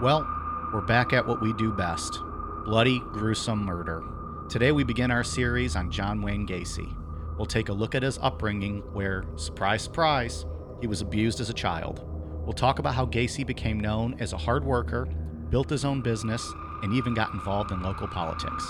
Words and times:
Well, 0.00 0.26
we're 0.72 0.80
back 0.80 1.12
at 1.12 1.26
what 1.26 1.42
we 1.42 1.52
do 1.52 1.72
best 1.72 2.20
bloody, 2.64 3.00
gruesome 3.12 3.62
murder. 3.62 4.02
Today 4.48 4.72
we 4.72 4.82
begin 4.82 5.10
our 5.10 5.22
series 5.22 5.76
on 5.76 5.90
John 5.90 6.22
Wayne 6.22 6.46
Gacy. 6.46 6.96
We'll 7.36 7.44
take 7.44 7.68
a 7.68 7.74
look 7.74 7.94
at 7.94 8.02
his 8.02 8.18
upbringing, 8.22 8.78
where, 8.94 9.26
surprise, 9.36 9.82
surprise, 9.82 10.46
he 10.80 10.86
was 10.86 11.02
abused 11.02 11.38
as 11.38 11.50
a 11.50 11.54
child. 11.54 12.02
We'll 12.46 12.54
talk 12.54 12.78
about 12.78 12.94
how 12.94 13.04
Gacy 13.04 13.46
became 13.46 13.78
known 13.78 14.16
as 14.20 14.32
a 14.32 14.38
hard 14.38 14.64
worker, 14.64 15.04
built 15.50 15.68
his 15.68 15.84
own 15.84 16.00
business, 16.00 16.50
and 16.82 16.94
even 16.94 17.12
got 17.12 17.34
involved 17.34 17.70
in 17.70 17.82
local 17.82 18.08
politics. 18.08 18.66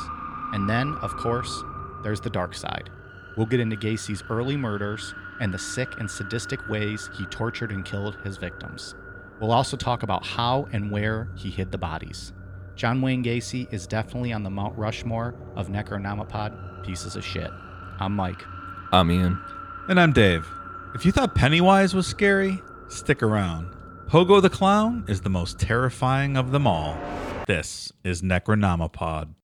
And 0.52 0.68
then, 0.68 0.94
of 0.94 1.16
course, 1.16 1.62
there's 2.02 2.20
the 2.20 2.30
dark 2.30 2.54
side. 2.54 2.90
We'll 3.36 3.46
get 3.46 3.60
into 3.60 3.76
Gacy's 3.76 4.24
early 4.30 4.56
murders 4.56 5.14
and 5.40 5.54
the 5.54 5.60
sick 5.60 5.90
and 6.00 6.10
sadistic 6.10 6.68
ways 6.68 7.08
he 7.16 7.24
tortured 7.26 7.70
and 7.70 7.84
killed 7.84 8.16
his 8.24 8.36
victims. 8.36 8.96
We'll 9.40 9.52
also 9.52 9.78
talk 9.78 10.02
about 10.02 10.26
how 10.26 10.68
and 10.70 10.90
where 10.90 11.30
he 11.34 11.50
hid 11.50 11.72
the 11.72 11.78
bodies. 11.78 12.34
John 12.76 13.00
Wayne 13.00 13.24
Gacy 13.24 13.72
is 13.72 13.86
definitely 13.86 14.34
on 14.34 14.42
the 14.42 14.50
Mount 14.50 14.76
Rushmore 14.76 15.34
of 15.56 15.68
Necronomicon 15.68 16.84
pieces 16.84 17.16
of 17.16 17.24
shit. 17.24 17.50
I'm 17.98 18.14
Mike. 18.14 18.44
I'm 18.92 19.10
Ian. 19.10 19.40
And 19.88 19.98
I'm 19.98 20.12
Dave. 20.12 20.46
If 20.94 21.06
you 21.06 21.12
thought 21.12 21.34
Pennywise 21.34 21.94
was 21.94 22.06
scary, 22.06 22.60
stick 22.88 23.22
around. 23.22 23.74
Pogo 24.08 24.42
the 24.42 24.50
Clown 24.50 25.04
is 25.08 25.22
the 25.22 25.30
most 25.30 25.58
terrifying 25.58 26.36
of 26.36 26.50
them 26.50 26.66
all. 26.66 26.98
This 27.46 27.92
is 28.04 28.20
Necronomipod. 28.20 29.34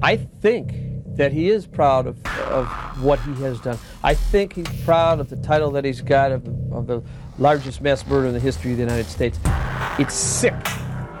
I 0.00 0.16
think 0.16 0.74
that 1.16 1.32
he 1.32 1.48
is 1.48 1.66
proud 1.66 2.06
of, 2.06 2.24
of 2.48 2.68
what 3.02 3.18
he 3.20 3.34
has 3.42 3.60
done. 3.60 3.78
I 4.04 4.14
think 4.14 4.52
he's 4.52 4.68
proud 4.84 5.18
of 5.18 5.28
the 5.28 5.36
title 5.36 5.72
that 5.72 5.84
he's 5.84 6.02
got 6.02 6.30
of, 6.30 6.46
of 6.72 6.86
the 6.86 7.02
largest 7.38 7.80
mass 7.80 8.06
murder 8.06 8.26
in 8.26 8.34
the 8.34 8.40
history 8.40 8.72
of 8.72 8.76
the 8.76 8.82
United 8.82 9.06
States. 9.06 9.38
It's 9.98 10.14
sick, 10.14 10.54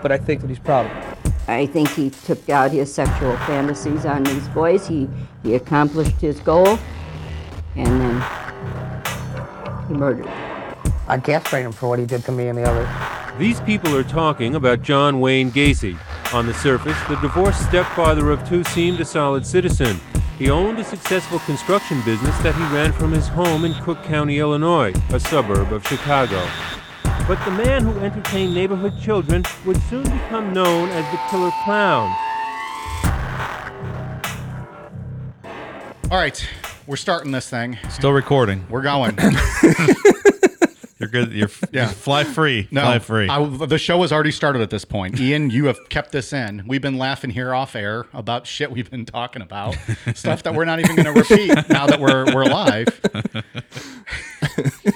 but 0.02 0.12
I 0.12 0.18
think 0.18 0.40
that 0.40 0.48
he's 0.48 0.58
proud 0.58 0.86
of 0.86 0.96
it. 0.96 1.32
I 1.48 1.66
think 1.66 1.88
he 1.90 2.10
took 2.10 2.48
out 2.50 2.72
his 2.72 2.92
sexual 2.92 3.36
fantasies 3.38 4.04
on 4.04 4.24
these 4.24 4.46
boys. 4.48 4.86
He, 4.86 5.08
he 5.42 5.54
accomplished 5.54 6.20
his 6.20 6.40
goal, 6.40 6.78
and 7.74 7.86
then 7.86 9.88
he 9.88 9.94
murdered 9.94 10.26
them. 10.26 10.74
I 11.08 11.18
castrate 11.18 11.64
him 11.64 11.72
for 11.72 11.88
what 11.88 11.98
he 11.98 12.04
did 12.04 12.22
to 12.24 12.32
me 12.32 12.48
and 12.48 12.58
the 12.58 12.64
others. 12.64 13.38
These 13.38 13.60
people 13.62 13.96
are 13.96 14.04
talking 14.04 14.56
about 14.56 14.82
John 14.82 15.20
Wayne 15.20 15.50
Gacy. 15.50 15.96
On 16.34 16.44
the 16.44 16.52
surface, 16.52 16.98
the 17.08 17.16
divorced 17.16 17.66
stepfather 17.66 18.30
of 18.30 18.46
two 18.46 18.62
seemed 18.64 19.00
a 19.00 19.04
solid 19.04 19.46
citizen. 19.46 19.98
He 20.38 20.50
owned 20.50 20.78
a 20.78 20.84
successful 20.84 21.40
construction 21.40 22.00
business 22.02 22.38
that 22.42 22.54
he 22.54 22.62
ran 22.72 22.92
from 22.92 23.10
his 23.10 23.26
home 23.26 23.64
in 23.64 23.74
Cook 23.82 24.00
County, 24.04 24.38
Illinois, 24.38 24.92
a 25.10 25.18
suburb 25.18 25.72
of 25.72 25.84
Chicago. 25.84 26.46
But 27.26 27.44
the 27.44 27.50
man 27.50 27.82
who 27.82 27.98
entertained 27.98 28.54
neighborhood 28.54 28.96
children 29.00 29.42
would 29.66 29.82
soon 29.82 30.04
become 30.04 30.52
known 30.52 30.90
as 30.90 31.04
the 31.10 31.18
Killer 31.28 31.50
Clown. 31.64 32.14
All 36.08 36.18
right, 36.18 36.48
we're 36.86 36.94
starting 36.94 37.32
this 37.32 37.50
thing. 37.50 37.76
Still 37.90 38.12
recording. 38.12 38.64
We're 38.70 38.82
going. 38.82 39.18
You're 40.98 41.08
good. 41.08 41.32
You're 41.32 41.50
Yeah. 41.70 41.86
fly 41.88 42.24
free. 42.24 42.66
No, 42.70 42.80
fly 42.82 42.98
free. 42.98 43.28
I, 43.28 43.44
the 43.44 43.78
show 43.78 44.02
has 44.02 44.12
already 44.12 44.32
started 44.32 44.62
at 44.62 44.70
this 44.70 44.84
point. 44.84 45.20
Ian, 45.20 45.50
you 45.50 45.66
have 45.66 45.88
kept 45.88 46.10
this 46.12 46.32
in. 46.32 46.64
We've 46.66 46.82
been 46.82 46.98
laughing 46.98 47.30
here 47.30 47.54
off 47.54 47.76
air 47.76 48.06
about 48.12 48.46
shit 48.46 48.70
we've 48.72 48.90
been 48.90 49.04
talking 49.06 49.42
about, 49.42 49.76
stuff 50.14 50.42
that 50.42 50.54
we're 50.54 50.64
not 50.64 50.80
even 50.80 50.96
going 50.96 51.14
to 51.14 51.20
repeat 51.20 51.68
now 51.68 51.86
that 51.86 52.00
we're 52.00 52.34
we're 52.34 52.46
live. 52.46 52.88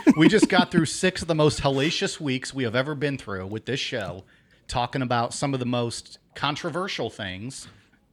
we 0.16 0.28
just 0.28 0.48
got 0.48 0.70
through 0.70 0.86
six 0.86 1.22
of 1.22 1.28
the 1.28 1.34
most 1.34 1.60
hellacious 1.62 2.20
weeks 2.20 2.52
we 2.52 2.64
have 2.64 2.74
ever 2.74 2.94
been 2.94 3.16
through 3.16 3.46
with 3.46 3.66
this 3.66 3.80
show, 3.80 4.24
talking 4.68 5.02
about 5.02 5.32
some 5.32 5.54
of 5.54 5.60
the 5.60 5.66
most 5.66 6.18
controversial 6.34 7.10
things. 7.10 7.68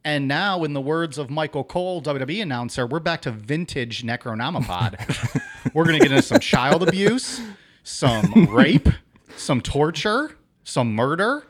And 0.06 0.28
now, 0.28 0.64
in 0.64 0.74
the 0.74 0.82
words 0.82 1.18
of 1.18 1.30
Michael 1.30 1.64
Cole, 1.64 2.02
WWE 2.02 2.42
announcer, 2.42 2.88
we're 2.88 3.00
back 3.02 3.22
to 3.24 3.32
vintage 3.32 4.04
Necronomipod. 4.04 5.42
we're 5.74 5.84
going 5.84 5.98
to 6.00 6.04
get 6.04 6.12
into 6.12 6.24
some 6.24 6.40
child 6.40 6.88
abuse, 6.88 7.42
some 7.90 8.48
rape, 8.52 8.90
some 9.36 9.62
torture, 9.62 10.32
some 10.64 10.94
murder. 10.96 11.46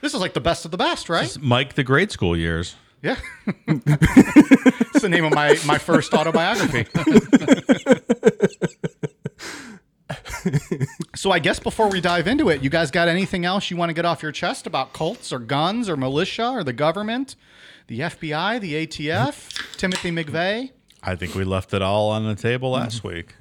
This 0.00 0.14
is 0.14 0.20
like 0.20 0.32
the 0.34 0.40
best 0.40 0.64
of 0.64 0.70
the 0.70 0.76
best, 0.76 1.08
right? 1.08 1.36
Mike 1.40 1.74
the 1.74 1.84
grade 1.84 2.10
school 2.10 2.36
years. 2.36 2.74
Yeah. 3.02 3.16
it's 3.66 5.00
the 5.02 5.08
name 5.08 5.24
of 5.24 5.34
my, 5.34 5.58
my 5.66 5.78
first 5.78 6.14
autobiography. 6.14 6.86
so 11.14 11.30
I 11.30 11.38
guess 11.38 11.58
before 11.58 11.88
we 11.88 12.00
dive 12.00 12.26
into 12.26 12.48
it, 12.48 12.62
you 12.62 12.70
guys 12.70 12.90
got 12.90 13.08
anything 13.08 13.44
else 13.44 13.70
you 13.70 13.76
want 13.76 13.90
to 13.90 13.94
get 13.94 14.04
off 14.04 14.22
your 14.22 14.32
chest 14.32 14.66
about 14.66 14.92
cults 14.92 15.32
or 15.32 15.38
guns 15.38 15.88
or 15.88 15.96
militia 15.96 16.48
or 16.50 16.64
the 16.64 16.72
government, 16.72 17.36
the 17.88 18.00
FBI, 18.00 18.60
the 18.60 18.86
ATF, 18.86 19.76
Timothy 19.76 20.10
McVeigh, 20.10 20.70
I 21.04 21.16
think 21.16 21.34
we 21.34 21.42
left 21.42 21.74
it 21.74 21.82
all 21.82 22.10
on 22.10 22.24
the 22.24 22.36
table 22.36 22.72
Mm-hmm. 22.72 22.82
last 22.84 23.02
week. 23.02 23.34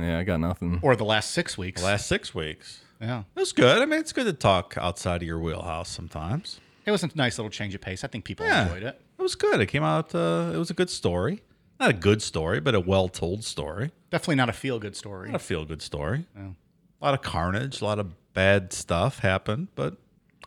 Yeah, 0.00 0.18
I 0.18 0.24
got 0.24 0.40
nothing. 0.40 0.78
or 0.82 0.96
the 0.96 1.04
last 1.04 1.30
six 1.32 1.56
weeks? 1.58 1.82
Last 1.82 2.06
six 2.06 2.34
weeks. 2.34 2.82
yeah. 3.00 3.20
It 3.34 3.40
was 3.40 3.52
good. 3.52 3.78
I 3.82 3.84
mean, 3.86 4.00
it's 4.00 4.12
good 4.12 4.24
to 4.26 4.32
talk 4.32 4.74
outside 4.78 5.22
of 5.22 5.26
your 5.28 5.40
wheelhouse 5.40 5.88
sometimes. 5.88 6.60
It 6.86 6.90
was 6.90 7.02
a 7.04 7.10
nice 7.14 7.38
little 7.38 7.50
change 7.50 7.74
of 7.74 7.80
pace. 7.80 8.02
I 8.04 8.08
think 8.08 8.24
people 8.24 8.46
Yeah. 8.46 8.64
enjoyed 8.64 8.82
it. 8.82 9.00
It 9.18 9.22
was 9.22 9.34
good. 9.34 9.60
It 9.60 9.66
came 9.66 9.82
out. 9.84 10.14
Uh, 10.14 10.50
it 10.54 10.56
was 10.58 10.70
a 10.70 10.74
good 10.74 10.90
story. 10.90 11.42
Not 11.80 11.90
a 11.90 11.94
good 11.94 12.22
story, 12.22 12.60
but 12.60 12.74
a 12.74 12.80
well-told 12.80 13.44
story. 13.44 13.90
Definitely 14.10 14.36
not 14.36 14.48
a 14.48 14.52
feel 14.52 14.78
good 14.78 14.94
story. 14.96 15.30
Not 15.30 15.36
a 15.36 15.44
feel-good 15.44 15.82
story. 15.82 16.26
A 16.36 17.04
lot 17.04 17.14
of 17.14 17.22
carnage. 17.22 17.80
A 17.80 17.84
lot 17.84 17.98
of 17.98 18.12
bad 18.34 18.72
stuff 18.72 19.18
happened, 19.20 19.68
but 19.74 19.96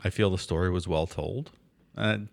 I 0.04 0.10
feel 0.10 0.30
the 0.30 0.38
story 0.38 0.70
was 0.70 0.88
well 0.88 1.08
told. 1.08 1.52
And 1.96 2.28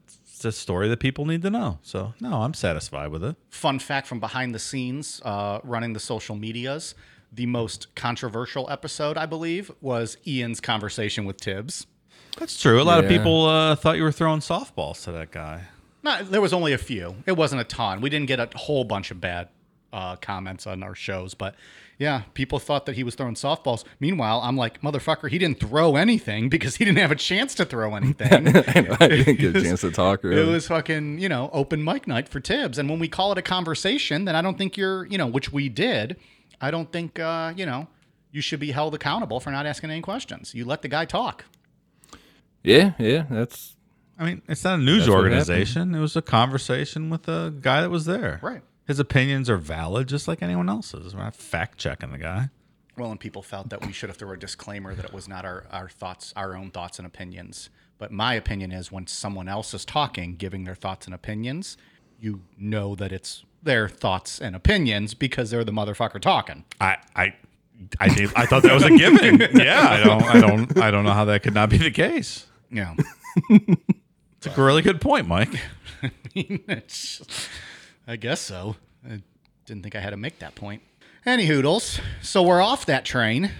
it's 0.44 0.56
a 0.56 0.60
story 0.60 0.88
that 0.88 0.98
people 1.00 1.24
need 1.24 1.42
to 1.42 1.50
know. 1.50 1.78
So 1.82 2.14
no, 2.20 2.42
I'm 2.42 2.54
satisfied 2.54 3.08
with 3.10 3.22
it. 3.24 3.36
fun 3.50 3.78
fact 3.78 4.06
from 4.06 4.20
behind 4.20 4.54
the 4.54 4.58
scenes, 4.58 5.20
uh, 5.24 5.60
running 5.62 5.92
the 5.92 6.00
social 6.00 6.34
medias, 6.34 6.94
the 7.32 7.46
most 7.46 7.94
controversial 7.94 8.68
episode, 8.68 9.16
I 9.16 9.26
believe, 9.26 9.70
was 9.80 10.16
Ian's 10.26 10.60
conversation 10.60 11.24
with 11.24 11.40
Tibbs. 11.40 11.86
That's 12.38 12.60
true. 12.60 12.80
A 12.80 12.84
lot 12.84 13.02
of 13.02 13.08
people 13.08 13.46
uh, 13.46 13.76
thought 13.76 13.96
you 13.96 14.02
were 14.02 14.12
throwing 14.12 14.40
softballs 14.40 15.04
to 15.04 15.12
that 15.12 15.30
guy. 15.30 15.62
No, 16.02 16.22
there 16.24 16.40
was 16.40 16.52
only 16.52 16.72
a 16.72 16.78
few. 16.78 17.14
It 17.26 17.32
wasn't 17.32 17.60
a 17.60 17.64
ton. 17.64 18.00
We 18.00 18.10
didn't 18.10 18.26
get 18.26 18.40
a 18.40 18.48
whole 18.58 18.84
bunch 18.84 19.10
of 19.10 19.20
bad 19.20 19.48
uh, 19.92 20.16
comments 20.16 20.66
on 20.66 20.82
our 20.82 20.94
shows, 20.94 21.34
but 21.34 21.54
yeah, 22.02 22.22
people 22.34 22.58
thought 22.58 22.86
that 22.86 22.96
he 22.96 23.04
was 23.04 23.14
throwing 23.14 23.36
softballs. 23.36 23.84
Meanwhile, 24.00 24.40
I'm 24.42 24.56
like, 24.56 24.82
motherfucker, 24.82 25.30
he 25.30 25.38
didn't 25.38 25.60
throw 25.60 25.94
anything 25.94 26.48
because 26.48 26.76
he 26.76 26.84
didn't 26.84 26.98
have 26.98 27.12
a 27.12 27.16
chance 27.16 27.54
to 27.54 27.64
throw 27.64 27.94
anything. 27.94 28.32
I, 28.32 28.80
know, 28.80 28.96
I 28.98 29.08
didn't 29.08 29.38
get 29.38 29.56
a 29.56 29.62
chance 29.62 29.82
to 29.82 29.92
talk. 29.92 30.24
It 30.24 30.46
was 30.46 30.66
fucking, 30.66 31.20
you 31.20 31.28
know, 31.28 31.48
open 31.52 31.84
mic 31.84 32.08
night 32.08 32.28
for 32.28 32.40
Tibbs. 32.40 32.76
And 32.76 32.90
when 32.90 32.98
we 32.98 33.06
call 33.06 33.30
it 33.30 33.38
a 33.38 33.42
conversation, 33.42 34.24
then 34.24 34.34
I 34.34 34.42
don't 34.42 34.58
think 34.58 34.76
you're, 34.76 35.06
you 35.06 35.16
know, 35.16 35.28
which 35.28 35.52
we 35.52 35.68
did, 35.68 36.16
I 36.60 36.72
don't 36.72 36.90
think, 36.90 37.20
uh, 37.20 37.52
you 37.56 37.66
know, 37.66 37.86
you 38.32 38.40
should 38.40 38.60
be 38.60 38.72
held 38.72 38.94
accountable 38.94 39.38
for 39.38 39.50
not 39.50 39.64
asking 39.64 39.90
any 39.90 40.00
questions. 40.00 40.54
You 40.54 40.64
let 40.64 40.82
the 40.82 40.88
guy 40.88 41.04
talk. 41.04 41.44
yeah, 42.64 42.92
yeah. 42.98 43.26
That's 43.30 43.76
I 44.18 44.24
mean, 44.24 44.42
it's 44.48 44.64
not 44.64 44.78
a 44.78 44.82
news 44.82 45.08
organization. 45.08 45.94
It 45.94 46.00
was 46.00 46.16
a 46.16 46.22
conversation 46.22 47.10
with 47.10 47.28
a 47.28 47.54
guy 47.60 47.80
that 47.80 47.90
was 47.90 48.06
there. 48.06 48.40
Right. 48.42 48.62
His 48.86 48.98
opinions 48.98 49.48
are 49.48 49.56
valid, 49.56 50.08
just 50.08 50.26
like 50.26 50.42
anyone 50.42 50.68
else's. 50.68 51.14
We're 51.14 51.22
not 51.22 51.34
fact 51.36 51.78
checking 51.78 52.10
the 52.12 52.18
guy. 52.18 52.50
Well, 52.96 53.10
and 53.10 53.18
people 53.20 53.42
felt 53.42 53.70
that 53.70 53.86
we 53.86 53.92
should 53.92 54.10
have 54.10 54.16
thrown 54.18 54.34
a 54.34 54.36
disclaimer 54.36 54.94
that 54.94 55.04
it 55.04 55.12
was 55.14 55.28
not 55.28 55.44
our, 55.44 55.64
our 55.70 55.88
thoughts, 55.88 56.32
our 56.36 56.54
own 56.56 56.70
thoughts 56.70 56.98
and 56.98 57.06
opinions. 57.06 57.70
But 57.98 58.10
my 58.12 58.34
opinion 58.34 58.72
is 58.72 58.90
when 58.92 59.06
someone 59.06 59.48
else 59.48 59.72
is 59.72 59.84
talking, 59.84 60.34
giving 60.36 60.64
their 60.64 60.74
thoughts 60.74 61.06
and 61.06 61.14
opinions, 61.14 61.76
you 62.20 62.42
know 62.58 62.94
that 62.96 63.12
it's 63.12 63.44
their 63.62 63.88
thoughts 63.88 64.40
and 64.40 64.54
opinions 64.56 65.14
because 65.14 65.50
they're 65.50 65.64
the 65.64 65.72
motherfucker 65.72 66.20
talking. 66.20 66.64
I, 66.80 66.96
I, 67.16 67.34
I 68.00 68.08
did. 68.08 68.30
I 68.34 68.44
thought 68.46 68.62
that 68.64 68.74
was 68.74 68.82
a 68.84 68.90
given. 68.90 69.40
yeah, 69.54 69.86
I 69.88 70.02
don't, 70.04 70.22
I 70.24 70.40
don't, 70.40 70.78
I 70.80 70.90
don't 70.90 71.04
know 71.04 71.12
how 71.12 71.24
that 71.26 71.42
could 71.44 71.54
not 71.54 71.70
be 71.70 71.78
the 71.78 71.90
case. 71.90 72.46
Yeah. 72.70 72.94
It's 73.48 74.46
a 74.58 74.60
really 74.62 74.82
good 74.82 75.00
point, 75.00 75.28
Mike. 75.28 75.54
I 76.02 76.12
It's- 76.34 77.22
I 78.12 78.16
guess 78.16 78.42
so. 78.42 78.76
I 79.08 79.22
didn't 79.64 79.82
think 79.82 79.96
I 79.96 80.00
had 80.00 80.10
to 80.10 80.18
make 80.18 80.38
that 80.40 80.54
point. 80.54 80.82
Any 81.24 81.46
hoodles. 81.46 81.98
So 82.20 82.42
we're 82.42 82.60
off 82.60 82.84
that 82.84 83.06
train. 83.06 83.50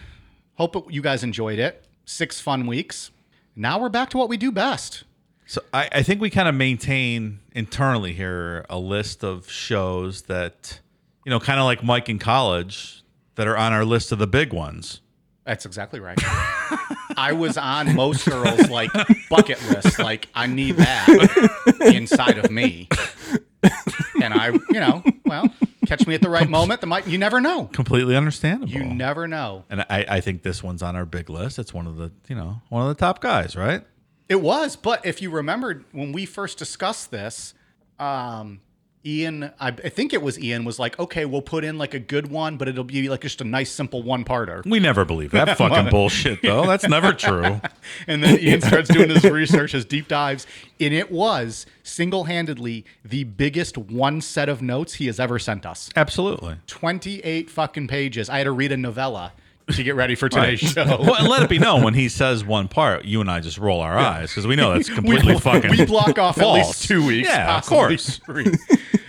Hope 0.56 0.76
it, 0.76 0.84
you 0.90 1.00
guys 1.00 1.24
enjoyed 1.24 1.58
it. 1.58 1.86
Six 2.04 2.38
fun 2.38 2.66
weeks. 2.66 3.10
Now 3.56 3.80
we're 3.80 3.88
back 3.88 4.10
to 4.10 4.18
what 4.18 4.28
we 4.28 4.36
do 4.36 4.52
best. 4.52 5.04
So 5.46 5.62
I, 5.72 5.88
I 5.90 6.02
think 6.02 6.20
we 6.20 6.28
kind 6.28 6.48
of 6.50 6.54
maintain 6.54 7.40
internally 7.52 8.12
here 8.12 8.66
a 8.68 8.78
list 8.78 9.24
of 9.24 9.50
shows 9.50 10.24
that, 10.24 10.80
you 11.24 11.30
know, 11.30 11.40
kind 11.40 11.58
of 11.58 11.64
like 11.64 11.82
Mike 11.82 12.10
in 12.10 12.18
college, 12.18 13.04
that 13.36 13.48
are 13.48 13.56
on 13.56 13.72
our 13.72 13.86
list 13.86 14.12
of 14.12 14.18
the 14.18 14.26
big 14.26 14.52
ones. 14.52 15.00
That's 15.44 15.64
exactly 15.64 15.98
right. 15.98 16.18
I 17.16 17.32
was 17.32 17.56
on 17.56 17.94
most 17.94 18.26
girls' 18.26 18.68
like 18.68 18.90
bucket 19.30 19.62
list. 19.70 19.98
Like 19.98 20.28
I 20.34 20.46
need 20.46 20.76
that 20.76 21.78
inside 21.80 22.36
of 22.36 22.50
me, 22.50 22.88
and 24.22 24.34
I, 24.34 24.48
you 24.48 24.80
know, 24.80 25.02
well, 25.24 25.48
catch 25.86 26.06
me 26.06 26.14
at 26.14 26.22
the 26.22 26.30
right 26.30 26.48
moment. 26.48 26.80
The 26.80 26.86
might 26.86 27.06
you 27.06 27.18
never 27.18 27.40
know. 27.40 27.66
Completely 27.66 28.16
understandable. 28.16 28.72
You 28.72 28.84
never 28.84 29.28
know. 29.28 29.64
and 29.70 29.82
I, 29.82 30.04
I 30.08 30.20
think 30.20 30.42
this 30.42 30.62
one's 30.62 30.82
on 30.82 30.96
our 30.96 31.04
big 31.04 31.30
list. 31.30 31.58
It's 31.58 31.72
one 31.72 31.86
of 31.86 31.96
the, 31.96 32.10
you 32.28 32.34
know, 32.34 32.60
one 32.68 32.82
of 32.82 32.88
the 32.88 32.94
top 32.94 33.20
guys, 33.20 33.56
right? 33.56 33.84
It 34.28 34.40
was, 34.40 34.76
but 34.76 35.04
if 35.04 35.20
you 35.20 35.30
remember 35.30 35.84
when 35.92 36.12
we 36.12 36.24
first 36.26 36.58
discussed 36.58 37.10
this, 37.10 37.54
um, 37.98 38.60
Ian, 39.04 39.50
I, 39.58 39.68
I 39.68 39.88
think 39.88 40.12
it 40.12 40.22
was 40.22 40.38
Ian, 40.38 40.64
was 40.64 40.78
like, 40.78 40.98
okay, 40.98 41.24
we'll 41.24 41.42
put 41.42 41.64
in 41.64 41.76
like 41.76 41.92
a 41.92 41.98
good 41.98 42.28
one, 42.30 42.56
but 42.56 42.68
it'll 42.68 42.84
be 42.84 43.08
like 43.08 43.22
just 43.22 43.40
a 43.40 43.44
nice, 43.44 43.70
simple 43.70 44.02
one 44.02 44.24
parter. 44.24 44.64
We 44.64 44.78
never 44.78 45.04
believe 45.04 45.32
that 45.32 45.58
fucking 45.58 45.90
bullshit, 45.90 46.40
though. 46.42 46.66
That's 46.66 46.88
never 46.88 47.12
true. 47.12 47.60
And 48.06 48.22
then 48.22 48.38
Ian 48.38 48.60
starts 48.60 48.88
doing 48.88 49.10
his 49.10 49.24
research, 49.24 49.72
his 49.72 49.84
deep 49.84 50.08
dives, 50.08 50.46
and 50.80 50.94
it 50.94 51.10
was 51.10 51.66
single 51.82 52.24
handedly 52.24 52.84
the 53.04 53.24
biggest 53.24 53.76
one 53.76 54.20
set 54.20 54.48
of 54.48 54.62
notes 54.62 54.94
he 54.94 55.06
has 55.06 55.18
ever 55.20 55.38
sent 55.38 55.66
us. 55.66 55.90
Absolutely. 55.96 56.56
28 56.68 57.50
fucking 57.50 57.88
pages. 57.88 58.30
I 58.30 58.38
had 58.38 58.44
to 58.44 58.52
read 58.52 58.72
a 58.72 58.76
novella 58.76 59.32
to 59.70 59.82
get 59.82 59.94
ready 59.94 60.14
for 60.14 60.28
today's 60.28 60.58
show. 60.60 60.84
Well, 60.84 61.14
and 61.16 61.28
let 61.28 61.42
it 61.42 61.48
be 61.48 61.58
known 61.58 61.82
when 61.82 61.94
he 61.94 62.08
says 62.10 62.44
one 62.44 62.68
part, 62.68 63.04
you 63.04 63.20
and 63.20 63.30
I 63.30 63.40
just 63.40 63.58
roll 63.58 63.80
our 63.80 63.96
eyes 63.98 64.30
because 64.30 64.46
we 64.46 64.56
know 64.56 64.72
that's 64.72 64.88
completely 64.94 65.34
we, 65.34 65.40
fucking. 65.40 65.70
we 65.70 65.84
block 65.86 66.18
off 66.18 66.36
at 66.38 66.42
false. 66.42 66.66
least 66.68 66.84
two 66.88 67.06
weeks. 67.06 67.28
Yeah, 67.28 67.58
of 67.58 67.66
course. 67.66 68.18
three. 68.18 68.46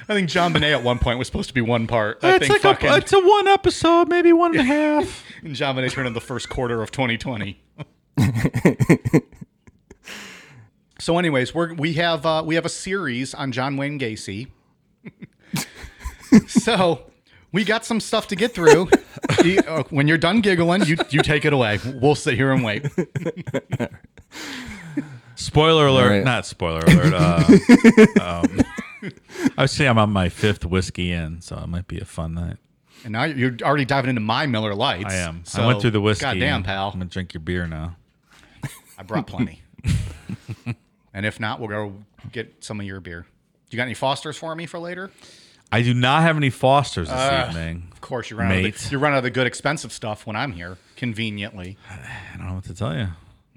I 0.09 0.13
think 0.15 0.29
JonBenét 0.29 0.71
at 0.73 0.83
one 0.83 0.99
point 0.99 1.17
was 1.17 1.27
supposed 1.27 1.47
to 1.47 1.53
be 1.53 1.61
one 1.61 1.87
part. 1.87 2.19
I 2.23 2.35
It's 2.35 2.39
think 2.47 2.51
like 2.51 2.61
fucking 2.81 2.89
a, 2.89 2.97
it's 2.97 3.13
a 3.13 3.19
one 3.19 3.47
episode, 3.47 4.09
maybe 4.09 4.33
one 4.33 4.51
and 4.51 4.59
a 4.59 4.63
half. 4.73 5.23
and 5.43 5.55
JonBenét 5.55 5.91
turned 5.91 6.07
in 6.07 6.13
the 6.13 6.21
first 6.21 6.49
quarter 6.49 6.81
of 6.81 6.91
2020. 6.91 7.59
so, 10.99 11.17
anyways, 11.17 11.53
we're 11.55 11.73
we 11.73 11.93
have 11.93 12.25
uh, 12.25 12.43
we 12.45 12.55
have 12.55 12.65
a 12.65 12.69
series 12.69 13.33
on 13.33 13.51
John 13.51 13.77
Wayne 13.77 13.97
Gacy. 13.99 14.47
so 16.47 17.01
we 17.53 17.63
got 17.63 17.85
some 17.85 18.01
stuff 18.01 18.27
to 18.27 18.35
get 18.35 18.53
through. 18.53 18.89
Uh, 19.67 19.83
when 19.89 20.07
you're 20.07 20.17
done 20.17 20.41
giggling, 20.41 20.83
you 20.85 20.95
you 21.09 21.21
take 21.21 21.43
it 21.45 21.53
away. 21.53 21.79
We'll 21.85 22.15
sit 22.15 22.35
here 22.35 22.51
and 22.51 22.63
wait. 22.63 22.85
Spoiler 25.35 25.87
alert! 25.87 26.09
right. 26.09 26.23
Not 26.23 26.45
spoiler 26.45 26.79
alert. 26.79 27.13
Uh, 27.13 27.43
um, 28.21 28.61
I 29.57 29.63
would 29.63 29.69
say 29.69 29.87
I'm 29.87 29.97
on 29.97 30.11
my 30.11 30.29
fifth 30.29 30.65
whiskey 30.65 31.11
in, 31.11 31.41
so 31.41 31.57
it 31.57 31.67
might 31.67 31.87
be 31.87 31.99
a 31.99 32.05
fun 32.05 32.35
night. 32.35 32.57
And 33.03 33.13
now 33.13 33.23
you're 33.23 33.55
already 33.61 33.85
diving 33.85 34.09
into 34.09 34.21
my 34.21 34.45
Miller 34.45 34.73
Lites. 34.73 35.13
I 35.13 35.17
am. 35.17 35.43
So, 35.45 35.61
I 35.61 35.67
went 35.67 35.81
through 35.81 35.91
the 35.91 36.01
whiskey. 36.01 36.25
Goddamn, 36.25 36.57
and 36.57 36.65
pal. 36.65 36.87
I'm 36.87 36.99
gonna 36.99 37.05
drink 37.05 37.33
your 37.33 37.41
beer 37.41 37.67
now. 37.67 37.95
I 38.97 39.03
brought 39.03 39.27
plenty. 39.27 39.61
and 41.13 41.25
if 41.25 41.39
not, 41.39 41.59
we'll 41.59 41.69
go 41.69 41.93
get 42.31 42.63
some 42.63 42.79
of 42.79 42.85
your 42.85 42.99
beer. 42.99 43.25
You 43.69 43.77
got 43.77 43.83
any 43.83 43.93
Fosters 43.93 44.37
for 44.37 44.55
me 44.55 44.65
for 44.65 44.79
later? 44.79 45.11
I 45.73 45.81
do 45.81 45.93
not 45.95 46.21
have 46.21 46.37
any 46.37 46.51
Fosters 46.51 47.09
this 47.09 47.17
Uh, 47.17 47.47
evening. 47.49 47.87
Of 47.91 47.99
course, 48.01 48.29
you 48.29 48.37
run 48.37 48.51
out 48.51 48.63
of 48.63 48.63
the, 48.63 48.89
you 48.91 48.99
run 48.99 49.13
out 49.13 49.17
of 49.17 49.23
the 49.23 49.31
good 49.31 49.47
expensive 49.47 49.91
stuff 49.91 50.27
when 50.27 50.35
I'm 50.35 50.51
here. 50.51 50.77
Conveniently, 50.95 51.77
I 51.89 52.37
don't 52.37 52.47
know 52.47 52.53
what 52.53 52.65
to 52.65 52.75
tell 52.75 52.95
you. 52.95 53.07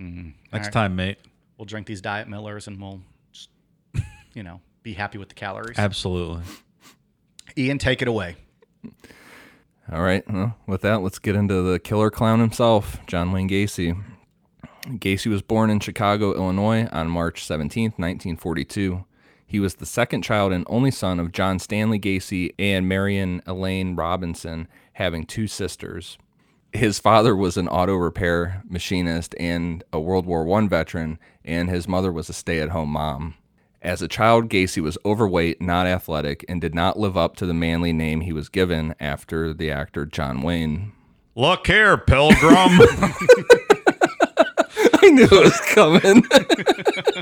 Mm-hmm. 0.01 0.31
Next 0.53 0.69
right. 0.69 0.73
time, 0.73 0.97
mate. 0.97 1.19
we'll 1.59 1.67
drink 1.67 1.87
these 1.87 2.01
Diet 2.01 2.27
Millers 2.27 2.67
and 2.69 2.81
we'll, 2.81 3.01
just, 3.33 3.51
you 4.35 4.43
know, 4.43 4.61
be 4.83 4.95
happy 4.95 5.19
with 5.19 5.29
the 5.29 5.35
calories. 5.35 5.79
Absolutely. 5.79 6.43
Ian, 7.59 7.79
take 7.79 8.01
it 8.01 8.09
away. 8.09 8.37
All 9.93 10.03
right. 10.03 10.25
Well, 10.31 10.57
with 10.67 10.81
that, 10.83 11.03
let's 11.03 11.19
get 11.19 11.37
into 11.37 11.63
the 11.63 11.79
killer 11.79 12.11
clown 12.11 12.41
himself, 12.41 12.99
John 13.07 13.33
Wayne 13.33 13.49
Gacy. 13.49 14.03
Gacy 14.87 15.27
was 15.31 15.43
born 15.43 15.69
in 15.71 15.81
Chicago, 15.81 16.35
Illinois 16.35 16.89
on 16.93 17.09
March 17.09 17.45
17, 17.45 17.93
1942. 17.97 19.05
He 19.47 19.61
was 19.61 19.77
the 19.77 19.87
second 19.87 20.23
child 20.23 20.53
and 20.53 20.65
only 20.69 20.91
son 20.91 21.21
of 21.21 21.33
John 21.33 21.59
Stanley 21.59 22.01
Gacy 22.01 22.53
and 22.59 22.89
Marion 22.89 23.41
Elaine 23.47 23.95
Robinson, 23.95 24.67
having 24.95 25.25
two 25.25 25.47
sisters. 25.47 26.19
His 26.73 26.99
father 26.99 27.35
was 27.35 27.57
an 27.57 27.69
auto 27.69 27.95
repair 27.95 28.63
machinist 28.69 29.35
and 29.39 29.85
a 29.93 30.01
World 30.01 30.27
War 30.27 30.51
I 30.59 30.67
veteran, 30.67 31.19
and 31.45 31.71
his 31.71 31.87
mother 31.87 32.13
was 32.13 32.29
a 32.29 32.33
stay 32.33 32.59
at 32.59 32.71
home 32.71 32.91
mom. 32.91 33.35
As 33.81 34.03
a 34.03 34.09
child, 34.09 34.49
Gacy 34.49 34.83
was 34.83 34.99
overweight, 35.05 35.63
not 35.63 35.87
athletic, 35.87 36.45
and 36.49 36.61
did 36.61 36.75
not 36.75 36.99
live 36.99 37.17
up 37.17 37.37
to 37.37 37.47
the 37.47 37.55
manly 37.55 37.93
name 37.93 38.23
he 38.23 38.33
was 38.33 38.49
given 38.49 38.97
after 38.99 39.55
the 39.55 39.71
actor 39.71 40.05
John 40.05 40.43
Wayne. 40.43 40.91
Look 41.37 41.69
here, 41.69 41.97
Pilgrim. 41.97 42.35
I 45.03 45.11
knew 45.11 45.29
it 45.31 45.31
was 45.31 45.61
coming. 45.73 46.25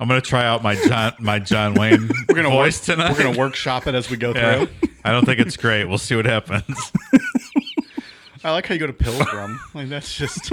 I'm 0.00 0.08
gonna 0.08 0.20
try 0.20 0.44
out 0.44 0.62
my 0.62 0.74
John 0.76 1.12
my 1.18 1.38
John 1.38 1.74
Wayne 1.74 2.08
We're 2.28 2.34
gonna 2.36 2.50
voice 2.50 2.78
work, 2.88 2.96
tonight. 2.96 3.12
We're 3.12 3.22
gonna 3.24 3.38
workshop 3.38 3.86
it 3.86 3.94
as 3.94 4.10
we 4.10 4.16
go 4.16 4.32
Yeah. 4.34 4.64
through. 4.64 4.88
I 5.04 5.12
don't 5.12 5.24
think 5.24 5.40
it's 5.40 5.56
great. 5.56 5.84
We'll 5.86 5.98
see 5.98 6.16
what 6.16 6.26
happens. 6.26 6.92
I 8.44 8.52
like 8.52 8.66
how 8.66 8.74
you 8.74 8.80
go 8.80 8.86
to 8.86 8.92
Pilgrim. 8.92 9.58
like 9.74 9.88
that's 9.88 10.14
just 10.16 10.52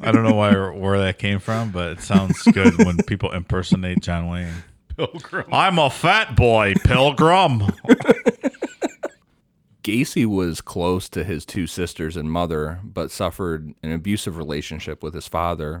I 0.00 0.10
don't 0.12 0.22
know 0.24 0.34
why 0.34 0.52
or 0.54 0.72
where 0.72 0.98
that 1.00 1.18
came 1.18 1.38
from, 1.38 1.70
but 1.70 1.92
it 1.92 2.00
sounds 2.00 2.42
good 2.44 2.78
when 2.84 2.96
people 3.06 3.30
impersonate 3.32 4.00
John 4.00 4.28
Wayne. 4.28 4.52
Pilgrim. 4.96 5.46
I'm 5.52 5.78
a 5.78 5.90
fat 5.90 6.34
boy, 6.36 6.74
Pilgrim. 6.84 7.62
Gacy 9.82 10.26
was 10.26 10.60
close 10.60 11.08
to 11.10 11.22
his 11.22 11.44
two 11.44 11.66
sisters 11.66 12.16
and 12.16 12.30
mother, 12.30 12.80
but 12.82 13.10
suffered 13.10 13.72
an 13.82 13.92
abusive 13.92 14.36
relationship 14.36 15.02
with 15.02 15.14
his 15.14 15.28
father. 15.28 15.80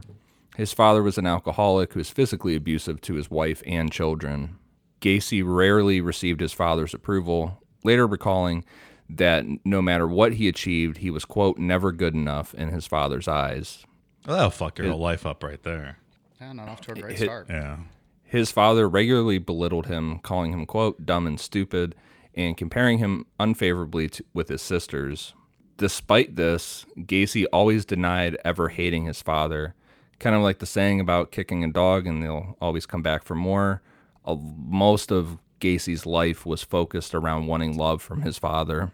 His 0.56 0.72
father 0.72 1.02
was 1.02 1.18
an 1.18 1.26
alcoholic 1.26 1.92
who 1.92 2.00
was 2.00 2.08
physically 2.08 2.56
abusive 2.56 3.02
to 3.02 3.14
his 3.14 3.30
wife 3.30 3.62
and 3.66 3.92
children. 3.92 4.56
Gacy 5.02 5.42
rarely 5.44 6.00
received 6.00 6.40
his 6.40 6.54
father's 6.54 6.94
approval, 6.94 7.60
later 7.84 8.06
recalling 8.06 8.64
that 9.10 9.44
no 9.66 9.82
matter 9.82 10.08
what 10.08 10.32
he 10.32 10.48
achieved, 10.48 10.98
he 10.98 11.10
was, 11.10 11.26
quote, 11.26 11.58
never 11.58 11.92
good 11.92 12.14
enough 12.14 12.54
in 12.54 12.70
his 12.70 12.86
father's 12.86 13.28
eyes. 13.28 13.84
Well, 14.26 14.36
that'll 14.36 14.50
fuck 14.50 14.78
your 14.78 14.88
whole 14.88 14.98
life 14.98 15.26
up 15.26 15.42
right 15.42 15.62
there. 15.62 15.98
Yeah, 16.40 16.54
not 16.54 16.68
off 16.68 16.80
to 16.82 16.92
a 16.92 16.94
great 16.94 17.18
Hit- 17.18 17.26
start. 17.26 17.48
Yeah. 17.50 17.76
His 18.24 18.50
father 18.50 18.88
regularly 18.88 19.38
belittled 19.38 19.86
him, 19.86 20.18
calling 20.20 20.52
him, 20.52 20.64
quote, 20.64 21.04
dumb 21.04 21.26
and 21.26 21.38
stupid, 21.38 21.94
and 22.34 22.56
comparing 22.56 22.98
him 22.98 23.26
unfavorably 23.38 24.08
to, 24.08 24.24
with 24.32 24.48
his 24.48 24.62
sisters. 24.62 25.34
Despite 25.76 26.36
this, 26.36 26.86
Gacy 26.98 27.44
always 27.52 27.84
denied 27.84 28.38
ever 28.44 28.70
hating 28.70 29.04
his 29.04 29.20
father. 29.20 29.74
Kind 30.18 30.34
of 30.34 30.40
like 30.42 30.58
the 30.60 30.66
saying 30.66 31.00
about 31.00 31.30
kicking 31.30 31.62
a 31.62 31.70
dog 31.70 32.06
and 32.06 32.22
they'll 32.22 32.56
always 32.60 32.86
come 32.86 33.02
back 33.02 33.24
for 33.24 33.34
more. 33.34 33.82
Uh, 34.24 34.36
most 34.36 35.12
of 35.12 35.38
Gacy's 35.60 36.06
life 36.06 36.46
was 36.46 36.62
focused 36.62 37.14
around 37.14 37.46
wanting 37.46 37.76
love 37.76 38.00
from 38.02 38.22
his 38.22 38.38
father. 38.38 38.92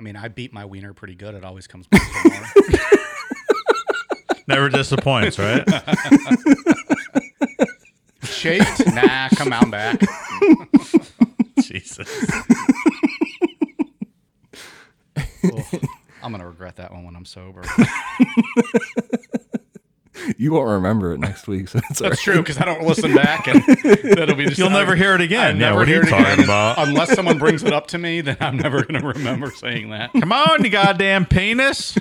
I 0.00 0.02
mean, 0.02 0.16
I 0.16 0.28
beat 0.28 0.52
my 0.52 0.64
wiener 0.64 0.94
pretty 0.94 1.14
good. 1.14 1.34
It 1.34 1.44
always 1.44 1.66
comes 1.66 1.86
back 1.86 2.00
for 2.02 2.28
more. 2.28 2.46
Never 4.48 4.70
disappoints, 4.70 5.38
right? 5.38 5.62
Chafed? 8.24 8.86
Nah, 8.94 9.28
come 9.34 9.52
on 9.52 9.70
back. 9.70 10.00
Jesus. 11.62 12.08
I'm 16.22 16.32
gonna 16.32 16.46
regret 16.46 16.76
that 16.76 16.92
one 16.92 17.04
when 17.04 17.14
I'm 17.14 17.26
sober. 17.26 17.62
You 20.38 20.52
won't 20.52 20.68
remember 20.68 21.12
it 21.12 21.18
next 21.18 21.46
week, 21.48 21.68
so 21.68 21.80
it's 21.90 22.00
all 22.00 22.08
That's 22.10 22.22
true 22.22 22.38
because 22.38 22.58
I 22.58 22.64
don't 22.64 22.82
listen 22.82 23.14
back, 23.14 23.46
and 23.48 23.62
that'll 24.16 24.34
be 24.36 24.44
just 24.48 24.58
You'll 24.58 24.70
never 24.70 24.94
hear 24.96 25.14
it 25.14 25.20
again. 25.20 25.40
I 25.40 25.48
Yeah, 25.48 25.52
never 25.70 25.76
what 25.78 25.82
are 25.82 25.86
hear 25.90 26.02
you 26.02 26.06
it 26.06 26.10
talking 26.10 26.26
again. 26.32 26.44
about? 26.44 26.78
Unless 26.88 27.14
someone 27.14 27.38
brings 27.38 27.62
it 27.62 27.72
up 27.72 27.86
to 27.88 27.98
me, 27.98 28.20
then 28.20 28.36
I'm 28.40 28.56
never 28.56 28.84
gonna 28.84 29.06
remember 29.06 29.50
saying 29.50 29.90
that. 29.90 30.12
Come 30.20 30.32
on, 30.32 30.64
you 30.64 30.70
goddamn 30.70 31.26
penis. 31.26 31.96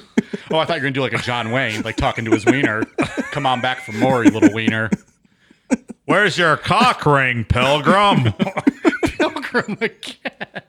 Oh, 0.52 0.58
I 0.58 0.66
thought 0.66 0.70
you 0.70 0.74
were 0.76 0.80
gonna 0.82 0.92
do 0.92 1.02
like 1.02 1.14
a 1.14 1.18
John 1.18 1.52
Wayne, 1.52 1.82
like 1.82 1.96
talking 1.96 2.26
to 2.26 2.32
his 2.32 2.46
wiener. 2.46 2.84
Come 3.32 3.46
on 3.46 3.62
back 3.62 3.80
for 3.82 3.92
more, 3.94 4.24
you 4.24 4.32
little 4.32 4.54
wiener. 4.54 4.90
Where's 6.06 6.38
your 6.38 6.58
cock 6.58 7.06
ring, 7.06 7.46
Pilgrim? 7.46 8.34
Pilgrim 9.04 9.78
again. 9.80 10.64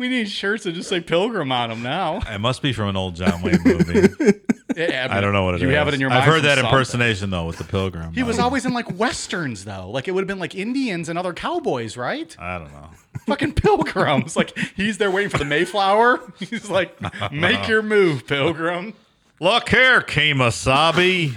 We 0.00 0.08
need 0.08 0.30
shirts 0.30 0.64
that 0.64 0.72
just 0.72 0.88
say 0.88 1.02
Pilgrim 1.02 1.52
on 1.52 1.68
them 1.68 1.82
now. 1.82 2.20
it 2.26 2.38
must 2.38 2.62
be 2.62 2.72
from 2.72 2.88
an 2.88 2.96
old 2.96 3.16
John 3.16 3.42
Wayne 3.42 3.60
movie. 3.62 4.08
Yeah, 4.76 5.08
I 5.10 5.20
don't 5.20 5.32
know 5.32 5.44
what 5.44 5.54
it 5.54 5.56
is. 5.56 5.62
you 5.62 5.68
have 5.70 5.88
it 5.88 5.94
in 5.94 6.00
your 6.00 6.10
mind. 6.10 6.22
I've 6.22 6.28
heard 6.28 6.42
that 6.44 6.54
something. 6.56 6.66
impersonation 6.72 7.30
though 7.30 7.44
with 7.44 7.58
the 7.58 7.64
Pilgrim. 7.64 8.14
He 8.14 8.22
was 8.22 8.38
always 8.38 8.64
in 8.64 8.72
like 8.72 8.98
westerns 8.98 9.64
though. 9.64 9.90
Like 9.90 10.06
it 10.06 10.12
would 10.12 10.20
have 10.22 10.28
been 10.28 10.38
like 10.38 10.54
Indians 10.54 11.08
and 11.08 11.18
other 11.18 11.32
cowboys, 11.34 11.96
right? 11.96 12.34
I 12.38 12.58
don't 12.58 12.72
know. 12.72 12.88
Fucking 13.26 13.54
pilgrims. 13.54 14.36
Like 14.36 14.56
he's 14.76 14.96
there 14.96 15.10
waiting 15.10 15.28
for 15.28 15.38
the 15.38 15.44
Mayflower. 15.44 16.20
He's 16.38 16.70
like, 16.70 16.96
make 17.32 17.66
your 17.66 17.82
move, 17.82 18.28
pilgrim. 18.28 18.94
Look 19.40 19.68
here, 19.68 20.00
Kemosabe. 20.00 21.34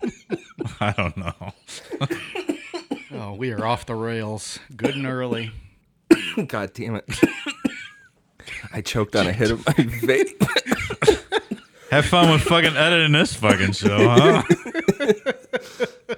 I 0.80 0.92
don't 0.92 1.16
know. 1.18 1.52
Oh, 3.12 3.34
we 3.34 3.52
are 3.52 3.64
off 3.66 3.84
the 3.86 3.94
rails. 3.94 4.58
Good 4.74 4.96
and 4.96 5.06
early. 5.06 5.52
God 6.46 6.72
damn 6.74 6.96
it. 6.96 7.04
I 8.72 8.80
choked 8.80 9.16
on 9.16 9.26
a 9.26 9.32
hit 9.32 9.50
of 9.50 9.64
my 9.66 9.72
vape. 9.74 10.42
Have 11.90 12.06
fun 12.06 12.30
with 12.32 12.42
fucking 12.42 12.76
editing 12.76 13.12
this 13.12 13.34
fucking 13.34 13.72
show, 13.72 13.96
huh? 14.08 14.42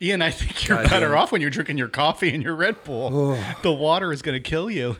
Ian, 0.00 0.22
I 0.22 0.30
think 0.30 0.68
you're 0.68 0.78
God 0.82 0.90
better 0.90 1.08
damn. 1.08 1.18
off 1.18 1.32
when 1.32 1.40
you're 1.40 1.50
drinking 1.50 1.78
your 1.78 1.88
coffee 1.88 2.32
and 2.32 2.42
your 2.42 2.54
Red 2.54 2.82
Bull. 2.84 3.36
the 3.62 3.72
water 3.72 4.12
is 4.12 4.22
going 4.22 4.40
to 4.40 4.48
kill 4.48 4.70
you 4.70 4.96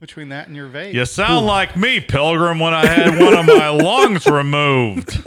between 0.00 0.30
that 0.30 0.46
and 0.46 0.56
your 0.56 0.68
vape. 0.68 0.94
You 0.94 1.04
sound 1.04 1.46
like 1.46 1.76
me, 1.76 2.00
Pilgrim, 2.00 2.58
when 2.58 2.72
I 2.74 2.86
had 2.86 3.18
one 3.18 3.34
of 3.34 3.46
my 3.46 3.68
lungs 3.70 4.26
removed. 4.26 5.22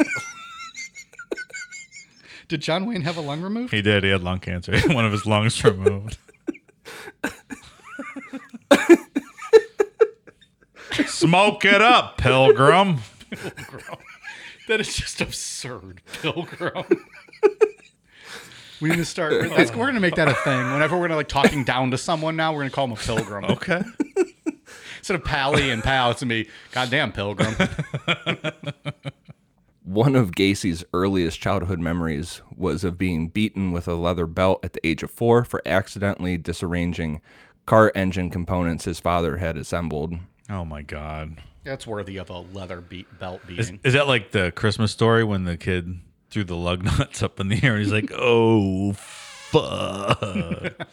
Did 2.47 2.61
John 2.61 2.85
Wayne 2.85 3.01
have 3.01 3.17
a 3.17 3.21
lung 3.21 3.41
removed? 3.41 3.73
He 3.73 3.81
did. 3.81 4.03
He 4.03 4.09
had 4.11 4.21
lung 4.23 4.39
cancer. 4.39 4.77
One 4.93 5.03
of 5.03 5.11
his 5.11 5.25
lungs 5.25 5.63
removed. 5.63 6.17
Smoke 11.07 11.65
it 11.65 11.81
up, 11.81 12.17
Pilgrim. 12.17 12.99
pilgrim. 13.29 13.97
That 14.67 14.79
is 14.79 14.95
just 14.95 15.21
absurd, 15.21 16.01
Pilgrim. 16.21 16.85
we 18.81 18.89
need 18.89 18.97
to 18.97 19.05
start. 19.05 19.49
That's, 19.49 19.73
we're 19.75 19.87
gonna 19.87 19.99
make 19.99 20.15
that 20.15 20.27
a 20.27 20.33
thing. 20.33 20.71
Whenever 20.73 20.95
we're 20.97 21.03
gonna 21.07 21.17
like 21.17 21.27
talking 21.27 21.63
down 21.63 21.91
to 21.91 21.97
someone 21.97 22.35
now, 22.35 22.53
we're 22.53 22.61
gonna 22.61 22.69
call 22.71 22.87
them 22.87 22.97
a 22.97 22.99
pilgrim. 22.99 23.45
Okay. 23.45 23.81
Instead 24.97 25.15
of 25.15 25.23
Pally 25.23 25.69
and 25.69 25.83
Pal, 25.83 26.11
it's 26.11 26.21
gonna 26.21 26.29
be 26.29 26.49
goddamn 26.71 27.11
pilgrim. 27.11 27.55
One 29.95 30.13
of 30.17 30.35
Gacy's 30.35 30.83
earliest 30.93 31.39
childhood 31.39 31.79
memories 31.79 32.41
was 32.53 32.83
of 32.83 32.97
being 32.97 33.29
beaten 33.29 33.71
with 33.71 33.87
a 33.87 33.93
leather 33.95 34.25
belt 34.27 34.59
at 34.61 34.73
the 34.73 34.85
age 34.85 35.03
of 35.03 35.09
four 35.09 35.45
for 35.45 35.61
accidentally 35.65 36.37
disarranging 36.37 37.21
car 37.65 37.93
engine 37.95 38.29
components 38.29 38.83
his 38.83 38.99
father 38.99 39.37
had 39.37 39.55
assembled. 39.55 40.15
Oh 40.49 40.65
my 40.65 40.81
God. 40.81 41.41
That's 41.63 41.87
worthy 41.87 42.17
of 42.17 42.29
a 42.29 42.39
leather 42.39 42.81
beat 42.81 43.07
belt 43.19 43.39
Is, 43.47 43.67
beating. 43.71 43.79
is 43.85 43.93
that 43.93 44.05
like 44.07 44.31
the 44.31 44.51
Christmas 44.51 44.91
story 44.91 45.23
when 45.23 45.45
the 45.45 45.55
kid 45.55 45.97
threw 46.29 46.43
the 46.43 46.57
lug 46.57 46.83
nuts 46.99 47.23
up 47.23 47.39
in 47.39 47.47
the 47.47 47.63
air 47.63 47.75
and 47.75 47.81
he's 47.83 47.93
like, 47.93 48.11
"Oh 48.13 48.91
fuck." 48.93 50.21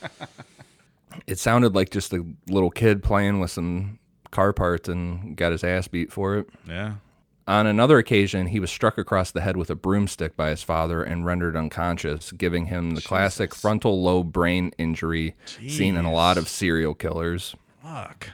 It 1.26 1.38
sounded 1.38 1.75
like 1.75 1.90
just 1.90 2.12
a 2.14 2.25
little 2.49 2.71
kid 2.71 3.02
playing 3.02 3.38
with 3.40 3.50
some 3.50 3.99
car 4.30 4.52
parts 4.52 4.88
and 4.88 5.37
got 5.37 5.52
his 5.52 5.62
ass 5.64 5.87
beat 5.88 6.11
for 6.12 6.37
it. 6.38 6.49
yeah. 6.66 6.94
On 7.49 7.67
another 7.67 7.99
occasion, 7.99 8.47
he 8.49 8.61
was 8.61 8.71
struck 8.71 8.99
across 8.99 9.33
the 9.33 9.41
head 9.41 9.57
with 9.57 9.69
a 9.69 9.75
broomstick 9.75 10.37
by 10.37 10.51
his 10.51 10.63
father 10.63 11.03
and 11.03 11.27
rendered 11.27 11.57
unconscious, 11.57 12.31
giving 12.33 12.67
him 12.67 12.95
the 12.95 13.03
classic 13.03 13.55
frontal 13.55 14.01
lobe 14.01 14.33
brain 14.33 14.73
injury 14.79 15.35
seen 15.67 15.97
in 15.97 16.05
a 16.05 16.13
lot 16.13 16.39
of 16.39 16.49
serial 16.49 16.95
killers. 16.95 17.57
Fuck. 17.83 18.31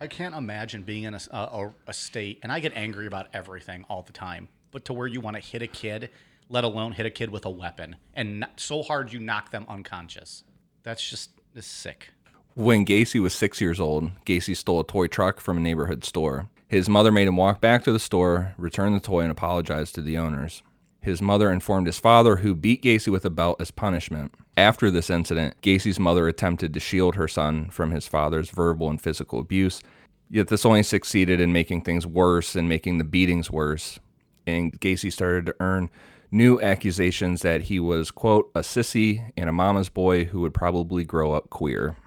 I 0.00 0.06
can't 0.06 0.34
imagine 0.34 0.82
being 0.82 1.04
in 1.04 1.14
a, 1.14 1.20
a, 1.30 1.70
a 1.88 1.92
state, 1.92 2.38
and 2.42 2.52
I 2.52 2.60
get 2.60 2.72
angry 2.76 3.06
about 3.06 3.28
everything 3.32 3.84
all 3.88 4.02
the 4.02 4.12
time, 4.12 4.48
but 4.70 4.84
to 4.86 4.92
where 4.92 5.06
you 5.06 5.20
want 5.20 5.36
to 5.36 5.42
hit 5.42 5.62
a 5.62 5.66
kid, 5.66 6.10
let 6.48 6.64
alone 6.64 6.92
hit 6.92 7.06
a 7.06 7.10
kid 7.10 7.30
with 7.30 7.44
a 7.44 7.50
weapon, 7.50 7.96
and 8.14 8.40
not, 8.40 8.58
so 8.60 8.82
hard 8.82 9.12
you 9.12 9.18
knock 9.18 9.50
them 9.50 9.64
unconscious. 9.68 10.44
That's 10.82 11.08
just 11.08 11.30
it's 11.54 11.66
sick. 11.66 12.10
When 12.54 12.84
Gacy 12.84 13.20
was 13.20 13.32
six 13.32 13.60
years 13.60 13.80
old, 13.80 14.10
Gacy 14.24 14.56
stole 14.56 14.80
a 14.80 14.84
toy 14.84 15.06
truck 15.06 15.40
from 15.40 15.56
a 15.56 15.60
neighborhood 15.60 16.04
store. 16.04 16.48
His 16.72 16.88
mother 16.88 17.12
made 17.12 17.28
him 17.28 17.36
walk 17.36 17.60
back 17.60 17.84
to 17.84 17.92
the 17.92 17.98
store, 17.98 18.54
return 18.56 18.94
the 18.94 18.98
toy, 18.98 19.20
and 19.20 19.30
apologize 19.30 19.92
to 19.92 20.00
the 20.00 20.16
owners. 20.16 20.62
His 21.02 21.20
mother 21.20 21.52
informed 21.52 21.86
his 21.86 21.98
father, 21.98 22.36
who 22.36 22.54
beat 22.54 22.82
Gacy 22.82 23.12
with 23.12 23.26
a 23.26 23.30
belt 23.30 23.60
as 23.60 23.70
punishment. 23.70 24.32
After 24.56 24.90
this 24.90 25.10
incident, 25.10 25.60
Gacy's 25.60 26.00
mother 26.00 26.28
attempted 26.28 26.72
to 26.72 26.80
shield 26.80 27.14
her 27.14 27.28
son 27.28 27.68
from 27.68 27.90
his 27.90 28.08
father's 28.08 28.48
verbal 28.48 28.88
and 28.88 28.98
physical 28.98 29.38
abuse, 29.38 29.82
yet 30.30 30.48
this 30.48 30.64
only 30.64 30.82
succeeded 30.82 31.40
in 31.40 31.52
making 31.52 31.82
things 31.82 32.06
worse 32.06 32.56
and 32.56 32.70
making 32.70 32.96
the 32.96 33.04
beatings 33.04 33.50
worse. 33.50 34.00
And 34.46 34.72
Gacy 34.80 35.12
started 35.12 35.44
to 35.44 35.56
earn 35.60 35.90
new 36.30 36.58
accusations 36.58 37.42
that 37.42 37.64
he 37.64 37.80
was, 37.80 38.10
quote, 38.10 38.50
a 38.54 38.60
sissy 38.60 39.30
and 39.36 39.50
a 39.50 39.52
mama's 39.52 39.90
boy 39.90 40.24
who 40.24 40.40
would 40.40 40.54
probably 40.54 41.04
grow 41.04 41.34
up 41.34 41.50
queer. 41.50 41.98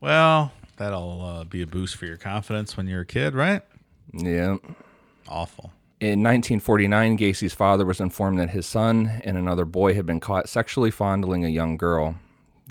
Well, 0.00 0.52
that'll 0.78 1.22
uh, 1.22 1.44
be 1.44 1.60
a 1.60 1.66
boost 1.66 1.96
for 1.96 2.06
your 2.06 2.16
confidence 2.16 2.74
when 2.74 2.86
you're 2.86 3.02
a 3.02 3.06
kid, 3.06 3.34
right? 3.34 3.60
Yeah. 4.12 4.56
Awful. 5.28 5.72
In 6.00 6.22
1949, 6.22 7.16
Gacy's 7.16 7.54
father 7.54 7.84
was 7.84 8.00
informed 8.00 8.38
that 8.38 8.50
his 8.50 8.66
son 8.66 9.20
and 9.24 9.36
another 9.36 9.64
boy 9.64 9.94
had 9.94 10.06
been 10.06 10.20
caught 10.20 10.48
sexually 10.48 10.90
fondling 10.92 11.44
a 11.44 11.48
young 11.48 11.76
girl. 11.76 12.14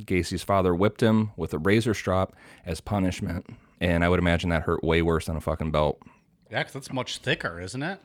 Gacy's 0.05 0.43
father 0.43 0.73
whipped 0.73 1.01
him 1.01 1.31
with 1.35 1.53
a 1.53 1.57
razor 1.57 1.93
strap 1.93 2.33
as 2.65 2.79
punishment, 2.79 3.45
and 3.81 4.03
I 4.03 4.09
would 4.09 4.19
imagine 4.19 4.49
that 4.51 4.63
hurt 4.63 4.83
way 4.83 5.01
worse 5.01 5.25
than 5.25 5.35
a 5.35 5.41
fucking 5.41 5.71
belt. 5.71 5.99
Yeah, 6.49 6.63
'cause 6.63 6.71
that's 6.73 6.93
much 6.93 7.17
thicker, 7.17 7.59
isn't 7.59 7.83
it? 7.83 7.99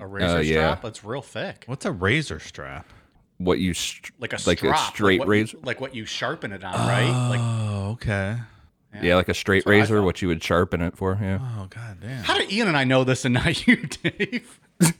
A 0.00 0.06
razor 0.06 0.36
Uh, 0.36 0.40
yeah. 0.40 0.74
strap, 0.74 0.84
it's 0.84 1.04
real 1.04 1.22
thick. 1.22 1.64
What's 1.66 1.86
a 1.86 1.92
razor 1.92 2.38
strap? 2.40 2.86
What 3.38 3.58
you 3.58 3.74
str- 3.74 4.12
Like 4.18 4.32
a 4.32 4.38
like 4.46 4.58
strap, 4.58 4.74
a 4.76 4.78
straight 4.92 5.20
like 5.20 5.26
what, 5.26 5.32
razor? 5.32 5.58
like 5.62 5.80
what 5.80 5.94
you 5.94 6.04
sharpen 6.06 6.52
it 6.52 6.64
on, 6.64 6.72
right? 6.74 7.28
Like 7.30 7.40
Oh, 7.40 7.90
okay. 7.92 8.36
Yeah. 9.02 9.16
like 9.16 9.28
a 9.28 9.34
straight 9.34 9.64
what 9.66 9.74
I 9.74 9.78
razor, 9.78 9.98
thought. 9.98 10.04
what 10.04 10.22
you 10.22 10.28
would 10.28 10.42
sharpen 10.42 10.80
it 10.82 10.96
for. 10.96 11.18
Yeah. 11.20 11.38
Oh, 11.58 11.66
god 11.70 11.98
damn. 12.00 12.22
how 12.24 12.38
did 12.38 12.50
Ian 12.52 12.68
and 12.68 12.76
I 12.76 12.84
know 12.84 13.04
this 13.04 13.24
and 13.24 13.34
not 13.34 13.66
you, 13.66 13.76
Dave? 13.76 14.60
I 14.80 14.92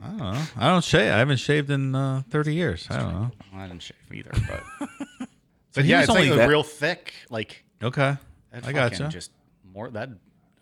don't 0.00 0.18
know. 0.18 0.42
I 0.56 0.68
don't 0.68 0.84
shave. 0.84 1.12
I 1.12 1.18
haven't 1.18 1.38
shaved 1.38 1.70
in 1.70 1.94
uh, 1.94 2.22
30 2.30 2.54
years. 2.54 2.86
I 2.90 2.98
don't 2.98 3.12
know. 3.12 3.30
Well, 3.52 3.62
I 3.62 3.68
didn't 3.68 3.82
shave 3.82 3.96
either, 4.12 4.30
but 4.48 4.88
but 5.74 5.84
he 5.84 5.90
yeah, 5.90 6.00
was 6.00 6.08
it's 6.08 6.16
only 6.16 6.30
a 6.30 6.36
that- 6.36 6.48
real 6.48 6.62
thick. 6.62 7.12
Like 7.30 7.64
Okay. 7.82 8.16
I 8.52 8.72
got 8.72 8.92
fucking 8.92 9.06
you. 9.06 9.12
Just 9.12 9.30
more 9.72 9.90
that 9.90 10.08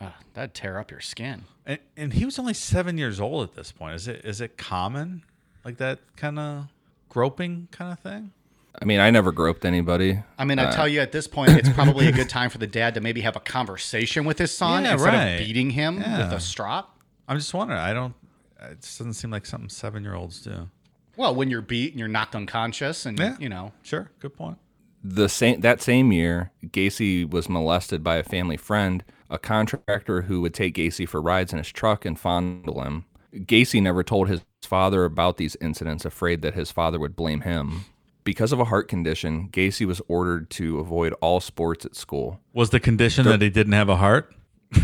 uh, 0.00 0.10
that'd 0.34 0.54
tear 0.54 0.78
up 0.78 0.90
your 0.90 1.00
skin. 1.00 1.44
And, 1.64 1.78
and 1.96 2.12
he 2.12 2.24
was 2.24 2.38
only 2.38 2.52
seven 2.54 2.98
years 2.98 3.20
old 3.20 3.48
at 3.48 3.54
this 3.54 3.72
point. 3.72 3.94
Is 3.94 4.08
it 4.08 4.24
is 4.24 4.40
it 4.40 4.56
common 4.58 5.22
like 5.64 5.78
that 5.78 6.00
kind 6.16 6.38
of 6.38 6.66
groping 7.08 7.68
kind 7.70 7.92
of 7.92 8.00
thing? 8.00 8.32
I 8.80 8.84
mean, 8.84 9.00
I 9.00 9.10
never 9.10 9.32
groped 9.32 9.64
anybody. 9.64 10.22
I 10.38 10.44
mean, 10.44 10.58
Uh. 10.58 10.68
I 10.68 10.70
tell 10.72 10.86
you, 10.88 11.00
at 11.00 11.12
this 11.12 11.26
point, 11.26 11.50
it's 11.52 11.68
probably 11.70 12.08
a 12.08 12.12
good 12.12 12.28
time 12.28 12.50
for 12.50 12.58
the 12.58 12.66
dad 12.66 12.94
to 12.94 13.00
maybe 13.00 13.22
have 13.22 13.36
a 13.36 13.40
conversation 13.40 14.24
with 14.24 14.38
his 14.38 14.50
son 14.52 14.84
Yeah, 14.84 14.92
instead 14.92 15.08
right. 15.14 15.24
of 15.32 15.38
beating 15.46 15.70
him 15.70 15.98
Yeah. 16.00 16.18
with 16.24 16.32
a 16.34 16.40
strop. 16.40 16.98
I'm 17.28 17.38
just 17.38 17.52
wondering. 17.54 17.80
I 17.80 17.92
don't. 17.92 18.14
It 18.60 18.82
just 18.82 18.98
doesn't 18.98 19.14
seem 19.14 19.30
like 19.30 19.46
something 19.46 19.68
seven 19.68 20.02
year 20.02 20.14
olds 20.14 20.40
do. 20.42 20.68
Well, 21.16 21.34
when 21.34 21.48
you're 21.50 21.62
beat 21.62 21.92
and 21.92 21.98
you're 21.98 22.08
knocked 22.08 22.34
unconscious, 22.36 23.06
and 23.06 23.18
Yeah. 23.18 23.36
you 23.38 23.48
know, 23.48 23.72
Sure. 23.82 24.10
Good 24.20 24.34
point. 24.36 24.58
the 25.02 25.28
same 25.28 25.60
that 25.60 25.80
same 25.80 26.10
year, 26.12 26.50
Gacy 26.66 27.28
was 27.28 27.48
molested 27.48 28.02
by 28.02 28.16
a 28.16 28.22
family 28.24 28.56
friend, 28.56 29.04
a 29.30 29.38
contractor 29.38 30.22
who 30.22 30.40
would 30.40 30.52
take 30.52 30.74
Gacy 30.74 31.08
for 31.08 31.22
rides 31.22 31.52
in 31.52 31.58
his 31.58 31.70
truck 31.72 32.04
and 32.04 32.18
fondle 32.18 32.82
him. 32.82 33.04
Gacy 33.32 33.80
never 33.82 34.02
told 34.02 34.28
his 34.28 34.40
father 34.64 35.04
about 35.04 35.36
these 35.36 35.56
incidents, 35.60 36.04
afraid 36.04 36.42
that 36.42 36.54
his 36.54 36.70
father 36.72 36.98
would 36.98 37.14
blame 37.16 37.42
him. 37.42 37.84
Because 38.26 38.50
of 38.52 38.58
a 38.58 38.64
heart 38.64 38.88
condition, 38.88 39.48
Gacy 39.50 39.86
was 39.86 40.02
ordered 40.08 40.50
to 40.50 40.80
avoid 40.80 41.12
all 41.22 41.38
sports 41.40 41.86
at 41.86 41.94
school. 41.94 42.40
Was 42.52 42.70
the 42.70 42.80
condition 42.80 43.24
that 43.26 43.40
he 43.40 43.48
didn't 43.48 43.72
have 43.74 43.88
a 43.88 43.96
heart? 43.96 44.34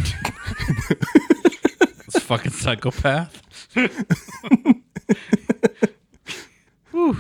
This 2.13 2.23
fucking 2.25 2.53
psychopath. 2.53 3.43
Whew. 6.93 7.19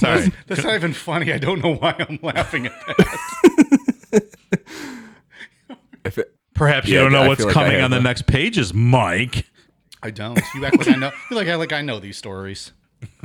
Sorry. 0.00 0.32
that's 0.48 0.64
not 0.64 0.74
even 0.74 0.92
funny. 0.92 1.32
I 1.32 1.38
don't 1.38 1.62
know 1.62 1.74
why 1.76 1.94
I'm 1.98 2.18
laughing 2.22 2.66
at 2.66 2.72
that. 2.86 4.28
If 6.04 6.18
it, 6.18 6.34
Perhaps 6.54 6.88
you 6.88 6.96
Yeah, 6.96 7.02
don't 7.04 7.12
know 7.12 7.22
I 7.22 7.28
what's 7.28 7.38
feel 7.40 7.46
like 7.46 7.56
I 7.56 7.60
coming 7.62 7.76
have 7.76 7.84
on 7.84 7.90
the 7.92 8.00
next 8.00 8.26
pages, 8.26 8.74
Mike. 8.74 9.46
I 10.02 10.10
don't. 10.10 10.38
You 10.54 10.64
act 10.66 10.76
like 10.78 10.88
I 10.88 10.96
know. 10.96 11.12
You 11.30 11.36
like 11.36 11.46
I 11.48 11.54
like 11.54 11.72
I 11.72 11.80
know 11.80 12.00
these 12.00 12.16
stories. 12.18 12.72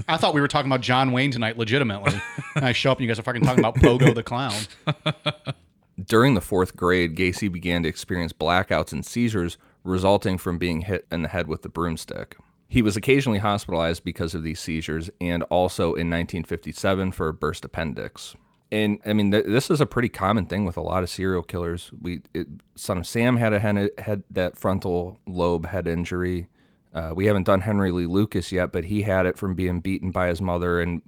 I 0.07 0.17
thought 0.17 0.33
we 0.33 0.41
were 0.41 0.47
talking 0.47 0.69
about 0.69 0.81
John 0.81 1.11
Wayne 1.11 1.31
tonight, 1.31 1.57
legitimately. 1.57 2.19
And 2.55 2.65
I 2.65 2.71
show 2.71 2.91
up 2.91 2.97
and 2.99 3.05
you 3.05 3.07
guys 3.07 3.19
are 3.19 3.23
fucking 3.23 3.43
talking 3.43 3.59
about 3.59 3.75
Pogo 3.75 4.13
the 4.13 4.23
clown. 4.23 4.53
during 6.05 6.33
the 6.33 6.41
fourth 6.41 6.75
grade, 6.75 7.15
Gacy 7.15 7.51
began 7.51 7.83
to 7.83 7.89
experience 7.89 8.33
blackouts 8.33 8.91
and 8.91 9.05
seizures 9.05 9.57
resulting 9.83 10.37
from 10.37 10.57
being 10.57 10.81
hit 10.81 11.05
in 11.11 11.21
the 11.21 11.29
head 11.29 11.47
with 11.47 11.61
the 11.61 11.69
broomstick. 11.69 12.37
He 12.67 12.81
was 12.81 12.97
occasionally 12.97 13.39
hospitalized 13.39 14.03
because 14.03 14.35
of 14.35 14.43
these 14.43 14.59
seizures 14.59 15.09
and 15.21 15.43
also 15.43 15.85
in 15.85 16.09
1957 16.09 17.13
for 17.13 17.29
a 17.29 17.33
burst 17.33 17.63
appendix. 17.63 18.35
And 18.71 18.99
I 19.05 19.13
mean, 19.13 19.31
th- 19.31 19.45
this 19.45 19.71
is 19.71 19.79
a 19.79 19.85
pretty 19.85 20.09
common 20.09 20.45
thing 20.45 20.65
with 20.65 20.75
a 20.75 20.81
lot 20.81 21.01
of 21.01 21.09
serial 21.09 21.43
killers. 21.43 21.89
We, 22.01 22.21
it, 22.33 22.47
Son 22.75 22.97
of 22.97 23.07
Sam 23.07 23.37
had 23.37 23.53
a 23.53 23.59
hen- 23.59 23.89
had 23.97 24.23
that 24.31 24.57
frontal 24.57 25.19
lobe 25.25 25.67
head 25.67 25.87
injury. 25.87 26.49
Uh, 26.93 27.13
we 27.15 27.25
haven't 27.25 27.43
done 27.43 27.61
Henry 27.61 27.91
Lee 27.91 28.05
Lucas 28.05 28.51
yet, 28.51 28.71
but 28.71 28.85
he 28.85 29.03
had 29.03 29.25
it 29.25 29.37
from 29.37 29.55
being 29.55 29.79
beaten 29.79 30.11
by 30.11 30.27
his 30.27 30.41
mother 30.41 30.81
and 30.81 31.01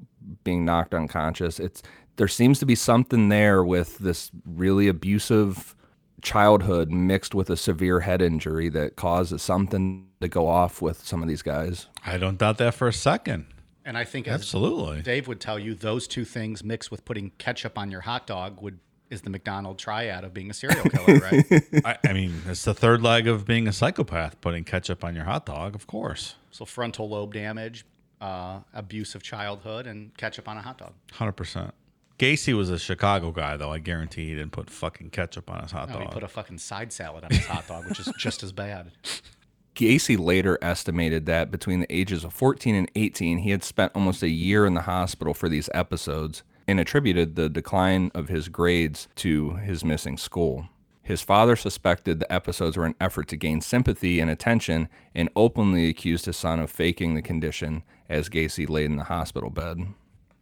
being 0.44 0.66
knocked 0.66 0.94
unconscious. 0.94 1.60
It's 1.60 1.82
there 2.18 2.28
seems 2.28 2.60
to 2.60 2.66
be 2.66 2.76
something 2.76 3.30
there 3.30 3.64
with 3.64 3.98
this 4.00 4.30
really 4.46 4.88
abusive 4.88 5.76
childhood 6.22 6.92
mixed 6.92 7.34
with 7.34 7.50
a 7.50 7.58
severe 7.58 8.02
head 8.02 8.22
injury 8.22 8.70
that 8.70 8.96
causes 8.98 9.42
something 9.42 10.08
to 10.22 10.28
go 10.28 10.48
off 10.48 10.82
with 10.82 11.06
some 11.06 11.22
of 11.22 11.30
these 11.30 11.42
guys. 11.42 11.88
I 12.06 12.18
don't 12.18 12.38
doubt 12.38 12.58
that 12.58 12.74
for 12.74 12.88
a 12.88 12.94
second. 12.94 13.46
And 13.86 13.98
I 13.98 14.04
think 14.04 14.28
as 14.28 14.42
Absolutely. 14.42 15.02
Dave 15.02 15.28
would 15.28 15.40
tell 15.40 15.58
you, 15.58 15.74
those 15.74 16.08
two 16.08 16.26
things 16.26 16.64
mixed 16.64 16.92
with 16.92 17.06
putting 17.06 17.32
ketchup 17.38 17.78
on 17.78 17.90
your 17.90 18.02
hot 18.02 18.28
dog 18.28 18.62
would 18.62 18.80
is 19.10 19.22
the 19.22 19.30
McDonald 19.30 19.80
triad 19.80 20.24
of 20.24 20.34
being 20.34 20.50
a 20.50 20.54
serial 20.54 20.84
killer, 20.90 21.20
right? 21.20 21.46
I, 21.86 21.98
I 22.10 22.14
mean, 22.14 22.42
it's 22.48 22.64
the 22.64 22.74
third 22.74 23.02
leg 23.02 23.28
of 23.28 23.46
being 23.46 23.68
a 23.68 23.74
psychopath, 23.74 24.40
putting 24.42 24.64
ketchup 24.64 25.04
on 25.04 25.16
your 25.16 25.26
hot 25.26 25.46
dog, 25.46 25.76
of 25.76 25.88
course. 25.88 26.36
so 26.52 26.66
frontal 26.66 27.10
lobe 27.10 27.34
damage, 27.34 27.86
uh, 28.22 28.60
abusive 28.74 29.24
childhood, 29.24 29.88
and 29.88 30.16
ketchup 30.18 30.48
on 30.48 30.58
a 30.58 30.62
hot 30.62 30.78
dog. 30.78 30.94
100%. 31.14 31.72
Gacy 32.20 32.56
was 32.56 32.70
a 32.70 32.78
Chicago 32.78 33.32
guy, 33.32 33.56
though. 33.56 33.72
I 33.72 33.80
guarantee 33.80 34.28
he 34.28 34.36
didn't 34.36 34.52
put 34.52 34.70
fucking 34.70 35.10
ketchup 35.12 35.50
on 35.50 35.64
his 35.64 35.72
hot 35.72 35.90
No, 35.90 36.00
he 36.00 36.08
put 36.08 36.24
a 36.24 36.28
fucking 36.28 36.58
side 36.58 36.92
salad 36.92 37.24
on 37.24 37.32
his 37.32 37.46
hot 37.46 37.68
dog, 37.68 37.88
which 37.88 38.00
is 38.00 38.12
just 38.18 38.44
as 38.44 38.52
bad. 38.52 38.92
Gacy 39.76 40.20
later 40.20 40.58
estimated 40.62 41.26
that 41.28 41.50
between 41.50 41.80
the 41.80 41.96
ages 41.96 42.26
of 42.26 42.34
14 42.34 42.76
and 42.76 42.92
18, 42.96 43.38
he 43.40 43.52
had 43.52 43.64
spent 43.64 43.94
almost 43.96 44.22
a 44.22 44.28
year 44.28 44.66
in 44.66 44.74
the 44.74 44.82
hospital 44.82 45.34
for 45.34 45.48
these 45.48 45.70
episodes 45.74 46.44
and 46.70 46.80
attributed 46.80 47.36
the 47.36 47.50
decline 47.50 48.12
of 48.14 48.28
his 48.30 48.48
grades 48.50 49.08
to 49.16 49.56
his 49.56 49.84
missing 49.84 50.18
school. 50.18 50.70
His 51.02 51.22
father 51.22 51.56
suspected 51.56 52.20
the 52.20 52.32
episodes 52.32 52.78
were 52.78 52.86
an 52.86 52.94
effort 53.02 53.28
to 53.30 53.36
gain 53.36 53.62
sympathy 53.62 54.20
and 54.20 54.30
attention 54.30 54.88
and 55.16 55.28
openly 55.36 55.90
accused 55.90 56.26
his 56.26 56.38
son 56.38 56.60
of 56.60 56.70
faking 56.70 57.16
the 57.16 57.22
condition 57.24 57.82
as 58.08 58.30
Gacy 58.30 58.70
laid 58.70 58.86
in 58.86 58.98
the 58.98 59.06
hospital 59.06 59.50
bed. 59.50 59.80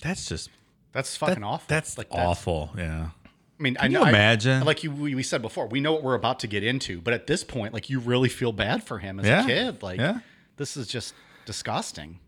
That's 0.02 0.28
just 0.28 0.50
That's 0.92 1.16
fucking 1.16 1.44
awful. 1.44 1.66
That's 1.70 1.98
like 1.98 2.08
awful. 2.12 2.72
yeah. 2.78 3.10
I 3.60 3.64
mean, 3.64 3.78
I 3.80 3.84
Can 3.84 3.92
you 3.94 3.98
know. 4.00 4.04
I- 4.04 4.10
imagine? 4.10 4.66
like 4.66 4.84
you, 4.84 4.92
we, 4.92 5.16
we 5.16 5.24
said 5.24 5.42
before, 5.42 5.68
we 5.68 5.80
know 5.80 5.94
what 5.94 6.04
we're 6.04 6.16
about 6.16 6.40
to 6.42 6.48
get 6.48 6.64
into, 6.64 7.00
but 7.02 7.14
at 7.14 7.28
this 7.28 7.44
point, 7.46 7.74
like 7.74 7.90
you 7.90 8.00
really 8.00 8.30
feel 8.30 8.52
bad 8.52 8.84
for 8.84 9.00
him 9.00 9.20
as 9.22 9.26
Yeah. 9.26 9.44
a 9.44 9.48
kid. 9.48 9.82
Like 9.82 10.00
Yeah. 10.00 10.20
this 10.58 10.76
is 10.76 10.88
just 10.88 11.14
disgusting. 11.46 12.20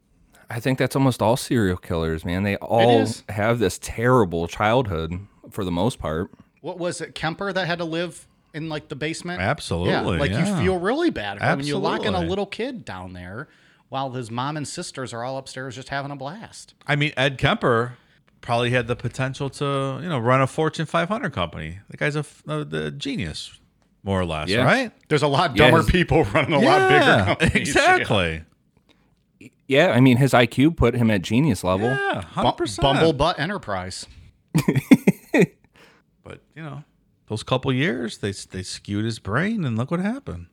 I 0.49 0.59
think 0.59 0.79
that's 0.79 0.95
almost 0.95 1.21
all 1.21 1.37
serial 1.37 1.77
killers, 1.77 2.25
man. 2.25 2.43
They 2.43 2.55
all 2.57 3.05
have 3.29 3.59
this 3.59 3.77
terrible 3.81 4.47
childhood 4.47 5.19
for 5.51 5.63
the 5.63 5.71
most 5.71 5.99
part. 5.99 6.31
What 6.61 6.77
was 6.79 7.01
it, 7.01 7.13
Kemper, 7.15 7.53
that 7.53 7.67
had 7.67 7.77
to 7.79 7.85
live 7.85 8.27
in 8.53 8.67
like 8.67 8.87
the 8.89 8.95
basement? 8.95 9.41
Absolutely, 9.41 9.91
Yeah, 9.91 10.01
like 10.01 10.31
yeah. 10.31 10.57
you 10.57 10.63
feel 10.65 10.79
really 10.79 11.09
bad 11.11 11.37
for 11.37 11.43
him. 11.45 11.59
And 11.59 11.67
you're 11.67 11.77
locking 11.77 12.15
a 12.15 12.21
little 12.21 12.45
kid 12.47 12.83
down 12.83 13.13
there 13.13 13.47
while 13.89 14.11
his 14.11 14.29
mom 14.31 14.57
and 14.57 14.67
sisters 14.67 15.13
are 15.13 15.23
all 15.23 15.37
upstairs 15.37 15.75
just 15.75 15.89
having 15.89 16.11
a 16.11 16.15
blast. 16.15 16.73
I 16.87 16.95
mean, 16.95 17.11
Ed 17.15 17.37
Kemper 17.37 17.93
probably 18.41 18.71
had 18.71 18.87
the 18.87 18.95
potential 18.95 19.49
to, 19.51 19.99
you 20.01 20.09
know, 20.09 20.17
run 20.19 20.41
a 20.41 20.47
Fortune 20.47 20.85
500 20.85 21.31
company. 21.31 21.79
The 21.89 21.97
guy's 21.97 22.15
a 22.15 22.25
the 22.45 22.91
genius, 22.97 23.59
more 24.03 24.19
or 24.19 24.25
less, 24.25 24.49
Yeah. 24.49 24.63
right? 24.63 24.91
There's 25.09 25.23
a 25.23 25.27
lot 25.27 25.55
dumber 25.55 25.77
his- 25.77 25.89
people 25.91 26.23
running 26.33 26.53
a 26.53 26.59
lot 26.59 26.89
bigger 26.89 27.25
companies. 27.25 27.69
exactly. 27.69 28.43
Yeah, 29.67 29.91
I 29.91 29.99
mean, 29.99 30.17
his 30.17 30.33
IQ 30.33 30.75
put 30.75 30.95
him 30.95 31.09
at 31.11 31.21
genius 31.21 31.63
level. 31.63 31.87
Yeah, 31.89 32.21
hundred 32.21 32.53
percent. 32.53 32.85
Bumblebutt 32.85 33.39
Enterprise. 33.39 34.07
But 36.29 36.41
you 36.55 36.61
know, 36.61 36.83
those 37.27 37.41
couple 37.41 37.73
years, 37.73 38.19
they 38.19 38.31
they 38.31 38.61
skewed 38.61 39.03
his 39.03 39.17
brain, 39.17 39.65
and 39.65 39.75
look 39.75 39.89
what 39.89 39.99
happened. 39.99 40.45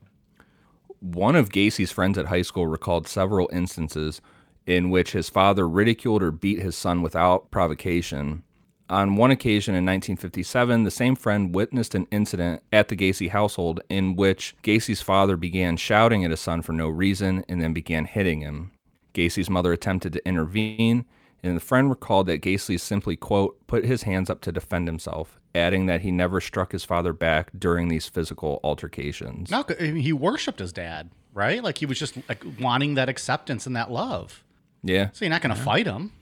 One 1.01 1.37
of 1.37 1.51
Gacy's 1.51 1.93
friends 1.93 2.17
at 2.17 2.27
high 2.27 2.43
school 2.43 2.67
recalled 2.67 3.07
several 3.07 3.51
instances 3.53 4.23
in 4.65 4.89
which 4.89 5.13
his 5.13 5.29
father 5.29 5.69
ridiculed 5.69 6.23
or 6.23 6.31
beat 6.33 6.61
his 6.61 6.75
son 6.75 7.03
without 7.03 7.51
provocation. 7.51 8.43
On 8.89 9.17
one 9.17 9.31
occasion 9.31 9.75
in 9.75 9.85
1957, 9.85 10.85
the 10.85 10.91
same 10.91 11.15
friend 11.15 11.55
witnessed 11.55 11.95
an 11.95 12.07
incident 12.11 12.63
at 12.73 12.89
the 12.89 12.97
Gacy 12.97 13.29
household 13.29 13.81
in 13.89 14.17
which 14.17 14.57
Gacy's 14.63 15.03
father 15.03 15.37
began 15.37 15.77
shouting 15.77 16.25
at 16.25 16.31
his 16.31 16.41
son 16.41 16.63
for 16.63 16.73
no 16.73 16.89
reason 16.89 17.45
and 17.49 17.61
then 17.61 17.73
began 17.73 18.07
hitting 18.07 18.41
him. 18.41 18.73
Gacy's 19.17 19.49
mother 19.49 19.73
attempted 19.73 20.13
to 20.13 20.29
intervene, 20.29 21.05
and 21.43 21.57
the 21.57 21.61
friend 21.61 21.89
recalled 21.89 22.27
that 22.27 22.43
Gacy 22.43 22.79
simply, 22.79 23.17
quote, 23.17 23.59
put 23.67 23.85
his 23.85 24.03
hands 24.03 24.29
up 24.29 24.41
to 24.43 24.53
defend 24.53 24.87
himself, 24.87 25.41
adding 25.55 25.87
that 25.87 26.03
he 26.03 26.11
never 26.11 26.41
struck 26.41 26.73
his 26.73 26.85
father 26.85 27.13
back 27.13 27.51
during 27.59 27.89
these 27.89 28.07
physical 28.07 28.61
altercations. 28.63 29.51
No, 29.51 29.65
I 29.81 29.85
mean, 29.85 29.97
he 29.97 30.13
worshipped 30.13 30.59
his 30.59 30.73
dad, 30.73 31.11
right? 31.33 31.63
Like 31.63 31.79
he 31.79 31.87
was 31.87 31.99
just 31.99 32.17
like 32.29 32.45
wanting 32.61 32.95
that 32.95 33.09
acceptance 33.09 33.67
and 33.67 33.75
that 33.75 33.91
love. 33.91 34.45
Yeah. 34.83 35.11
So 35.13 35.25
you're 35.25 35.31
not 35.31 35.43
going 35.43 35.55
to 35.55 35.61
fight 35.61 35.87
him. 35.87 36.13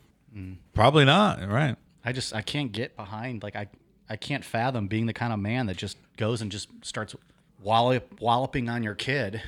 Probably 0.72 1.04
not, 1.04 1.46
right? 1.48 1.76
I 2.04 2.12
just 2.12 2.34
I 2.34 2.42
can't 2.42 2.72
get 2.72 2.96
behind 2.96 3.42
like 3.42 3.56
I 3.56 3.68
I 4.08 4.16
can't 4.16 4.44
fathom 4.44 4.88
being 4.88 5.06
the 5.06 5.12
kind 5.12 5.32
of 5.32 5.38
man 5.38 5.66
that 5.66 5.76
just 5.76 5.96
goes 6.16 6.42
and 6.42 6.50
just 6.50 6.68
starts 6.82 7.14
wallop, 7.62 8.20
walloping 8.20 8.68
on 8.68 8.83
your 8.83 8.94
kid 8.94 9.42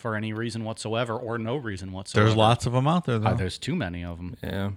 for 0.00 0.16
any 0.16 0.32
reason 0.32 0.64
whatsoever 0.64 1.14
or 1.16 1.38
no 1.38 1.56
reason 1.56 1.92
whatsoever. 1.92 2.26
There's 2.26 2.36
lots 2.36 2.66
of 2.66 2.72
them 2.72 2.88
out 2.88 3.04
there, 3.04 3.18
though. 3.18 3.28
Uh, 3.28 3.34
there's 3.34 3.58
too 3.58 3.76
many 3.76 4.04
of 4.04 4.16
them. 4.16 4.36
Yeah. 4.42 4.70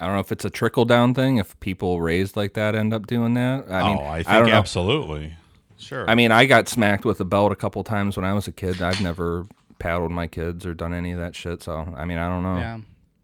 I 0.00 0.06
don't 0.06 0.14
know 0.14 0.20
if 0.20 0.32
it's 0.32 0.44
a 0.46 0.50
trickle 0.50 0.86
down 0.86 1.12
thing, 1.12 1.36
if 1.36 1.58
people 1.60 2.00
raised 2.00 2.34
like 2.36 2.54
that 2.54 2.74
end 2.74 2.94
up 2.94 3.06
doing 3.06 3.34
that. 3.34 3.66
I 3.70 3.82
mean, 3.86 3.98
oh, 4.00 4.04
I 4.06 4.22
think 4.22 4.46
don't 4.46 4.48
absolutely. 4.50 5.34
Sure. 5.76 6.08
I 6.08 6.14
mean, 6.14 6.32
I 6.32 6.46
got 6.46 6.68
smacked 6.68 7.04
with 7.04 7.20
a 7.20 7.24
belt 7.24 7.52
a 7.52 7.56
couple 7.56 7.82
times 7.84 8.16
when 8.16 8.24
I 8.24 8.32
was 8.32 8.48
a 8.48 8.52
kid. 8.52 8.80
I've 8.80 9.00
never 9.02 9.46
paddled 9.78 10.10
my 10.12 10.26
kids 10.26 10.64
or 10.64 10.72
done 10.74 10.94
any 10.94 11.12
of 11.12 11.18
that 11.18 11.34
shit. 11.34 11.62
So, 11.62 11.92
I 11.96 12.04
mean, 12.06 12.16
I 12.18 12.28
don't 12.28 12.42
know. 12.42 12.56
Yeah. 12.58 12.78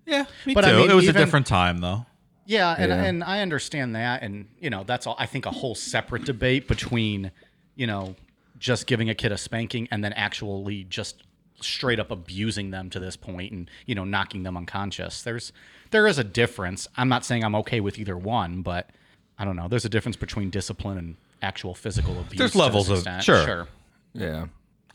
yeah, 0.06 0.24
me 0.44 0.54
But 0.54 0.62
too. 0.62 0.70
I 0.70 0.76
mean, 0.80 0.90
it 0.90 0.94
was 0.94 1.04
even- 1.04 1.16
a 1.16 1.18
different 1.24 1.46
time, 1.46 1.78
though. 1.78 2.04
Yeah, 2.48 2.76
and 2.78 2.90
Yeah. 2.90 3.02
and 3.04 3.24
I 3.24 3.40
understand 3.40 3.96
that, 3.96 4.22
and 4.22 4.46
you 4.60 4.70
know 4.70 4.84
that's 4.84 5.04
all. 5.06 5.16
I 5.18 5.26
think 5.26 5.46
a 5.46 5.50
whole 5.50 5.74
separate 5.74 6.24
debate 6.24 6.68
between, 6.68 7.32
you 7.74 7.88
know, 7.88 8.14
just 8.58 8.86
giving 8.86 9.10
a 9.10 9.14
kid 9.16 9.32
a 9.32 9.36
spanking 9.36 9.88
and 9.90 10.04
then 10.04 10.12
actually 10.12 10.84
just 10.84 11.24
straight 11.60 11.98
up 11.98 12.10
abusing 12.10 12.70
them 12.70 12.90
to 12.90 13.00
this 13.00 13.16
point 13.16 13.52
and 13.52 13.70
you 13.86 13.94
know 13.94 14.04
knocking 14.04 14.42
them 14.42 14.56
unconscious. 14.56 15.22
There's 15.22 15.52
there 15.90 16.06
is 16.06 16.18
a 16.18 16.24
difference. 16.24 16.88
I'm 16.96 17.08
not 17.08 17.24
saying 17.24 17.44
I'm 17.44 17.54
okay 17.56 17.80
with 17.80 17.98
either 17.98 18.16
one, 18.16 18.62
but 18.62 18.90
I 19.38 19.44
don't 19.44 19.56
know. 19.56 19.68
There's 19.68 19.84
a 19.84 19.88
difference 19.90 20.16
between 20.16 20.50
discipline 20.50 20.98
and 20.98 21.16
actual 21.42 21.74
physical 21.74 22.18
abuse. 22.18 22.38
There's 22.38 22.54
levels 22.56 22.88
of- 22.90 22.98
extent. 22.98 23.22
sure. 23.22 23.44
sure. 23.44 23.68
Yeah. 24.14 24.46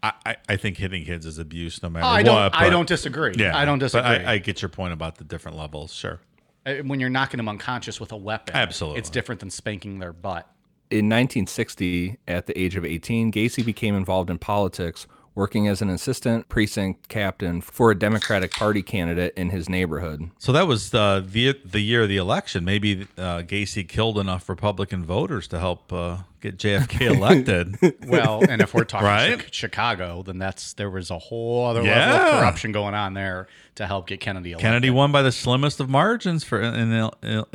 I, 0.03 0.13
I, 0.25 0.35
I 0.49 0.55
think 0.57 0.77
hitting 0.77 1.05
kids 1.05 1.27
is 1.27 1.37
abuse, 1.37 1.83
no 1.83 1.89
matter 1.89 2.05
Oh, 2.05 2.09
I 2.09 2.23
don't. 2.23 2.35
I 2.37 2.49
but- 2.65 2.69
don't 2.71 2.87
disagree. 2.87 3.33
Yeah, 3.37 3.55
I 3.55 3.65
don't 3.65 3.77
disagree. 3.79 4.17
But 4.17 4.25
I, 4.27 4.33
I 4.33 4.37
get 4.39 4.61
your 4.61 4.69
point 4.69 4.93
about 4.93 5.17
the 5.17 5.23
different 5.23 5.57
levels. 5.57 5.93
Sure. 5.93 6.19
Uh, 6.65 6.75
when 6.77 6.99
you're 6.99 7.09
knocking 7.09 7.37
them 7.37 7.47
unconscious 7.47 7.99
with 7.99 8.11
a 8.11 8.17
weapon, 8.17 8.55
Absolutely. 8.55 8.99
it's 8.99 9.09
different 9.11 9.41
than 9.41 9.49
spanking 9.51 9.99
their 9.99 10.11
butt. 10.13 10.47
In 10.89 11.07
1960, 11.07 12.17
at 12.27 12.47
the 12.47 12.59
age 12.59 12.75
of 12.75 12.83
18, 12.83 13.31
Gacy 13.31 13.63
became 13.65 13.95
involved 13.95 14.29
in 14.29 14.37
politics, 14.37 15.07
working 15.33 15.67
as 15.67 15.81
an 15.81 15.89
assistant 15.89 16.49
precinct 16.49 17.07
captain 17.07 17.61
for 17.61 17.91
a 17.91 17.95
Democratic 17.97 18.51
Party 18.51 18.81
candidate 18.81 19.33
in 19.37 19.49
his 19.49 19.69
neighborhood. 19.69 20.29
So 20.39 20.51
that 20.51 20.67
was 20.67 20.93
uh, 20.93 21.23
the 21.25 21.57
the 21.63 21.79
year 21.79 22.03
of 22.03 22.09
the 22.09 22.17
election. 22.17 22.65
Maybe 22.65 23.07
uh, 23.17 23.39
Gacy 23.43 23.87
killed 23.87 24.17
enough 24.17 24.49
Republican 24.49 25.05
voters 25.05 25.47
to 25.49 25.59
help 25.59 25.91
uh, 25.93 26.17
get 26.41 26.57
JFK 26.57 27.01
elected. 27.15 27.77
Well, 28.07 28.43
and 28.47 28.61
if 28.61 28.73
we're 28.73 28.83
talking 28.83 29.07
Right? 29.07 29.39
Chi- 29.39 29.45
Chicago, 29.51 30.21
then 30.23 30.37
that's 30.37 30.73
there 30.73 30.89
was 30.89 31.09
a 31.09 31.17
whole 31.19 31.65
other 31.65 31.81
level 31.81 32.25
of 32.25 32.39
corruption 32.39 32.71
going 32.71 32.93
on 32.93 33.13
there 33.13 33.47
to 33.75 33.87
help 33.87 34.07
get 34.07 34.19
Kennedy 34.19 34.51
elected. 34.51 34.65
Kennedy 34.67 34.89
won 34.89 35.11
by 35.11 35.21
the 35.21 35.31
slimmest 35.31 35.79
of 35.79 35.89
margins 35.89 36.43
for 36.43 36.59
in, 36.61 36.91
Il- 36.91 37.13
Il- 37.23 37.47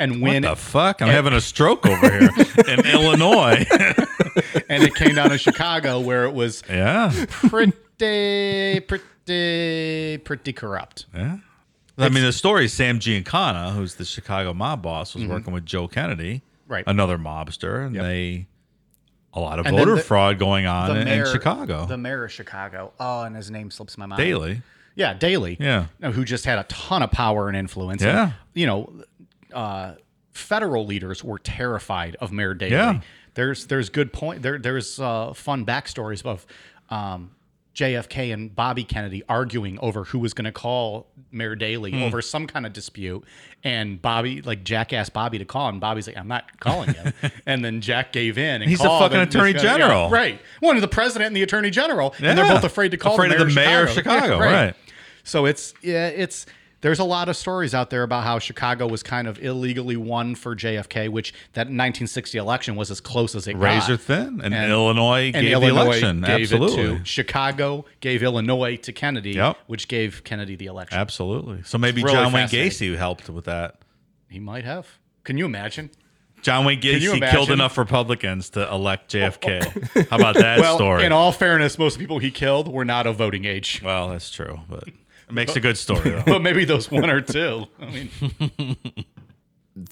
And 0.00 0.20
what 0.20 0.42
the 0.42 0.56
fuck? 0.56 1.02
I'm 1.02 1.08
having 1.08 1.32
a 1.32 1.40
stroke 1.40 1.86
over 1.86 2.10
here 2.10 2.30
in 2.68 2.86
Illinois. 2.86 3.64
and 4.68 4.82
it 4.82 4.94
came 4.94 5.14
down 5.14 5.30
to 5.30 5.38
Chicago 5.38 6.00
where 6.00 6.24
it 6.24 6.32
was 6.34 6.62
yeah, 6.68 7.12
pretty 7.28 8.80
pretty 8.80 10.18
pretty 10.18 10.52
corrupt. 10.52 11.06
yeah. 11.14 11.38
I 11.98 12.08
mean, 12.08 12.24
the 12.24 12.32
story 12.32 12.64
is 12.64 12.72
Sam 12.72 12.98
Giancana, 12.98 13.74
who's 13.74 13.96
the 13.96 14.06
Chicago 14.06 14.54
mob 14.54 14.80
boss, 14.80 15.14
was 15.14 15.26
working 15.26 15.52
with 15.52 15.66
Joe 15.66 15.86
Kennedy, 15.86 16.36
Mm-hmm. 16.36 16.72
Right. 16.72 16.84
another 16.86 17.18
mobster, 17.18 17.84
and 17.84 17.94
Yep. 17.96 18.04
they 18.04 18.46
a 19.34 19.40
lot 19.40 19.58
of 19.58 19.66
And 19.66 19.76
voter 19.76 19.96
the- 19.96 20.00
fraud 20.02 20.38
going 20.38 20.66
on 20.66 20.96
in, 20.96 21.08
in 21.08 21.26
Chicago. 21.26 21.84
the 21.86 21.98
mayor 21.98 22.24
of 22.24 22.32
Chicago. 22.32 22.92
Oh, 23.00 23.22
and 23.24 23.34
his 23.36 23.50
name 23.50 23.70
slips 23.72 23.98
my 23.98 24.06
mind. 24.06 24.18
Daley. 24.22 24.62
Yeah, 24.94 25.14
Daley. 25.14 25.56
Yeah. 25.60 25.86
No, 25.98 26.12
Who 26.12 26.24
just 26.24 26.44
had 26.44 26.58
a 26.58 26.62
ton 26.64 27.02
of 27.02 27.10
power 27.10 27.48
and 27.48 27.56
influence. 27.56 28.02
Yeah. 28.02 28.22
And, 28.22 28.32
you 28.54 28.66
know, 28.66 28.92
uh, 29.52 29.94
federal 30.32 30.86
leaders 30.86 31.22
were 31.24 31.38
terrified 31.38 32.16
of 32.20 32.32
Mayor 32.32 32.54
Daley. 32.54 32.72
Yeah. 32.72 33.00
There's 33.34 33.66
there's 33.66 33.88
good 33.90 34.12
point. 34.12 34.42
There 34.42 34.58
there's 34.58 34.98
uh, 35.00 35.32
fun 35.34 35.64
backstories 35.64 36.24
of 36.26 36.44
um, 36.90 37.30
JFK 37.76 38.32
and 38.34 38.54
Bobby 38.54 38.82
Kennedy 38.82 39.22
arguing 39.28 39.78
over 39.80 40.02
who 40.04 40.18
was 40.18 40.34
going 40.34 40.44
to 40.46 40.52
call 40.52 41.06
Mayor 41.30 41.54
Daley 41.54 41.92
Hmm. 41.92 42.02
over 42.02 42.20
some 42.22 42.48
kind 42.48 42.66
of 42.66 42.72
dispute, 42.72 43.24
and 43.62 44.02
Bobby 44.02 44.42
like 44.42 44.64
Jack 44.64 44.92
asked 44.92 45.12
Bobby 45.12 45.38
to 45.38 45.44
call, 45.44 45.68
and 45.68 45.80
Bobby's 45.80 46.08
like, 46.08 46.16
"I'm 46.16 46.26
not 46.26 46.58
calling 46.58 46.92
him," 46.92 47.12
and 47.46 47.64
then 47.64 47.80
Jack 47.80 48.12
gave 48.12 48.36
in. 48.36 48.62
And 48.62 48.68
He's 48.68 48.80
called, 48.80 49.00
fucking 49.02 49.16
and 49.20 49.28
attorney 49.30 49.52
guy- 49.52 49.62
yeah, 49.62 49.78
general. 49.78 50.10
right? 50.10 50.40
One 50.58 50.74
of 50.74 50.82
the 50.82 50.88
president 50.88 51.28
and 51.28 51.36
the 51.36 51.42
attorney 51.44 51.70
general, 51.70 52.14
and 52.20 52.36
they're 52.36 52.48
both 52.52 52.64
afraid 52.64 52.90
to 52.90 52.96
call 52.96 53.14
Afraid 53.14 53.30
the 53.30 53.42
of 53.42 53.54
mayor, 53.54 53.64
the 53.66 53.70
mayor 53.70 53.82
of 53.84 53.90
Chicago, 53.90 54.38
right. 54.40 54.74
so 55.22 55.46
it's 55.46 55.72
yeah, 55.82 56.08
it's 56.08 56.46
there's 56.82 56.98
a 56.98 57.04
lot 57.04 57.28
of 57.28 57.36
stories 57.36 57.74
out 57.74 57.90
there 57.90 58.02
about 58.02 58.24
how 58.24 58.38
Chicago 58.38 58.86
was 58.86 59.02
kind 59.02 59.28
of 59.28 59.38
illegally 59.42 59.96
won 59.96 60.34
for 60.34 60.56
JFK, 60.56 61.08
which 61.10 61.32
that 61.52 61.62
1960 61.66 62.38
election 62.38 62.74
was 62.76 62.90
as 62.90 63.00
close 63.00 63.34
as 63.34 63.46
it 63.46 63.52
got. 63.54 63.62
Razor 63.62 63.96
got. 63.96 64.00
thin, 64.00 64.40
and 64.42 64.54
Illinois 64.54 65.30
and 65.34 65.46
gave 65.46 65.60
the 65.60 65.66
election. 65.68 66.22
gave 66.22 66.40
Absolutely. 66.52 66.82
it 66.82 66.98
to 67.00 67.04
Chicago, 67.04 67.84
gave 68.00 68.22
Illinois 68.22 68.76
to 68.76 68.92
Kennedy, 68.92 69.32
Yep. 69.32 69.58
which 69.66 69.88
gave 69.88 70.24
Kennedy 70.24 70.56
the 70.56 70.66
election. 70.66 70.98
Absolutely. 70.98 71.62
So 71.64 71.76
maybe 71.78 72.02
Really 72.02 72.14
John 72.16 72.32
Wayne. 72.32 72.48
Gacy 72.48 72.96
helped 72.96 73.28
with 73.28 73.44
that. 73.44 73.76
He 74.30 74.38
might 74.38 74.64
have. 74.64 74.86
Can 75.24 75.36
you 75.36 75.44
imagine? 75.44 75.90
John 76.40 76.64
Wayne 76.64 76.80
Gacy 76.80 77.30
killed 77.30 77.50
enough 77.50 77.76
Republicans 77.76 78.48
to 78.50 78.66
elect 78.72 79.14
oh, 79.14 79.18
oh. 79.18 79.28
JFK. 79.28 80.08
How 80.08 80.16
about 80.16 80.36
that 80.36 80.58
Well, 80.60 80.76
story? 80.76 81.04
in 81.04 81.12
all 81.12 81.32
fairness, 81.32 81.78
most 81.78 81.98
people 81.98 82.18
he 82.18 82.30
killed 82.30 82.66
were 82.72 82.86
not 82.86 83.06
of 83.06 83.16
voting 83.16 83.44
age. 83.44 83.82
well, 83.84 84.08
that's 84.08 84.30
true, 84.30 84.60
but 84.66 84.84
it 85.30 85.34
makes 85.34 85.56
a 85.56 85.60
good 85.60 85.78
story 85.78 86.10
though. 86.10 86.22
But 86.26 86.42
maybe 86.42 86.64
those 86.64 86.90
one 86.90 87.08
or 87.08 87.20
two. 87.20 87.66
I 87.80 87.86
mean, 87.86 88.76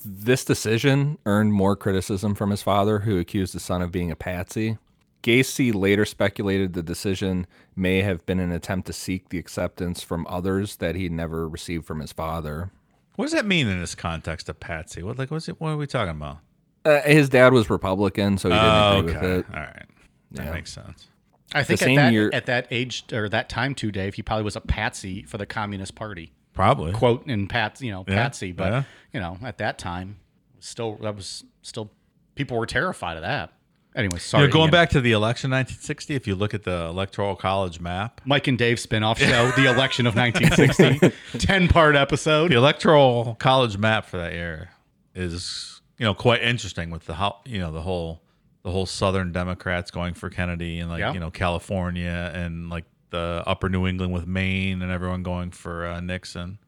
This 0.04 0.44
decision 0.44 1.18
earned 1.24 1.52
more 1.54 1.76
criticism 1.76 2.34
from 2.34 2.50
his 2.50 2.62
father, 2.62 3.00
who 3.00 3.18
accused 3.18 3.52
his 3.54 3.62
son 3.62 3.80
of 3.80 3.90
being 3.92 4.10
a 4.10 4.16
patsy. 4.16 4.76
Gacy 5.22 5.74
later 5.74 6.04
speculated 6.04 6.74
the 6.74 6.82
decision 6.82 7.46
may 7.74 8.02
have 8.02 8.26
been 8.26 8.38
an 8.40 8.52
attempt 8.52 8.86
to 8.88 8.92
seek 8.92 9.28
the 9.30 9.38
acceptance 9.38 10.02
from 10.02 10.26
others 10.28 10.76
that 10.76 10.94
he 10.94 11.08
never 11.08 11.48
received 11.48 11.86
from 11.86 12.00
his 12.00 12.12
father. 12.12 12.70
What 13.16 13.24
does 13.26 13.32
that 13.32 13.46
mean 13.46 13.66
in 13.68 13.80
this 13.80 13.94
context 13.94 14.48
of 14.48 14.60
Patsy? 14.60 15.02
What 15.02 15.18
like 15.18 15.30
what's 15.30 15.48
it? 15.48 15.60
What 15.60 15.70
are 15.70 15.76
we 15.76 15.86
talking 15.86 16.10
about? 16.10 16.38
Uh, 16.84 17.00
his 17.02 17.28
dad 17.28 17.52
was 17.52 17.70
Republican, 17.70 18.36
so 18.38 18.48
he 18.48 18.54
didn't 18.54 18.68
Oh, 18.70 18.98
agree 18.98 19.16
okay, 19.16 19.20
with 19.36 19.38
it. 19.38 19.46
all 19.54 19.60
right, 19.60 19.86
that 20.32 20.44
Yeah. 20.46 20.52
makes 20.52 20.72
sense. 20.72 21.08
I 21.54 21.62
think 21.64 21.80
at 21.82 21.86
same 21.86 21.96
that, 21.96 22.12
year- 22.12 22.30
at 22.32 22.46
that 22.46 22.66
age 22.70 23.04
or 23.12 23.28
that 23.28 23.48
time 23.48 23.74
too, 23.74 23.90
Dave, 23.90 24.14
he 24.14 24.22
probably 24.22 24.44
was 24.44 24.56
a 24.56 24.60
patsy 24.60 25.22
for 25.22 25.38
the 25.38 25.46
Communist 25.46 25.94
Party. 25.94 26.32
Probably. 26.54 26.92
Quote 26.92 27.26
in 27.26 27.46
Pat, 27.48 27.80
you 27.80 27.90
know, 27.92 28.04
Yeah, 28.06 28.14
patsy, 28.16 28.52
but 28.52 28.72
yeah. 28.72 28.82
you 29.12 29.20
know, 29.20 29.38
at 29.42 29.58
that 29.58 29.78
time, 29.78 30.16
still 30.60 30.96
that 31.02 31.14
was 31.14 31.44
still 31.62 31.90
people 32.34 32.56
were 32.58 32.66
terrified 32.66 33.16
of 33.16 33.22
that. 33.22 33.52
Anyway, 33.96 34.18
sorry. 34.18 34.18
You 34.18 34.20
sorry. 34.20 34.46
know, 34.48 34.52
going 34.52 34.62
Ian. 34.64 34.70
back 34.72 34.90
to 34.90 35.00
the 35.00 35.12
election 35.12 35.50
1960, 35.50 36.14
if 36.14 36.26
you 36.26 36.34
look 36.34 36.52
at 36.54 36.62
the 36.64 36.84
electoral 36.86 37.34
college 37.34 37.80
map, 37.80 38.20
Mike 38.24 38.46
and 38.46 38.58
Dave 38.58 38.78
spin-off 38.78 39.18
show, 39.18 39.50
The 39.56 39.66
Election 39.66 40.06
of 40.06 40.14
1960, 40.14 41.08
10-part 41.38 41.96
episode. 42.04 42.50
the 42.52 42.56
electoral 42.56 43.36
college 43.40 43.78
map 43.78 44.04
for 44.04 44.18
that 44.18 44.32
year 44.34 44.70
is 45.14 45.80
you 45.98 46.04
know 46.04 46.14
quite 46.14 46.42
interesting 46.42 46.90
with 46.90 47.06
the 47.06 47.14
how 47.14 47.38
you 47.44 47.58
know 47.58 47.72
the 47.72 47.80
whole 47.82 48.20
the 48.62 48.70
whole 48.70 48.86
Southern 48.86 49.32
Democrats 49.32 49.90
going 49.90 50.14
for 50.14 50.30
Kennedy 50.30 50.78
and 50.80 50.90
like 50.90 51.00
Yeah. 51.00 51.12
you 51.12 51.20
know 51.20 51.30
California 51.30 52.30
and 52.34 52.68
like 52.70 52.84
the 53.10 53.42
Upper 53.46 53.68
New 53.68 53.86
England 53.86 54.12
with 54.12 54.26
Maine 54.26 54.82
and 54.82 54.90
everyone 54.92 55.22
going 55.22 55.50
for 55.50 55.86
uh, 55.86 56.00
Nixon. 56.00 56.58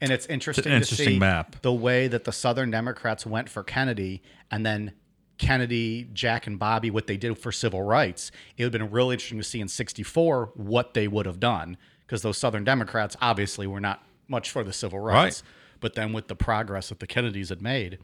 And 0.00 0.10
it's 0.10 0.26
interesting, 0.26 0.72
interesting 0.72 0.96
to 1.06 1.12
see 1.12 1.18
map. 1.18 1.56
the 1.62 1.72
way 1.72 2.08
that 2.08 2.24
the 2.24 2.32
Southern 2.32 2.70
Democrats 2.70 3.24
went 3.24 3.48
for 3.48 3.62
Kennedy 3.62 4.22
and 4.50 4.66
then 4.66 4.92
Kennedy, 5.38 6.08
Jack, 6.12 6.46
and 6.48 6.58
Bobby, 6.58 6.90
what 6.90 7.06
they 7.06 7.16
did 7.16 7.38
for 7.38 7.52
civil 7.52 7.82
rights. 7.82 8.30
It 8.56 8.64
would 8.64 8.74
have 8.74 8.80
been 8.82 8.90
really 8.90 9.14
interesting 9.14 9.38
to 9.38 9.44
see 9.44 9.60
in 9.60 9.68
64 9.68 10.50
what 10.56 10.94
they 10.94 11.06
would 11.06 11.26
have 11.26 11.38
done 11.38 11.76
because 12.06 12.22
those 12.22 12.36
Southern 12.38 12.64
Democrats 12.64 13.16
obviously 13.20 13.66
were 13.66 13.80
not 13.80 14.04
much 14.26 14.50
for 14.50 14.64
the 14.64 14.72
civil 14.72 14.98
rights. 14.98 15.42
But 15.80 15.94
then 15.94 16.12
with 16.12 16.26
the 16.26 16.34
progress 16.34 16.88
that 16.88 16.98
the 16.98 17.06
Kennedys 17.06 17.50
had 17.50 17.62
made, 17.62 17.98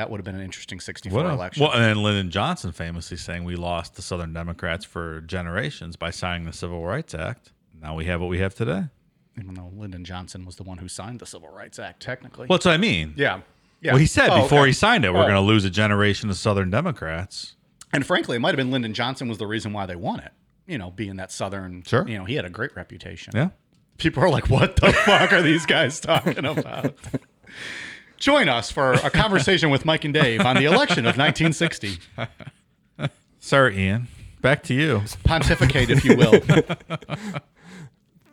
that 0.00 0.08
would 0.10 0.16
have 0.18 0.24
been 0.24 0.34
an 0.34 0.40
interesting 0.40 0.80
64 0.80 1.14
What 1.22 1.26
a- 1.30 1.34
election. 1.34 1.62
Well, 1.62 1.72
and 1.72 1.84
then 1.84 2.02
Lyndon 2.02 2.30
Johnson 2.30 2.72
famously 2.72 3.18
saying 3.18 3.44
we 3.44 3.54
lost 3.54 3.96
the 3.96 4.02
Southern 4.02 4.32
Democrats 4.32 4.86
for 4.86 5.20
generations 5.20 5.94
by 5.96 6.08
signing 6.10 6.46
the 6.46 6.54
Civil 6.54 6.82
Rights 6.82 7.14
Act. 7.14 7.52
Now 7.78 7.94
we 7.94 8.06
have 8.06 8.18
what 8.20 8.30
we 8.30 8.38
have 8.38 8.54
today. 8.54 8.84
Even 9.38 9.54
though 9.54 9.70
Lyndon 9.74 10.04
Johnson 10.06 10.46
was 10.46 10.56
the 10.56 10.62
one 10.62 10.78
who 10.78 10.88
signed 10.88 11.20
the 11.20 11.26
Civil 11.26 11.50
Rights 11.50 11.78
Act, 11.78 12.00
technically. 12.02 12.46
Well, 12.48 12.56
that's 12.56 12.64
what 12.64 12.72
I 12.72 12.78
mean. 12.78 13.12
yeah. 13.16 13.40
Yeah. 13.82 13.92
Well, 13.92 13.98
he 14.00 14.06
said 14.06 14.30
Oh, 14.30 14.42
before 14.42 14.60
okay. 14.60 14.68
he 14.68 14.72
signed 14.72 15.04
it, 15.04 15.12
we're 15.12 15.20
Oh. 15.20 15.24
going 15.24 15.34
to 15.34 15.40
lose 15.40 15.64
a 15.66 15.70
generation 15.70 16.28
of 16.30 16.36
Southern 16.36 16.70
Democrats. 16.70 17.56
And 17.92 18.04
frankly, 18.06 18.36
it 18.36 18.40
might 18.40 18.48
have 18.50 18.56
been 18.56 18.70
Lyndon 18.70 18.94
Johnson 18.94 19.28
was 19.28 19.36
the 19.38 19.46
reason 19.46 19.72
why 19.74 19.84
they 19.86 19.96
won 19.96 20.20
it. 20.20 20.32
You 20.66 20.78
know, 20.78 20.90
being 20.90 21.16
that 21.16 21.30
Southern, 21.30 21.82
Sure. 21.84 22.06
you 22.08 22.16
know, 22.18 22.24
he 22.24 22.36
had 22.36 22.44
a 22.46 22.50
great 22.50 22.74
reputation. 22.74 23.32
Yeah. 23.36 23.50
People 23.98 24.22
are 24.22 24.30
like, 24.30 24.48
what 24.50 24.76
the 24.76 24.92
fuck 25.04 25.32
are 25.32 25.42
these 25.42 25.66
guys 25.66 26.00
talking 26.00 26.44
about? 26.44 26.94
Join 28.20 28.48
us 28.48 28.70
for 28.70 28.92
a 28.92 29.10
conversation 29.10 29.70
with 29.70 29.84
Mike 29.84 30.04
and 30.04 30.14
Dave 30.14 30.42
on 30.42 30.56
the 30.56 30.64
election 30.64 31.00
of 31.00 31.16
1960. 31.16 31.98
Sir 33.40 33.70
Ian, 33.70 34.06
back 34.40 34.62
to 34.64 34.74
you. 34.74 35.02
Pontificate, 35.24 35.90
if 35.90 36.04
you 36.04 36.16
will. 36.16 36.40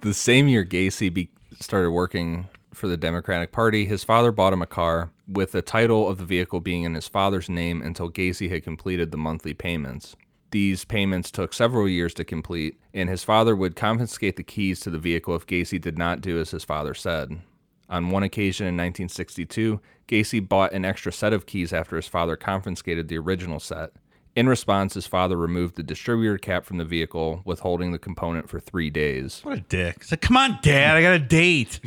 The 0.02 0.14
same 0.14 0.48
year 0.48 0.64
Gacy 0.64 1.12
be- 1.12 1.32
started 1.60 1.90
working 1.90 2.48
for 2.72 2.88
the 2.88 2.98
Democratic 2.98 3.52
Party, 3.52 3.86
his 3.86 4.04
father 4.04 4.32
bought 4.32 4.54
him 4.54 4.62
a 4.62 4.68
car 4.68 5.10
with 5.28 5.52
the 5.52 5.64
title 5.64 6.08
of 6.08 6.20
the 6.20 6.24
vehicle 6.24 6.60
being 6.60 6.84
in 6.84 6.94
his 6.94 7.08
father's 7.08 7.50
name 7.50 7.82
until 7.82 8.12
Gacy 8.12 8.50
had 8.50 8.64
completed 8.64 9.10
the 9.12 9.18
monthly 9.18 9.56
payments. 9.56 10.16
These 10.52 10.86
payments 10.86 11.32
took 11.32 11.52
several 11.52 11.90
years 11.90 12.14
to 12.14 12.24
complete, 12.24 12.80
and 12.94 13.10
his 13.10 13.24
father 13.24 13.56
would 13.56 13.76
confiscate 13.76 14.38
the 14.38 14.44
keys 14.44 14.80
to 14.82 14.92
the 14.92 15.00
vehicle 15.00 15.36
if 15.36 15.48
Gacy 15.48 15.82
did 15.82 15.98
not 15.98 16.22
do 16.22 16.40
as 16.40 16.52
his 16.52 16.64
father 16.64 16.94
said. 16.94 17.42
On 17.90 18.10
one 18.10 18.24
occasion 18.24 18.68
in 18.68 18.76
1962, 18.76 19.80
Gacy 20.08 20.48
bought 20.48 20.74
an 20.74 20.86
extra 20.86 21.12
set 21.12 21.34
of 21.34 21.46
keys 21.46 21.72
after 21.72 21.96
his 21.96 22.08
father 22.08 22.36
confiscated 22.36 23.08
the 23.08 23.18
original 23.18 23.60
set. 23.60 23.92
In 24.36 24.48
response, 24.48 24.94
his 24.94 25.08
father 25.08 25.36
removed 25.36 25.76
the 25.76 25.84
distributor 25.84 26.38
cap 26.38 26.66
from 26.66 26.78
the 26.78 26.86
vehicle, 26.86 27.42
withholding 27.44 27.92
the 27.92 27.98
component 27.98 28.50
for 28.50 28.60
three 28.60 28.90
days. 28.90 29.40
What 29.44 29.58
a 29.58 29.62
dick. 29.62 29.98
He's 30.00 30.12
like, 30.12 30.22
come 30.22 30.38
on, 30.38 30.60
Dad, 30.62 30.96
I 30.96 31.02
got 31.02 31.14
a 31.14 31.20
date. 31.20 31.80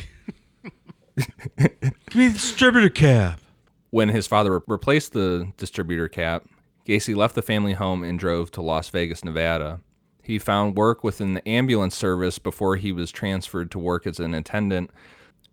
Give 1.59 2.15
me 2.15 2.29
the 2.29 2.33
distributor 2.33 2.89
cap. 2.89 3.41
When 3.91 4.09
his 4.09 4.27
father 4.27 4.55
re- 4.55 4.61
replaced 4.67 5.13
the 5.13 5.53
distributor 5.59 6.09
cap, 6.09 6.45
Gacy 6.87 7.15
left 7.15 7.35
the 7.35 7.43
family 7.43 7.75
home 7.75 8.03
and 8.03 8.19
drove 8.19 8.51
to 8.53 8.63
Las 8.63 8.89
Vegas, 8.89 9.25
Nevada. 9.25 9.81
He 10.23 10.39
found 10.39 10.77
work 10.77 11.05
within 11.05 11.35
the 11.35 11.49
ambulance 11.49 11.95
service 11.95 12.39
before 12.39 12.77
he 12.77 12.91
was 12.91 13.13
transferred 13.13 13.71
to 13.71 13.79
work 13.79 14.07
as 14.07 14.19
an 14.19 14.35
attendant 14.35 14.91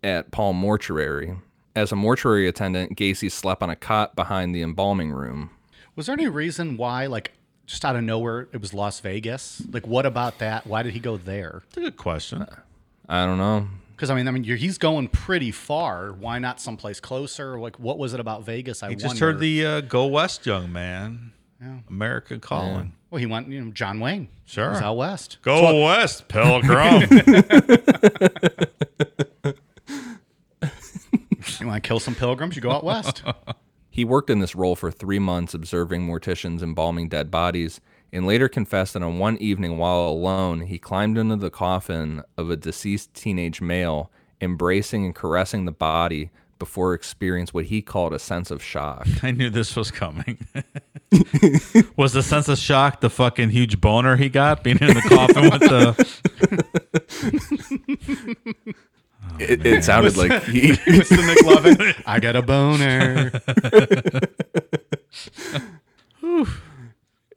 at 0.02 0.30
Palm 0.30 0.56
Mortuary. 0.56 1.36
As 1.76 1.92
a 1.92 1.96
mortuary 1.96 2.48
attendant, 2.48 2.96
Gacy 2.96 3.30
slept 3.30 3.62
on 3.62 3.70
a 3.70 3.76
cot 3.76 4.16
behind 4.16 4.54
the 4.54 4.62
embalming 4.62 5.12
room. 5.12 5.50
Was 5.96 6.06
there 6.06 6.14
any 6.14 6.28
reason 6.28 6.76
why, 6.76 7.06
like, 7.06 7.32
just 7.66 7.84
out 7.84 7.96
of 7.96 8.02
nowhere, 8.02 8.48
it 8.52 8.60
was 8.60 8.72
Las 8.74 9.00
Vegas? 9.00 9.62
Like, 9.70 9.86
what 9.86 10.06
about 10.06 10.38
that? 10.38 10.66
Why 10.66 10.82
did 10.82 10.94
he 10.94 11.00
go 11.00 11.16
there? 11.16 11.62
That's 11.66 11.76
a 11.76 11.80
good 11.80 11.96
question. 11.96 12.46
I 13.08 13.26
don't 13.26 13.38
know. 13.38 13.68
Because 13.94 14.10
I 14.10 14.14
mean, 14.14 14.28
I 14.28 14.30
mean, 14.30 14.44
you're, 14.44 14.56
he's 14.56 14.78
going 14.78 15.08
pretty 15.08 15.50
far. 15.50 16.12
Why 16.12 16.38
not 16.38 16.60
someplace 16.60 17.00
closer? 17.00 17.58
Like, 17.58 17.80
what 17.80 17.98
was 17.98 18.14
it 18.14 18.20
about 18.20 18.44
Vegas? 18.44 18.82
I 18.84 18.90
He 18.90 18.94
just 18.94 19.06
wonder. 19.06 19.26
heard 19.26 19.40
the 19.40 19.66
uh, 19.66 19.80
"Go 19.80 20.06
West, 20.06 20.46
young 20.46 20.72
man." 20.72 21.32
Yeah. 21.60 21.78
America 21.90 22.38
calling. 22.38 22.92
Well, 23.10 23.18
he 23.18 23.26
went, 23.26 23.48
you 23.48 23.60
know, 23.60 23.72
John 23.72 23.98
Wayne. 23.98 24.28
Sure. 24.44 24.70
He's 24.72 24.80
out 24.80 24.96
west. 24.96 25.38
Go 25.42 25.84
West, 25.84 26.28
Pilgrim. 26.28 27.02
You 31.60 31.66
want 31.66 31.82
to 31.82 31.86
kill 31.86 32.00
some 32.00 32.14
pilgrims? 32.14 32.56
You 32.56 32.62
go 32.62 32.70
out 32.70 32.84
west. 32.84 33.22
He 33.90 34.04
worked 34.04 34.30
in 34.30 34.38
this 34.38 34.54
role 34.54 34.76
for 34.76 34.92
three 34.92 35.18
months, 35.18 35.54
observing 35.54 36.06
morticians 36.06 36.62
embalming 36.62 37.08
dead 37.08 37.32
bodies, 37.32 37.80
and 38.12 38.28
later 38.28 38.48
confessed 38.48 38.94
that 38.94 39.02
on 39.02 39.18
one 39.18 39.36
evening 39.38 39.76
while 39.76 40.06
alone, 40.06 40.60
he 40.60 40.78
climbed 40.78 41.18
into 41.18 41.34
the 41.34 41.50
coffin 41.50 42.22
of 42.36 42.48
a 42.48 42.56
deceased 42.56 43.12
teenage 43.14 43.60
male, 43.60 44.12
embracing 44.40 45.04
and 45.04 45.16
caressing 45.16 45.64
the 45.64 45.72
body 45.72 46.30
before 46.60 46.94
experiencing 46.94 47.50
what 47.52 47.64
he 47.64 47.82
called 47.82 48.12
a 48.12 48.20
sense 48.20 48.52
of 48.52 48.62
shock. 48.62 49.08
I 49.24 49.32
knew 49.32 49.50
this 49.50 49.74
was 49.74 49.90
coming. 49.90 50.46
was 51.96 52.12
the 52.12 52.22
sense 52.22 52.48
of 52.48 52.58
shock 52.58 53.00
the 53.00 53.10
fucking 53.10 53.50
huge 53.50 53.80
boner 53.80 54.14
he 54.16 54.28
got 54.28 54.62
being 54.62 54.78
in 54.78 54.94
the 54.94 55.02
coffin 55.02 55.50
with 55.50 55.62
the? 55.62 56.06
Oh, 59.30 59.36
it, 59.38 59.64
it 59.66 59.84
sounded 59.84 60.16
like 60.16 60.44
he, 60.44 60.72
Mr. 60.72 61.16
McLovin, 61.34 62.02
I 62.06 62.20
got 62.20 62.36
a 62.36 62.42
boner. 62.42 63.30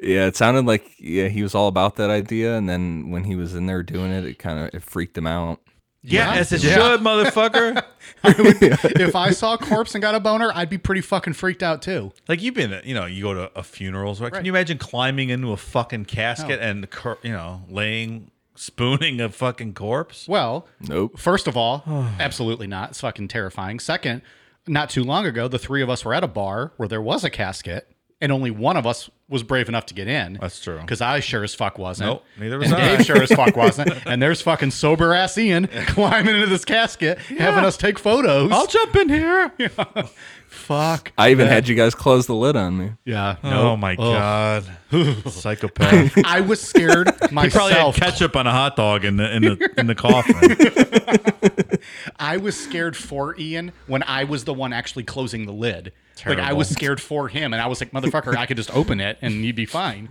yeah, 0.01 0.25
it 0.27 0.36
sounded 0.36 0.65
like 0.65 0.86
yeah 0.99 1.27
he 1.27 1.43
was 1.43 1.54
all 1.56 1.67
about 1.67 1.95
that 1.97 2.10
idea, 2.10 2.56
and 2.58 2.67
then 2.67 3.10
when 3.10 3.23
he 3.25 3.36
was 3.36 3.54
in 3.56 3.65
there 3.67 3.84
doing 3.84 4.12
it, 4.12 4.25
it 4.25 4.39
kind 4.39 4.60
of 4.60 4.73
it 4.73 4.84
freaked 4.84 5.17
him 5.17 5.27
out. 5.27 5.60
Yeah, 6.04 6.34
as 6.34 6.51
it 6.51 6.62
should, 6.62 7.01
motherfucker. 7.01 7.84
if 8.23 9.15
I 9.15 9.30
saw 9.30 9.54
a 9.54 9.58
corpse 9.60 9.93
and 9.93 10.01
got 10.01 10.15
a 10.15 10.19
boner, 10.19 10.51
I'd 10.56 10.67
be 10.69 10.80
pretty 10.80 11.01
fucking 11.01 11.34
freaked 11.34 11.62
out 11.62 11.84
too. 11.84 12.12
Like 12.27 12.41
you've 12.41 12.56
been, 12.56 12.82
you 12.84 12.95
know, 12.95 13.06
you 13.06 13.21
go 13.21 13.36
to 13.36 13.51
a 13.56 13.62
funeral. 13.62 14.13
right? 14.15 14.21
Right. 14.21 14.34
Can 14.34 14.45
you 14.45 14.51
imagine 14.51 14.80
climbing 14.80 15.30
into 15.30 15.51
a 15.51 15.58
fucking 15.58 16.06
casket 16.06 16.60
and, 16.60 16.89
cor- 16.89 17.19
you 17.21 17.32
know, 17.32 17.62
laying, 17.69 18.31
spooning 18.56 19.20
a 19.22 19.30
fucking 19.30 19.74
corpse? 19.74 20.28
Well, 20.28 20.68
Nope. 20.80 21.18
first 21.20 21.48
of 21.48 21.56
all, 21.58 21.84
absolutely 22.20 22.68
not. 22.68 22.90
It's 22.92 23.02
fucking 23.02 23.28
terrifying. 23.30 23.80
Second, 23.80 24.22
not 24.68 24.90
too 24.90 25.04
long 25.04 25.26
ago, 25.26 25.48
the 25.48 25.60
three 25.60 25.82
of 25.82 25.90
us 25.90 26.06
were 26.06 26.14
at 26.14 26.24
a 26.24 26.28
bar 26.28 26.72
where 26.78 26.88
there 26.88 27.02
was 27.02 27.24
a 27.24 27.30
casket, 27.30 27.88
and 28.20 28.32
only 28.32 28.52
one 28.52 28.78
of 28.78 28.86
us 28.86 29.10
was 29.28 29.42
brave 29.44 29.68
enough 29.70 29.86
to 29.88 29.94
get 29.94 30.08
in. 30.08 30.38
That's 30.40 30.60
true. 30.62 30.80
Because 30.82 31.02
I 31.02 31.22
sure 31.22 31.44
as 31.44 31.56
fuck 31.56 31.78
wasn't. 31.80 32.10
Nope, 32.10 32.24
neither 32.38 32.60
was 32.60 32.72
and 32.72 32.82
I. 32.82 32.98
Dave 32.98 33.06
sure 33.06 33.22
as 33.24 33.32
fuck 33.32 33.56
wasn't. 33.56 33.90
And 34.06 34.22
there's 34.22 34.42
fucking 34.42 34.72
sober 34.72 35.14
ass 35.14 35.38
Ian 35.38 35.68
climbing 35.88 36.36
into 36.36 36.48
this 36.48 36.66
casket, 36.66 37.18
having 37.18 37.64
us 37.64 37.78
take 37.78 37.98
photos. 37.98 38.52
I'll 38.52 38.68
jump 38.68 38.96
in 38.98 39.10
here. 39.10 39.52
fuck. 40.52 41.12
I 41.18 41.32
even 41.32 41.48
had 41.48 41.68
you 41.68 41.76
guys 41.76 41.96
close 41.96 42.28
the 42.28 42.36
lid 42.36 42.56
on 42.56 42.78
me. 42.78 42.92
Yeah. 43.06 43.38
Oh, 43.44 43.70
oh 43.72 43.78
my 43.78 43.94
Ugh. 43.94 43.98
god, 43.98 44.66
psychopath! 45.32 46.14
I 46.26 46.42
was 46.42 46.62
scared 46.62 47.08
probably 47.20 47.74
had 47.74 47.94
ketchup 47.96 48.36
on 48.36 48.46
a 48.48 48.52
hot 48.52 48.76
dog 48.76 49.06
in 49.06 49.18
the 49.18 49.36
in 49.36 49.42
the 49.44 49.70
in 49.78 49.88
the 49.88 49.96
coffin. 49.96 51.80
I 52.20 52.38
was 52.38 52.60
scared 52.60 52.96
for 52.96 53.36
Ian 53.40 53.72
when 53.88 54.04
I 54.04 54.24
was 54.26 54.44
the 54.46 54.54
one 54.54 54.74
actually 54.74 55.04
closing 55.04 55.46
the 55.46 55.54
lid. 55.54 55.94
Like 56.26 56.38
I 56.40 56.54
was 56.54 56.70
scared 56.70 57.02
for 57.02 57.28
him, 57.30 57.54
and 57.54 57.62
I 57.62 57.68
was 57.68 57.82
like, 57.82 57.92
"Motherfucker, 57.92 58.36
I 58.36 58.46
could 58.46 58.58
just 58.58 58.74
open 58.76 59.00
it 59.00 59.18
and 59.22 59.44
you'd 59.46 59.56
be 59.56 59.66
fine." 59.66 60.10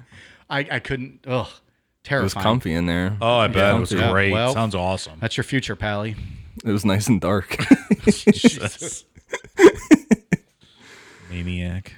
I, 0.49 0.67
I 0.69 0.79
couldn't. 0.81 1.21
Ugh, 1.29 1.47
It 2.11 2.23
was 2.23 2.35
comfy 2.35 2.73
in 2.75 2.87
there. 2.87 3.17
Oh, 3.21 3.37
I 3.39 3.47
bet 3.47 3.77
it 3.77 3.79
was 3.79 3.93
Yeah, 3.93 4.11
great. 4.11 4.33
well- 4.33 4.53
Sounds 4.53 4.75
awesome. 4.75 5.19
That's 5.21 5.37
your 5.37 5.45
future, 5.45 5.77
Pally. 5.77 6.17
It 6.65 6.73
was 6.73 6.85
nice 6.85 7.07
and 7.07 7.21
dark. 7.21 7.57
Maniac. 11.31 11.95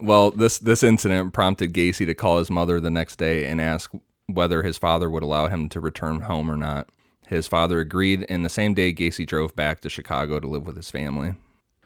Well, 0.00 0.30
this 0.30 0.58
this 0.58 0.82
incident 0.82 1.32
prompted 1.32 1.72
Gacy 1.72 2.06
to 2.06 2.14
call 2.14 2.38
his 2.38 2.50
mother 2.50 2.80
the 2.80 2.90
next 2.90 3.16
day 3.16 3.46
and 3.46 3.60
ask 3.60 3.90
whether 4.26 4.62
his 4.62 4.78
father 4.78 5.08
would 5.08 5.22
allow 5.22 5.48
him 5.48 5.68
to 5.70 5.80
return 5.80 6.20
home 6.22 6.50
or 6.50 6.56
not. 6.56 6.88
His 7.26 7.46
father 7.48 7.80
agreed, 7.80 8.24
and 8.28 8.44
the 8.44 8.48
same 8.48 8.74
day 8.74 8.92
Gacy 8.92 9.26
drove 9.26 9.56
back 9.56 9.80
to 9.80 9.90
Chicago 9.90 10.38
to 10.38 10.46
live 10.46 10.64
with 10.66 10.76
his 10.76 10.90
family. 10.90 11.34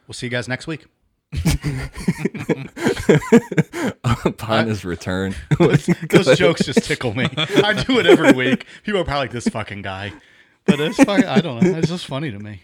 We'll 0.06 0.14
see 0.14 0.26
you 0.26 0.30
guys 0.30 0.48
next 0.48 0.66
week. 0.66 0.86
Upon 4.04 4.66
his 4.66 4.84
return, 4.84 5.34
Those 5.58 6.36
jokes 6.36 6.64
just 6.64 6.84
tickle 6.84 7.14
me. 7.14 7.28
I 7.36 7.84
do 7.84 8.00
it 8.00 8.06
every 8.06 8.32
week. 8.32 8.66
People 8.82 9.00
are 9.00 9.04
probably 9.04 9.20
like 9.20 9.30
this 9.30 9.46
fucking 9.48 9.82
guy, 9.82 10.12
but 10.64 10.80
it's 10.80 10.96
fucking, 10.96 11.26
I 11.26 11.40
don't 11.40 11.62
know. 11.62 11.78
It's 11.78 11.88
just 11.88 12.06
funny 12.06 12.30
to 12.32 12.38
me. 12.38 12.62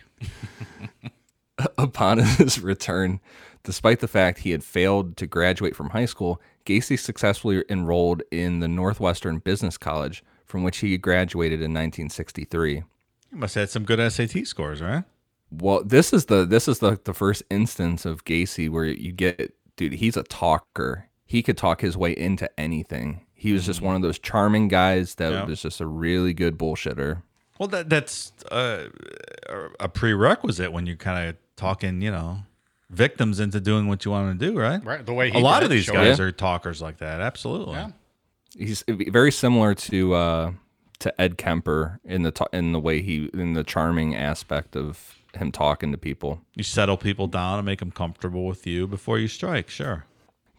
upon 1.79 2.19
his 2.19 2.61
return, 2.61 3.21
despite 3.67 3.99
the 3.99 4.09
fact 4.09 4.39
he 4.39 4.53
had 4.53 4.63
failed 4.63 5.17
to 5.17 5.27
graduate 5.27 5.75
from 5.75 5.91
high 5.91 6.07
school, 6.07 6.41
Gacy 6.65 6.99
successfully 6.99 7.65
enrolled 7.69 8.23
in 8.31 8.61
the 8.61 8.69
Northwestern 8.69 9.39
Business 9.39 9.77
College, 9.77 10.25
from 10.45 10.63
which 10.63 10.79
he 10.79 10.97
graduated 10.97 11.59
in 11.59 11.75
1963. 11.75 12.75
You 12.77 12.85
must 13.33 13.57
have 13.57 13.63
had 13.63 13.71
some 13.71 13.85
good 13.85 14.13
SAT 14.13 14.47
scores, 14.47 14.81
right? 14.81 15.03
Well, 15.51 15.83
this 15.85 16.13
is 16.13 16.27
the 16.27 16.45
this 16.45 16.69
is 16.69 16.79
the 16.79 16.99
the 17.05 17.13
first 17.13 17.43
instance 17.51 18.05
of 18.05 18.25
Gacy 18.25 18.71
where 18.71 18.85
you 18.85 19.13
get 19.13 19.55
dude, 19.77 19.95
he's 19.95 20.17
a 20.17 20.23
talker. 20.23 21.09
He 21.25 21.43
could 21.43 21.59
talk 21.59 21.81
his 21.81 21.97
way 21.97 22.13
into 22.13 22.49
anything. 22.59 23.27
He 23.35 23.53
was 23.53 23.67
just 23.67 23.81
one 23.81 23.97
of 23.97 24.03
those 24.03 24.19
charming 24.19 24.69
guys 24.69 25.17
that 25.17 25.47
was 25.47 25.61
just 25.61 25.81
a 25.81 25.87
really 25.87 26.35
good 26.35 26.57
bullshitter. 26.57 27.23
Well, 27.59 27.69
that 27.69 27.91
that's 27.91 28.33
uh, 28.51 28.89
a 29.81 29.89
prerequisite 29.89 30.73
when 30.73 30.87
you 30.87 30.97
kind 30.97 31.29
of 31.29 31.37
talking, 31.57 32.01
you 32.01 32.11
know, 32.11 32.41
victims 32.91 33.41
into 33.41 33.61
doing 33.61 33.89
what 33.89 34.05
you 34.05 34.11
want 34.11 34.39
to 34.39 34.47
do, 34.51 34.59
right? 34.59 34.85
Right, 34.85 35.05
the 35.05 35.13
way 35.15 35.31
a 35.31 35.39
lot 35.39 35.63
of 35.63 35.71
these 35.71 35.89
guys 35.89 36.19
Yeah. 36.19 36.25
are 36.27 36.33
talkers 36.33 36.81
like 36.81 36.99
that. 36.99 37.21
Absolutely. 37.21 37.75
Yeah. 37.75 37.91
He's 38.57 38.85
very 38.89 39.33
similar 39.33 39.75
to 39.75 40.15
uh, 40.15 40.53
to 41.01 41.21
Ed 41.21 41.37
Kemper 41.37 42.01
in 42.05 42.23
the 42.23 42.31
ta- 42.31 42.47
in 42.53 42.73
the 42.73 42.81
way 42.81 43.03
he 43.03 43.29
in 43.35 43.53
the 43.55 43.65
charming 43.65 44.15
aspect 44.15 44.77
of 44.77 45.17
him 45.35 45.53
talking 45.53 45.93
to 45.93 45.99
people. 45.99 46.41
You 46.55 46.63
settle 46.63 46.97
people 46.97 47.27
down 47.27 47.59
and 47.59 47.67
make 47.67 47.81
them 47.81 47.91
comfortable 47.91 48.47
with 48.47 48.67
you 48.67 48.87
before 48.87 49.19
you 49.19 49.29
strike. 49.29 49.69
Sure. 49.69 50.07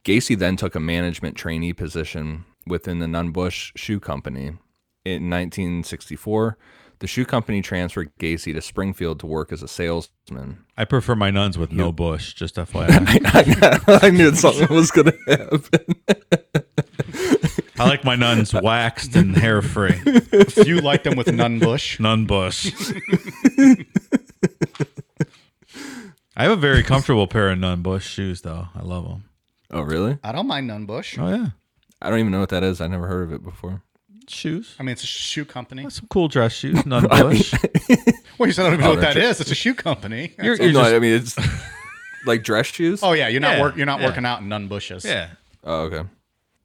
Gacy 0.05 0.37
then 0.37 0.55
took 0.55 0.75
a 0.75 0.79
management 0.79 1.35
trainee 1.35 1.73
position 1.73 2.45
within 2.67 2.99
the 2.99 3.07
Nunn-Bush 3.07 3.71
Shoe 3.75 3.99
Company. 3.99 4.51
In 5.03 5.29
1964, 5.29 6.57
the 6.99 7.07
shoe 7.07 7.25
company 7.25 7.61
transferred 7.61 8.11
Gacy 8.19 8.53
to 8.53 8.61
Springfield 8.61 9.19
to 9.19 9.25
work 9.27 9.51
as 9.51 9.61
a 9.61 9.67
salesman. 9.67 10.65
I 10.77 10.85
prefer 10.85 11.15
my 11.15 11.31
nuns 11.31 11.57
with 11.57 11.71
no 11.71 11.91
bush. 11.91 12.33
Just 12.33 12.55
FYI. 12.57 14.03
I 14.03 14.09
knew 14.09 14.33
something 14.33 14.67
was 14.75 14.91
going 14.91 15.11
to 15.11 15.17
happen. 15.27 15.95
I 17.79 17.87
like 17.87 18.03
my 18.03 18.15
nuns 18.15 18.53
waxed 18.53 19.15
and 19.15 19.35
hair 19.37 19.61
free. 19.61 19.99
You 20.65 20.81
like 20.81 21.03
them 21.03 21.15
with 21.15 21.31
nun 21.31 21.59
bush. 21.59 21.99
Nun 21.99 22.25
bush. 22.25 22.73
I 26.35 26.43
have 26.43 26.51
a 26.51 26.55
very 26.55 26.83
comfortable 26.83 27.27
pair 27.27 27.49
of 27.51 27.59
nun 27.59 27.81
bush 27.81 28.07
shoes, 28.07 28.41
though. 28.41 28.67
I 28.75 28.81
love 28.81 29.07
them. 29.07 29.23
Oh, 29.71 29.81
really? 29.81 30.17
I 30.23 30.31
don't 30.31 30.47
mind 30.47 30.67
nun 30.67 30.85
bush. 30.85 31.17
Oh 31.17 31.27
yeah, 31.29 31.47
I 32.01 32.09
don't 32.09 32.19
even 32.19 32.31
know 32.31 32.39
what 32.39 32.49
that 32.49 32.63
is. 32.63 32.79
I 32.81 32.87
never 32.87 33.07
heard 33.07 33.23
of 33.23 33.33
it 33.33 33.43
before. 33.43 33.83
Shoes. 34.29 34.75
I 34.79 34.83
mean, 34.83 34.93
it's 34.93 35.03
a 35.03 35.07
shoe 35.07 35.45
company. 35.45 35.89
Some 35.89 36.07
cool 36.09 36.27
dress 36.27 36.53
shoes. 36.53 36.85
Nun 36.85 37.07
bush. 37.07 37.53
Well, 38.37 38.47
you 38.47 38.53
said 38.53 38.65
I 38.65 38.69
don't 38.69 38.73
even 38.73 38.79
know 38.83 38.89
what 38.91 39.01
they're 39.01 39.13
that 39.13 39.17
is. 39.17 39.41
It's 39.41 39.51
a 39.51 39.55
shoe 39.55 39.73
company. 39.73 40.33
You're, 40.41 40.55
you're 40.55 40.71
no, 40.73 40.81
just- 40.83 40.93
I 40.93 40.99
mean 40.99 41.13
it's 41.13 41.37
like 42.25 42.43
dress 42.43 42.67
shoes. 42.67 43.01
oh 43.03 43.13
yeah, 43.13 43.27
you're 43.27 43.41
not 43.41 43.55
Yeah, 43.57 43.61
work. 43.61 43.75
You're 43.77 43.85
not 43.85 43.99
yeah. 44.01 44.07
working 44.07 44.25
out 44.25 44.41
in 44.41 44.49
nun 44.49 44.67
bushes. 44.67 45.03
yeah. 45.05 45.29
Oh, 45.63 45.81
okay. 45.83 46.07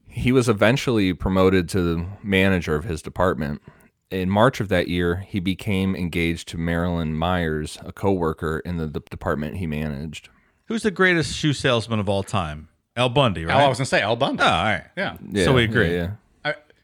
He 0.06 0.30
was 0.32 0.48
eventually 0.48 1.12
promoted 1.14 1.68
to 1.70 1.80
the 1.82 2.06
manager 2.22 2.74
of 2.74 2.84
his 2.84 3.00
department. 3.02 3.62
In 4.10 4.28
March 4.28 4.60
of 4.60 4.68
that 4.68 4.88
year, 4.88 5.16
he 5.26 5.40
became 5.40 5.96
engaged 5.96 6.48
to 6.48 6.58
Marilyn 6.58 7.14
Myers, 7.16 7.78
a 7.82 7.92
coworker 7.92 8.60
in 8.66 8.76
the, 8.76 8.86
the 8.86 9.00
department 9.00 9.56
he 9.56 9.66
managed. 9.66 10.28
Who's 10.66 10.82
the 10.82 10.90
greatest 10.90 11.34
shoe 11.34 11.54
salesman 11.54 11.98
of 11.98 12.10
all 12.10 12.22
time? 12.22 12.68
Al 12.94 13.08
Bundy, 13.08 13.46
right? 13.46 13.54
Oh, 13.54 13.64
I 13.64 13.68
was 13.68 13.78
gonna 13.78 13.86
say 13.86 14.02
Al 14.02 14.16
Bundy. 14.16 14.42
Oh, 14.42 14.46
all 14.46 14.64
right. 14.64 14.84
Yeah. 14.98 15.16
Yeah, 15.30 15.44
So 15.46 15.54
we 15.54 15.64
agree. 15.64 15.94
Yeah, 15.96 16.04
I, 16.04 16.10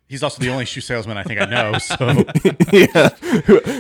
he's 0.09 0.23
also 0.23 0.41
the 0.41 0.49
only 0.51 0.65
shoe 0.65 0.81
salesman 0.81 1.17
I 1.17 1.23
think 1.23 1.41
I 1.41 1.45
know. 1.45 1.79
So 1.79 1.97
yeah, 2.73 3.11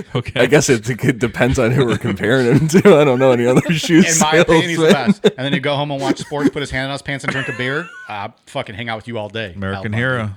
Okay. 0.14 0.40
I 0.40 0.46
guess 0.46 0.68
it, 0.68 0.88
it 1.04 1.18
depends 1.18 1.58
on 1.58 1.70
who 1.72 1.86
we're 1.86 1.98
comparing 1.98 2.46
him 2.46 2.68
to. 2.68 2.78
I 2.96 3.04
don't 3.04 3.18
know 3.18 3.32
any 3.32 3.46
other 3.46 3.60
shoe 3.72 3.98
in 3.98 4.18
my 4.20 4.36
opinion, 4.36 4.68
he's 4.70 4.78
the 4.78 4.86
best. 4.92 5.24
And 5.24 5.38
then 5.38 5.52
he'd 5.52 5.62
go 5.62 5.74
home 5.76 5.90
and 5.90 6.00
watch 6.00 6.18
sports, 6.18 6.50
put 6.50 6.60
his 6.60 6.70
hand 6.70 6.86
in 6.86 6.92
his 6.92 7.02
pants, 7.02 7.24
and 7.24 7.32
drink 7.32 7.48
a 7.48 7.56
beer. 7.56 7.88
Uh, 8.08 8.28
fucking 8.46 8.74
hang 8.74 8.88
out 8.88 8.96
with 8.96 9.08
you 9.08 9.18
all 9.18 9.28
day. 9.28 9.52
American 9.54 9.92
hero. 9.92 10.30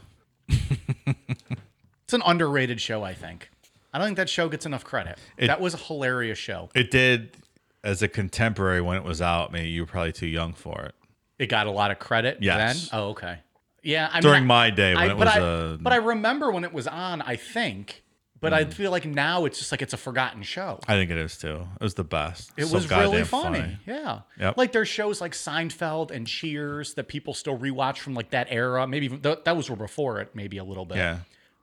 It's 0.48 2.14
an 2.14 2.22
underrated 2.26 2.82
show. 2.82 3.04
I 3.04 3.14
think. 3.14 3.50
I 3.94 3.98
don't 3.98 4.08
think 4.08 4.18
that 4.18 4.30
show 4.30 4.50
gets 4.50 4.66
enough 4.66 4.84
credit. 4.84 5.18
It- 5.38 5.48
that 5.48 5.60
was 5.62 5.74
a 5.74 5.78
hilarious 5.78 6.38
show. 6.38 6.70
It 6.76 6.92
did 6.92 7.36
as 7.84 8.02
a 8.02 8.08
contemporary 8.08 8.82
when 8.82 8.98
it 8.98 9.04
was 9.04 9.22
out. 9.22 9.52
Maybe 9.52 9.70
you 9.70 9.82
were 9.82 9.88
probably 9.88 10.12
too 10.14 10.28
young 10.28 10.54
for 10.54 10.82
it. 10.84 10.96
It 11.40 11.48
got 11.48 11.68
a 11.68 11.72
lot 11.72 11.92
of 11.92 12.00
credit 12.00 12.38
Yes. 12.42 12.90
then. 12.90 13.00
Oh, 13.00 13.10
okay. 13.10 13.40
Yeah, 13.84 14.10
I 14.12 14.15
mean, 14.17 14.22
During 14.22 14.46
my 14.46 14.70
day 14.70 14.94
when 14.94 15.04
I, 15.04 15.06
it 15.08 15.17
but 15.17 15.28
was 15.28 15.28
I, 15.36 15.39
uh, 15.41 15.78
but 15.78 15.94
I 15.94 15.98
remember 15.98 16.52
when 16.52 16.63
it 16.63 16.72
was 16.74 16.88
on. 16.88 17.22
I 17.22 17.36
think, 17.36 18.04
but 18.39 18.54
Mm. 18.54 18.56
I 18.56 18.65
feel 18.65 18.91
like 18.91 19.06
now 19.06 19.46
it's 19.46 19.58
just 19.60 19.72
like 19.72 19.82
it's 19.82 19.94
a 19.94 19.98
forgotten 19.98 20.44
show. 20.44 20.80
I 20.88 20.94
think 20.94 21.10
it 21.12 21.17
is 21.17 21.38
too. 21.38 21.67
It 21.80 21.84
was 21.84 21.96
the 21.96 22.04
best. 22.04 22.52
It 22.58 22.65
So 22.67 22.76
was 22.76 22.89
really 22.89 23.06
goddamn 23.24 23.26
funny. 23.26 23.78
Yeah. 23.88 24.20
Yep. 24.39 24.58
Like 24.58 24.72
there's 24.72 24.88
shows 24.89 25.20
like 25.22 25.32
Seinfeld 25.34 26.12
and 26.12 26.28
Cheers 26.28 26.94
that 26.96 27.08
people 27.08 27.34
still 27.34 27.58
rewatch 27.58 27.98
from 27.98 28.13
like 28.13 28.30
that 28.32 28.48
era. 28.52 28.86
Maybe 28.88 29.06
even 29.06 29.22
th- 29.22 29.39
that 29.46 29.58
was 29.58 29.67
before 29.70 30.20
it, 30.22 30.36
maybe 30.36 30.58
a 30.58 30.63
little 30.63 30.86
bit. 30.86 30.98
Yeah. 30.98 31.20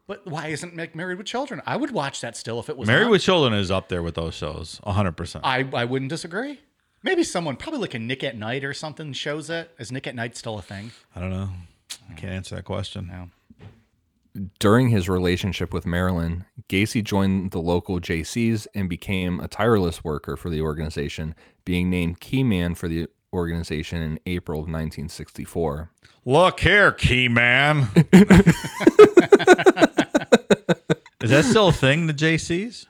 But 0.08 0.26
why 0.26 0.46
isn't 0.48 0.74
Married 0.96 1.18
with 1.18 1.26
Children? 1.26 1.60
I 1.66 1.76
would 1.76 1.90
watch 1.90 2.20
that 2.22 2.34
still 2.36 2.58
if 2.60 2.68
it 2.68 2.76
was 2.78 2.86
Married 2.86 3.04
on. 3.04 3.10
with 3.10 3.22
Children 3.22 3.52
is 3.60 3.70
up 3.70 3.88
there 3.90 4.02
with 4.02 4.14
those 4.14 4.34
shows. 4.34 4.80
100%. 4.86 5.40
I 5.44 5.68
I 5.72 5.84
wouldn't 5.84 6.08
disagree. 6.08 6.60
Maybe 7.02 7.22
someone 7.22 7.56
probably 7.56 7.80
like 7.80 7.94
a 7.94 7.98
Nick 8.00 8.24
at 8.24 8.36
Night 8.36 8.64
or 8.64 8.72
something 8.74 9.12
shows 9.12 9.50
it. 9.50 9.70
Is 9.78 9.92
Nick 9.92 10.06
at 10.08 10.14
Night 10.16 10.36
still 10.36 10.58
a 10.58 10.62
thing? 10.62 10.90
I 11.14 11.20
don't 11.20 11.30
know. 11.30 11.50
I 12.08 12.14
can't 12.14 12.32
answer 12.32 12.56
that 12.56 12.64
question. 12.64 13.08
No. 13.08 13.30
During 14.58 14.90
his 14.90 15.08
relationship 15.08 15.72
with 15.72 15.86
Marilyn, 15.86 16.44
Gacy 16.68 17.02
joined 17.02 17.50
the 17.50 17.60
local 17.60 17.98
JCs 17.98 18.66
and 18.74 18.88
became 18.88 19.40
a 19.40 19.48
tireless 19.48 20.04
worker 20.04 20.36
for 20.36 20.48
the 20.48 20.60
organization, 20.60 21.34
being 21.64 21.90
named 21.90 22.20
key 22.20 22.44
man 22.44 22.74
for 22.74 22.88
the 22.88 23.08
organization 23.32 24.00
in 24.00 24.20
April 24.26 24.58
of 24.58 24.64
1964. 24.64 25.90
Look 26.24 26.60
here, 26.60 26.92
key 26.92 27.28
man. 27.28 27.88
is 27.94 28.04
that 31.30 31.44
still 31.44 31.68
a 31.68 31.72
thing, 31.72 32.06
the 32.06 32.14
JCs? 32.14 32.86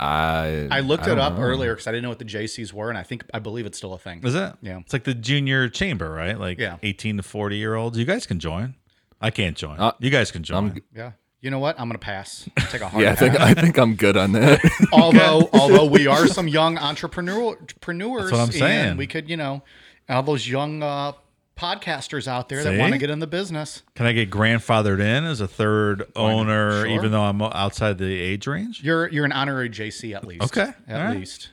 I 0.00 0.66
I 0.70 0.80
looked 0.80 1.04
don't 1.04 1.18
it 1.18 1.20
up 1.20 1.34
know. 1.34 1.42
earlier 1.42 1.72
because 1.74 1.86
I 1.86 1.90
didn't 1.92 2.04
know 2.04 2.08
what 2.08 2.18
the 2.18 2.24
JCs 2.24 2.72
were, 2.72 2.88
and 2.88 2.96
I 2.98 3.02
think 3.02 3.24
I 3.34 3.38
believe 3.38 3.66
it's 3.66 3.76
still 3.78 3.92
a 3.94 3.98
thing. 3.98 4.22
Is 4.24 4.34
it? 4.34 4.54
Yeah. 4.62 4.78
It's 4.78 4.92
like 4.92 5.04
the 5.04 5.14
junior 5.14 5.68
chamber, 5.68 6.10
right? 6.10 6.38
Like 6.38 6.58
Yeah. 6.58 6.78
18 6.82 7.18
to 7.18 7.22
40 7.22 7.56
year 7.56 7.74
olds. 7.74 7.98
You 7.98 8.04
guys 8.06 8.26
can 8.26 8.38
join. 8.40 8.74
I 9.20 9.30
can't 9.30 9.56
join. 9.56 9.78
Uh, 9.78 9.92
you 10.00 10.08
guys 10.10 10.30
can 10.30 10.42
join. 10.42 10.64
I'm- 10.70 10.82
Yeah. 10.96 11.12
You 11.42 11.50
know 11.50 11.58
what? 11.58 11.80
I'm 11.80 11.88
gonna 11.88 11.98
pass. 11.98 12.48
Take 12.70 12.82
a 12.82 12.88
hard 12.90 13.02
Yeah, 13.02 13.12
I 13.12 13.14
think. 13.14 13.40
I 13.40 13.54
think 13.54 13.78
I'm 13.78 13.94
good 13.94 14.16
on 14.16 14.32
that. 14.32 14.60
although 14.92 15.48
although 15.54 15.86
we 15.86 16.06
are 16.06 16.26
some 16.26 16.48
young 16.48 16.76
entrepreneur 16.78 17.56
entrepreneurs, 17.58 18.30
That's 18.30 18.32
what 18.32 18.40
I'm 18.40 18.52
saying. 18.52 18.88
and 18.90 18.98
we 18.98 19.06
could 19.06 19.28
you 19.30 19.36
know 19.38 19.62
all 20.08 20.22
those 20.22 20.46
young 20.48 20.82
uh, 20.82 21.12
podcasters 21.60 22.26
out 22.26 22.48
there 22.48 22.64
that 22.64 22.78
want 22.78 22.92
to 22.94 22.98
get 22.98 23.10
in 23.10 23.18
the 23.18 23.26
business. 23.26 23.82
Can 23.94 24.06
I 24.06 24.12
get 24.12 24.30
grandfathered 24.30 25.00
in 25.00 25.24
as 25.24 25.40
a 25.40 25.48
third 25.48 26.10
owner, 26.16 26.84
Sure. 26.84 26.86
even 26.86 27.12
though 27.12 27.22
I'm 27.22 27.42
outside 27.42 27.98
the 27.98 28.18
age 28.20 28.46
range? 28.46 28.82
You're 28.82 29.08
you're 29.08 29.26
an 29.26 29.32
honorary 29.32 29.68
JC 29.68 30.14
at 30.14 30.26
least. 30.26 30.42
Okay. 30.44 30.72
at 30.88 31.06
right. 31.06 31.18
least. 31.18 31.50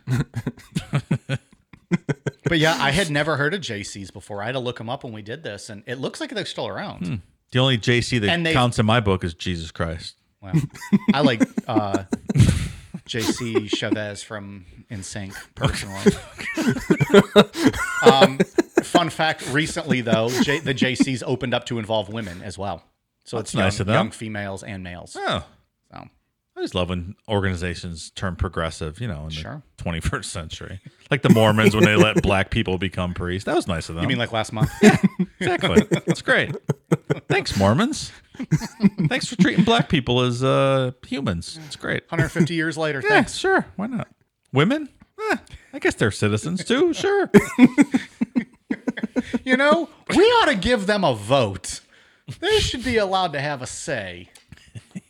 but 2.44 2.58
yeah, 2.58 2.78
I 2.80 2.92
had 2.92 3.10
never 3.10 3.36
heard 3.36 3.54
of 3.54 3.62
JCs 3.62 4.14
before. 4.14 4.42
I 4.42 4.46
had 4.46 4.54
to 4.54 4.60
look 4.60 4.78
them 4.78 4.90
up 4.90 5.04
when 5.04 5.12
we 5.14 5.22
did 5.22 5.44
this, 5.44 5.70
and 5.70 5.84
it 5.86 6.00
looks 6.00 6.22
like 6.22 6.30
they're 6.32 6.46
still 6.46 6.68
around. 6.68 7.22
The 7.52 7.60
only 7.60 7.78
JC 7.78 8.20
that 8.22 8.44
they- 8.44 8.54
counts 8.54 8.80
in 8.80 8.86
my 8.86 9.00
book 9.00 9.24
is 9.24 9.34
Jesus 9.34 9.72
Christ. 9.72 10.16
Well, 10.42 10.54
I 11.14 11.22
like 11.22 11.42
uh, 11.68 12.04
JC 13.08 13.70
Chasez 13.70 14.24
from 14.24 14.66
NSYNC 14.92 15.34
personally. 15.56 16.14
um, 18.12 18.38
fun 18.88 19.10
fact: 19.10 19.48
recently, 19.52 20.02
though, 20.02 20.30
J- 20.30 20.60
the 20.60 20.74
JCs 20.74 21.24
opened 21.26 21.54
up 21.54 21.66
to 21.68 21.78
involve 21.80 22.10
women 22.10 22.42
as 22.42 22.58
well. 22.58 22.84
So 23.26 23.38
it's 23.38 23.54
nice 23.54 23.76
young, 23.76 23.82
of 23.82 23.88
them. 23.88 23.94
young 23.96 24.12
females 24.12 24.64
and 24.64 24.84
males. 24.84 25.16
Oh, 25.20 25.44
So 25.92 26.08
I 26.56 26.62
just 26.64 26.74
love 26.74 26.90
when 26.90 27.16
organizations 27.28 28.10
turn 28.16 28.36
progressive, 28.36 29.00
you 29.00 29.08
know, 29.08 29.26
in 29.26 29.30
Sure. 29.30 29.62
the 29.78 29.84
21st 29.84 30.26
century. 30.26 30.80
Like 31.12 31.22
the 31.22 31.30
Mormons 31.30 31.76
when 31.76 31.84
they 31.84 31.96
let 31.96 32.24
black 32.24 32.50
people 32.50 32.80
become 32.80 33.14
priests. 33.14 33.46
That 33.46 33.56
was 33.56 33.68
nice 33.68 33.90
of 33.90 33.96
them. 33.96 34.02
you 34.02 34.08
mean 34.08 34.18
like 34.18 34.32
last 34.32 34.52
month? 34.54 34.72
exactly. 35.40 35.84
That's 36.08 36.24
great. 36.24 36.56
Thanks, 37.28 37.56
Mormons. 37.60 38.12
Thanks 39.08 39.28
for 39.28 39.36
treating 39.36 39.66
black 39.66 39.88
people 39.90 40.22
as 40.22 40.44
uh, 40.44 40.94
humans. 41.06 41.60
It's 41.68 41.76
great. 41.76 42.04
150 42.10 42.56
years 42.56 42.76
later. 42.78 43.02
Yeah, 43.04 43.10
Thanks. 43.10 43.36
sure. 43.36 43.66
Why 43.76 43.86
not? 43.88 44.08
Women? 44.52 44.90
Eh, 45.32 45.38
I 45.74 45.80
guess 45.80 45.94
they're 45.96 46.10
citizens 46.12 46.64
too. 46.66 46.92
Sure. 46.94 47.30
you 49.44 49.58
know, 49.58 49.90
we 50.16 50.24
ought 50.24 50.46
to 50.46 50.56
give 50.56 50.86
them 50.86 51.04
a 51.04 51.14
vote. 51.14 51.82
They 52.40 52.60
should 52.60 52.84
be 52.84 52.98
allowed 52.98 53.34
to 53.34 53.40
have 53.40 53.62
a 53.62 53.68
say. 53.68 54.30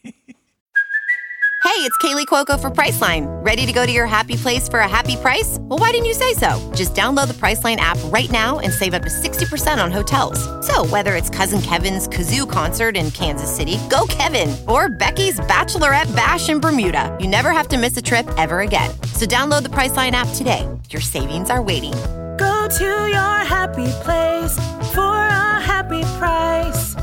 Hey, 0.04 1.84
it's 1.84 1.98
Kaley 1.98 2.26
Cuoco 2.26 2.60
for 2.60 2.72
Priceline. 2.72 3.28
Ready 3.46 3.65
to 3.65 3.74
go 3.74 3.86
to 3.86 3.91
your 3.91 4.08
happy 4.08 4.36
place 4.36 4.67
for 4.70 4.80
a 4.80 4.88
happy 4.88 5.15
price? 5.17 5.58
Well, 5.60 5.78
why 5.78 5.91
didn't 5.91 6.06
you 6.06 6.13
say 6.13 6.34
so? 6.34 6.72
Just 6.74 6.96
download 6.96 7.28
the 7.28 7.36
Priceline 7.36 7.76
app 7.76 8.00
right 8.06 8.32
now 8.32 8.60
and 8.60 8.74
save 8.74 8.93
up 8.93 9.04
to 9.04 9.10
60% 9.10 9.84
on 9.84 9.91
hotels. 9.91 10.39
So, 10.65 10.86
whether 10.88 11.13
it's 11.15 11.30
Cousin 11.30 11.62
Kevin's 11.62 12.08
Kazoo 12.08 12.50
concert 12.50 12.96
in 12.96 13.12
Kansas 13.12 13.54
City, 13.54 13.78
go 13.91 14.08
Kevin, 14.08 14.56
or 14.67 14.89
Becky's 14.89 15.39
Bachelorette 15.41 16.15
Bash 16.15 16.50
in 16.50 16.60
Bermuda, 16.60 17.15
you 17.20 17.28
never 17.28 17.52
have 17.52 17.67
to 17.67 17.78
miss 17.78 17.98
a 17.98 18.02
trip 18.02 18.28
ever 18.38 18.62
again. 18.62 18.89
So, 19.13 19.26
download 19.26 19.63
the 19.63 19.70
Priceline 19.70 20.13
app 20.13 20.30
today. 20.36 20.67
Your 20.89 21.02
savings 21.02 21.50
are 21.50 21.62
waiting. 21.62 21.93
Go 22.38 22.67
to 22.67 23.08
your 23.08 23.38
happy 23.45 23.88
place 24.04 24.56
for 24.93 25.02
a 25.02 25.60
happy 25.60 26.04
price. 26.19 26.93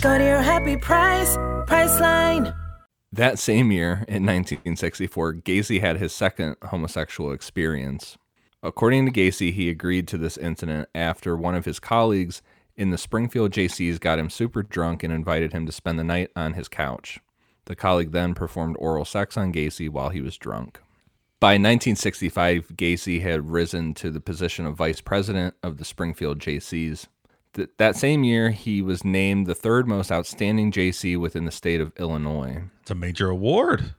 Go 0.00 0.16
to 0.18 0.24
your 0.24 0.42
happy 0.42 0.76
price, 0.76 1.36
Priceline. 1.66 2.54
That 3.12 3.38
same 3.38 3.72
year, 3.72 4.04
in 4.08 4.26
1964, 4.26 5.34
Gacy 5.34 5.80
had 5.80 5.98
his 5.98 6.12
second 6.12 6.56
homosexual 6.62 7.32
experience. 7.32 8.16
According 8.62 9.06
to 9.06 9.12
Gacy, 9.12 9.52
he 9.52 9.68
agreed 9.70 10.08
to 10.08 10.18
this 10.18 10.36
incident 10.36 10.88
after 10.94 11.36
one 11.36 11.54
of 11.54 11.64
his 11.64 11.78
colleagues 11.80 12.40
in 12.76 12.90
the 12.90 12.98
Springfield 12.98 13.52
Jaycees 13.52 14.00
got 14.00 14.18
him 14.18 14.30
super 14.30 14.62
drunk 14.62 15.02
and 15.02 15.12
invited 15.12 15.52
him 15.52 15.66
to 15.66 15.72
spend 15.72 15.98
the 15.98 16.04
night 16.04 16.30
on 16.34 16.54
his 16.54 16.68
couch. 16.68 17.20
The 17.66 17.76
colleague 17.76 18.12
then 18.12 18.34
performed 18.34 18.76
oral 18.78 19.04
sex 19.04 19.36
on 19.36 19.52
Gacy 19.52 19.88
while 19.88 20.10
he 20.10 20.20
was 20.20 20.36
drunk. 20.36 20.80
By 21.44 21.56
1965, 21.56 22.68
Gacy 22.68 23.20
had 23.20 23.50
risen 23.50 23.92
to 23.96 24.10
the 24.10 24.18
position 24.18 24.64
of 24.64 24.76
vice 24.76 25.02
president 25.02 25.54
of 25.62 25.76
the 25.76 25.84
Springfield 25.84 26.38
Jaycees. 26.38 27.06
Th- 27.52 27.68
that 27.76 27.96
same 27.96 28.24
year, 28.24 28.48
he 28.48 28.80
was 28.80 29.04
named 29.04 29.46
the 29.46 29.54
third 29.54 29.86
most 29.86 30.10
outstanding 30.10 30.72
Jaycee 30.72 31.20
within 31.20 31.44
the 31.44 31.50
state 31.50 31.82
of 31.82 31.92
Illinois. 31.98 32.62
It's 32.80 32.92
a 32.92 32.94
major 32.94 33.28
award. 33.28 33.92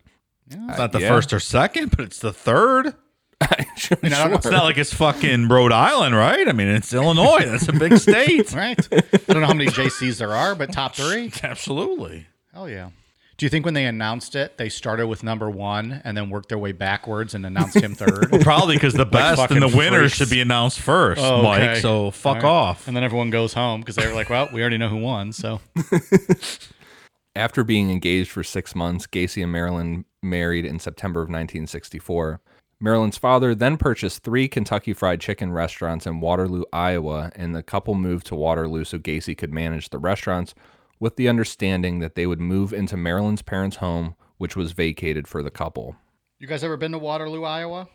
it's 0.47 0.79
not 0.79 0.91
the 0.91 1.01
yeah. 1.01 1.07
first 1.09 1.33
or 1.33 1.39
second, 1.39 1.91
but 1.91 1.99
it's 1.99 2.17
the 2.17 2.33
third. 2.33 2.95
Sure, 3.77 3.97
You 4.01 4.09
know, 4.09 4.33
It's 4.33 4.45
not 4.47 4.63
like 4.63 4.79
it's 4.79 4.93
fucking 4.93 5.47
Rhode 5.47 5.73
Island, 5.73 6.15
right? 6.15 6.47
I 6.47 6.51
mean, 6.51 6.69
it's 6.69 6.93
Illinois. 6.93 7.45
That's 7.45 7.67
a 7.67 7.73
big 7.73 7.97
state. 7.99 8.53
Right? 8.53 8.79
I 8.91 9.01
don't 9.27 9.41
know 9.41 9.45
how 9.45 9.53
many 9.53 9.69
Jaycees 9.69 10.17
there 10.17 10.31
are, 10.31 10.55
but 10.55 10.73
top 10.73 10.95
three. 10.95 11.31
Absolutely. 11.43 12.25
Hell 12.53 12.67
yeah. 12.67 12.89
Do 13.37 13.45
you 13.45 13.49
think 13.49 13.65
when 13.65 13.73
they 13.73 13.85
announced 13.85 14.33
it, 14.35 14.57
they 14.57 14.69
started 14.69 15.07
with 15.07 15.21
number 15.21 15.49
one 15.49 15.99
and 16.05 16.15
then 16.15 16.29
worked 16.29 16.47
their 16.47 16.57
way 16.57 16.71
backwards 16.71 17.33
and 17.33 17.45
announced 17.45 17.75
him 17.75 17.93
third? 17.93 18.31
well, 18.31 18.41
Probably 18.41 18.75
because 18.77 18.93
the 18.93 19.05
best 19.05 19.51
and 19.51 19.61
the 19.61 19.67
fucking 19.67 19.77
winners 19.77 20.13
should 20.13 20.29
be 20.29 20.39
announced 20.39 20.79
first, 20.79 21.21
Oh, 21.21 21.41
Mike. 21.43 21.61
okay. 21.61 21.79
So 21.81 22.11
fuck 22.11 22.37
All 22.37 22.41
right. 22.43 22.45
off. 22.45 22.87
And 22.87 22.95
then 22.95 23.03
everyone 23.03 23.31
goes 23.31 23.53
home 23.53 23.81
because 23.81 23.97
they 23.97 24.07
were 24.07 24.13
like, 24.13 24.29
well, 24.29 24.47
we 24.53 24.61
already 24.61 24.77
know 24.77 24.87
who 24.87 24.97
won. 24.97 25.33
So 25.33 25.59
After 27.35 27.65
being 27.65 27.91
engaged 27.91 28.31
for 28.31 28.43
six 28.43 28.73
months, 28.73 29.05
Gacy 29.07 29.43
and 29.43 29.51
Marilyn 29.51 30.05
married 30.23 30.63
in 30.65 30.79
September 30.79 31.19
of 31.19 31.25
1964. 31.27 32.39
Marilyn's 32.79 33.17
father 33.17 33.53
then 33.53 33.75
purchased 33.77 34.23
three 34.23 34.47
Kentucky 34.47 34.93
Fried 34.93 35.19
Chicken 35.19 35.51
restaurants 35.51 36.05
in 36.07 36.21
Waterloo, 36.21 36.63
Iowa, 36.71 37.31
and 37.35 37.53
the 37.53 37.63
couple 37.63 37.95
moved 37.95 38.27
to 38.27 38.35
Waterloo 38.35 38.85
so 38.85 38.97
Gacy 38.97 39.37
could 39.37 39.53
manage 39.53 39.89
the 39.89 39.97
restaurants 39.97 40.53
with 40.99 41.15
the 41.15 41.27
understanding 41.27 41.99
that 41.99 42.15
they 42.15 42.25
would 42.25 42.39
move 42.39 42.73
into 42.73 42.95
Marilyn's 42.97 43.41
parents' 43.41 43.77
home, 43.77 44.15
which 44.37 44.55
was 44.55 44.71
vacated 44.71 45.27
for 45.27 45.41
the 45.43 45.51
couple. 45.51 45.95
you 46.39 46.47
guys 46.47 46.63
ever 46.63 46.77
been 46.77 46.91
to 46.93 46.97
Waterloo, 46.99 47.43
Iowa? 47.43 47.87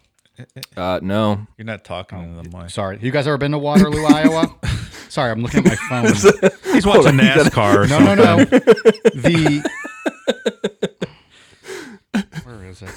Uh, 0.76 1.00
no, 1.02 1.46
You're 1.58 1.66
not 1.66 1.84
talking 1.84 2.36
to 2.36 2.42
the 2.48 2.56
mic. 2.56 2.70
Sorry. 2.70 2.98
You 3.02 3.10
guys 3.10 3.26
ever 3.26 3.36
been 3.36 3.52
to 3.52 3.58
Waterloo, 3.58 4.04
Iowa? 4.08 4.54
Sorry, 5.10 5.30
I'm 5.30 5.42
looking 5.42 5.66
at 5.66 5.66
my 5.66 5.74
phone. 5.88 6.06
He's 6.72 6.86
watching 6.86 7.18
NASCAR 7.18 7.84
or 7.84 7.86
No, 7.88 7.98
no, 7.98 8.14
no. 8.14 8.44
The 8.44 9.62
Where 12.44 12.64
is 12.64 12.82
it? 12.82 12.90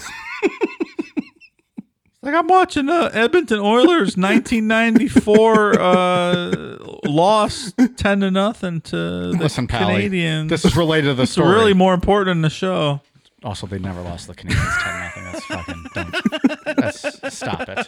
Like 2.21 2.35
I'm 2.35 2.47
watching 2.47 2.87
uh, 2.87 3.09
Edmonton 3.13 3.59
Oilers 3.59 4.15
1994 4.15 5.79
uh, 5.81 6.77
loss 7.05 7.73
10 7.97 8.19
to 8.21 8.31
nothing 8.31 8.81
to 8.81 8.95
the 8.95 9.37
Listen, 9.39 9.67
Pally, 9.67 10.09
Canadiens. 10.09 10.49
This 10.49 10.65
is 10.65 10.75
related 10.75 11.07
to 11.07 11.13
the 11.15 11.23
It's 11.23 11.31
story. 11.33 11.53
really 11.53 11.73
more 11.73 11.93
important 11.93 12.35
than 12.35 12.41
the 12.41 12.49
show. 12.49 13.01
Also, 13.43 13.67
they 13.67 13.79
never 13.79 14.01
lost 14.01 14.27
the 14.27 14.33
Canadiens 14.33 14.81
ten 14.81 14.99
nothing. 14.99 15.23
That's 15.25 15.45
fucking 15.45 15.85
don't. 15.93 16.77
That's, 16.77 17.37
stop 17.37 17.67
it. 17.67 17.87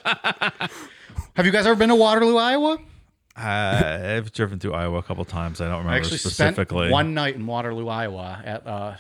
Have 1.35 1.45
you 1.45 1.51
guys 1.51 1.65
ever 1.65 1.75
been 1.77 1.89
to 1.89 1.95
Waterloo, 1.95 2.35
Iowa? 2.37 2.77
Uh, 3.37 3.99
I've 4.15 4.31
driven 4.33 4.59
through 4.59 4.73
Iowa 4.73 4.97
a 4.97 5.03
couple 5.03 5.23
times. 5.25 5.59
I 5.61 5.65
don't 5.65 5.77
remember 5.79 5.93
I 5.93 5.97
actually 5.97 6.17
specifically. 6.19 6.87
spent 6.87 6.91
one 6.91 7.13
night 7.13 7.35
in 7.35 7.45
Waterloo, 7.45 7.87
Iowa. 7.87 8.41
At 8.45 8.67
uh, 8.67 8.95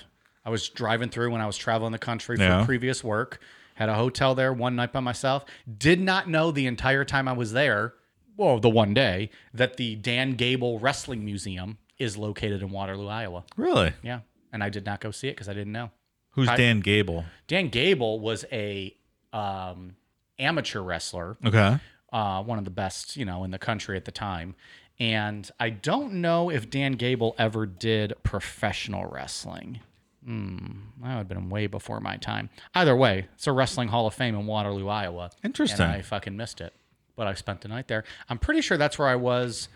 I 0.45 0.49
was 0.49 0.67
driving 0.69 1.09
through 1.09 1.31
when 1.31 1.41
I 1.41 1.45
was 1.47 1.57
traveling 1.57 1.91
the 1.91 1.97
country 1.99 2.37
for 2.37 2.43
Yeah. 2.43 2.65
previous 2.65 3.03
work. 3.03 3.39
Had 3.75 3.89
a 3.89 3.93
hotel 3.95 4.35
there 4.35 4.53
one 4.53 4.75
night 4.77 4.93
by 4.93 5.01
myself. 5.01 5.43
Did 5.77 5.99
not 5.99 6.29
know 6.29 6.51
the 6.51 6.67
entire 6.67 7.03
time 7.03 7.27
I 7.27 7.33
was 7.33 7.51
there. 7.51 7.93
Well, 8.37 8.59
the 8.59 8.69
one 8.69 8.93
day 8.93 9.29
that 9.53 9.77
the 9.77 9.95
Dan 9.95 10.31
Gable 10.35 10.79
Wrestling 10.79 11.23
Museum 11.23 11.77
is 11.97 12.17
located 12.17 12.61
in 12.61 12.69
Waterloo, 12.71 13.07
Iowa. 13.07 13.43
Really? 13.55 13.93
Yeah, 14.03 14.19
and 14.51 14.63
I 14.63 14.69
did 14.69 14.85
not 14.85 14.99
go 14.99 15.11
see 15.11 15.27
it 15.29 15.31
because 15.31 15.47
I 15.49 15.53
didn't 15.53 15.71
know. 15.71 15.91
Who's 16.31 16.49
I- 16.49 16.57
Dan 16.57 16.81
Gable? 16.81 17.25
Dan 17.47 17.69
Gable 17.69 18.19
was 18.19 18.43
a 18.51 18.93
um, 19.31 19.95
amateur 20.39 20.81
wrestler, 20.81 21.37
Okay. 21.45 21.77
uh, 22.11 22.43
one 22.43 22.57
of 22.57 22.65
the 22.65 22.71
best, 22.71 23.15
you 23.15 23.23
know, 23.25 23.43
in 23.45 23.51
the 23.51 23.57
country 23.59 23.95
at 23.97 24.05
the 24.05 24.11
time. 24.11 24.55
And 24.99 25.49
I 25.59 25.69
don't 25.71 26.13
know 26.15 26.49
if 26.49 26.69
Dan 26.69 26.93
Gable 26.93 27.35
ever 27.37 27.65
did 27.65 28.13
professional 28.23 29.05
wrestling. 29.09 29.81
Hmm, 30.25 30.57
that 31.01 31.09
would 31.09 31.17
have 31.17 31.27
been 31.27 31.49
way 31.49 31.67
before 31.67 31.99
my 31.99 32.15
time. 32.17 32.49
Either 32.73 32.95
way, 32.95 33.27
it's 33.35 33.45
a 33.45 33.51
wrestling 33.51 33.89
Hall 33.89 34.07
of 34.07 34.13
Fame 34.13 34.35
in 34.35 34.45
Waterloo, 34.47 34.87
Iowa. 34.87 35.31
Interesting. 35.43 35.81
And 35.85 35.91
I 35.93 36.01
fucking 36.01 36.35
missed 36.35 36.61
it, 36.61 36.73
but 37.15 37.27
I 37.27 37.33
spent 37.33 37.61
the 37.61 37.67
night 37.67 37.87
there. 37.87 38.03
I'm 38.29 38.37
pretty 38.39 38.61
sure 38.61 38.77
that's 38.77 38.97
where 38.99 39.07
I 39.07 39.15
was. 39.15 39.69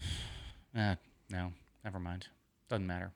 Eh, 0.74 0.94
no, 1.28 1.52
never 1.84 1.98
mind. 1.98 2.28
Doesn't 2.70 2.86
matter. 2.86 3.10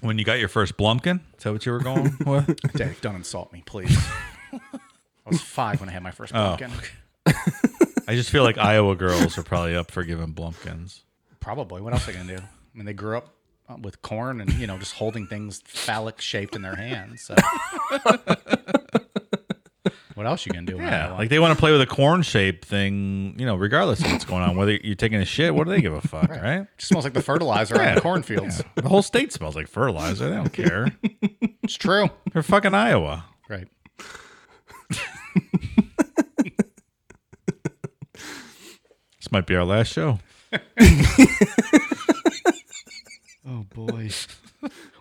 When 0.00 0.18
you 0.18 0.24
got 0.24 0.38
your 0.38 0.48
first 0.48 0.78
Blumpkin? 0.78 1.20
Is 1.36 1.44
that 1.44 1.52
what 1.52 1.66
you 1.66 1.72
were 1.72 1.80
going 1.80 2.16
with? 2.26 2.72
Dave, 2.72 2.98
don't 3.02 3.16
insult 3.16 3.52
me, 3.52 3.62
please. 3.66 3.94
I 4.54 4.58
was 5.26 5.42
five 5.42 5.78
when 5.80 5.90
I 5.90 5.92
had 5.92 6.02
my 6.02 6.10
first 6.12 6.34
Oh. 6.34 6.56
pumpkin. 6.56 6.70
I 8.08 8.14
just 8.14 8.30
feel 8.30 8.44
like 8.44 8.56
Iowa 8.56 8.94
girls 8.96 9.36
are 9.36 9.42
probably 9.42 9.76
up 9.76 9.90
for 9.90 10.04
giving 10.04 10.32
Blumpkins. 10.32 11.00
Probably. 11.40 11.82
What 11.82 11.92
else 11.92 12.08
are 12.08 12.12
they 12.12 12.18
gonna 12.18 12.36
do? 12.38 12.42
I 12.42 12.46
mean, 12.78 12.86
they 12.86 12.94
grew 12.94 13.18
up 13.18 13.34
uh, 13.68 13.76
with 13.82 14.00
corn 14.00 14.40
and 14.40 14.50
you 14.54 14.66
know 14.66 14.78
just 14.78 14.94
holding 14.94 15.26
things 15.26 15.60
phallic 15.66 16.20
shaped 16.22 16.56
in 16.56 16.62
their 16.62 16.76
hands. 16.76 17.20
So. 17.20 17.34
what 20.16 20.26
else 20.26 20.44
you 20.46 20.52
gonna 20.52 20.66
do? 20.66 20.76
Yeah, 20.78 21.12
like 21.12 21.28
they 21.28 21.38
want 21.38 21.52
to 21.54 21.58
play 21.60 21.70
with 21.72 21.80
a 21.80 21.86
corn 21.86 22.22
shape 22.22 22.64
thing, 22.64 23.36
you 23.38 23.46
know, 23.46 23.54
regardless 23.54 24.00
of 24.00 24.10
what's 24.10 24.24
going 24.24 24.42
on. 24.42 24.56
Whether 24.56 24.72
you're 24.82 24.94
taking 24.96 25.20
a 25.20 25.24
shit, 25.24 25.54
what 25.54 25.64
do 25.64 25.70
they 25.70 25.80
give 25.80 25.92
a 25.92 26.00
fuck, 26.00 26.28
right? 26.30 26.66
Just 26.78 26.88
smells 26.88 27.04
like 27.04 27.12
the 27.14 27.22
fertilizer 27.22 27.80
on 27.80 27.94
the 27.94 28.00
cornfields. 28.00 28.62
The 28.74 28.88
whole 28.88 29.02
state 29.02 29.32
smells 29.32 29.54
like 29.54 29.68
fertilizer. 29.68 30.28
They 30.28 30.36
don't 30.36 30.52
care. 30.52 30.88
It's 31.62 31.74
true. 31.76 32.08
They're 32.32 32.42
fucking 32.42 32.74
Iowa. 32.74 33.24
Right. 33.48 33.68
This 38.12 39.30
might 39.32 39.46
be 39.46 39.56
our 39.56 39.64
last 39.64 39.92
show. 39.92 40.18
Oh 43.48 43.64
boy. 43.72 44.10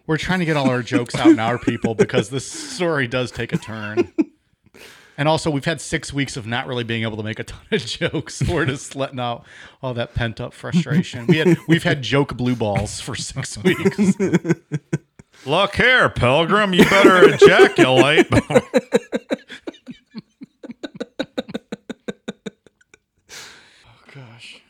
We're 0.06 0.20
trying 0.20 0.38
to 0.38 0.46
get 0.46 0.56
all 0.56 0.70
our 0.70 0.84
jokes 0.84 1.16
out 1.16 1.36
now, 1.36 1.58
people, 1.58 1.96
because 1.96 2.30
this 2.30 2.46
story 2.46 3.08
does 3.08 3.32
take 3.32 3.54
a 3.54 3.58
turn. 3.58 4.14
And 5.18 5.28
also, 5.30 5.50
we've 5.50 5.66
had 5.66 5.80
six 5.80 6.12
weeks 6.12 6.36
of 6.36 6.46
not 6.46 6.68
really 6.68 6.84
being 6.84 7.04
able 7.04 7.18
to 7.18 7.24
make 7.24 7.40
a 7.40 7.44
ton 7.44 7.62
of 7.72 7.82
jokes. 7.86 8.44
We're 8.48 8.66
just 8.66 8.96
letting 8.96 9.20
out 9.20 9.46
all 9.82 9.94
that 9.94 10.14
pent 10.14 10.42
up 10.42 10.54
frustration. 10.54 11.26
We 11.28 11.38
had 11.38 11.58
we've 11.68 11.84
had 11.84 12.02
joke 12.02 12.36
blue 12.36 12.56
balls 12.56 13.00
for 13.00 13.16
six 13.16 13.58
weeks. 13.64 14.14
Look 15.46 15.76
here, 15.76 16.10
Pilgrim. 16.10 16.74
You 16.74 16.84
better 16.86 17.34
ejaculate. 17.34 18.28
Oh 23.86 24.14
gosh. 24.14 24.62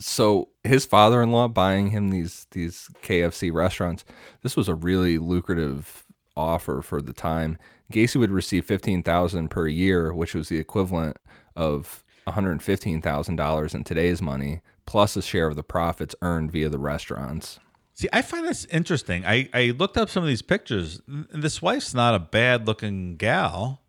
So 0.00 0.48
his 0.64 0.84
father-in-law 0.84 1.48
buying 1.48 1.90
him 1.90 2.10
these 2.10 2.46
these 2.52 2.88
KFC 3.02 3.52
restaurants. 3.52 4.04
This 4.42 4.56
was 4.56 4.68
a 4.68 4.74
really 4.74 5.18
lucrative 5.18 6.04
offer 6.36 6.82
for 6.82 7.00
the 7.02 7.12
time. 7.12 7.58
Gacy 7.92 8.16
would 8.16 8.30
receive 8.30 8.64
fifteen 8.64 9.02
thousand 9.02 9.48
per 9.48 9.66
year, 9.68 10.12
which 10.12 10.34
was 10.34 10.48
the 10.48 10.58
equivalent 10.58 11.16
of 11.54 12.02
one 12.24 12.34
hundred 12.34 12.62
fifteen 12.62 13.00
thousand 13.02 13.36
dollars 13.36 13.74
in 13.74 13.84
today's 13.84 14.20
money, 14.22 14.60
plus 14.86 15.16
a 15.16 15.22
share 15.22 15.48
of 15.48 15.56
the 15.56 15.62
profits 15.62 16.14
earned 16.22 16.50
via 16.52 16.68
the 16.68 16.78
restaurants. 16.78 17.58
See, 17.94 18.08
I 18.12 18.22
find 18.22 18.46
this 18.46 18.64
interesting. 18.66 19.26
I, 19.26 19.48
I 19.52 19.74
looked 19.76 19.98
up 19.98 20.08
some 20.08 20.22
of 20.22 20.28
these 20.28 20.42
pictures. 20.42 21.02
This 21.06 21.60
wife's 21.60 21.92
not 21.92 22.14
a 22.14 22.18
bad 22.18 22.66
looking 22.66 23.16
gal. 23.16 23.80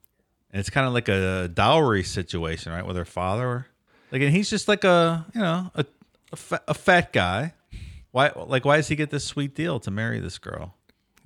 And 0.52 0.60
it's 0.60 0.70
kind 0.70 0.86
of 0.86 0.94
like 0.94 1.08
a 1.08 1.48
dowry 1.48 2.04
situation, 2.04 2.72
right? 2.74 2.86
With 2.86 2.96
her 2.96 3.06
father. 3.06 3.66
Like, 4.12 4.22
and 4.22 4.30
he's 4.32 4.52
just 4.52 4.68
like 4.68 4.84
a 4.84 5.26
you 5.34 5.42
know 5.42 5.72
a 5.74 5.86
a, 6.32 6.36
fa- 6.36 6.62
a 6.68 6.74
fat 6.74 7.14
guy. 7.14 7.54
Why 8.12 8.32
like 8.36 8.64
why 8.66 8.78
does 8.78 8.88
he 8.88 8.96
get 8.96 9.10
this 9.10 9.24
sweet 9.24 9.56
deal 9.56 9.80
to 9.80 9.90
marry 9.90 10.20
this 10.20 10.38
girl? 10.38 10.76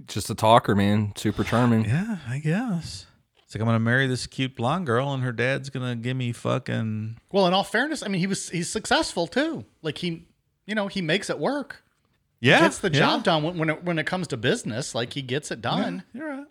Just 0.05 0.29
a 0.29 0.35
talker, 0.35 0.75
man. 0.75 1.13
Super 1.15 1.43
charming. 1.43 1.85
Yeah, 1.89 2.17
I 2.27 2.39
guess. 2.39 3.05
It's 3.43 3.55
like 3.55 3.61
I'm 3.61 3.67
gonna 3.67 3.79
marry 3.79 4.07
this 4.07 4.27
cute 4.27 4.55
blonde 4.57 4.85
girl, 4.85 5.13
and 5.13 5.23
her 5.23 5.31
dad's 5.31 5.69
gonna 5.69 5.95
give 5.95 6.17
me 6.17 6.33
fucking. 6.33 7.17
Well, 7.31 7.47
in 7.47 7.53
all 7.53 7.63
fairness, 7.63 8.03
I 8.03 8.09
mean, 8.09 8.19
he 8.19 8.27
was 8.27 8.49
he's 8.49 8.69
successful 8.69 9.25
too. 9.25 9.63
Like 9.81 9.99
he, 9.99 10.27
you 10.65 10.75
know, 10.75 10.87
he 10.87 11.01
makes 11.01 11.29
it 11.29 11.39
work. 11.39 11.81
Yeah, 12.41 12.59
gets 12.59 12.79
the 12.79 12.91
yeah. 12.91 12.99
job 12.99 13.23
done 13.23 13.43
when 13.43 13.57
when 13.57 13.69
it, 13.69 13.83
when 13.85 13.99
it 13.99 14.05
comes 14.05 14.27
to 14.27 14.37
business. 14.37 14.93
Like 14.93 15.13
he 15.13 15.21
gets 15.21 15.49
it 15.49 15.61
done. 15.61 16.03
You're 16.13 16.27
right. 16.27 16.47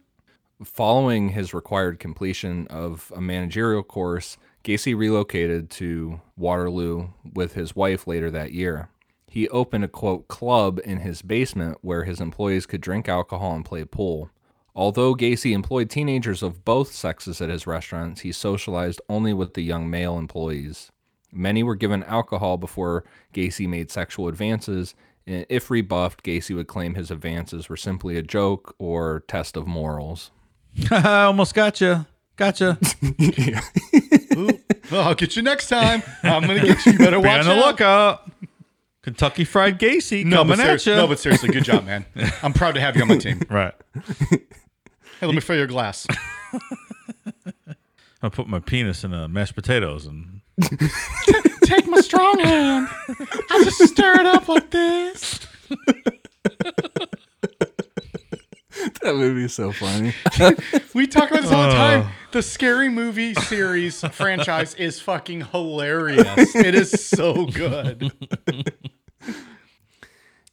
Following 0.64 1.28
his 1.30 1.52
required 1.52 1.98
completion 1.98 2.66
of 2.68 3.12
a 3.14 3.20
managerial 3.20 3.82
course, 3.82 4.38
Gacy 4.64 4.96
relocated 4.96 5.68
to 5.72 6.22
Waterloo 6.38 7.08
with 7.34 7.52
his 7.52 7.76
wife 7.76 8.06
later 8.06 8.30
that 8.30 8.52
year. 8.52 8.88
He 9.28 9.48
opened 9.48 9.84
a 9.84 9.88
quote 9.88 10.28
club 10.28 10.80
in 10.84 10.98
his 11.00 11.22
basement 11.22 11.78
where 11.82 12.04
his 12.04 12.20
employees 12.20 12.66
could 12.66 12.80
drink 12.80 13.08
alcohol 13.08 13.54
and 13.54 13.64
play 13.64 13.84
pool. 13.84 14.30
Although 14.74 15.14
Gacy 15.14 15.52
employed 15.52 15.88
teenagers 15.90 16.42
of 16.42 16.64
both 16.64 16.92
sexes 16.92 17.40
at 17.40 17.48
his 17.48 17.66
restaurants, 17.66 18.20
he 18.20 18.30
socialized 18.32 19.00
only 19.08 19.32
with 19.32 19.54
the 19.54 19.62
young 19.62 19.88
male 19.90 20.18
employees. 20.18 20.92
Many 21.32 21.62
were 21.62 21.74
given 21.74 22.02
alcohol 22.04 22.56
before 22.56 23.04
Gacy 23.34 23.68
made 23.68 23.90
sexual 23.90 24.28
advances, 24.28 24.94
and 25.26 25.44
if 25.48 25.70
rebuffed, 25.70 26.22
Gacy 26.22 26.54
would 26.54 26.66
claim 26.68 26.94
his 26.94 27.10
advances 27.10 27.68
were 27.68 27.76
simply 27.76 28.16
a 28.16 28.22
joke 28.22 28.74
or 28.78 29.24
test 29.28 29.56
of 29.56 29.66
morals. 29.66 30.30
I 30.90 31.22
Almost 31.24 31.54
got 31.54 31.80
you. 31.80 32.04
Gotcha. 32.36 32.78
Ooh, 34.36 34.48
well, 34.90 35.08
I'll 35.08 35.14
get 35.14 35.36
you 35.36 35.42
next 35.42 35.68
time. 35.68 36.02
I'm 36.22 36.42
gonna 36.42 36.60
get 36.60 36.84
you. 36.84 36.92
You 36.92 36.98
better 36.98 37.18
Be 37.20 37.26
watch 37.26 37.40
on 37.40 37.46
the 37.46 37.52
out. 37.52 37.66
lookout. 37.66 38.30
Kentucky 39.06 39.44
Fried 39.44 39.78
Gacy 39.78 40.24
No, 40.24 40.38
coming 40.38 40.56
but 40.56 40.58
at 40.58 40.64
seriously, 40.80 40.92
you. 40.92 40.98
no, 40.98 41.06
but 41.06 41.20
seriously, 41.20 41.48
good 41.50 41.62
job, 41.62 41.86
man. 41.86 42.04
I'm 42.42 42.52
proud 42.52 42.74
to 42.74 42.80
have 42.80 42.96
you 42.96 43.02
on 43.02 43.08
my 43.08 43.16
team. 43.18 43.40
right. 43.48 43.72
Hey, 45.20 45.26
let 45.26 45.32
me 45.32 45.40
fill 45.40 45.54
your 45.56 45.68
glass. 45.68 46.08
I 48.20 48.28
put 48.28 48.48
my 48.48 48.58
penis 48.58 49.04
in 49.04 49.14
uh, 49.14 49.28
mashed 49.28 49.54
potatoes 49.54 50.06
and 50.06 50.40
Take 51.62 51.86
my 51.86 52.00
strong 52.00 52.40
hand. 52.40 52.88
I 53.48 53.62
just 53.62 53.78
stir 53.92 54.14
it 54.20 54.26
up 54.26 54.48
like 54.48 54.70
this. 54.70 55.38
That 59.02 59.14
movie 59.16 59.44
is 59.44 59.54
so 59.54 59.72
funny. 59.72 60.12
We 60.92 61.06
talk 61.06 61.30
about 61.30 61.42
this 61.42 61.52
all 61.52 61.62
the 61.62 61.68
Oh. 61.68 61.72
time. 62.02 62.08
The 62.32 62.42
scary 62.42 62.88
movie 62.88 63.34
series 63.34 64.00
franchise 64.12 64.74
is 64.74 65.00
fucking 65.00 65.42
hilarious. 65.52 66.54
It 66.54 66.74
is 66.74 66.90
so 66.90 67.46
good. 67.46 68.12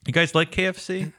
You 0.06 0.14
guys 0.14 0.34
like 0.36 0.52
KFC? 0.52 1.14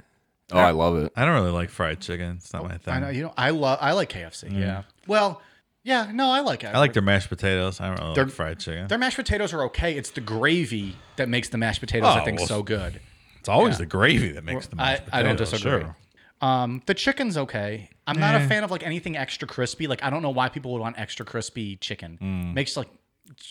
Oh, 0.52 0.58
I 0.58 0.70
love 0.72 0.96
it. 0.96 1.12
I 1.16 1.24
don't 1.24 1.34
really 1.34 1.50
like 1.52 1.70
fried 1.70 2.00
chicken. 2.00 2.36
It's 2.36 2.52
not 2.52 2.64
my 2.64 2.76
thing. 2.76 2.94
I 2.94 2.98
know 3.00 3.08
you 3.08 3.22
know. 3.22 3.34
I 3.36 3.50
love. 3.50 3.78
I 3.80 3.92
like 3.92 4.10
KFC. 4.10 4.52
Yeah. 4.58 4.82
Well, 5.06 5.40
yeah. 5.82 6.10
No, 6.12 6.30
I 6.30 6.40
like 6.40 6.64
it. 6.64 6.68
I 6.68 6.78
like 6.78 6.92
their 6.92 7.02
mashed 7.02 7.28
potatoes. 7.30 7.80
I 7.80 7.88
don't 7.88 7.98
really 7.98 8.14
They're- 8.14 8.24
like 8.24 8.32
fried 8.34 8.58
chicken. 8.60 8.86
Their 8.88 8.98
mashed 8.98 9.16
potatoes 9.16 9.52
are 9.54 9.62
okay. 9.64 9.94
It's 9.96 10.10
the 10.10 10.20
gravy 10.20 10.96
that 11.16 11.28
makes 11.28 11.48
the 11.48 11.56
mashed 11.58 11.80
potatoes, 11.80 12.08
I 12.10 12.20
Oh, 12.20 12.24
think, 12.24 12.38
well, 12.38 12.46
so 12.46 12.62
good. 12.62 13.00
It's 13.40 13.48
always 13.48 13.74
Yeah. 13.74 13.78
the 13.78 13.86
gravy 13.86 14.32
that 14.32 14.44
makes 14.44 14.66
the 14.66 14.76
I, 14.76 14.84
mashed 14.92 15.02
I 15.12 15.22
don't 15.22 15.36
disagree. 15.36 15.80
sure. 15.82 15.96
Um, 16.40 16.82
the 16.86 16.94
chicken's 16.94 17.38
okay. 17.38 17.88
I'm 18.06 18.18
not 18.20 18.34
Eh. 18.34 18.44
a 18.44 18.48
fan 18.48 18.64
of 18.64 18.70
like 18.70 18.82
anything 18.82 19.16
extra 19.16 19.48
crispy. 19.48 19.86
Like 19.86 20.02
I 20.04 20.10
don't 20.10 20.20
know 20.22 20.30
why 20.30 20.50
people 20.50 20.72
would 20.72 20.80
want 20.82 20.98
extra 20.98 21.24
crispy 21.24 21.76
chicken. 21.76 22.18
Mm. 22.20 22.52
Makes 22.54 22.76
like 22.76 22.88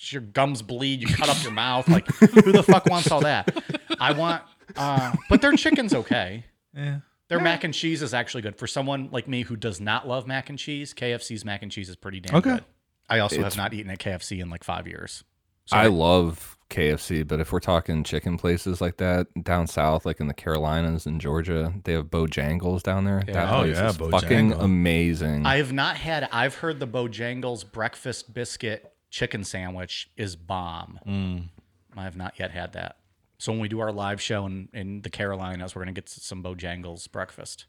your 0.09 0.21
gums 0.21 0.61
bleed. 0.61 1.01
You 1.01 1.07
cut 1.07 1.27
up 1.29 1.41
your 1.41 1.51
mouth. 1.53 1.87
Like 1.89 2.05
who 2.07 2.51
the 2.51 2.61
fuck 2.61 2.85
wants 2.85 3.09
all 3.09 3.21
that? 3.21 3.51
I 3.99 4.11
want. 4.13 4.43
Uh, 4.75 5.13
but 5.29 5.41
their 5.41 5.51
chicken's 5.53 5.93
okay. 5.93 6.45
Yeah. 6.75 6.99
Their 7.29 7.39
mac 7.39 7.63
and 7.63 7.73
cheese 7.73 8.01
is 8.01 8.13
actually 8.13 8.41
good 8.43 8.57
for 8.57 8.67
someone 8.67 9.09
like 9.11 9.27
me 9.27 9.41
who 9.43 9.55
does 9.55 9.79
not 9.81 10.07
love 10.07 10.27
mac 10.27 10.49
and 10.49 10.59
cheese. 10.59 10.93
KFC's 10.93 11.43
mac 11.45 11.63
and 11.63 11.71
cheese 11.71 11.89
is 11.89 11.95
pretty 11.95 12.19
damn 12.19 12.35
Okay. 12.35 12.51
good. 12.55 12.65
I 13.09 13.19
also 13.19 13.37
It's- 13.37 13.53
have 13.55 13.57
not 13.63 13.73
eaten 13.73 13.89
at 13.91 13.99
KFC 13.99 14.39
in 14.39 14.49
like 14.49 14.63
five 14.63 14.87
years. 14.87 15.23
So 15.65 15.77
I 15.77 15.87
love 15.87 16.57
KFC, 16.69 17.25
but 17.25 17.39
if 17.39 17.53
we're 17.53 17.61
talking 17.61 18.03
chicken 18.03 18.37
places 18.37 18.81
like 18.81 18.97
that 18.97 19.27
down 19.43 19.65
south, 19.67 20.05
like 20.05 20.19
in 20.19 20.27
the 20.27 20.33
Carolinas 20.33 21.05
and 21.05 21.21
Georgia, 21.21 21.73
they 21.85 21.93
have 21.93 22.07
Bojangles 22.07 22.83
down 22.83 23.05
there. 23.05 23.23
That 23.27 23.47
Oh, 23.49 23.61
place 23.61 23.77
yeah, 23.77 23.89
is 23.89 23.95
fucking 23.97 24.51
amazing. 24.53 25.45
I 25.45 25.55
have 25.57 25.71
not 25.71 25.95
had. 25.95 26.27
I've 26.33 26.55
heard 26.55 26.79
the 26.81 26.87
Bojangles 26.87 27.69
breakfast 27.71 28.33
biscuit 28.33 28.93
chicken 29.09 29.43
sandwich 29.45 30.09
is 30.17 30.35
bomb. 30.35 30.99
Mm. 31.07 31.49
I 31.95 32.03
have 32.03 32.17
not 32.17 32.33
yet 32.37 32.51
had 32.51 32.73
that. 32.73 32.97
So 33.43 33.51
when 33.51 33.59
we 33.59 33.67
do 33.67 33.81
our 33.81 33.91
live 33.91 34.21
show 34.21 34.45
in, 34.45 34.69
in 34.71 35.01
the 35.01 35.09
Carolinas, 35.09 35.75
we're 35.75 35.81
gonna 35.81 35.91
get 35.91 36.07
some 36.07 36.41
Bojangles 36.41 37.11
breakfast. 37.11 37.65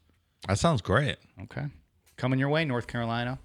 That 0.47 0.57
sounds 0.57 0.81
great. 0.81 1.17
Okay, 1.43 1.65
coming 2.15 2.39
your 2.39 2.47
way, 2.47 2.63
North 2.63 2.87
Carolina. 2.87 3.39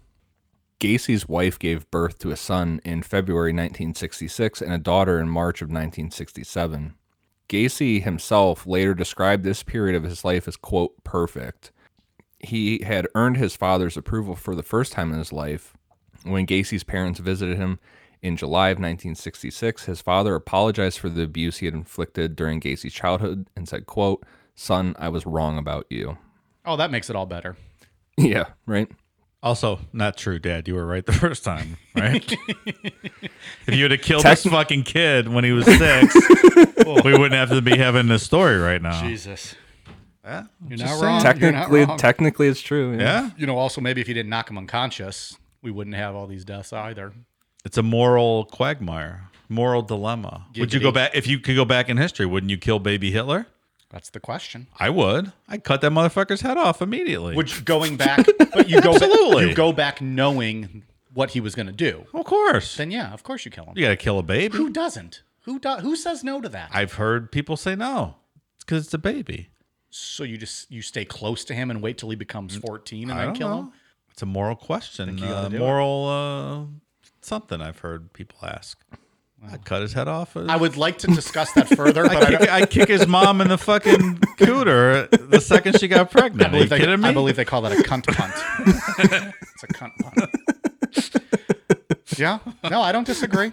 Gacy's 0.79 1.29
wife 1.29 1.59
gave 1.59 1.91
birth 1.91 2.21
to 2.21 2.31
a 2.31 2.37
son 2.37 2.81
in 2.85 3.03
February 3.03 3.51
1966 3.51 4.63
and 4.63 4.73
a 4.73 4.79
daughter 4.79 5.19
in 5.19 5.29
March 5.29 5.61
of 5.61 5.71
1967. 5.71 6.95
Gacy 7.49 8.01
himself 8.01 8.65
later 8.65 8.95
described 8.95 9.43
this 9.43 9.65
period 9.65 9.97
of 9.97 10.05
his 10.05 10.25
life 10.25 10.47
as, 10.47 10.57
quote, 10.57 11.03
perfect. 11.03 11.73
He 12.39 12.85
had 12.85 13.09
earned 13.17 13.39
his 13.39 13.57
father's 13.57 13.97
approval 13.97 14.37
for 14.37 14.55
the 14.55 14.63
first 14.63 14.93
time 14.93 15.11
in 15.13 15.19
his 15.19 15.33
life. 15.33 15.77
When 16.23 16.47
Gacy's 16.47 16.85
parents 16.85 17.19
visited 17.19 17.57
him 17.57 17.81
in 18.23 18.37
July 18.37 18.69
of 18.69 18.77
1966, 18.77 19.85
his 19.87 20.01
father 20.01 20.35
apologized 20.35 20.99
for 20.99 21.09
the 21.09 21.23
abuse 21.23 21.59
he 21.59 21.67
had 21.67 21.75
inflicted 21.75 22.37
during 22.37 22.59
Gacy's 22.61 22.93
childhood 22.93 23.49
and 23.57 23.69
said, 23.69 23.87
quote, 23.87 24.25
son, 24.55 24.95
I 24.99 25.09
was 25.09 25.25
wrong 25.27 25.57
about 25.59 25.87
you. 25.91 26.19
Oh, 26.67 26.77
that 26.77 26.91
makes 26.91 27.09
it 27.09 27.17
all 27.17 27.27
better. 27.27 27.57
Yeah, 28.19 28.45
right? 28.67 28.89
Also, 29.43 29.81
not 29.95 30.19
true, 30.19 30.39
Dad. 30.39 30.69
You 30.69 30.75
were 30.75 30.85
right 30.85 31.07
the 31.07 31.13
first 31.15 31.43
time, 31.45 31.79
right? 31.97 32.31
if 33.67 33.75
you 33.75 33.85
would 33.85 33.91
have 33.93 34.03
killed 34.03 34.23
this 34.25 34.45
fucking 34.45 34.83
kid 34.83 35.29
when 35.29 35.45
he 35.45 35.53
was 35.53 35.65
six, 35.65 36.15
we 37.05 37.13
wouldn't 37.13 37.33
have 37.33 37.49
to 37.49 37.63
be 37.63 37.79
having 37.79 38.09
this 38.09 38.23
story 38.23 38.59
right 38.59 38.83
now. 38.83 39.01
Jesus, 39.03 39.55
Yeah, 40.23 40.45
you're 40.69 40.79
not 40.79 40.89
saying. 40.89 41.03
wrong. 41.03 41.15
You're 41.15 41.23
Technically, 41.33 41.81
not 41.81 41.89
wrong. 41.89 41.99
technically, 41.99 42.49
it's 42.49 42.61
true. 42.61 42.99
Yeah, 42.99 43.31
you 43.39 43.47
know, 43.47 43.57
also 43.57 43.81
maybe 43.81 44.03
if 44.03 44.09
you 44.09 44.13
didn't 44.15 44.29
knock 44.29 44.51
him 44.51 44.59
unconscious, 44.59 45.39
we 45.63 45.71
wouldn't 45.71 45.97
have 45.97 46.15
all 46.15 46.27
these 46.27 46.45
deaths 46.45 46.75
either. 46.75 47.15
It's 47.65 47.79
a 47.79 47.83
moral 47.83 48.45
quagmire, 48.47 49.29
moral 49.49 49.83
dilemma. 49.83 50.47
Would 50.59 50.73
you 50.73 50.81
go 50.81 50.93
back 50.93 51.13
if 51.15 51.27
you 51.27 51.39
could 51.39 51.57
go 51.57 51.65
back 51.65 51.89
in 51.89 51.97
history? 51.97 52.27
Wouldn't 52.27 52.51
you 52.51 52.59
kill 52.59 52.79
baby 52.79 53.11
Hitler? 53.11 53.47
That's 53.91 54.11
the 54.11 54.21
question. 54.21 54.69
I 54.79 54.89
would. 54.89 55.33
I'd 55.49 55.65
cut 55.65 55.81
that 55.81 55.91
motherfucker's 55.91 56.43
head 56.43 56.57
off 56.57 56.81
immediately. 56.81 57.35
Which 57.35 57.65
going 57.65 57.97
back, 57.97 58.25
but 58.55 58.69
you 58.69 58.81
go 58.81 58.93
Absolutely. 58.95 59.43
back, 59.47 59.49
you 59.51 59.55
go 59.57 59.73
back 59.73 60.01
knowing 60.01 60.85
what 61.13 61.31
he 61.31 61.41
was 61.41 61.57
going 61.57 61.67
to 61.67 61.73
do. 61.73 62.07
of 62.15 62.25
course, 62.25 62.77
Then 62.77 62.93
yeah, 62.93 63.13
of 63.13 63.25
course 63.25 63.45
you 63.45 63.51
kill 63.51 63.65
him. 63.65 63.73
you 63.77 63.83
got 63.85 63.89
to 63.91 63.97
kill 63.97 64.19
a 64.21 64.23
baby. 64.23 64.57
Who 64.57 64.71
doesn't? 64.71 65.23
Who 65.45 65.59
do, 65.59 65.71
Who 65.77 65.97
says 65.97 66.23
no 66.23 66.41
to 66.41 66.49
that? 66.51 66.71
I've 66.73 66.93
heard 66.95 67.33
people 67.33 67.57
say 67.57 67.75
no. 67.75 68.15
It's 68.55 68.65
because 68.65 68.85
it's 68.85 68.95
a 68.95 68.99
baby. 68.99 69.49
so 69.91 70.23
you 70.23 70.39
just 70.39 70.71
you 70.71 70.83
stay 70.83 71.05
close 71.05 71.45
to 71.47 71.55
him 71.55 71.69
and 71.71 71.83
wait 71.83 71.99
till 71.99 72.11
he 72.11 72.17
becomes 72.17 72.57
fourteen 72.59 73.11
and 73.11 73.19
I 73.19 73.25
then 73.27 73.35
kill 73.35 73.49
know. 73.49 73.59
him. 73.63 73.73
It's 74.13 74.23
a 74.23 74.27
moral 74.27 74.55
question. 74.55 75.21
Uh, 75.21 75.49
moral 75.51 76.07
uh, 76.07 76.79
something 77.21 77.61
I've 77.61 77.79
heard 77.81 78.13
people 78.13 78.39
ask. 78.43 78.79
I'd 79.51 79.65
cut 79.65 79.81
his 79.81 79.95
head 79.95 80.07
off. 80.07 80.37
I 80.37 80.57
would 80.57 80.77
like 80.77 80.99
to 80.99 81.07
discuss 81.07 81.51
that 81.53 81.69
further, 81.69 82.03
but 82.09 82.17
I, 82.17 82.21
I 82.21 82.27
kick, 82.27 82.39
don't, 82.39 82.49
I 82.51 82.67
kick 82.67 82.89
his 82.89 83.07
mom 83.07 83.41
in 83.41 83.49
the 83.49 83.57
fucking 83.57 84.19
cooter 84.37 85.09
the 85.31 85.41
second 85.41 85.81
she 85.81 85.89
got 85.89 86.11
pregnant. 86.11 86.49
I 86.49 86.51
believe 86.51 86.67
Are 86.67 86.69
they, 86.69 86.77
you 86.77 86.85
kidding 86.85 87.01
me? 87.01 87.09
I 87.09 87.13
believe 87.13 87.37
they 87.37 87.45
call 87.47 87.63
that 87.63 87.73
a 87.73 87.77
cunt 87.77 88.07
punt. 88.07 88.35
it's 89.55 89.63
a 89.63 89.67
cunt 89.69 89.97
punt. 90.03 90.31
yeah, 92.19 92.39
no, 92.71 92.83
I 92.83 92.93
don't 92.93 93.07
disagree. 93.07 93.51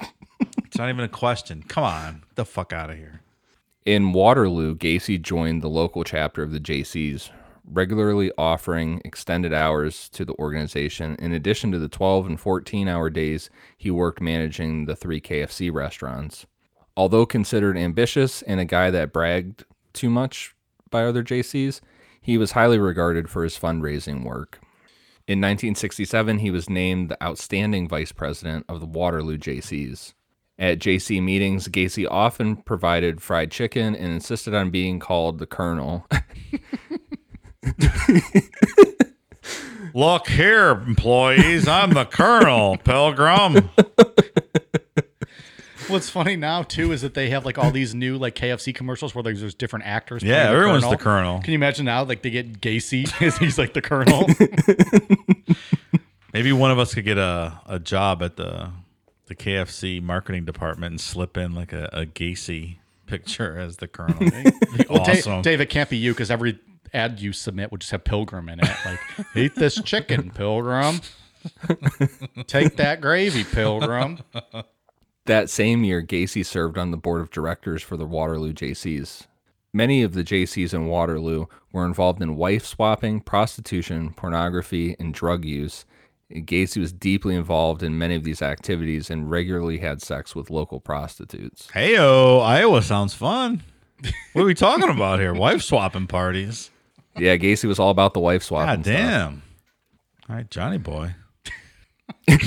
it's 0.00 0.76
not 0.76 0.90
even 0.90 1.04
a 1.04 1.08
question. 1.08 1.62
Come 1.66 1.84
on, 1.84 2.14
Get 2.20 2.36
the 2.36 2.44
fuck 2.44 2.74
out 2.74 2.90
of 2.90 2.96
here. 2.96 3.22
In 3.86 4.12
Waterloo, 4.12 4.74
Gacy 4.74 5.20
joined 5.20 5.62
the 5.62 5.68
local 5.68 6.04
chapter 6.04 6.42
of 6.42 6.50
the 6.50 6.60
Jaycees, 6.60 7.30
regularly 7.70 8.30
offering 8.38 9.00
extended 9.04 9.52
hours 9.52 10.08
to 10.10 10.24
the 10.24 10.34
organization 10.34 11.16
in 11.18 11.32
addition 11.32 11.72
to 11.72 11.78
the 11.78 11.88
12 11.88 12.26
and 12.26 12.40
14 12.40 12.88
hour 12.88 13.10
days 13.10 13.50
he 13.76 13.90
worked 13.90 14.20
managing 14.20 14.86
the 14.86 14.96
three 14.96 15.20
KFC 15.20 15.72
restaurants. 15.72 16.46
Although 16.96 17.26
considered 17.26 17.76
ambitious 17.76 18.42
and 18.42 18.60
a 18.60 18.64
guy 18.64 18.90
that 18.90 19.12
bragged 19.12 19.64
too 19.92 20.08
much 20.08 20.54
by 20.90 21.04
other 21.04 21.22
Jaycees, 21.22 21.80
he 22.20 22.38
was 22.38 22.52
highly 22.52 22.78
regarded 22.78 23.28
for 23.28 23.44
his 23.44 23.58
fundraising 23.58 24.24
work. 24.24 24.58
In 25.28 25.40
1967, 25.40 26.38
he 26.38 26.50
was 26.50 26.70
named 26.70 27.08
the 27.08 27.22
outstanding 27.22 27.88
vice 27.88 28.12
president 28.12 28.64
of 28.68 28.80
the 28.80 28.86
Waterloo 28.86 29.36
Jaycees. 29.36 30.14
At 30.58 30.78
Jaycee 30.78 31.22
meetings, 31.22 31.68
Gacy 31.68 32.06
often 32.10 32.56
provided 32.56 33.20
fried 33.20 33.50
chicken 33.50 33.94
and 33.94 34.12
insisted 34.12 34.54
on 34.54 34.70
being 34.70 34.98
called 34.98 35.38
the 35.38 35.46
Colonel. 35.46 36.06
Look 39.94 40.28
here, 40.28 40.70
employees. 40.70 41.66
I'm 41.66 41.90
the 41.90 42.04
Colonel 42.04 42.76
Pilgrim. 42.76 43.70
What's 45.88 46.10
funny 46.10 46.36
now 46.36 46.62
too 46.64 46.92
is 46.92 47.02
that 47.02 47.14
they 47.14 47.30
have 47.30 47.46
like 47.46 47.56
all 47.58 47.70
these 47.70 47.94
new 47.94 48.18
like 48.18 48.34
KFC 48.34 48.74
commercials 48.74 49.14
where 49.14 49.22
there's, 49.22 49.40
there's 49.40 49.54
different 49.54 49.86
actors. 49.86 50.22
Yeah, 50.22 50.50
everyone's 50.50 50.88
the 50.88 50.96
colonel. 50.96 51.40
Can 51.40 51.52
you 51.52 51.58
imagine 51.58 51.86
now? 51.86 52.02
Like 52.04 52.22
they 52.22 52.30
get 52.30 52.60
Gacy 52.60 53.10
as 53.26 53.38
he's 53.38 53.56
like 53.56 53.72
the 53.72 53.80
colonel. 53.80 54.26
Maybe 56.34 56.52
one 56.52 56.70
of 56.72 56.78
us 56.78 56.92
could 56.92 57.04
get 57.04 57.18
a, 57.18 57.60
a 57.66 57.78
job 57.78 58.22
at 58.22 58.36
the 58.36 58.70
the 59.26 59.34
KFC 59.34 60.02
marketing 60.02 60.44
department 60.44 60.90
and 60.92 61.00
slip 61.00 61.36
in 61.36 61.54
like 61.54 61.72
a, 61.72 61.88
a 61.92 62.04
Gacy 62.04 62.76
picture 63.06 63.56
as 63.56 63.76
the 63.78 63.88
colonel. 63.88 64.18
Be 64.18 64.30
Well, 64.90 65.04
Da- 65.04 65.12
awesome. 65.12 65.42
Dave, 65.42 65.60
it 65.60 65.70
can't 65.70 65.88
be 65.88 65.96
you 65.96 66.12
because 66.12 66.30
every 66.30 66.58
ad 66.92 67.20
you 67.20 67.32
submit 67.32 67.70
would 67.70 67.80
just 67.80 67.90
have 67.92 68.04
Pilgrim 68.04 68.48
in 68.48 68.60
it. 68.60 68.76
Like, 68.84 69.00
eat 69.34 69.54
this 69.54 69.80
chicken, 69.82 70.30
Pilgrim. 70.30 71.00
Take 72.46 72.76
that 72.76 73.00
gravy, 73.00 73.44
Pilgrim. 73.44 74.18
That 75.26 75.50
same 75.50 75.84
year, 75.84 76.02
Gacy 76.02 76.44
served 76.46 76.78
on 76.78 76.90
the 76.90 76.96
board 76.96 77.20
of 77.20 77.30
directors 77.30 77.82
for 77.82 77.96
the 77.96 78.06
Waterloo 78.06 78.52
Jaycees. 78.52 79.26
Many 79.72 80.02
of 80.02 80.14
the 80.14 80.24
Jaycees 80.24 80.72
in 80.72 80.86
Waterloo 80.86 81.46
were 81.72 81.84
involved 81.84 82.22
in 82.22 82.36
wife 82.36 82.64
swapping, 82.64 83.20
prostitution, 83.20 84.14
pornography, 84.14 84.96
and 84.98 85.12
drug 85.12 85.44
use. 85.44 85.84
Gacy 86.32 86.78
was 86.78 86.92
deeply 86.92 87.36
involved 87.36 87.82
in 87.82 87.98
many 87.98 88.14
of 88.14 88.24
these 88.24 88.42
activities 88.42 89.10
and 89.10 89.30
regularly 89.30 89.78
had 89.78 90.00
sex 90.02 90.34
with 90.34 90.50
local 90.50 90.80
prostitutes. 90.80 91.68
Heyo, 91.74 92.42
Iowa 92.42 92.82
sounds 92.82 93.14
fun. 93.14 93.62
What 94.32 94.42
are 94.42 94.46
we 94.46 94.54
talking 94.54 94.88
about 94.88 95.20
here? 95.20 95.34
Wife 95.34 95.62
swapping 95.62 96.06
parties. 96.06 96.70
Yeah, 97.18 97.36
Gacy 97.36 97.64
was 97.66 97.78
all 97.78 97.90
about 97.90 98.14
the 98.14 98.20
wife 98.20 98.42
swap. 98.42 98.66
God 98.66 98.82
damn. 98.82 99.42
All 100.28 100.36
right, 100.36 100.50
Johnny 100.50 100.78
boy. 100.78 101.14
you 102.28 102.38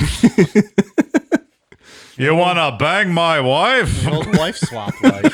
want 2.35 2.57
to 2.57 2.75
bang 2.77 3.13
my 3.13 3.39
wife? 3.39 4.03
The 4.03 4.11
old 4.11 4.37
wife 4.37 4.57
swap 4.57 4.93
life. 5.01 5.33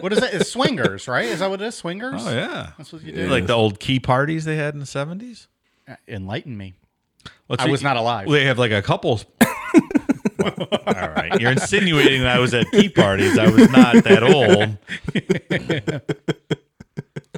what 0.00 0.12
is 0.12 0.18
that? 0.20 0.34
It's 0.34 0.50
swingers, 0.50 1.06
right? 1.08 1.26
Is 1.26 1.38
that 1.40 1.48
what 1.50 1.60
it 1.62 1.66
is? 1.66 1.74
Swingers? 1.76 2.22
Oh 2.26 2.30
yeah, 2.34 2.70
That's 2.76 2.92
what 2.92 3.02
you 3.02 3.12
do. 3.12 3.28
Like 3.28 3.46
the 3.46 3.52
old 3.54 3.78
key 3.80 4.00
parties 4.00 4.44
they 4.44 4.56
had 4.56 4.74
in 4.74 4.80
the 4.80 4.86
seventies. 4.86 5.46
Uh, 5.88 5.94
enlighten 6.08 6.56
me. 6.56 6.74
Let's 7.48 7.62
I 7.62 7.66
see- 7.66 7.70
was 7.72 7.82
not 7.82 7.96
alive. 7.96 8.28
They 8.28 8.44
have 8.46 8.58
like 8.58 8.72
a 8.72 8.82
couple. 8.82 9.20
All 10.44 11.08
right, 11.10 11.40
you're 11.40 11.52
insinuating 11.52 12.22
that 12.22 12.36
I 12.36 12.40
was 12.40 12.52
at 12.52 12.68
key 12.72 12.88
parties. 12.88 13.38
I 13.38 13.48
was 13.48 13.70
not 13.70 14.02
that 14.04 14.22
old. 14.24 14.76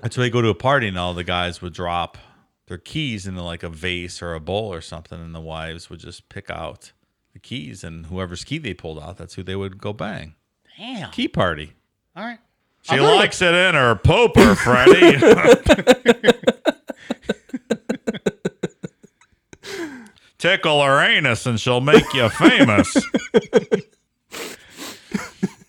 That's 0.04 0.18
why 0.18 0.24
they 0.24 0.30
go 0.30 0.42
to 0.42 0.48
a 0.48 0.54
party 0.54 0.86
and 0.88 0.98
all 0.98 1.14
the 1.14 1.24
guys 1.24 1.62
would 1.62 1.72
drop 1.72 2.18
their 2.66 2.76
keys 2.76 3.26
into 3.26 3.42
like 3.42 3.62
a 3.62 3.70
vase 3.70 4.20
or 4.20 4.34
a 4.34 4.40
bowl 4.40 4.70
or 4.70 4.82
something, 4.82 5.18
and 5.18 5.34
the 5.34 5.40
wives 5.40 5.88
would 5.88 5.98
just 5.98 6.28
pick 6.28 6.50
out 6.50 6.92
the 7.32 7.38
keys, 7.38 7.82
and 7.82 8.04
whoever's 8.06 8.44
key 8.44 8.58
they 8.58 8.74
pulled 8.74 8.98
out, 8.98 9.16
that's 9.16 9.32
who 9.34 9.42
they 9.42 9.56
would 9.56 9.78
go 9.78 9.94
bang. 9.94 10.34
Damn. 10.76 11.10
Key 11.10 11.28
party. 11.28 11.72
All 12.14 12.22
right. 12.22 12.38
She 12.82 12.96
I'll 12.96 13.16
likes 13.16 13.40
it 13.40 13.54
in 13.54 13.74
her 13.74 13.94
pooper, 13.94 14.54
Freddie. 14.62 15.16
Tickle 20.36 20.82
her 20.82 21.00
anus 21.00 21.46
and 21.46 21.58
she'll 21.58 21.80
make 21.80 22.12
you 22.12 22.28
famous. 22.28 22.94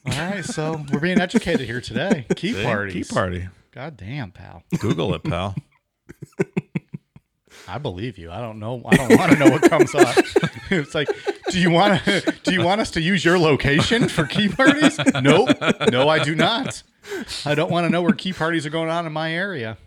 All 0.06 0.12
right, 0.12 0.44
so 0.44 0.84
we're 0.92 1.00
being 1.00 1.22
educated 1.22 1.66
here 1.66 1.80
today. 1.80 2.26
Key 2.36 2.52
See? 2.54 2.64
parties. 2.64 3.08
Key 3.08 3.14
party. 3.14 3.48
God 3.76 3.98
damn, 3.98 4.32
pal. 4.32 4.64
Google 4.80 5.14
it, 5.16 5.24
pal. 5.26 5.54
I 7.68 7.78
believe 7.78 8.18
you. 8.18 8.32
I 8.32 8.40
don't 8.40 8.58
know. 8.58 8.82
I 8.86 8.96
don't 8.96 9.18
want 9.18 9.34
to 9.34 9.38
know 9.38 9.50
what 9.50 9.70
comes 9.70 9.94
up. 9.94 10.16
It's 10.72 10.96
like, 10.96 11.08
do 11.52 11.60
you 11.60 11.70
want 11.70 12.04
to? 12.06 12.34
Do 12.44 12.52
you 12.52 12.64
want 12.64 12.82
us 12.82 12.90
to 12.92 13.02
use 13.02 13.24
your 13.24 13.38
location 13.38 14.08
for 14.08 14.26
key 14.26 14.50
parties? 14.50 15.00
Nope. 15.22 15.50
No, 15.92 16.10
I 16.10 16.24
do 16.24 16.34
not. 16.34 16.82
I 17.46 17.54
don't 17.54 17.70
want 17.70 17.86
to 17.86 17.90
know 17.92 18.02
where 18.02 18.14
key 18.14 18.34
parties 18.34 18.66
are 18.66 18.72
going 18.72 18.90
on 18.90 19.06
in 19.06 19.14
my 19.14 19.32
area. 19.32 19.78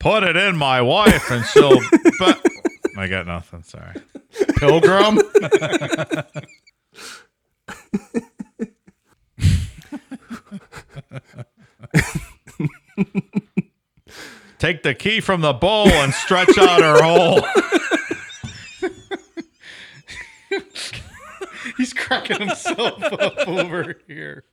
Put 0.00 0.24
it 0.24 0.34
in 0.34 0.56
my 0.56 0.82
wife 0.82 1.30
and 1.30 1.44
she'll. 1.44 1.78
but 2.18 2.44
I 2.98 3.06
got 3.06 3.28
nothing. 3.28 3.62
Sorry. 3.62 3.94
Pilgrim. 4.56 5.20
Take 14.58 14.82
the 14.82 14.94
key 14.94 15.20
from 15.20 15.40
the 15.40 15.52
bowl 15.52 15.88
and 15.88 16.14
stretch 16.14 16.56
out 16.58 16.80
her 16.80 17.02
hole. 17.02 17.40
He's 21.76 21.92
cracking 21.92 22.40
himself 22.40 23.02
up 23.02 23.48
over 23.48 23.96
here. 24.06 24.44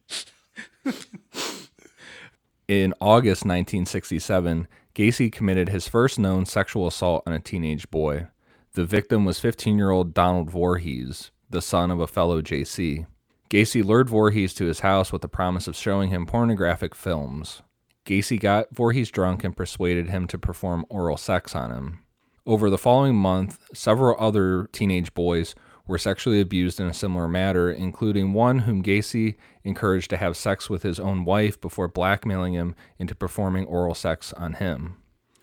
In 2.68 2.94
August 3.00 3.44
1967, 3.44 4.68
Gacy 4.96 5.32
committed 5.32 5.70
his 5.70 5.88
first 5.88 6.18
known 6.18 6.46
sexual 6.46 6.88
assault 6.88 7.24
on 7.26 7.34
a 7.34 7.40
teenage 7.40 7.90
boy. 7.92 8.28
The 8.74 8.86
victim 8.86 9.26
was 9.26 9.40
15 9.40 9.78
year 9.78 9.92
old 9.92 10.14
Donald 10.14 10.50
Voorhees, 10.50 11.32
the 11.50 11.62
son 11.62 11.92
of 11.92 12.00
a 12.00 12.08
fellow 12.08 12.42
Jaycee. 12.42 13.06
Gacy 13.50 13.84
lured 13.84 14.10
Voorhees 14.10 14.54
to 14.56 14.66
his 14.66 14.80
house 14.80 15.12
with 15.12 15.22
the 15.22 15.28
promise 15.28 15.68
of 15.68 15.76
showing 15.76 16.10
him 16.10 16.26
pornographic 16.26 16.96
films. 16.96 17.62
Gacy 18.06 18.40
got 18.40 18.68
Voorhees 18.74 19.12
drunk 19.12 19.44
and 19.44 19.56
persuaded 19.56 20.10
him 20.10 20.28
to 20.28 20.38
perform 20.38 20.86
oral 20.90 21.18
sex 21.18 21.56
on 21.56 21.72
him. 21.72 22.00
Over 22.46 22.70
the 22.70 22.78
following 22.78 23.16
month, 23.16 23.60
several 23.74 24.16
other 24.20 24.68
teenage 24.72 25.14
boys 25.14 25.54
were 25.88 25.98
sexually 26.00 26.42
abused 26.42 26.80
in 26.80 26.88
a 26.88 26.94
similar 26.94 27.28
manner, 27.28 27.70
including 27.70 28.34
one 28.34 28.60
whom 28.60 28.82
Gacy 28.82 29.36
encouraged 29.64 30.10
to 30.12 30.18
have 30.18 30.36
sex 30.38 30.70
with 30.70 30.84
his 30.84 31.00
own 31.00 31.26
wife 31.26 31.60
before 31.62 31.88
blackmailing 31.88 32.54
him 32.54 32.76
into 32.98 33.14
performing 33.14 33.66
oral 33.66 33.94
sex 33.94 34.34
on 34.34 34.54
him. 34.54 34.96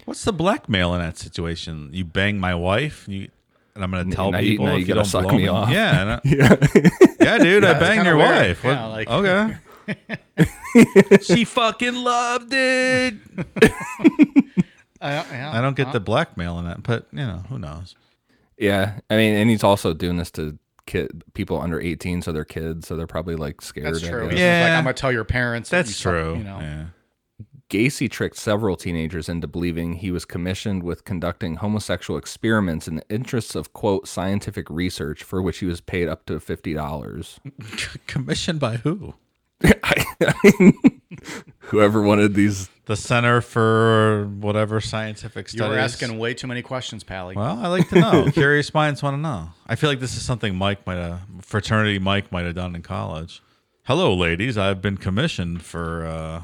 What's 0.04 0.24
the 0.24 0.32
blackmail 0.32 0.94
in 0.94 1.00
that 1.00 1.18
situation? 1.18 1.90
You 1.92 2.04
bang 2.04 2.38
my 2.40 2.54
wife, 2.54 3.04
you, 3.08 3.28
and 3.74 3.84
I'm 3.84 3.90
going 3.90 4.08
to 4.10 4.16
tell 4.16 4.32
now 4.32 4.38
you- 4.38 4.50
people 4.52 4.66
now 4.66 4.72
if 4.72 4.78
you 4.80 4.80
you, 4.80 4.86
gotta 4.94 4.98
don't 5.00 5.04
suck 5.22 5.30
me 5.32 5.38
me 5.38 5.48
off. 5.48 5.70
Yeah, 5.70 6.18
I- 6.24 6.28
Yeah. 6.28 6.56
yeah, 7.20 7.38
dude, 7.38 7.62
Yeah, 7.62 7.68
I 7.68 7.72
it's 7.72 7.80
banged 7.80 8.06
your 8.06 8.16
weird. 8.16 8.30
wife. 8.30 8.64
Yeah, 8.64 8.86
like- 8.86 9.08
okay. 9.08 9.56
she 11.22 11.44
fucking 11.44 11.94
loved 11.94 12.52
it. 12.52 13.14
I, 15.00 15.12
yeah, 15.12 15.52
I 15.54 15.60
don't 15.60 15.76
get 15.76 15.88
uh, 15.88 15.92
the 15.92 16.00
blackmail 16.00 16.58
in 16.58 16.64
that, 16.64 16.82
but 16.82 17.06
you 17.12 17.18
know, 17.18 17.44
who 17.48 17.58
knows? 17.58 17.94
Yeah, 18.58 18.98
I 19.08 19.16
mean, 19.16 19.34
and 19.36 19.48
he's 19.48 19.62
also 19.62 19.94
doing 19.94 20.16
this 20.16 20.30
to 20.32 20.58
kid 20.86 21.22
people 21.34 21.60
under 21.60 21.80
18, 21.80 22.22
so 22.22 22.32
they're 22.32 22.44
kids, 22.44 22.88
so 22.88 22.96
they're 22.96 23.06
probably 23.06 23.36
like 23.36 23.60
scared. 23.60 23.94
That's 23.94 24.04
I 24.04 24.08
true. 24.10 24.22
guess. 24.24 24.32
It's 24.32 24.40
Yeah. 24.40 24.62
like 24.64 24.72
I'm 24.72 24.84
gonna 24.84 24.94
tell 24.94 25.12
your 25.12 25.24
parents. 25.24 25.70
that 25.70 25.78
That's 25.78 25.90
you 25.90 25.94
suck, 25.94 26.12
true. 26.12 26.36
You 26.38 26.44
know. 26.44 26.58
Yeah. 26.60 26.84
Gacy 27.70 28.10
tricked 28.10 28.38
several 28.38 28.76
teenagers 28.76 29.28
into 29.28 29.46
believing 29.46 29.92
he 29.96 30.10
was 30.10 30.24
commissioned 30.24 30.82
with 30.82 31.04
conducting 31.04 31.56
homosexual 31.56 32.16
experiments 32.18 32.88
in 32.88 32.96
the 32.96 33.02
interests 33.10 33.54
of 33.54 33.74
quote 33.74 34.08
scientific 34.08 34.68
research, 34.70 35.22
for 35.22 35.42
which 35.42 35.58
he 35.58 35.66
was 35.66 35.80
paid 35.82 36.08
up 36.08 36.24
to 36.26 36.40
fifty 36.40 36.72
dollars. 36.72 37.38
Commissioned 38.06 38.58
by 38.58 38.78
who? 38.78 39.14
Whoever 41.60 42.00
wanted 42.02 42.34
these, 42.34 42.68
The 42.86 42.96
Center 42.96 43.40
for 43.40 44.26
whatever 44.38 44.80
scientific 44.80 45.48
studies. 45.48 45.54
You 45.54 45.58
studies. 45.58 45.76
were 45.76 45.78
asking 45.78 46.18
way 46.18 46.34
too 46.34 46.46
many 46.46 46.62
questions, 46.62 47.04
Pally. 47.04 47.34
Well, 47.36 47.58
I 47.58 47.68
like 47.68 47.88
to 47.90 48.00
know. 48.00 48.30
Curious 48.32 48.72
minds 48.72 49.02
want 49.02 49.14
to 49.14 49.20
know. 49.20 49.50
I 49.66 49.74
feel 49.74 49.90
like 49.90 50.00
this 50.00 50.16
is 50.16 50.22
something 50.22 50.54
Mike 50.56 50.86
might 50.86 50.96
have, 50.96 51.20
fraternity 51.42 51.98
Mike 51.98 52.32
might 52.32 52.46
have 52.46 52.54
done 52.54 52.74
in 52.74 52.82
college. 52.82 53.42
Hello, 53.84 54.14
ladies. 54.14 54.56
I've 54.56 54.80
been 54.80 54.96
commissioned 54.96 55.62
for 55.62 56.06
uh, 56.06 56.42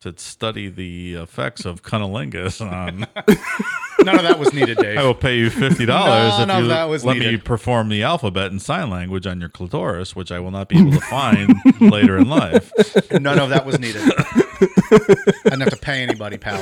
to 0.00 0.18
study 0.18 0.68
the 0.68 1.14
effects 1.14 1.64
of 1.64 1.82
cunnilingus 1.82 2.60
on. 2.60 3.06
None 4.06 4.18
of 4.18 4.22
that 4.22 4.38
was 4.38 4.52
needed, 4.52 4.78
Dave. 4.78 4.98
I 4.98 5.02
will 5.02 5.14
pay 5.14 5.36
you 5.36 5.50
fifty 5.50 5.84
dollars 5.84 6.48
if 6.48 6.62
you 6.62 6.68
that 6.68 6.84
was 6.84 7.04
let 7.04 7.18
me 7.18 7.36
perform 7.38 7.88
the 7.88 8.04
alphabet 8.04 8.52
in 8.52 8.60
sign 8.60 8.88
language 8.88 9.26
on 9.26 9.40
your 9.40 9.48
clitoris, 9.48 10.14
which 10.14 10.30
I 10.30 10.38
will 10.38 10.52
not 10.52 10.68
be 10.68 10.78
able 10.78 10.92
to 10.92 11.00
find 11.00 11.52
later 11.80 12.16
in 12.16 12.28
life. 12.28 12.72
None 13.10 13.40
of 13.40 13.48
that 13.48 13.66
was 13.66 13.80
needed. 13.80 14.02
I 14.02 15.26
didn't 15.42 15.60
have 15.60 15.70
to 15.70 15.76
pay 15.76 16.04
anybody, 16.04 16.38
pal. 16.38 16.56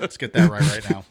Let's 0.00 0.16
get 0.16 0.32
that 0.32 0.50
right 0.50 0.62
right 0.62 0.90
now. 0.90 1.04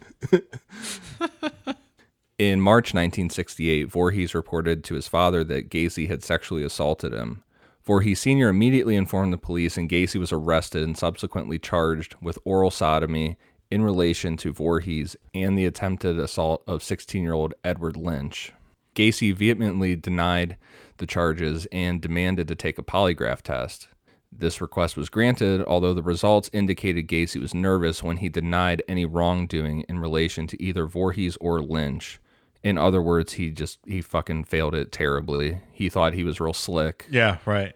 in 2.38 2.60
March 2.60 2.94
1968, 2.94 3.86
Voorhees 3.86 4.36
reported 4.36 4.84
to 4.84 4.96
his 4.96 5.08
father 5.08 5.46
that 5.46 5.70
Gacy 5.70 6.10
had 6.10 6.26
sexually 6.26 6.64
assaulted 6.66 7.14
him. 7.14 7.42
Voorhees 7.86 8.20
Sr. 8.20 8.50
immediately 8.50 8.98
informed 8.98 9.32
the 9.32 9.38
police, 9.38 9.78
and 9.78 9.90
Gacy 9.90 10.20
was 10.20 10.34
arrested 10.34 10.84
and 10.84 10.98
subsequently 10.98 11.58
charged 11.58 12.16
with 12.22 12.38
oral 12.44 12.72
sodomy 12.72 13.38
in 13.74 13.84
relation 13.84 14.38
to 14.38 14.54
Voorhees 14.54 15.16
and 15.34 15.58
the 15.58 15.66
attempted 15.66 16.20
assault 16.20 16.62
of 16.68 16.84
16 16.84 17.24
year 17.24 17.34
old 17.34 17.56
Edward 17.64 17.98
Lynch. 17.98 18.54
Gacy 18.96 19.34
vehemently 19.34 19.96
denied 19.96 20.58
the 20.98 21.08
charges 21.08 21.66
and 21.72 22.00
demanded 22.00 22.48
to 22.48 22.56
take 22.56 22.78
a 22.78 22.84
polygraph 22.84 23.42
test. 23.42 23.88
This 24.32 24.62
request 24.62 24.96
was 24.96 25.10
granted, 25.10 25.64
although 25.66 25.96
the 25.96 26.04
results 26.04 26.52
indicated 26.54 27.08
Gacy 27.08 27.42
was 27.42 27.56
nervous 27.56 28.04
when 28.04 28.18
he 28.18 28.30
denied 28.30 28.84
any 28.88 29.06
wrongdoing 29.06 29.82
in 29.90 29.98
relation 29.98 30.46
to 30.48 30.62
either 30.62 30.86
Voorhees 30.86 31.36
or 31.42 31.60
Lynch. 31.60 32.20
In 32.62 32.78
other 32.78 33.02
words, 33.02 33.34
he 33.34 33.50
just 33.50 33.80
he 33.88 34.02
fucking 34.02 34.44
failed 34.44 34.76
it 34.76 34.92
terribly. 34.92 35.62
He 35.72 35.90
thought 35.90 36.14
he 36.14 36.24
was 36.24 36.40
real 36.40 36.54
slick. 36.54 37.08
Yeah, 37.10 37.38
right. 37.46 37.76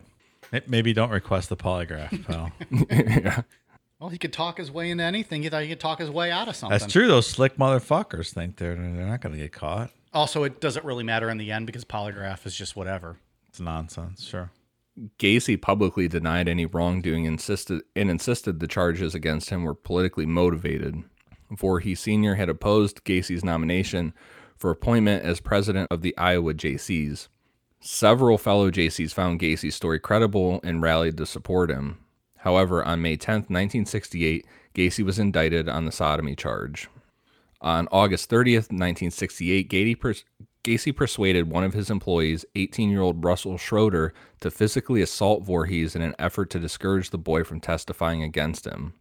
Maybe 0.67 0.93
don't 0.93 1.09
request 1.09 1.49
the 1.49 1.57
polygraph, 1.57 2.23
pal. 2.25 2.51
yeah. 2.91 3.41
Well, 3.99 4.09
he 4.09 4.17
could 4.17 4.33
talk 4.33 4.57
his 4.57 4.71
way 4.71 4.91
into 4.91 5.03
anything. 5.03 5.41
He 5.41 5.49
thought 5.49 5.63
he 5.63 5.69
could 5.69 5.79
talk 5.79 5.99
his 5.99 6.11
way 6.11 6.29
out 6.31 6.47
of 6.47 6.55
something. 6.55 6.77
That's 6.77 6.91
true. 6.91 7.07
Those 7.07 7.27
slick 7.27 7.57
motherfuckers 7.57 8.31
think 8.31 8.57
they're 8.57 8.75
they're 8.75 9.07
not 9.07 9.21
going 9.21 9.33
to 9.33 9.39
get 9.41 9.51
caught. 9.51 9.91
Also, 10.13 10.43
it 10.43 10.61
doesn't 10.61 10.85
really 10.85 11.03
matter 11.03 11.29
in 11.29 11.37
the 11.37 11.51
end 11.51 11.65
because 11.65 11.83
polygraph 11.83 12.45
is 12.45 12.55
just 12.55 12.75
whatever. 12.75 13.17
It's 13.49 13.59
nonsense. 13.59 14.23
Sure. 14.23 14.51
Gacy 15.19 15.61
publicly 15.61 16.07
denied 16.07 16.47
any 16.47 16.65
wrongdoing 16.65 17.25
insisted 17.25 17.81
and 17.95 18.09
insisted 18.09 18.59
the 18.59 18.67
charges 18.67 19.13
against 19.13 19.49
him 19.49 19.63
were 19.63 19.75
politically 19.75 20.25
motivated. 20.25 21.03
Voorhees 21.51 21.99
Sr. 21.99 22.35
had 22.35 22.49
opposed 22.49 23.03
Gacy's 23.03 23.43
nomination 23.43 24.13
for 24.55 24.71
appointment 24.71 25.23
as 25.23 25.39
president 25.39 25.87
of 25.91 26.01
the 26.01 26.17
Iowa 26.17 26.53
Jaycees. 26.53 27.27
Several 27.79 28.37
fellow 28.37 28.71
Jaycees 28.71 29.13
found 29.13 29.39
Gacy's 29.39 29.75
story 29.75 29.99
credible 29.99 30.59
and 30.63 30.81
rallied 30.81 31.17
to 31.17 31.25
support 31.25 31.69
him. 31.69 31.99
However, 32.47 32.81
on 32.85 33.01
May 33.01 33.17
10, 33.17 33.39
1968, 33.49 34.47
Gacy 34.73 35.03
was 35.03 35.19
indicted 35.19 35.67
on 35.67 35.83
the 35.83 35.91
sodomy 35.91 36.33
charge. 36.33 36.87
On 37.59 37.89
August 37.91 38.29
30th, 38.29 38.71
1968, 38.71 39.69
Gacy, 39.69 39.99
pers- 39.99 40.23
Gacy 40.63 40.95
persuaded 40.95 41.51
one 41.51 41.65
of 41.65 41.73
his 41.73 41.89
employees, 41.89 42.45
18 42.55 42.89
year 42.89 43.01
old 43.01 43.21
Russell 43.21 43.57
Schroeder, 43.57 44.13
to 44.39 44.49
physically 44.49 45.01
assault 45.01 45.43
Voorhees 45.43 45.93
in 45.93 46.01
an 46.01 46.15
effort 46.17 46.49
to 46.51 46.57
discourage 46.57 47.09
the 47.09 47.17
boy 47.17 47.43
from 47.43 47.59
testifying 47.59 48.23
against 48.23 48.65
him. 48.65 48.93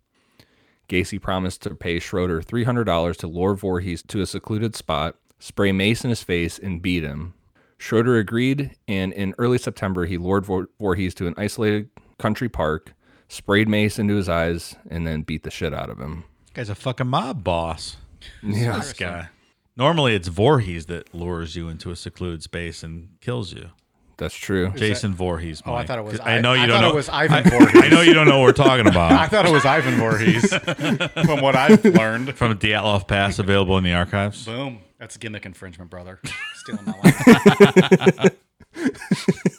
Gacy 0.88 1.22
promised 1.22 1.62
to 1.62 1.76
pay 1.76 2.00
Schroeder 2.00 2.42
$300 2.42 3.16
to 3.18 3.28
lure 3.28 3.54
Voorhees 3.54 4.02
to 4.08 4.22
a 4.22 4.26
secluded 4.26 4.74
spot, 4.74 5.14
spray 5.38 5.70
mace 5.70 6.02
in 6.02 6.10
his 6.10 6.24
face, 6.24 6.58
and 6.58 6.82
beat 6.82 7.04
him. 7.04 7.34
Schroeder 7.78 8.16
agreed, 8.16 8.74
and 8.88 9.12
in 9.12 9.36
early 9.38 9.58
September, 9.58 10.04
he 10.04 10.18
lured 10.18 10.46
Voorhees 10.46 11.14
to 11.14 11.28
an 11.28 11.34
isolated 11.36 11.90
country 12.18 12.48
park, 12.48 12.95
sprayed 13.28 13.68
mace 13.68 13.98
into 13.98 14.14
his 14.16 14.28
eyes, 14.28 14.76
and 14.90 15.06
then 15.06 15.22
beat 15.22 15.42
the 15.42 15.50
shit 15.50 15.72
out 15.74 15.90
of 15.90 15.98
him. 15.98 16.24
Guy's 16.54 16.68
a 16.68 16.74
fucking 16.74 17.06
mob 17.08 17.44
boss. 17.44 17.96
Yeah. 18.42 18.76
This 18.78 18.92
guy. 18.92 19.28
Normally, 19.76 20.14
it's 20.14 20.28
Voorhees 20.28 20.86
that 20.86 21.14
lures 21.14 21.54
you 21.54 21.68
into 21.68 21.90
a 21.90 21.96
secluded 21.96 22.42
space 22.42 22.82
and 22.82 23.08
kills 23.20 23.52
you. 23.52 23.70
That's 24.18 24.34
true. 24.34 24.72
Jason 24.74 25.12
Voorhees. 25.14 25.62
Oh, 25.66 25.74
I 25.74 25.84
thought 25.84 25.98
it 25.98 26.02
was 26.06 26.12
'Cause 26.16 26.26
I 26.26 26.36
I- 26.36 26.40
know 26.40 26.54
you 26.54 26.60
I 26.62 26.66
don't 26.66 26.76
thought 26.76 26.80
know. 26.86 26.92
it 26.92 26.94
was 26.94 27.08
Ivan 27.10 27.36
I- 27.46 27.50
Voorhees. 27.50 27.82
I 27.82 27.88
know 27.88 28.00
you 28.00 28.14
don't 28.14 28.26
know 28.26 28.38
what 28.38 28.44
we're 28.46 28.52
talking 28.64 28.86
about. 28.94 29.12
I 29.12 29.26
thought 29.28 29.44
it 29.44 29.52
was 29.52 29.66
Ivan 29.66 29.96
Voorhees, 29.96 30.54
from 31.26 31.42
what 31.42 31.54
I've 31.54 31.84
learned. 31.84 32.34
From 32.34 32.56
Dyatlov 32.58 33.06
Pass, 33.06 33.38
available 33.38 33.76
in 33.76 33.84
the 33.84 33.92
archives. 33.92 34.46
Boom. 34.46 34.78
That's 34.98 35.18
gimmick 35.18 35.44
infringement, 35.44 35.90
brother. 35.90 36.18
Stealing 36.54 36.86
my 36.86 38.30
line. 38.78 39.56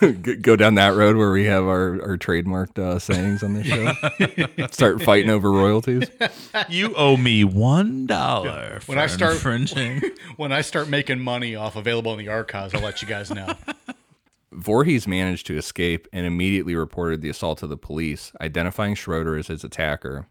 G- 0.22 0.36
Go 0.36 0.56
down 0.56 0.74
that 0.76 0.94
road 0.94 1.16
where 1.16 1.30
we 1.32 1.44
have 1.44 1.64
our, 1.64 2.00
our 2.02 2.16
trademarked 2.16 2.78
uh, 2.78 2.98
sayings 2.98 3.42
on 3.42 3.54
this 3.54 3.66
show. 3.66 4.66
Start 4.70 5.02
fighting 5.02 5.30
over 5.30 5.50
royalties. 5.50 6.08
You 6.68 6.94
owe 6.96 7.16
me 7.16 7.44
one 7.44 8.06
dollar 8.06 8.80
When 8.86 8.98
I 8.98 9.06
start- 9.06 9.34
infringing. 9.34 10.02
when 10.36 10.52
I 10.52 10.60
start 10.62 10.88
making 10.88 11.20
money 11.20 11.54
off 11.54 11.76
available 11.76 12.12
in 12.12 12.18
the 12.18 12.28
archives, 12.28 12.74
I'll 12.74 12.80
let 12.82 13.02
you 13.02 13.08
guys 13.08 13.30
know. 13.30 13.54
Voorhees 14.52 15.06
managed 15.06 15.46
to 15.46 15.56
escape 15.56 16.08
and 16.12 16.26
immediately 16.26 16.74
reported 16.74 17.20
the 17.22 17.28
assault 17.28 17.58
to 17.58 17.66
the 17.66 17.76
police, 17.76 18.32
identifying 18.40 18.94
Schroeder 18.94 19.36
as 19.36 19.46
his 19.46 19.62
attacker. 19.62 20.26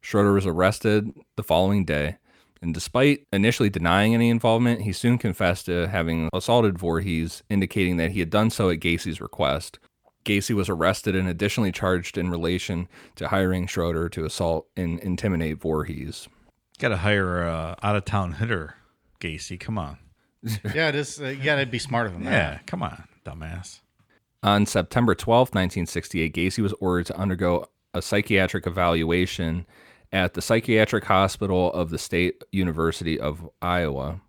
Schroeder 0.00 0.32
was 0.32 0.46
arrested 0.46 1.10
the 1.34 1.42
following 1.42 1.84
day, 1.84 2.16
and 2.62 2.72
despite 2.74 3.24
initially 3.32 3.70
denying 3.70 4.14
any 4.14 4.30
involvement, 4.30 4.82
he 4.82 4.92
soon 4.92 5.18
confessed 5.18 5.66
to 5.66 5.88
having 5.88 6.28
assaulted 6.32 6.78
Voorhees, 6.78 7.42
indicating 7.50 7.96
that 7.98 8.12
he 8.12 8.20
had 8.20 8.30
done 8.30 8.50
so 8.50 8.70
at 8.70 8.80
Gacy's 8.80 9.20
request. 9.20 9.78
Gacy 10.24 10.54
was 10.54 10.68
arrested 10.68 11.14
and 11.14 11.28
additionally 11.28 11.70
charged 11.70 12.18
in 12.18 12.30
relation 12.30 12.88
to 13.14 13.28
hiring 13.28 13.66
Schroeder 13.66 14.08
to 14.08 14.24
assault 14.24 14.66
and 14.76 14.98
intimidate 15.00 15.60
Voorhees. 15.60 16.28
Got 16.78 16.88
to 16.88 16.96
hire 16.96 17.42
a 17.42 17.76
out 17.82 17.96
of 17.96 18.04
town 18.04 18.32
hitter, 18.32 18.74
Gacy. 19.20 19.58
Come 19.58 19.78
on. 19.78 19.98
Yeah, 20.74 20.88
it 20.88 20.94
is. 20.94 21.20
Uh, 21.20 21.28
you 21.28 21.42
gotta 21.42 21.66
be 21.66 21.78
smarter 21.78 22.10
than 22.10 22.22
that. 22.24 22.30
Yeah, 22.30 22.58
come 22.66 22.82
on, 22.82 23.04
dumbass. 23.24 23.80
On 24.44 24.64
September 24.64 25.14
12, 25.14 25.48
1968, 25.48 26.32
Gacy 26.34 26.62
was 26.62 26.72
ordered 26.74 27.06
to 27.06 27.16
undergo 27.16 27.68
a 27.94 28.02
psychiatric 28.02 28.66
evaluation 28.66 29.66
at 30.16 30.32
the 30.32 30.40
Psychiatric 30.40 31.04
Hospital 31.04 31.70
of 31.74 31.90
the 31.90 31.98
State 31.98 32.42
University 32.50 33.20
of 33.20 33.46
Iowa. 33.60 34.22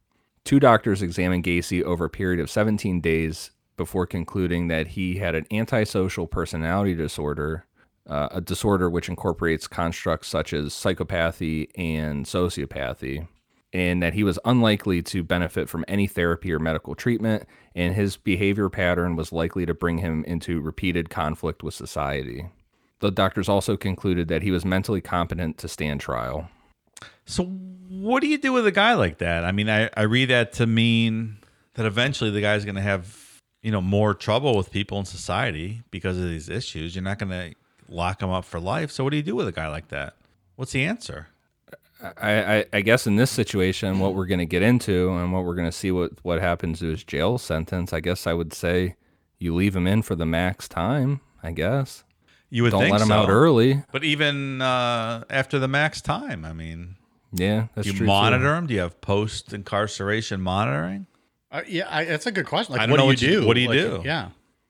Two 0.43 0.59
doctors 0.59 1.01
examined 1.01 1.45
Gacy 1.45 1.81
over 1.81 2.03
a 2.03 2.09
period 2.09 2.41
of 2.41 2.49
17 2.49 2.99
days 2.99 3.51
before 3.77 4.05
concluding 4.05 4.67
that 4.67 4.87
he 4.87 5.15
had 5.15 5.33
an 5.33 5.45
antisocial 5.49 6.27
personality 6.27 6.93
disorder, 6.93 7.65
uh, 8.05 8.27
a 8.31 8.41
disorder 8.41 8.89
which 8.89 9.07
incorporates 9.07 9.65
constructs 9.65 10.27
such 10.27 10.51
as 10.51 10.73
psychopathy 10.73 11.69
and 11.77 12.25
sociopathy 12.25 13.25
and 13.71 14.03
that 14.03 14.13
he 14.13 14.23
was 14.25 14.39
unlikely 14.43 15.01
to 15.03 15.23
benefit 15.23 15.69
from 15.69 15.85
any 15.87 16.07
therapy 16.07 16.51
or 16.51 16.59
medical 16.59 16.95
treatment, 16.95 17.47
and 17.75 17.95
his 17.95 18.17
behavior 18.17 18.69
pattern 18.69 19.15
was 19.15 19.31
likely 19.31 19.65
to 19.65 19.73
bring 19.73 19.99
him 19.99 20.25
into 20.25 20.59
repeated 20.59 21.09
conflict 21.09 21.63
with 21.63 21.73
society. 21.73 22.49
The 22.99 23.11
doctors 23.11 23.47
also 23.47 23.77
concluded 23.77 24.27
that 24.29 24.41
he 24.41 24.51
was 24.51 24.65
mentally 24.65 25.01
competent 25.01 25.57
to 25.59 25.67
stand 25.67 26.01
trial. 26.01 26.49
So, 27.25 27.43
what 27.45 28.21
do 28.21 28.27
you 28.27 28.37
do 28.37 28.53
with 28.53 28.65
a 28.65 28.71
guy 28.71 28.95
like 28.95 29.19
that? 29.19 29.43
I 29.43 29.51
mean, 29.51 29.69
I, 29.69 29.89
I 29.95 30.03
read 30.03 30.29
that 30.29 30.53
to 30.53 30.65
mean 30.65 31.37
that 31.75 31.85
eventually 31.85 32.31
the 32.31 32.41
guy's 32.41 32.65
going 32.65 32.75
to 32.75 32.81
have, 32.81 33.41
you 33.61 33.71
know, 33.71 33.81
more 33.81 34.13
trouble 34.13 34.57
with 34.57 34.71
people 34.71 34.97
in 34.99 35.05
society 35.05 35.83
because 35.91 36.17
of 36.17 36.23
these 36.23 36.49
issues. 36.49 36.95
You're 36.95 37.03
not 37.03 37.19
going 37.19 37.29
to 37.29 37.55
lock 37.87 38.21
him 38.21 38.29
up 38.29 38.45
for 38.45 38.59
life. 38.59 38.91
So, 38.91 39.03
what 39.03 39.11
do 39.11 39.17
you 39.17 39.23
do 39.23 39.35
with 39.35 39.47
a 39.47 39.51
guy 39.51 39.67
like 39.67 39.89
that? 39.89 40.15
What's 40.55 40.71
the 40.71 40.83
answer? 40.83 41.27
I, 42.01 42.57
I, 42.57 42.65
I 42.73 42.81
guess 42.81 43.07
in 43.07 43.15
this 43.15 43.31
situation, 43.31 43.99
what 43.99 44.13
we're 44.13 44.27
going 44.27 44.39
to 44.39 44.45
get 44.45 44.61
into 44.61 45.09
and 45.11 45.33
what 45.33 45.43
we're 45.43 45.55
going 45.55 45.67
to 45.67 45.71
see 45.71 45.91
what, 45.91 46.11
what 46.23 46.39
happens 46.39 46.79
to 46.79 46.89
his 46.89 47.03
jail 47.03 47.37
sentence, 47.37 47.91
I 47.91 47.99
guess 47.99 48.27
I 48.27 48.33
would 48.33 48.53
say 48.53 48.95
you 49.39 49.55
leave 49.55 49.75
him 49.75 49.87
in 49.87 50.01
for 50.01 50.15
the 50.15 50.25
max 50.25 50.67
time, 50.67 51.21
I 51.41 51.51
guess. 51.51 52.03
You 52.49 52.63
would 52.63 52.71
Don't 52.71 52.81
think 52.81 52.93
let 52.93 52.99
them 52.99 53.09
so. 53.09 53.15
out 53.15 53.29
early. 53.29 53.83
But 53.91 54.03
even 54.03 54.61
uh, 54.61 55.23
after 55.29 55.59
the 55.59 55.67
max 55.67 56.01
time, 56.01 56.45
I 56.45 56.53
mean, 56.53 56.95
Yeah, 57.33 57.67
that's 57.75 57.85
do 57.85 57.91
you 57.91 57.97
true. 57.97 58.05
too. 58.05 58.11
monitor 58.11 58.55
him? 58.55 58.67
Do 58.67 58.73
you 58.73 58.79
have 58.79 59.01
post 59.01 59.53
incarceration 59.53 60.39
monitoring? 60.41 61.07
Uh, 61.51 61.61
yeah, 61.67 61.87
I, 61.89 62.05
that's 62.05 62.25
a 62.25 62.31
good 62.31 62.45
question. 62.45 62.73
Like, 62.73 62.81
I 62.81 62.85
don't 62.85 62.91
what 62.91 62.97
know 62.97 63.03
do 63.03 63.07
what 63.07 63.21
you 63.21 63.29
you- 63.29 63.41
do? 63.41 63.47
what 63.47 63.53
do 63.55 63.59
you 63.61 63.67
Like, 63.69 63.77
do? 63.79 64.01
Yeah. 64.05 64.29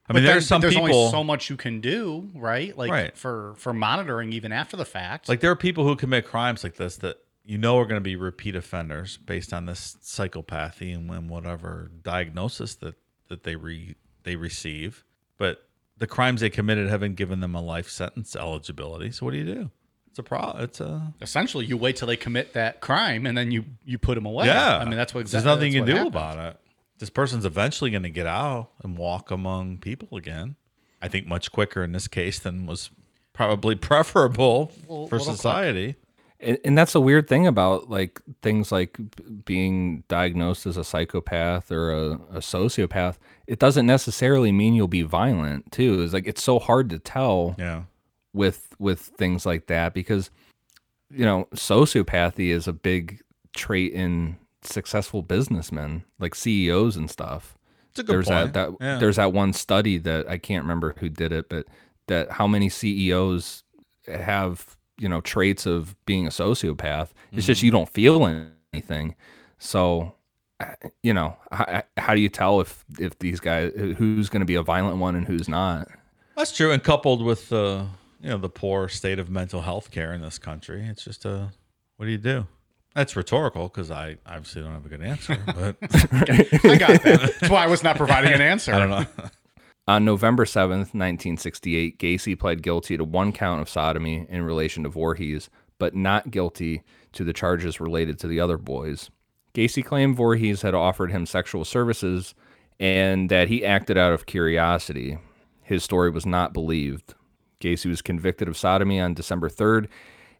I 0.09 0.13
mean, 0.13 0.23
But 0.23 0.27
there's 0.27 0.43
then 0.43 0.47
some 0.47 0.61
there's 0.61 0.73
people 0.75 0.95
only 0.95 1.11
so 1.11 1.23
much 1.23 1.49
you 1.49 1.57
can 1.57 1.81
do, 1.81 2.29
right? 2.33 2.75
Like 2.77 2.89
Right. 2.89 3.17
for 3.17 3.55
for 3.57 3.73
monitoring 3.73 4.31
even 4.31 4.51
after 4.53 4.77
the 4.77 4.85
fact. 4.85 5.27
Like 5.27 5.41
there 5.41 5.51
are 5.51 5.55
people 5.55 5.83
who 5.83 5.95
commit 5.97 6.25
crimes 6.25 6.63
like 6.63 6.75
this 6.75 6.95
that 6.97 7.17
you 7.43 7.57
know 7.57 7.77
are 7.77 7.83
going 7.85 7.97
to 7.97 8.01
be 8.01 8.15
repeat 8.15 8.55
offenders 8.55 9.17
based 9.17 9.51
on 9.53 9.65
this 9.65 9.97
psychopathy 10.01 10.93
and 10.95 11.09
when 11.09 11.27
whatever 11.27 11.91
diagnosis 12.03 12.73
that 12.75 12.95
that 13.27 13.43
they 13.43 13.55
re 13.57 13.95
they 14.23 14.35
receive. 14.37 15.03
But 15.37 15.66
the 15.97 16.07
crimes 16.07 16.41
they 16.41 16.49
committed 16.49 16.89
haven't 16.89 17.15
given 17.15 17.39
them 17.39 17.55
a 17.55 17.61
life 17.61 17.89
sentence 17.89 18.35
eligibility. 18.35 19.11
So 19.11 19.25
what 19.25 19.31
do 19.31 19.37
you 19.37 19.45
do? 19.45 19.71
It's 20.09 20.19
a 20.19 20.23
pro. 20.23 20.51
It's 20.59 20.79
a 20.81 21.13
essentially 21.21 21.65
you 21.65 21.77
wait 21.77 21.95
till 21.95 22.07
they 22.07 22.17
commit 22.17 22.53
that 22.53 22.81
crime 22.81 23.25
and 23.25 23.37
then 23.37 23.51
you 23.51 23.65
you 23.85 23.97
put 23.97 24.15
them 24.15 24.25
away. 24.25 24.45
yeah. 24.47 24.77
I 24.77 24.85
mean 24.85 24.97
that's 24.97 25.13
what 25.13 25.27
there's 25.27 25.45
nothing 25.45 25.73
you 25.73 25.79
can 25.79 25.85
do 25.87 25.93
happens. 25.93 26.09
about 26.09 26.37
it. 26.39 26.57
This 26.99 27.09
person's 27.11 27.45
eventually 27.45 27.91
going 27.91 28.03
to 28.03 28.09
get 28.09 28.25
out 28.25 28.69
and 28.83 28.97
walk 28.97 29.29
among 29.29 29.77
people 29.77 30.17
again. 30.17 30.55
I 31.01 31.07
think 31.07 31.27
much 31.27 31.51
quicker 31.51 31.83
in 31.83 31.91
this 31.91 32.07
case 32.07 32.39
than 32.39 32.65
was 32.65 32.89
probably 33.33 33.75
preferable 33.91 34.71
Well, 34.87 35.05
for 35.05 35.19
society. 35.19 35.95
and, 36.39 36.57
and 36.65 36.75
that's 36.75 36.95
a 36.95 36.99
weird 36.99 37.27
thing 37.27 37.45
about 37.45 37.87
like 37.87 38.19
things 38.41 38.71
like 38.71 38.97
being 39.45 40.03
diagnosed 40.07 40.65
as 40.65 40.75
a 40.77 40.83
psychopath 40.83 41.71
or 41.71 41.91
a, 41.91 42.11
a 42.33 42.39
sociopath 42.39 43.17
it 43.47 43.59
doesn't 43.59 43.85
necessarily 43.85 44.51
mean 44.51 44.73
you'll 44.73 44.87
be 44.87 45.01
violent 45.03 45.71
too 45.71 46.01
it's 46.01 46.13
like 46.13 46.27
it's 46.27 46.43
so 46.43 46.59
hard 46.59 46.89
to 46.89 46.99
tell 46.99 47.55
Yeah. 47.57 47.83
with 48.33 48.75
with 48.79 48.99
things 48.99 49.45
like 49.45 49.67
that 49.67 49.93
because 49.93 50.29
you 51.09 51.25
know 51.25 51.47
sociopathy 51.55 52.49
is 52.49 52.67
a 52.67 52.73
big 52.73 53.21
trait 53.55 53.93
in 53.93 54.37
successful 54.63 55.21
businessmen 55.21 56.03
like 56.19 56.35
ceos 56.35 56.95
and 56.97 57.09
stuff 57.09 57.57
It's 57.91 57.99
a 57.99 58.03
good 58.03 58.13
there's 58.13 58.27
point. 58.27 58.53
that, 58.53 58.69
that 58.71 58.85
Yeah. 58.85 58.97
there's 58.99 59.15
that 59.15 59.31
one 59.33 59.53
study 59.53 59.97
that 59.99 60.29
I 60.29 60.37
can't 60.37 60.63
remember 60.63 60.93
who 60.99 61.07
did 61.09 61.31
it, 61.31 61.47
but 61.49 61.65
that 62.07 62.31
how 62.31 62.47
many 62.47 62.67
CEOs 62.69 63.63
have 64.07 64.75
you 64.99 65.07
know 65.07 65.21
traits 65.21 65.65
of 65.65 65.95
being 66.05 66.27
a 66.27 66.29
sociopath. 66.31 67.09
It's 67.31 67.45
just 67.45 67.59
Mm-hmm. 67.59 67.65
you 67.65 67.71
don't 67.71 67.89
feel 67.89 68.25
anything. 68.73 69.15
So 69.59 70.13
Uh, 70.59 70.73
you 71.03 71.13
know 71.13 71.37
how, 71.51 71.83
how 71.97 72.15
do 72.15 72.21
you 72.21 72.29
tell 72.29 72.61
if 72.61 72.83
if 72.99 73.17
these 73.19 73.39
guys 73.39 73.71
who's 73.75 74.29
going 74.29 74.39
to 74.39 74.45
be 74.45 74.55
a 74.55 74.63
violent 74.63 74.97
one 74.97 75.15
and 75.15 75.27
who's 75.27 75.47
not? 75.47 75.87
That's 76.35 76.55
true, 76.55 76.71
and 76.71 76.83
coupled 76.83 77.23
with 77.23 77.49
the 77.49 77.87
you 78.21 78.29
know 78.29 78.37
the 78.37 78.49
poor 78.49 78.89
state 78.89 79.19
of 79.19 79.29
mental 79.29 79.61
health 79.61 79.91
care 79.91 80.13
in 80.13 80.21
this 80.21 80.39
country, 80.39 80.85
it's 80.87 81.03
just 81.03 81.25
a 81.25 81.51
what 81.97 82.05
do 82.05 82.11
you 82.11 82.17
do? 82.17 82.47
That's 82.95 83.15
rhetorical 83.15 83.67
because 83.67 83.91
I 83.91 84.17
obviously 84.25 84.63
don't 84.63 84.71
have 84.71 84.85
a 84.85 84.89
good 84.89 85.03
answer. 85.03 85.37
But 85.45 85.75
I 86.63 86.77
got 86.77 87.03
that. 87.03 87.35
That's 87.39 87.49
why 87.51 87.63
I 87.63 87.67
was 87.67 87.83
not 87.83 87.95
providing 87.95 88.33
an 88.33 88.41
answer. 88.41 88.73
I 88.73 88.79
don't 88.79 88.89
know. 88.89 89.05
On 89.87 90.03
November 90.03 90.45
7th, 90.45 90.93
1968, 90.93 91.99
Gacy 91.99 92.37
pled 92.37 92.61
guilty 92.63 92.97
to 92.97 93.03
one 93.03 93.31
count 93.31 93.61
of 93.61 93.69
sodomy 93.69 94.25
in 94.29 94.41
relation 94.41 94.83
to 94.83 94.89
Voorhees, 94.89 95.49
but 95.77 95.95
not 95.95 96.31
guilty 96.31 96.81
to 97.13 97.23
the 97.23 97.33
charges 97.33 97.79
related 97.79 98.19
to 98.19 98.27
the 98.27 98.39
other 98.39 98.57
boys. 98.57 99.11
Gacy 99.57 99.83
claimed 99.83 100.15
Voorhees 100.15 100.61
had 100.61 100.75
offered 100.75 101.11
him 101.11 101.25
sexual 101.25 101.65
services 101.65 102.35
and 102.79 103.29
that 103.31 103.47
he 103.47 103.65
acted 103.65 103.97
out 103.97 104.13
of 104.13 104.27
curiosity. 104.27 105.17
His 105.63 105.83
story 105.83 106.11
was 106.11 106.27
not 106.27 106.53
believed. 106.53 107.15
Gacy 107.59 107.87
was 107.87 108.03
convicted 108.03 108.47
of 108.47 108.55
sodomy 108.55 108.99
on 108.99 109.15
December 109.15 109.49
3rd 109.49 109.87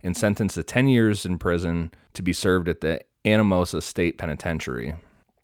and 0.03 0.15
sentenced 0.15 0.53
to 0.53 0.61
10 0.63 0.88
years 0.88 1.26
in 1.26 1.39
prison 1.39 1.91
to 2.13 2.22
be 2.22 2.32
served 2.32 2.68
at 2.70 2.82
the 2.82 3.01
Anamosa 3.26 3.82
State 3.82 4.20
Penitentiary. 4.20 4.93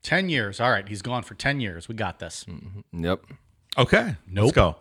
10 0.04 0.30
years. 0.30 0.60
All 0.60 0.70
right. 0.70 0.88
He's 0.88 1.02
gone 1.02 1.24
for 1.24 1.34
10 1.34 1.60
years. 1.60 1.88
We 1.88 1.96
got 1.96 2.20
this. 2.20 2.46
Mm-hmm. 2.48 3.04
Yep. 3.04 3.26
Okay, 3.80 4.16
Nope. 4.28 4.44
let's 4.44 4.56
go. 4.56 4.76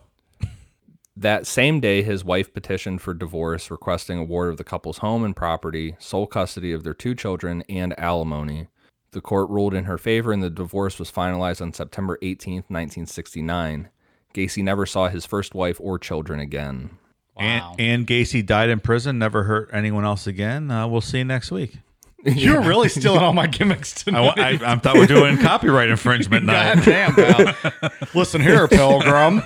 That 1.17 1.47
same 1.47 1.79
day, 1.79 2.03
his 2.03 2.23
wife 2.23 2.53
petitioned 2.53 3.01
for 3.01 3.15
divorce, 3.15 3.71
requesting 3.71 4.19
award 4.19 4.49
of 4.49 4.57
the 4.57 4.63
couple's 4.63 4.99
home 4.99 5.23
and 5.23 5.35
property, 5.35 5.95
sole 5.97 6.27
custody 6.27 6.71
of 6.71 6.83
their 6.83 6.93
two 6.93 7.15
children, 7.15 7.63
and 7.67 7.97
alimony. 7.99 8.67
The 9.13 9.21
court 9.21 9.49
ruled 9.49 9.73
in 9.73 9.85
her 9.85 9.97
favor, 9.97 10.31
and 10.31 10.43
the 10.43 10.49
divorce 10.49 10.99
was 10.99 11.11
finalized 11.11 11.61
on 11.61 11.71
September 11.71 12.17
18, 12.21 12.55
1969. 12.67 13.89
Gacy 14.33 14.63
never 14.63 14.85
saw 14.85 15.07
his 15.07 15.25
first 15.25 15.53
wife 15.53 15.77
or 15.79 15.99
children 15.99 16.39
again. 16.39 16.97
Wow. 17.35 17.75
And, 17.77 17.79
and 17.79 18.07
Gacy 18.07 18.45
died 18.45 18.69
in 18.69 18.79
prison, 18.79 19.19
never 19.19 19.43
hurt 19.43 19.69
anyone 19.71 20.03
else 20.03 20.27
again. 20.27 20.69
Uh, 20.69 20.87
we'll 20.87 21.01
see 21.01 21.19
you 21.19 21.25
next 21.25 21.51
week. 21.51 21.77
You're 22.25 22.61
really 22.61 22.89
stealing 22.89 23.21
all 23.21 23.33
my 23.33 23.47
gimmicks 23.47 24.01
I, 24.07 24.11
tonight. 24.11 24.39
I, 24.63 24.73
I 24.73 24.75
thought 24.77 24.95
we're 24.95 25.07
doing 25.07 25.37
copyright 25.37 25.89
infringement 25.89 26.45
night. 26.47 26.75
God 26.75 26.85
damn, 26.85 27.13
pal. 27.13 27.91
Listen 28.13 28.41
here, 28.41 28.67
Pilgrim. 28.67 29.41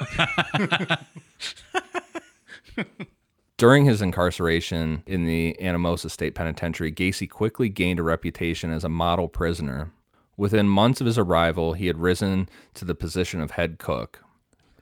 During 3.58 3.86
his 3.86 4.04
incarceration 4.04 5.02
in 5.08 5.26
the 5.26 5.58
Anamosa 5.60 6.12
State 6.12 6.36
Penitentiary, 6.36 6.92
Gacy 6.92 7.28
quickly 7.28 7.70
gained 7.70 8.00
a 8.00 8.04
reputation 8.04 8.72
as 8.72 8.84
a 8.84 8.90
model 8.90 9.28
prisoner. 9.28 9.92
Within 10.38 10.70
months 10.70 11.02
of 11.02 11.08
his 11.08 11.18
arrival, 11.18 11.74
he 11.74 11.88
had 11.88 11.98
risen 11.98 12.48
to 12.76 12.86
the 12.86 12.94
position 12.94 13.42
of 13.42 13.52
head 13.52 13.80
cook. 13.80 14.24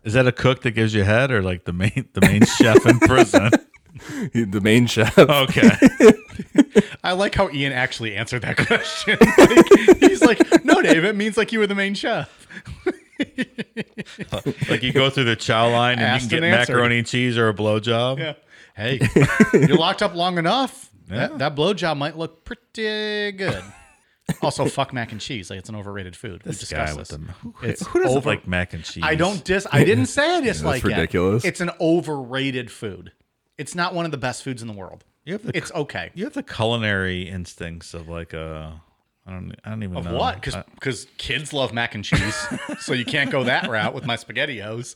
Is 0.04 0.12
that 0.12 0.28
a 0.28 0.34
cook 0.34 0.62
that 0.64 0.72
gives 0.72 0.94
you 0.94 1.04
head, 1.06 1.32
or 1.32 1.42
like 1.42 1.64
the 1.64 1.72
main 1.72 2.10
the 2.12 2.22
main 2.22 2.46
chef 2.58 2.86
in 2.86 3.00
prison? 3.00 3.50
the 4.34 4.60
main 4.62 4.88
chef. 4.88 5.18
Okay. 5.18 5.70
I 7.04 7.14
like 7.14 7.34
how 7.34 7.50
Ian 7.52 7.72
actually 7.72 8.14
answered 8.14 8.42
that 8.42 8.58
question. 8.58 9.18
Like, 9.38 10.00
he's 10.00 10.22
like, 10.22 10.66
no, 10.66 10.82
Dave, 10.82 11.06
it 11.06 11.16
means 11.16 11.38
like 11.38 11.54
you 11.54 11.60
were 11.60 11.68
the 11.68 11.76
main 11.76 11.94
chef. 11.94 12.46
like 14.70 14.84
you 14.84 14.92
go 14.92 15.10
through 15.10 15.24
the 15.24 15.38
chow 15.38 15.72
line 15.72 15.98
and 16.00 16.22
you 16.22 16.28
can 16.28 16.42
get 16.42 16.44
and 16.44 16.54
answered. 16.54 16.74
macaroni 16.74 16.98
and 16.98 17.08
cheese 17.08 17.38
or 17.38 17.48
a 17.48 17.54
blowjob. 17.54 18.20
Yeah. 18.20 18.34
Hey, 18.76 19.00
you're 19.54 19.78
locked 19.78 20.02
up 20.02 20.16
long 20.16 20.38
enough. 20.38 20.90
That, 21.08 21.38
that 21.38 21.56
blowjob 21.56 21.98
might 21.98 22.18
look 22.18 22.44
pretty 22.46 23.32
good. 23.32 23.64
Also, 24.42 24.66
fuck 24.66 24.92
mac 24.92 25.12
and 25.12 25.22
cheese. 25.22 25.50
Like 25.52 25.60
it's 25.60 25.70
an 25.70 25.76
overrated 25.76 26.16
food. 26.16 26.42
We 26.44 26.52
This 26.52 26.70
guy 26.72 26.86
discussed 26.88 26.98
with 26.98 27.08
this. 27.08 27.18
them. 27.18 27.34
Who, 27.42 27.54
It's 27.62 27.86
who 27.86 28.02
doesn't 28.02 28.18
over- 28.18 28.30
like 28.30 28.48
mac 28.48 28.74
and 28.74 28.84
cheese? 28.84 29.04
I 29.06 29.14
don't 29.16 29.44
dis. 29.44 29.68
I 29.72 29.84
didn't 29.84 30.08
say 30.08 30.38
I 30.38 30.42
dislike 30.42 30.84
it. 30.84 30.88
ridiculous. 30.88 31.46
It's 31.46 31.62
an 31.62 31.70
overrated 31.80 32.72
food. 32.72 33.12
It's 33.58 33.76
not 33.76 33.94
one 33.94 34.06
of 34.06 34.12
the 34.12 34.18
best 34.18 34.44
foods 34.44 34.62
in 34.64 34.68
the 34.68 34.74
world. 34.74 35.04
You 35.26 35.34
have 35.34 35.44
the 35.44 35.56
It's 35.56 35.72
okay. 35.74 36.10
you 36.16 36.24
have 36.26 36.34
the 36.34 36.44
culinary 36.44 37.30
instincts 37.30 37.94
of 37.94 38.08
like 38.10 38.34
a 38.34 38.82
I 39.28 39.32
don't 39.32 39.56
I 39.64 39.70
don't 39.70 39.84
even 39.84 39.96
Of 39.98 40.06
know 40.06 40.18
what? 40.18 40.42
Because 40.42 40.56
I- 40.56 41.10
kids 41.18 41.54
love 41.54 41.72
mac 41.72 41.94
and 41.96 42.04
cheese, 42.04 42.48
so 42.80 42.94
you 42.94 43.06
can't 43.06 43.30
go 43.32 43.44
that 43.44 43.70
route 43.70 43.94
with 43.94 44.06
my 44.06 44.18
spaghettios. 44.18 44.96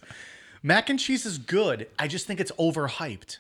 Mac 0.64 0.90
and 0.90 1.00
cheese 1.00 1.26
is 1.26 1.38
good. 1.38 1.88
I 2.00 2.08
just 2.08 2.26
think 2.28 2.40
it's 2.40 2.52
overhyped. 2.54 3.38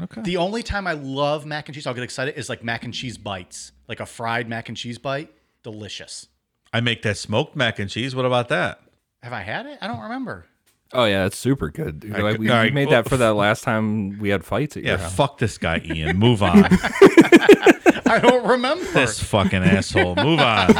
Okay. 0.00 0.22
The 0.22 0.36
only 0.38 0.62
time 0.62 0.86
I 0.86 0.92
love 0.92 1.44
mac 1.44 1.68
and 1.68 1.74
cheese, 1.74 1.86
I'll 1.86 1.94
get 1.94 2.04
excited, 2.04 2.38
is 2.38 2.48
like 2.48 2.62
mac 2.64 2.84
and 2.84 2.94
cheese 2.94 3.18
bites, 3.18 3.72
like 3.88 4.00
a 4.00 4.06
fried 4.06 4.48
mac 4.48 4.68
and 4.68 4.76
cheese 4.76 4.98
bite. 4.98 5.30
Delicious. 5.62 6.28
I 6.72 6.80
make 6.80 7.02
that 7.02 7.16
smoked 7.18 7.54
mac 7.56 7.78
and 7.78 7.88
cheese. 7.90 8.14
What 8.16 8.24
about 8.24 8.48
that? 8.48 8.80
Have 9.22 9.32
I 9.32 9.42
had 9.42 9.66
it? 9.66 9.78
I 9.80 9.86
don't 9.88 10.00
remember. 10.00 10.46
Oh 10.94 11.04
yeah, 11.04 11.24
it's 11.26 11.38
super 11.38 11.70
good. 11.70 12.00
dude. 12.00 12.14
I- 12.16 12.36
we, 12.36 12.50
all 12.50 12.62
we 12.64 12.70
made 12.70 12.88
well, 12.88 13.02
that 13.02 13.08
for 13.08 13.16
that 13.18 13.34
last 13.34 13.62
time 13.64 14.18
we 14.18 14.28
had 14.30 14.44
fights 14.44 14.76
at 14.76 14.82
Yeah, 14.82 14.90
your 14.90 14.98
house. 14.98 15.14
fuck 15.14 15.38
this 15.38 15.56
guy, 15.58 15.80
Ian. 15.84 16.18
Move 16.18 16.42
on. 16.42 16.64
I 16.64 18.18
don't 18.20 18.46
remember. 18.46 18.84
this 18.92 19.22
fucking 19.22 19.62
asshole. 19.62 20.16
Move 20.16 20.40
on. 20.40 20.74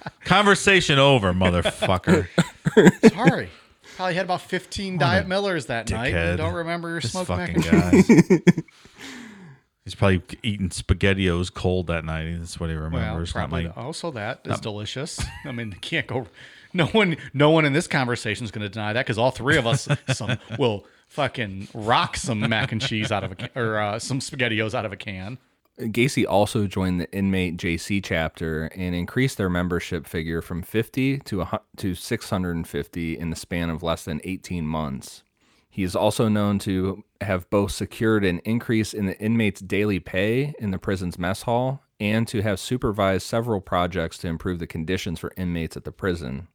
Conversation 0.24 0.98
over, 0.98 1.32
motherfucker. 1.32 2.26
Sorry. 3.12 3.48
Probably 3.96 4.14
had 4.14 4.24
about 4.26 4.42
15 4.42 4.98
Diet 4.98 5.26
Millers 5.26 5.66
that 5.66 5.90
night. 5.90 6.14
and 6.14 6.36
Don't 6.38 6.54
remember 6.54 6.88
your 6.90 7.00
This 7.00 7.12
smoked 7.12 7.30
mac 7.30 7.48
fucking 7.56 7.74
and 7.74 8.04
cheese. 8.06 8.22
guy. 8.28 8.52
He's 9.84 9.94
probably 9.94 10.20
eating 10.42 10.68
spaghettios 10.70 11.52
cold 11.54 11.86
that 11.86 12.04
night. 12.04 12.36
That's 12.38 12.58
what 12.58 12.68
he 12.70 12.74
Well, 12.74 12.84
remembers. 12.86 13.32
not 13.34 13.48
probably 13.48 13.66
like- 13.68 13.76
also 13.76 14.10
that 14.12 14.40
is 14.44 14.58
delicious. 14.60 15.20
I 15.44 15.52
mean, 15.52 15.72
can't 15.80 16.06
go. 16.08 16.26
No 16.72 16.86
one, 16.86 17.16
no 17.32 17.50
one 17.50 17.64
in 17.64 17.72
this 17.72 17.86
conversation 17.86 18.44
is 18.44 18.50
going 18.50 18.62
to 18.64 18.68
deny 18.68 18.92
that 18.92 19.06
because 19.06 19.16
all 19.16 19.30
three 19.30 19.56
of 19.56 19.66
us 19.66 19.88
some 20.12 20.38
will 20.58 20.84
fucking 21.08 21.68
rock 21.72 22.16
some 22.16 22.40
mac 22.40 22.72
and 22.72 22.82
cheese 22.82 23.12
out 23.12 23.22
of 23.24 23.30
a 23.32 23.34
can, 23.36 23.50
or 23.54 23.78
uh, 23.78 23.98
some 24.00 24.18
spaghettios 24.18 24.74
out 24.74 24.84
of 24.84 24.92
a 24.92 24.96
can. 24.96 25.38
Gacy 25.78 26.24
also 26.26 26.66
joined 26.66 27.00
the 27.00 27.12
inmate 27.12 27.58
Jaycee 27.58 28.02
chapter 28.02 28.66
and 28.74 28.94
increased 28.94 29.36
their 29.36 29.50
membership 29.50 30.06
figure 30.06 30.40
from 30.40 30.62
50 30.62 31.18
to 31.18 31.42
a, 31.42 31.60
to 31.76 31.94
650 31.94 33.18
in 33.18 33.30
the 33.30 33.36
span 33.36 33.68
of 33.68 33.82
less 33.82 34.04
than 34.04 34.20
18 34.24 34.66
months. 34.66 35.22
He 35.68 35.82
is 35.82 35.94
also 35.94 36.28
known 36.28 36.58
to 36.60 37.04
have 37.20 37.50
both 37.50 37.72
secured 37.72 38.24
an 38.24 38.38
increase 38.40 38.94
in 38.94 39.04
the 39.04 39.20
inmates' 39.20 39.60
daily 39.60 40.00
pay 40.00 40.54
in 40.58 40.70
the 40.70 40.78
prison's 40.78 41.18
mess 41.18 41.42
hall 41.42 41.82
and 42.00 42.26
to 42.28 42.40
have 42.40 42.58
supervised 42.58 43.26
several 43.26 43.60
projects 43.60 44.16
to 44.18 44.28
improve 44.28 44.58
the 44.58 44.66
conditions 44.66 45.18
for 45.18 45.32
inmates 45.36 45.76
at 45.76 45.84
the 45.84 45.92
prison. 45.92 46.48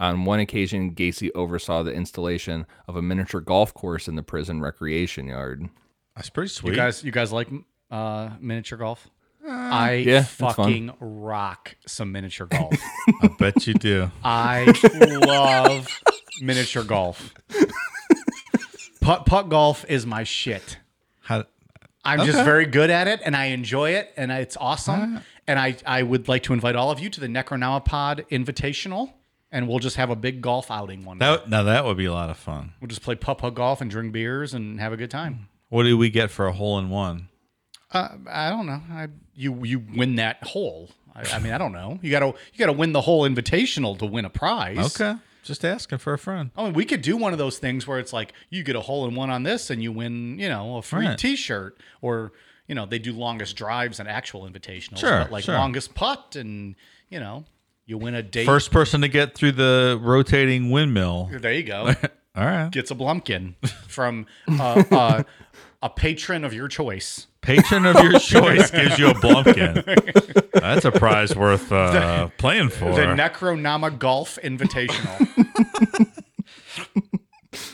On 0.00 0.24
one 0.24 0.40
occasion, 0.40 0.92
Gacy 0.92 1.30
oversaw 1.36 1.84
the 1.84 1.92
installation 1.92 2.66
of 2.88 2.96
a 2.96 3.02
miniature 3.02 3.40
golf 3.40 3.72
course 3.72 4.08
in 4.08 4.16
the 4.16 4.24
prison 4.24 4.60
recreation 4.60 5.28
yard. 5.28 5.68
That's 6.16 6.30
pretty 6.30 6.48
sweet. 6.48 6.70
You 6.70 6.76
guys, 6.76 7.04
you 7.04 7.12
guys 7.12 7.32
like 7.32 7.48
uh, 7.94 8.30
miniature 8.40 8.78
golf? 8.78 9.08
I 9.46 9.94
yeah, 9.96 10.20
it's 10.20 10.28
fucking 10.30 10.92
rock 11.00 11.76
some 11.86 12.12
miniature 12.12 12.46
golf. 12.46 12.74
I 13.22 13.28
bet 13.38 13.66
you 13.66 13.74
do. 13.74 14.10
I 14.24 14.72
love 15.26 15.86
miniature 16.40 16.82
golf. 16.82 17.34
Putt 19.00 19.26
putt 19.26 19.48
golf 19.50 19.84
is 19.88 20.06
my 20.06 20.24
shit. 20.24 20.78
How, 21.20 21.44
I'm 22.04 22.20
just 22.20 22.38
Okay. 22.38 22.44
very 22.44 22.66
good 22.66 22.88
at 22.90 23.06
it 23.06 23.20
and 23.24 23.36
I 23.36 23.46
enjoy 23.46 23.90
it 23.90 24.12
and 24.16 24.32
it's 24.32 24.56
awesome. 24.56 25.20
And 25.46 25.58
I, 25.58 25.76
I 25.84 26.02
would 26.02 26.26
like 26.26 26.42
to 26.44 26.54
invite 26.54 26.74
all 26.74 26.90
of 26.90 27.00
you 27.00 27.10
to 27.10 27.20
the 27.20 27.26
Necronomipod 27.26 28.26
Invitational 28.30 29.12
and 29.52 29.68
we'll 29.68 29.78
just 29.78 29.96
have 29.96 30.08
a 30.08 30.16
big 30.16 30.40
golf 30.40 30.70
outing 30.70 31.04
one 31.04 31.18
day. 31.18 31.26
that, 31.26 31.50
now 31.50 31.62
that 31.64 31.84
would 31.84 31.98
be 31.98 32.06
a 32.06 32.12
lot 32.12 32.30
of 32.30 32.38
fun. 32.38 32.72
We'll 32.80 32.88
just 32.88 33.02
play 33.02 33.14
putt 33.14 33.38
putt 33.38 33.54
golf 33.54 33.82
and 33.82 33.90
drink 33.90 34.12
beers 34.12 34.54
and 34.54 34.80
have 34.80 34.92
a 34.92 34.96
good 34.96 35.10
time. 35.10 35.48
What 35.68 35.82
do 35.82 35.98
we 35.98 36.08
get 36.08 36.30
for 36.30 36.46
a 36.46 36.52
hole 36.52 36.78
in 36.78 36.88
one? 36.88 37.28
Uh, 37.94 38.08
I 38.28 38.50
don't 38.50 38.66
know. 38.66 38.80
I, 38.90 39.08
you 39.34 39.64
you 39.64 39.82
win 39.94 40.16
that 40.16 40.42
hole. 40.42 40.90
I, 41.14 41.22
I 41.34 41.38
mean, 41.38 41.52
I 41.52 41.58
don't 41.58 41.72
know. 41.72 41.98
You 42.02 42.10
gotta 42.10 42.26
you 42.26 42.58
gotta 42.58 42.72
win 42.72 42.92
the 42.92 43.00
whole 43.02 43.22
invitational 43.28 43.96
to 44.00 44.06
win 44.06 44.24
a 44.24 44.30
prize. 44.30 45.00
Okay. 45.00 45.18
Just 45.44 45.64
asking 45.64 45.98
for 45.98 46.12
a 46.14 46.18
friend. 46.18 46.50
I 46.56 46.64
mean, 46.64 46.72
we 46.72 46.84
could 46.86 47.02
do 47.02 47.16
one 47.18 47.32
of 47.32 47.38
those 47.38 47.58
things 47.58 47.86
where 47.86 47.98
it's 47.98 48.12
like 48.14 48.32
you 48.50 48.62
get 48.64 48.76
a 48.76 48.80
hole 48.80 49.06
in 49.06 49.14
one 49.14 49.28
on 49.30 49.42
this 49.42 49.68
and 49.70 49.82
you 49.82 49.92
win, 49.92 50.38
you 50.38 50.48
know, 50.48 50.78
a 50.78 50.82
free 50.82 51.06
Right. 51.06 51.18
T-shirt, 51.18 51.78
or 52.00 52.32
you 52.66 52.74
know, 52.74 52.86
they 52.86 52.98
do 52.98 53.12
longest 53.12 53.54
drives 53.54 54.00
and 54.00 54.08
actual 54.08 54.48
invitationals, 54.48 54.98
Sure, 55.00 55.18
but 55.20 55.30
like 55.30 55.44
sure. 55.44 55.54
longest 55.54 55.94
putt, 55.94 56.34
and 56.34 56.74
you 57.10 57.20
know, 57.20 57.44
you 57.84 57.98
win 57.98 58.14
a 58.14 58.22
date. 58.22 58.46
First 58.46 58.70
person 58.72 59.02
to 59.02 59.08
get 59.08 59.34
through 59.34 59.52
the 59.52 59.98
rotating 60.02 60.70
windmill. 60.70 61.28
there 61.30 61.52
you 61.52 61.62
go. 61.62 61.94
All 62.36 62.44
right. 62.46 62.70
Gets 62.72 62.90
a 62.90 62.94
blumpkin 62.94 63.54
from 63.86 64.26
uh, 64.48 64.82
uh, 64.90 65.22
a 65.82 65.90
patron 65.90 66.42
of 66.44 66.52
your 66.54 66.66
choice. 66.68 67.26
Patron 67.44 67.86
of 67.86 67.96
your 68.02 68.18
choice 68.18 68.70
gives 68.70 68.98
you 68.98 69.08
a 69.08 69.14
blumpkin. 69.14 70.50
That's 70.52 70.84
a 70.84 70.90
prize 70.92 71.36
worth 71.36 71.70
uh, 71.70 72.28
playing 72.38 72.70
for. 72.70 72.94
The 72.94 73.02
Necronama 73.02 73.98
Golf 73.98 74.38
Invitational. 74.42 75.28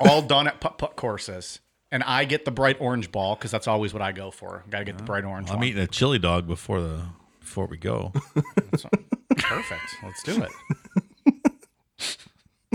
All 0.00 0.22
done 0.22 0.46
at 0.48 0.60
putt 0.60 0.78
putt 0.78 0.96
courses. 0.96 1.60
And 1.92 2.02
I 2.04 2.24
get 2.24 2.44
the 2.44 2.50
bright 2.50 2.76
orange 2.80 3.10
ball 3.10 3.34
because 3.34 3.50
that's 3.50 3.66
always 3.66 3.92
what 3.92 4.00
I 4.02 4.12
go 4.12 4.30
for. 4.30 4.64
Got 4.70 4.80
to 4.80 4.84
get 4.84 4.96
the 4.98 5.04
bright 5.04 5.24
orange 5.24 5.50
I'm 5.50 5.56
one. 5.56 5.66
eating 5.66 5.82
a 5.82 5.86
chili 5.88 6.18
dog 6.18 6.46
before 6.46 6.80
the 6.80 7.02
before 7.40 7.66
we 7.66 7.76
go. 7.76 8.12
Perfect. 9.36 9.82
Let's 10.02 10.22
do 10.22 10.42
it. 10.42 10.50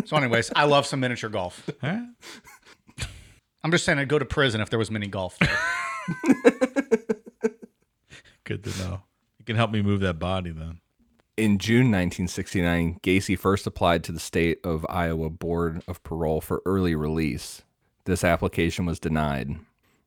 So, 0.05 0.17
anyways, 0.17 0.51
I 0.55 0.65
love 0.65 0.85
some 0.85 0.99
miniature 0.99 1.29
golf. 1.29 1.67
Right. 1.81 2.01
I'm 3.65 3.71
just 3.71 3.83
saying 3.83 3.97
I'd 3.97 4.07
go 4.07 4.19
to 4.19 4.25
prison 4.25 4.61
if 4.61 4.69
there 4.69 4.77
was 4.77 4.91
mini 4.91 5.07
golf. 5.07 5.39
There. 5.39 5.49
Good 8.43 8.63
to 8.63 8.69
know. 8.77 9.01
You 9.39 9.45
can 9.45 9.55
help 9.55 9.71
me 9.71 9.81
move 9.81 10.01
that 10.01 10.19
body 10.19 10.51
then. 10.51 10.81
In 11.35 11.57
June 11.57 11.89
1969, 11.89 12.99
Gacy 13.01 13.35
first 13.35 13.65
applied 13.65 14.03
to 14.03 14.11
the 14.11 14.19
state 14.19 14.59
of 14.63 14.85
Iowa 14.87 15.31
Board 15.31 15.81
of 15.87 16.03
Parole 16.03 16.41
for 16.41 16.61
early 16.67 16.93
release. 16.93 17.63
This 18.03 18.23
application 18.23 18.85
was 18.85 18.99
denied. 18.99 19.55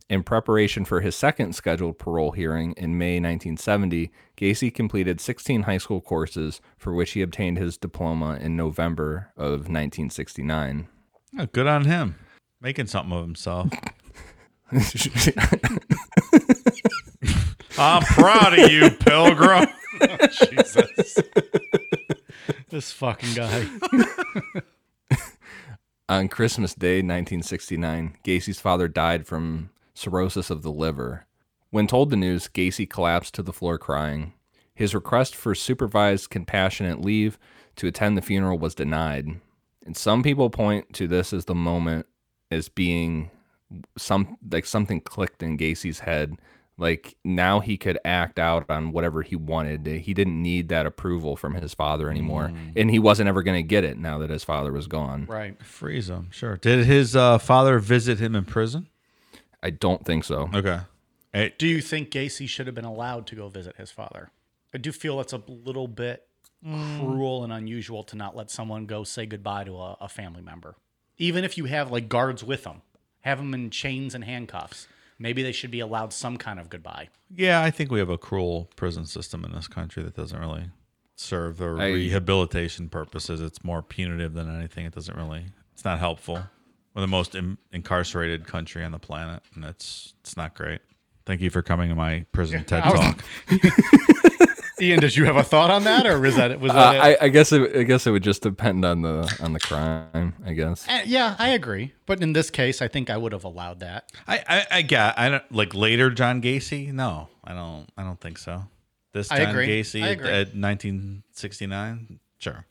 In 0.09 0.22
preparation 0.22 0.84
for 0.84 1.00
his 1.00 1.16
second 1.16 1.56
scheduled 1.56 1.98
parole 1.98 2.30
hearing 2.30 2.74
in 2.76 2.96
May 2.96 3.14
1970, 3.14 4.12
Gacy 4.36 4.72
completed 4.72 5.20
16 5.20 5.62
high 5.62 5.78
school 5.78 6.00
courses 6.00 6.61
for 6.76 6.94
which 6.94 7.11
he 7.11 7.22
obtained 7.22 7.59
his 7.59 7.76
diploma 7.76 8.38
in 8.40 8.54
November 8.54 9.32
of 9.36 9.66
1969. 9.66 10.86
Oh, 11.40 11.46
good 11.46 11.66
on 11.66 11.86
him. 11.86 12.14
Making 12.61 12.86
something 12.86 13.16
of 13.16 13.24
himself. 13.24 13.68
I'm 17.78 18.02
proud 18.02 18.59
of 18.59 18.70
you, 18.70 18.90
Pilgrim. 18.90 19.66
Jesus. 20.30 21.18
this 22.68 22.92
fucking 22.92 23.34
guy. 23.34 23.66
On 26.09 26.28
Christmas 26.28 26.74
Day, 26.74 26.96
1969, 26.96 28.16
Gacy's 28.24 28.61
father 28.61 28.88
died 28.88 29.26
from 29.26 29.70
cirrhosis 29.94 30.50
of 30.50 30.62
the 30.62 30.72
liver. 30.72 31.26
When 31.70 31.86
told 31.86 32.11
the 32.11 32.16
news, 32.16 32.48
Gacy 32.48 32.88
collapsed 32.88 33.34
to 33.34 33.42
the 33.42 33.52
floor 33.52 33.78
crying. 33.78 34.32
His 34.74 34.94
request 34.94 35.36
for 35.36 35.54
supervised 35.54 36.30
compassionate 36.30 37.00
leave 37.00 37.38
to 37.76 37.86
attend 37.86 38.16
the 38.16 38.22
funeral 38.22 38.59
was 38.59 38.74
denied. 38.74 39.28
And 39.84 39.96
some 39.96 40.22
people 40.22 40.50
point 40.50 40.92
to 40.94 41.06
this 41.06 41.32
as 41.32 41.44
the 41.44 41.54
moment 41.54 42.06
as 42.51 42.68
being 42.68 43.30
some 43.96 44.38
like 44.51 44.66
something 44.66 45.01
clicked 45.01 45.42
in 45.42 45.59
Gacy's 45.59 46.01
head. 46.01 46.36
Like 46.80 47.16
now 47.24 47.59
he 47.59 47.76
could 47.76 47.99
act 48.05 48.38
out 48.38 48.64
on 48.70 48.92
whatever 48.92 49.22
he 49.22 49.34
wanted. 49.34 49.84
He 49.84 50.14
didn't 50.14 50.40
need 50.40 50.68
that 50.68 50.86
approval 50.86 51.36
from 51.36 51.55
his 51.55 51.74
father 51.74 52.09
anymore. 52.09 52.53
Mm. 52.55 52.72
And 52.76 52.90
he 52.90 53.01
wasn't 53.01 53.28
ever 53.28 53.42
going 53.42 53.57
to 53.57 53.66
get 53.66 53.82
it 53.82 53.99
now 53.99 54.18
that 54.18 54.30
his 54.30 54.44
father 54.44 54.72
was 54.72 54.86
gone. 54.86 55.26
Right. 55.26 55.61
Freeze 55.61 56.09
him. 56.09 56.28
Sure. 56.30 56.57
Did 56.57 56.86
his 56.86 57.16
uh, 57.16 57.38
father 57.38 57.80
visit 57.80 58.20
him 58.20 58.36
in 58.36 58.44
prison? 58.44 58.86
I 59.61 59.70
don't 59.70 60.05
think 60.05 60.22
so. 60.22 60.51
Okay. 60.55 60.80
Hey, 61.32 61.53
Do 61.59 61.66
you 61.66 61.80
think 61.80 62.11
Gacy 62.11 62.49
should 62.49 62.66
have 62.66 62.76
been 62.76 62.84
allowed 62.84 63.26
to 63.26 63.34
go 63.34 63.49
visit 63.49 63.76
his 63.76 63.90
father? 63.90 64.30
I 64.72 64.78
do 64.78 64.92
feel 64.92 65.20
it's 65.20 65.32
a 65.32 65.42
little 65.49 65.88
bit 65.88 66.28
mm. 66.64 67.01
cruel 67.01 67.42
and 67.42 67.53
unusual 67.53 68.05
to 68.05 68.16
not 68.16 68.36
let 68.36 68.51
someone 68.51 68.86
go 68.86 69.03
say 69.03 69.26
goodbye 69.26 69.64
to 69.64 69.76
a, 69.76 69.96
a 70.03 70.09
family 70.09 70.42
member. 70.42 70.76
Even 71.18 71.44
if 71.44 71.58
you 71.58 71.64
have 71.66 71.90
like 71.90 72.08
guards 72.08 72.42
with 72.44 72.64
them, 72.64 72.82
have 73.20 73.38
them 73.38 73.52
in 73.54 73.70
chains 73.70 74.14
and 74.14 74.24
handcuffs. 74.24 74.86
Maybe 75.18 75.42
they 75.42 75.52
should 75.52 75.72
be 75.72 75.80
allowed 75.80 76.12
some 76.12 76.36
kind 76.36 76.60
of 76.60 76.70
goodbye. 76.70 77.08
yeah, 77.34 77.60
I 77.62 77.70
think 77.72 77.90
we 77.90 77.98
have 77.98 78.08
a 78.08 78.16
cruel 78.18 78.70
prison 78.76 79.04
system 79.04 79.44
in 79.44 79.50
this 79.52 79.66
country 79.66 80.02
that 80.04 80.14
doesn't 80.14 80.38
really 80.38 80.70
serve 81.16 81.56
the 81.58 81.70
I- 81.74 81.88
rehabilitation 81.90 82.88
purposes. 82.88 83.40
It's 83.40 83.64
more 83.64 83.82
punitive 83.82 84.34
than 84.34 84.48
anything. 84.54 84.86
It 84.86 84.94
doesn't 84.94 85.16
really. 85.16 85.46
It's 85.72 85.84
not 85.84 85.98
helpful. 85.98 86.40
We're 86.94 87.00
the 87.02 87.08
most 87.08 87.34
in, 87.34 87.58
incarcerated 87.72 88.46
country 88.46 88.84
on 88.84 88.92
the 88.92 88.98
planet, 89.00 89.42
and 89.54 89.64
it's 89.64 90.14
it's 90.20 90.36
not 90.36 90.54
great. 90.54 90.80
Thank 91.26 91.40
you 91.40 91.50
for 91.50 91.62
coming 91.62 91.88
to 91.90 91.94
my 91.96 92.24
prison 92.32 92.64
TED 92.64 92.82
talk. 92.84 93.24
Ian, 94.80 95.00
did 95.00 95.16
you 95.16 95.24
have 95.24 95.36
a 95.36 95.42
thought 95.42 95.70
on 95.70 95.84
that, 95.84 96.06
or 96.06 96.20
was 96.20 96.36
that 96.36 96.58
was 96.60 96.70
Uh, 96.72 96.74
that? 96.74 96.94
it? 96.94 97.18
I, 97.20 97.24
I 97.26 97.28
guess 97.28 97.52
it, 97.52 97.76
I 97.76 97.82
guess 97.82 98.06
it 98.06 98.10
would 98.10 98.22
just 98.22 98.42
depend 98.42 98.84
on 98.84 99.02
the 99.02 99.36
on 99.42 99.52
the 99.52 99.60
crime. 99.60 100.34
I 100.44 100.52
guess. 100.52 100.86
Eh, 100.88 101.02
yeah, 101.06 101.36
I 101.38 101.50
agree. 101.50 101.92
But 102.06 102.22
in 102.22 102.32
this 102.32 102.50
case, 102.50 102.80
I 102.82 102.88
think 102.88 103.10
I 103.10 103.16
would 103.16 103.32
have 103.32 103.44
allowed 103.44 103.80
that. 103.80 104.10
I, 104.26 104.42
I 104.48 104.66
I 104.78 104.82
got 104.82 105.18
I 105.18 105.28
don't 105.28 105.52
like 105.52 105.74
later 105.74 106.10
John 106.10 106.40
Gacy. 106.42 106.92
No, 106.92 107.28
I 107.44 107.52
don't. 107.54 107.88
I 107.96 108.02
don't 108.04 108.20
think 108.20 108.38
so. 108.38 108.64
This 109.12 109.30
I 109.32 109.38
John 109.38 109.50
agree. 109.50 109.68
Gacy 109.68 110.02
I 110.02 110.08
at, 110.08 110.12
agree. 110.12 110.28
at 110.28 110.54
1969. 110.54 112.20
Sure. 112.38 112.66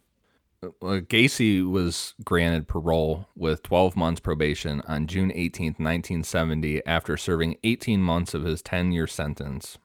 Gacy 0.82 1.70
was 1.70 2.16
granted 2.24 2.68
parole 2.68 3.28
with 3.36 3.62
12 3.64 3.96
months 3.96 4.20
probation 4.20 4.82
on 4.88 5.06
June 5.06 5.30
18th, 5.30 5.78
1970, 5.80 6.84
after 6.86 7.16
serving 7.16 7.58
18 7.64 8.02
months 8.02 8.34
of 8.34 8.44
his 8.44 8.64
10-year 8.64 9.06
sentence. 9.06 9.78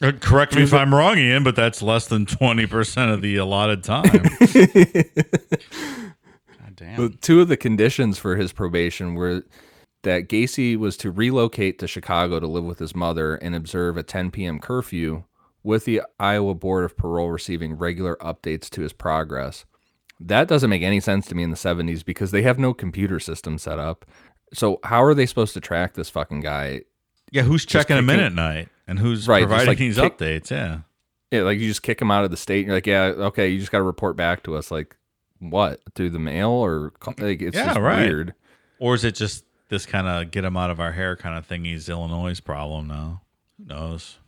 Uh, 0.00 0.12
correct 0.12 0.54
me 0.54 0.62
if 0.62 0.72
I'm 0.72 0.94
wrong, 0.94 1.18
Ian, 1.18 1.42
but 1.42 1.56
that's 1.56 1.82
less 1.82 2.06
than 2.06 2.24
20% 2.24 3.12
of 3.12 3.20
the 3.20 3.36
allotted 3.36 3.82
time. 3.82 4.04
God 6.58 6.76
damn. 6.76 6.96
But 6.96 7.20
two 7.20 7.40
of 7.40 7.48
the 7.48 7.56
conditions 7.56 8.18
for 8.18 8.36
his 8.36 8.52
probation 8.52 9.14
were 9.14 9.44
that 10.04 10.28
Gacy 10.28 10.76
was 10.76 10.96
to 10.98 11.10
relocate 11.10 11.80
to 11.80 11.88
Chicago 11.88 12.38
to 12.38 12.46
live 12.46 12.64
with 12.64 12.78
his 12.78 12.94
mother 12.94 13.34
and 13.36 13.56
observe 13.56 13.96
a 13.96 14.04
10 14.04 14.30
p.m. 14.30 14.60
curfew, 14.60 15.24
with 15.64 15.84
the 15.84 16.02
Iowa 16.20 16.54
Board 16.54 16.84
of 16.84 16.96
Parole 16.96 17.30
receiving 17.30 17.74
regular 17.74 18.16
updates 18.16 18.70
to 18.70 18.82
his 18.82 18.92
progress. 18.92 19.64
That 20.20 20.48
doesn't 20.48 20.70
make 20.70 20.82
any 20.82 21.00
sense 21.00 21.26
to 21.26 21.34
me 21.34 21.42
in 21.42 21.50
the 21.50 21.56
70s 21.56 22.04
because 22.04 22.30
they 22.30 22.42
have 22.42 22.58
no 22.58 22.72
computer 22.72 23.18
system 23.18 23.58
set 23.58 23.78
up. 23.78 24.04
So 24.54 24.78
how 24.84 25.02
are 25.02 25.14
they 25.14 25.26
supposed 25.26 25.54
to 25.54 25.60
track 25.60 25.94
this 25.94 26.08
fucking 26.08 26.40
guy? 26.40 26.82
yeah, 27.30 27.42
who's 27.42 27.66
checking 27.66 27.96
him 27.96 28.10
in 28.10 28.20
at 28.20 28.32
night 28.32 28.68
and 28.88 28.98
who's 28.98 29.28
Right, 29.28 29.42
providing 29.42 29.68
like 29.68 29.78
these 29.78 29.96
kick- 29.96 30.18
updates? 30.18 30.50
Yeah. 30.50 30.80
Yeah, 31.30 31.42
like 31.42 31.58
you 31.60 31.68
just 31.68 31.82
kick 31.82 32.00
him 32.02 32.10
out 32.10 32.24
of 32.24 32.30
the 32.32 32.36
state. 32.36 32.60
And 32.60 32.66
you're 32.68 32.76
like, 32.76 32.86
yeah, 32.86 33.04
okay, 33.26 33.48
you 33.48 33.58
just 33.60 33.70
got 33.70 33.78
to 33.78 33.84
report 33.84 34.16
back 34.16 34.42
to 34.44 34.56
us. 34.56 34.70
Like, 34.70 34.96
what 35.40 35.80
through 35.94 36.10
the 36.10 36.18
mail 36.18 36.50
or 36.50 36.92
like 37.18 37.40
it's 37.42 37.54
Yeah, 37.56 37.66
just 37.66 37.78
right. 37.80 38.06
weird. 38.06 38.34
Or 38.80 38.94
is 38.94 39.04
it 39.04 39.14
just 39.14 39.44
this 39.68 39.84
kind 39.86 40.06
of 40.08 40.30
get 40.30 40.44
him 40.44 40.56
out 40.56 40.70
of 40.70 40.80
our 40.80 40.92
hair 40.92 41.14
kind 41.16 41.36
of 41.38 41.46
thing? 41.46 41.64
He's 41.64 41.88
Illinois' 41.88 42.40
problem 42.40 42.88
now. 42.88 43.22
Who 43.58 43.66
knows? 43.66 44.18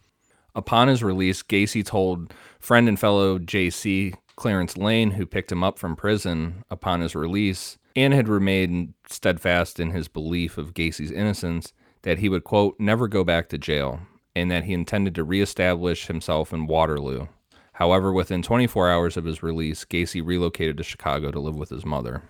Upon 0.55 0.89
his 0.89 1.03
release, 1.03 1.43
Gacy 1.43 1.85
told 1.85 2.35
friend 2.59 2.87
and 2.89 2.99
fellow 3.01 3.39
Jaycee 3.39 4.15
Clarence 4.37 4.77
Lane, 4.77 5.13
who 5.13 5.25
picked 5.27 5.51
him 5.53 5.63
up 5.65 5.79
from 5.79 5.97
prison 5.97 6.65
upon 6.71 7.01
his 7.01 7.15
release 7.15 7.79
and 7.97 8.13
had 8.13 8.29
remained 8.29 8.95
steadfast 9.09 9.81
in 9.81 9.91
his 9.91 10.07
belief 10.09 10.59
of 10.59 10.75
Gacy's 10.75 11.11
innocence, 11.11 11.73
that 12.03 12.19
he 12.19 12.29
would, 12.29 12.45
quote, 12.45 12.79
never 12.81 13.07
go 13.09 13.23
back 13.25 13.49
to 13.51 13.59
jail, 13.59 14.01
and 14.35 14.51
that 14.51 14.65
he 14.65 14.73
intended 14.73 15.15
to 15.15 15.25
reestablish 15.25 16.07
himself 16.07 16.53
in 16.53 16.67
Waterloo. 16.67 17.27
However, 17.75 18.13
within 18.13 18.43
24 18.43 18.91
hours 18.91 19.17
of 19.17 19.25
his 19.25 19.43
release, 19.43 19.85
Gacy 19.85 20.25
relocated 20.25 20.77
to 20.77 20.83
Chicago 20.85 21.31
to 21.31 21.41
live 21.41 21.57
with 21.57 21.71
his 21.71 21.85
mother. 21.85 22.23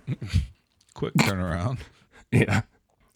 Quick 0.94 1.14
turnaround. 1.14 1.78
Yeah. 2.32 2.62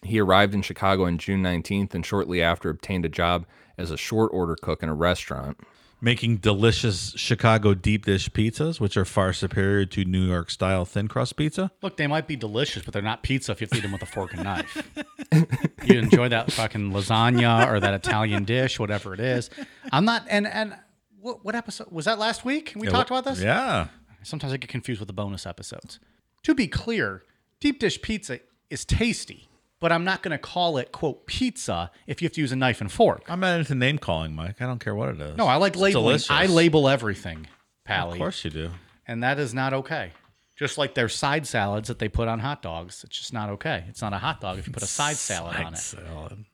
He 0.03 0.19
arrived 0.19 0.55
in 0.55 0.63
Chicago 0.63 1.05
on 1.05 1.19
June 1.19 1.41
19th 1.41 1.95
and 1.95 2.05
shortly 2.05 2.43
after 2.43 2.69
obtained 2.69 3.05
a 3.05 3.09
job 3.09 3.47
as 3.79 3.93
a 3.93 3.97
short 3.97 4.33
order 4.35 4.57
cook 4.61 4.83
in 4.83 4.89
a 4.89 4.95
restaurant. 4.95 5.61
Making 6.05 6.37
delicious 6.37 7.15
Chicago 7.17 7.73
deep 7.73 8.05
dish 8.05 8.29
pizzas, 8.29 8.79
which 8.79 8.95
are 8.99 9.07
far 9.07 9.33
superior 9.33 9.87
to 9.87 10.05
New 10.05 10.27
York 10.27 10.51
style 10.51 10.85
thin 10.85 11.09
crust 11.09 11.35
pizza. 11.35 11.71
Look, 11.81 11.97
they 11.97 12.07
might 12.07 12.27
be 12.27 12.37
delicious, 12.37 12.83
but 12.85 12.93
they're 12.93 13.01
not 13.01 13.23
pizza 13.23 13.53
if 13.53 13.63
you 13.63 13.65
have 13.65 13.71
to 13.71 13.79
eat 13.79 13.81
them 13.81 13.93
with 13.93 14.03
a 14.03 14.07
fork 14.07 14.35
and 14.35 14.45
knife. 14.45 14.87
you 15.85 15.99
enjoy 15.99 16.29
that 16.29 16.53
fucking 16.53 16.93
lasagna 16.93 17.73
or 17.73 17.81
that 17.81 17.95
Italian 17.95 18.45
dish, 18.45 18.79
whatever 18.79 19.15
it 19.15 19.21
is. 19.21 19.49
I'm 19.93 20.05
not. 20.05 20.27
And 20.29 20.47
and 20.47 20.77
what, 21.23 21.43
what 21.43 21.55
episode 21.55 21.91
was 21.91 22.05
that 22.05 22.19
last 22.19 22.45
week? 22.45 22.75
We 22.77 22.87
Yeah, 22.87 22.93
talked 22.93 23.11
about 23.11 23.25
this. 23.25 23.41
Yeah. 23.41 23.87
Sometimes 24.23 24.53
I 24.53 24.59
get 24.59 24.69
confused 24.69 25.01
with 25.01 25.07
the 25.07 25.15
bonus 25.15 25.47
episodes. 25.47 26.01
To 26.43 26.55
be 26.55 26.69
clear, 26.69 27.23
deep 27.61 27.79
dish 27.79 28.03
pizza 28.03 28.41
is 28.69 28.85
tasty, 28.85 29.49
but 29.85 29.93
I'm 29.93 30.03
not 30.03 30.23
going 30.23 30.33
to 30.33 30.39
call 30.39 30.79
it 30.79 30.93
quote 30.93 31.27
pizza 31.27 31.91
if 32.07 32.23
you 32.23 32.27
have 32.27 32.33
to 32.33 32.41
use 32.41 32.53
a 32.53 32.57
knife 32.57 32.81
and 32.81 32.91
fork. 32.91 33.23
I'm 33.29 33.41
not 33.41 33.59
into 33.59 33.75
name 33.75 33.99
calling, 33.99 34.35
Mike. 34.35 34.63
I 34.63 34.67
don't 34.67 34.79
care 34.79 34.95
what 34.95 35.11
it 35.11 35.21
is. 35.21 35.37
No, 35.37 35.47
I 35.47 35.57
like 35.57 35.77
labeling. 35.77 36.05
delicious. 36.05 36.31
I 36.31 36.47
label 36.47 36.89
everything, 36.89 37.49
Pally. 37.85 38.13
Of 38.13 38.19
course 38.19 38.43
you 38.47 38.51
do. 38.51 38.71
and 39.07 39.23
that 39.23 39.39
is 39.39 39.53
not 39.53 39.75
okay. 39.75 40.13
Just 40.57 40.79
like 40.79 40.95
their 40.95 41.11
side 41.11 41.47
salads 41.47 41.89
that 41.89 41.99
they 41.99 42.09
put 42.09 42.29
on 42.29 42.39
hot 42.39 42.63
dogs, 42.63 43.05
it's 43.05 43.19
just 43.19 43.35
not 43.35 43.51
okay. 43.51 43.85
It's 43.87 44.01
not 44.01 44.15
a 44.15 44.17
hot 44.17 44.41
dog 44.41 44.59
if 44.59 44.67
you 44.67 44.73
put 44.73 44.83
a 44.83 44.87
side 44.87 45.17
salad 45.17 45.55
on 45.57 45.75
it. 45.75 45.77
Salad. 45.77 46.47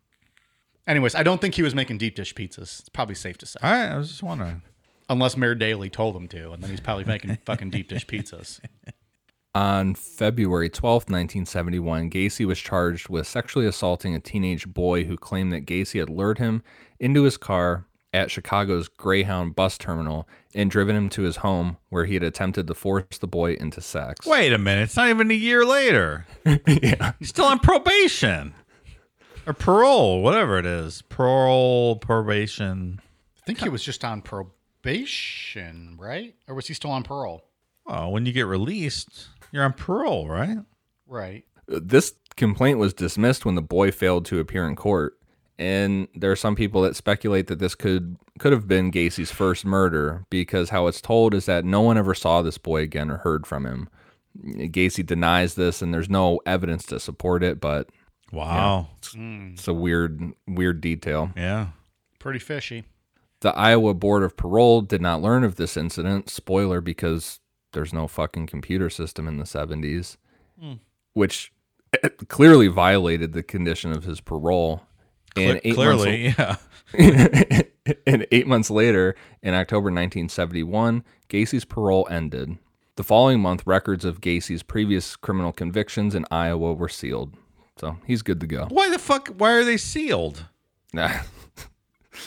Anyways, 0.89 1.15
I 1.15 1.23
don't 1.23 1.41
think 1.41 1.55
he 1.55 1.63
was 1.63 1.73
making 1.73 1.99
deep 1.99 2.17
dish 2.17 2.35
pizzas. 2.35 2.81
It's 2.81 2.89
probably 2.89 3.15
safe 3.15 3.39
to 3.39 3.47
say, 3.47 3.61
All 3.63 3.71
right, 3.71 3.93
I 3.93 3.97
was 3.97 4.09
just 4.09 4.25
wondering. 4.25 4.63
unless 5.09 5.37
Mayor 5.37 5.55
Daley 5.55 5.89
told 5.89 6.17
him 6.17 6.27
to, 6.27 6.51
and 6.51 6.65
then 6.65 6.71
he's 6.71 6.81
probably 6.81 7.05
making 7.05 7.39
fucking 7.47 7.71
deep 7.71 7.87
dish 7.91 8.09
pizzas. 8.09 8.59
On 9.55 9.95
February 9.95 10.71
12th, 10.71 11.11
1971, 11.11 12.09
Gacy 12.11 12.47
was 12.47 12.59
charged 12.59 13.09
with 13.09 13.27
sexually 13.27 13.67
assaulting 13.67 14.15
a 14.15 14.21
teenage 14.21 14.73
boy 14.73 15.05
who 15.05 15.17
claimed 15.17 15.53
that 15.53 15.67
Gacy 15.67 15.99
had 15.99 16.09
lured 16.09 16.39
him 16.39 16.63
into 17.01 17.25
his 17.25 17.37
car 17.37 17.87
at 18.13 18.31
Chicago's 18.31 18.87
Greyhound 18.89 19.57
bus 19.57 19.77
terminal 19.77 20.29
and 20.55 20.71
driven 20.71 20.95
him 20.95 21.09
to 21.11 21.23
his 21.23 21.37
home 21.37 21.79
where 21.89 22.05
he 22.05 22.15
had 22.15 22.23
attempted 22.23 22.67
to 22.69 22.75
force 22.75 23.19
the 23.19 23.27
boy 23.27 23.55
into 23.55 23.81
sex. 23.81 24.25
Wait 24.25 24.53
a 24.53 24.59
minute. 24.59 24.83
It's 24.83 24.97
not 24.97 25.09
even 25.09 25.31
a 25.31 25.35
year 25.35 25.65
later. 25.65 26.27
yeah. 26.67 27.13
He's 27.19 27.29
still 27.31 27.47
on 27.47 27.59
probation 27.59 28.55
or 29.47 29.53
parole, 29.53 30.23
whatever 30.23 30.59
it 30.59 30.67
is. 30.67 31.03
Parole, 31.03 31.97
probation. 31.97 33.01
I 33.43 33.47
think 33.47 33.59
he 33.59 33.69
was 33.69 33.83
just 33.83 34.05
on 34.05 34.23
probation, 34.23 35.97
right? 35.99 36.35
Or 36.47 36.55
was 36.55 36.69
he 36.69 36.75
still 36.75 36.91
on 36.93 37.03
parole? 37.03 37.45
Oh, 37.87 38.11
when 38.11 38.27
you 38.27 38.33
get 38.33 38.47
released, 38.47 39.29
you're 39.53 39.65
on 39.65 39.73
parole, 39.73 40.29
right? 40.29 40.59
Right. 41.07 41.45
This 41.67 42.15
complaint 42.37 42.79
was 42.79 42.95
dismissed 42.95 43.45
when 43.45 43.55
the 43.55 43.63
boy 43.63 43.91
failed 43.91 44.25
to 44.27 44.39
appear 44.41 44.67
in 44.67 44.77
court, 44.77 45.19
And 45.59 46.09
there 46.15 46.31
are 46.33 46.37
some 46.37 46.57
people 46.57 46.83
that 46.83 46.97
speculate 46.97 47.47
that 47.49 47.59
this 47.59 47.75
could 47.75 48.17
could 48.39 48.53
have 48.53 48.67
been 48.67 48.91
Gacy's 48.91 49.31
first 49.31 49.65
murder 49.67 50.25
because 50.31 50.71
how 50.71 50.87
it's 50.87 51.01
told 51.03 51.35
is 51.35 51.45
that 51.47 51.65
no 51.65 51.83
one 51.83 51.99
ever 51.99 52.15
saw 52.15 52.41
this 52.41 52.57
boy 52.59 52.81
again 52.83 53.11
or 53.11 53.19
heard 53.19 53.47
from 53.47 53.67
him. 53.67 53.89
Gacy 54.43 55.05
denies 55.05 55.55
this 55.57 55.83
and 55.83 55.93
there's 55.93 56.09
no 56.09 56.41
evidence 56.47 56.87
to 56.87 56.99
support 57.01 57.43
it, 57.43 57.61
but 57.61 57.91
Wow. 58.33 58.89
Hmm. 59.13 59.51
it's 59.55 59.69
a 59.69 59.75
weird 59.75 60.33
weird 60.47 60.81
detail. 60.81 61.31
Yeah. 61.37 61.69
Pretty 62.19 62.39
fishy. 62.39 62.85
The 63.41 63.55
Iowa 63.57 63.95
Board 63.95 64.23
of 64.23 64.37
Parole 64.37 64.83
did 64.83 65.01
not 65.03 65.21
learn 65.23 65.45
of 65.45 65.57
this 65.57 65.77
incident. 65.77 66.31
Spoiler 66.31 66.81
because 66.81 67.41
there's 67.73 67.93
no 67.93 68.07
fucking 68.07 68.47
computer 68.47 68.91
system 68.91 69.29
in 69.29 69.37
the 69.37 69.45
70s, 69.45 70.17
hmm. 70.61 70.75
which 71.13 71.53
eh, 72.03 72.09
clearly 72.29 72.69
violated 72.69 73.33
the 73.33 73.43
condition 73.43 73.93
of 73.93 74.05
his 74.05 74.21
parole. 74.21 74.83
And 75.37 75.61
eight 75.65 75.77
months- 75.77 76.03
Clearly, 76.03 76.35
yeah. 76.39 76.57
and 78.07 78.27
eight 78.33 78.47
months 78.47 78.71
later, 78.71 79.15
in 79.43 79.55
October 79.55 79.87
1971, 79.87 81.05
Gacy's 81.29 81.65
parole 81.65 82.09
ended. 82.11 82.59
The 82.97 83.05
following 83.05 83.41
month, 83.41 83.67
records 83.67 84.05
of 84.05 84.21
Gacy's 84.21 84.63
previous 84.63 85.17
criminal 85.17 85.53
convictions 85.53 86.15
in 86.15 86.27
Iowa 86.31 86.75
were 86.75 86.89
sealed. 86.89 87.35
So 87.79 87.97
he's 88.07 88.23
good 88.23 88.41
to 88.41 88.47
go. 88.47 88.67
Why 88.69 88.91
the 88.91 88.99
fuck? 88.99 89.29
Why 89.29 89.53
are 89.53 89.65
they 89.65 89.79
sealed? 89.79 90.45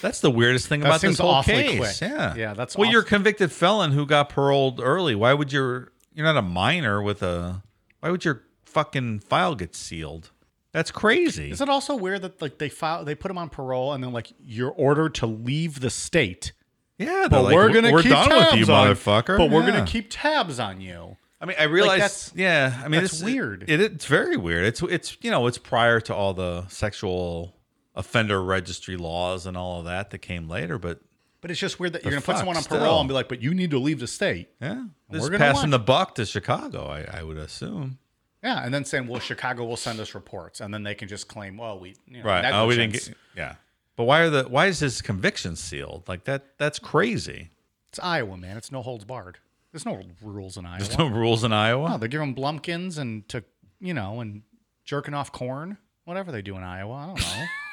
That's 0.01 0.19
the 0.21 0.31
weirdest 0.31 0.67
thing 0.67 0.81
about 0.81 1.01
this 1.01 1.17
whole 1.19 1.43
case. 1.43 1.77
quick. 1.79 2.09
Yeah, 2.09 2.35
Yeah, 2.35 2.53
that's 2.53 2.75
well, 2.77 2.89
you're 2.91 3.01
a 3.01 3.05
convicted 3.05 3.51
felon 3.51 3.91
who 3.91 4.05
got 4.05 4.29
paroled 4.29 4.79
early. 4.81 5.15
Why 5.15 5.33
would 5.33 5.51
your 5.51 5.91
you're 6.13 6.25
not 6.25 6.37
a 6.37 6.41
minor 6.41 7.01
with 7.01 7.21
a? 7.23 7.63
Why 8.01 8.09
would 8.11 8.25
your 8.25 8.43
fucking 8.65 9.19
file 9.19 9.55
get 9.55 9.75
sealed? 9.75 10.31
That's 10.71 10.91
crazy. 10.91 11.51
Is 11.51 11.61
it 11.61 11.69
also 11.69 11.95
weird 11.95 12.23
that 12.23 12.41
like 12.41 12.57
they 12.57 12.69
file 12.69 13.05
they 13.05 13.15
put 13.15 13.29
him 13.31 13.37
on 13.37 13.49
parole 13.49 13.93
and 13.93 14.03
then 14.03 14.11
like 14.11 14.31
you're 14.39 14.71
ordered 14.71 15.15
to 15.15 15.25
leave 15.27 15.79
the 15.79 15.89
state? 15.89 16.51
yeah, 16.97 17.27
But 17.29 17.43
like, 17.43 17.55
we're 17.55 17.71
gonna 17.73 17.91
we're 17.91 18.01
keep 18.01 18.11
done 18.11 18.29
with 18.29 18.37
tabs 18.49 18.67
you, 18.67 18.73
on- 18.73 18.87
motherfucker. 18.87 19.37
But 19.37 19.49
we're 19.51 19.65
gonna 19.65 19.85
keep 19.85 20.07
tabs 20.09 20.59
on 20.59 20.81
you. 20.81 21.17
I 21.41 21.45
mean, 21.45 21.57
I 21.59 21.63
realize. 21.63 21.99
that's- 21.99 22.31
yeah, 22.35 22.81
I 22.85 22.87
mean, 22.87 23.01
this- 23.01 23.21
weird. 23.21 23.65
It, 23.67 23.81
it's 23.81 24.05
very 24.05 24.37
weird. 24.37 24.65
It's 24.65 24.81
it's 24.83 25.17
you 25.21 25.29
know 25.31 25.45
it's 25.47 25.57
prior 25.57 25.99
to 26.01 26.15
all 26.15 26.33
the 26.33 26.65
sexual 26.69 27.55
offender 27.95 28.43
registry 28.43 28.97
laws 28.97 29.45
and 29.45 29.55
all 29.55 29.79
of 29.79 29.85
that 29.85 30.09
that 30.11 30.19
came 30.19 30.49
later. 30.49 30.77
But 30.77 31.01
But 31.41 31.51
it's 31.51 31.59
just 31.59 31.79
weird 31.79 31.93
that 31.93 32.03
you're 32.03 32.11
gonna 32.11 32.21
put 32.21 32.37
someone 32.37 32.57
on 32.57 32.63
parole 32.63 32.83
still. 32.83 32.99
and 32.99 33.07
be 33.07 33.13
like, 33.13 33.29
but 33.29 33.41
you 33.41 33.53
need 33.53 33.71
to 33.71 33.79
leave 33.79 33.99
the 33.99 34.07
state. 34.07 34.49
yeah, 34.61 34.85
we're 35.09 35.37
passing 35.37 35.69
watch. 35.69 35.71
the 35.71 35.79
buck 35.79 36.15
to 36.15 36.25
Chicago. 36.25 36.87
I, 36.87 37.19
I 37.19 37.23
would 37.23 37.37
assume. 37.37 37.99
Yeah, 38.43 38.63
and 38.65 38.73
then 38.73 38.83
saying, 38.83 39.07
well, 39.07 39.21
Chicago 39.21 39.63
will 39.63 39.77
send 39.77 40.01
us 40.01 40.13
reports, 40.13 40.59
and 40.59 40.73
then 40.73 40.83
they 40.83 40.95
can 40.95 41.07
just 41.07 41.29
claim, 41.29 41.55
well, 41.55 41.79
we 41.79 41.95
you 42.07 42.17
know, 42.17 42.25
Right. 42.25 42.43
Oh, 42.53 42.67
we 42.67 42.75
didn't 42.75 42.93
get. 42.93 43.13
Yeah. 43.37 43.55
But 43.95 44.03
why 44.03 44.21
are 44.21 44.29
the 44.29 44.43
why 44.43 44.65
is 44.67 44.79
his 44.79 45.01
conviction 45.01 45.55
sealed? 45.55 46.07
Like 46.07 46.25
that. 46.25 46.57
That's 46.57 46.79
crazy. 46.79 47.51
It's 47.89 47.99
Iowa, 47.99 48.37
man. 48.37 48.57
It's 48.57 48.71
no 48.71 48.81
holds 48.81 49.05
barred. 49.05 49.37
There's 49.71 49.85
no 49.85 50.01
rules 50.21 50.57
in 50.57 50.65
Iowa. 50.65 50.79
There's 50.79 50.97
no 50.97 51.07
rules 51.07 51.43
in 51.43 51.53
Iowa. 51.53 51.89
No, 51.91 51.97
they're 51.97 52.07
giving 52.09 52.35
Blumpkins 52.35 52.97
and 52.97 53.27
to 53.29 53.43
you 53.79 53.93
know 53.93 54.19
and 54.19 54.41
jerking 54.83 55.13
off 55.13 55.31
corn, 55.31 55.77
whatever 56.05 56.31
they 56.31 56.41
do 56.41 56.57
in 56.57 56.63
Iowa. 56.63 56.93
I 56.95 57.05
don't 57.07 57.19
know. 57.19 57.45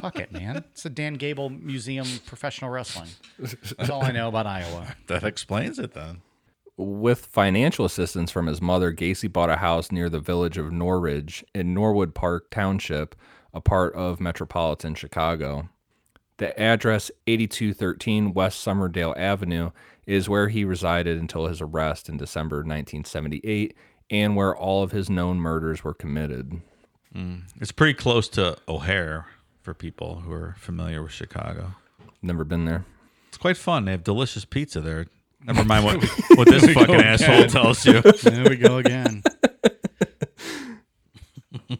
Fuck 0.00 0.18
it, 0.18 0.32
man. 0.32 0.64
It's 0.72 0.82
the 0.82 0.90
Dan 0.90 1.14
Gable 1.14 1.50
Museum 1.50 2.06
Professional 2.26 2.70
Wrestling. 2.70 3.10
That's 3.38 3.90
all 3.90 4.04
I 4.04 4.12
know 4.12 4.28
about 4.28 4.46
Iowa. 4.46 4.96
That 5.06 5.24
explains 5.24 5.78
it 5.78 5.92
then. 5.92 6.22
With 6.76 7.26
financial 7.26 7.84
assistance 7.84 8.30
from 8.30 8.46
his 8.46 8.62
mother, 8.62 8.92
Gacy 8.92 9.30
bought 9.30 9.50
a 9.50 9.56
house 9.56 9.90
near 9.90 10.08
the 10.08 10.20
village 10.20 10.56
of 10.56 10.72
Norridge 10.72 11.44
in 11.54 11.74
Norwood 11.74 12.14
Park 12.14 12.48
Township, 12.50 13.14
a 13.52 13.60
part 13.60 13.94
of 13.94 14.20
metropolitan 14.20 14.94
Chicago. 14.94 15.68
The 16.38 16.58
address 16.58 17.10
8213 17.26 18.32
West 18.32 18.64
Summerdale 18.64 19.16
Avenue 19.18 19.72
is 20.06 20.28
where 20.28 20.48
he 20.48 20.64
resided 20.64 21.18
until 21.18 21.46
his 21.46 21.60
arrest 21.60 22.08
in 22.08 22.16
December 22.16 22.58
1978 22.58 23.76
and 24.10 24.34
where 24.34 24.56
all 24.56 24.82
of 24.82 24.92
his 24.92 25.10
known 25.10 25.38
murders 25.38 25.84
were 25.84 25.94
committed. 25.94 26.62
Mm. 27.14 27.42
It's 27.60 27.72
pretty 27.72 27.94
close 27.94 28.28
to 28.30 28.56
O'Hare 28.68 29.26
for 29.70 29.74
people 29.74 30.16
who 30.24 30.32
are 30.32 30.56
familiar 30.58 31.00
with 31.00 31.12
Chicago. 31.12 31.74
Never 32.22 32.42
been 32.42 32.64
there. 32.64 32.84
It's 33.28 33.36
quite 33.36 33.56
fun. 33.56 33.84
They 33.84 33.92
have 33.92 34.02
delicious 34.02 34.44
pizza 34.44 34.80
there. 34.80 35.06
Never 35.44 35.64
mind 35.64 35.84
what 35.84 36.02
what 36.34 36.48
this 36.48 36.66
fucking 36.72 36.96
asshole 36.96 37.46
tells 37.46 37.86
you. 37.86 38.02
There 38.02 38.50
we 38.50 38.56
go 38.56 38.78
again. 38.78 39.22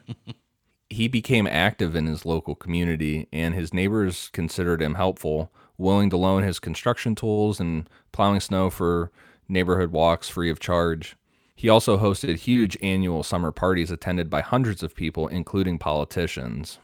he 0.89 1.09
became 1.09 1.49
active 1.49 1.97
in 1.97 2.07
his 2.07 2.25
local 2.25 2.55
community, 2.55 3.27
and 3.33 3.57
his 3.57 3.75
neighbors 3.75 4.31
considered 4.33 4.81
him 4.81 4.95
helpful, 4.95 5.51
willing 5.77 6.11
to 6.11 6.17
loan 6.17 6.45
his 6.45 6.61
construction 6.61 7.17
tools 7.17 7.59
and 7.59 7.91
plowing 8.13 8.39
snow 8.39 8.71
for 8.71 9.11
neighborhood 9.49 9.91
walks 9.91 10.29
free 10.29 10.49
of 10.49 10.61
charge. 10.61 11.17
He 11.57 11.69
also 11.69 11.99
hosted 11.99 12.37
huge 12.37 12.79
annual 12.81 13.25
summer 13.25 13.51
parties 13.51 13.91
attended 13.91 14.31
by 14.31 14.43
hundreds 14.43 14.85
of 14.85 14.95
people, 14.95 15.27
including 15.27 15.77
politicians. 15.77 16.79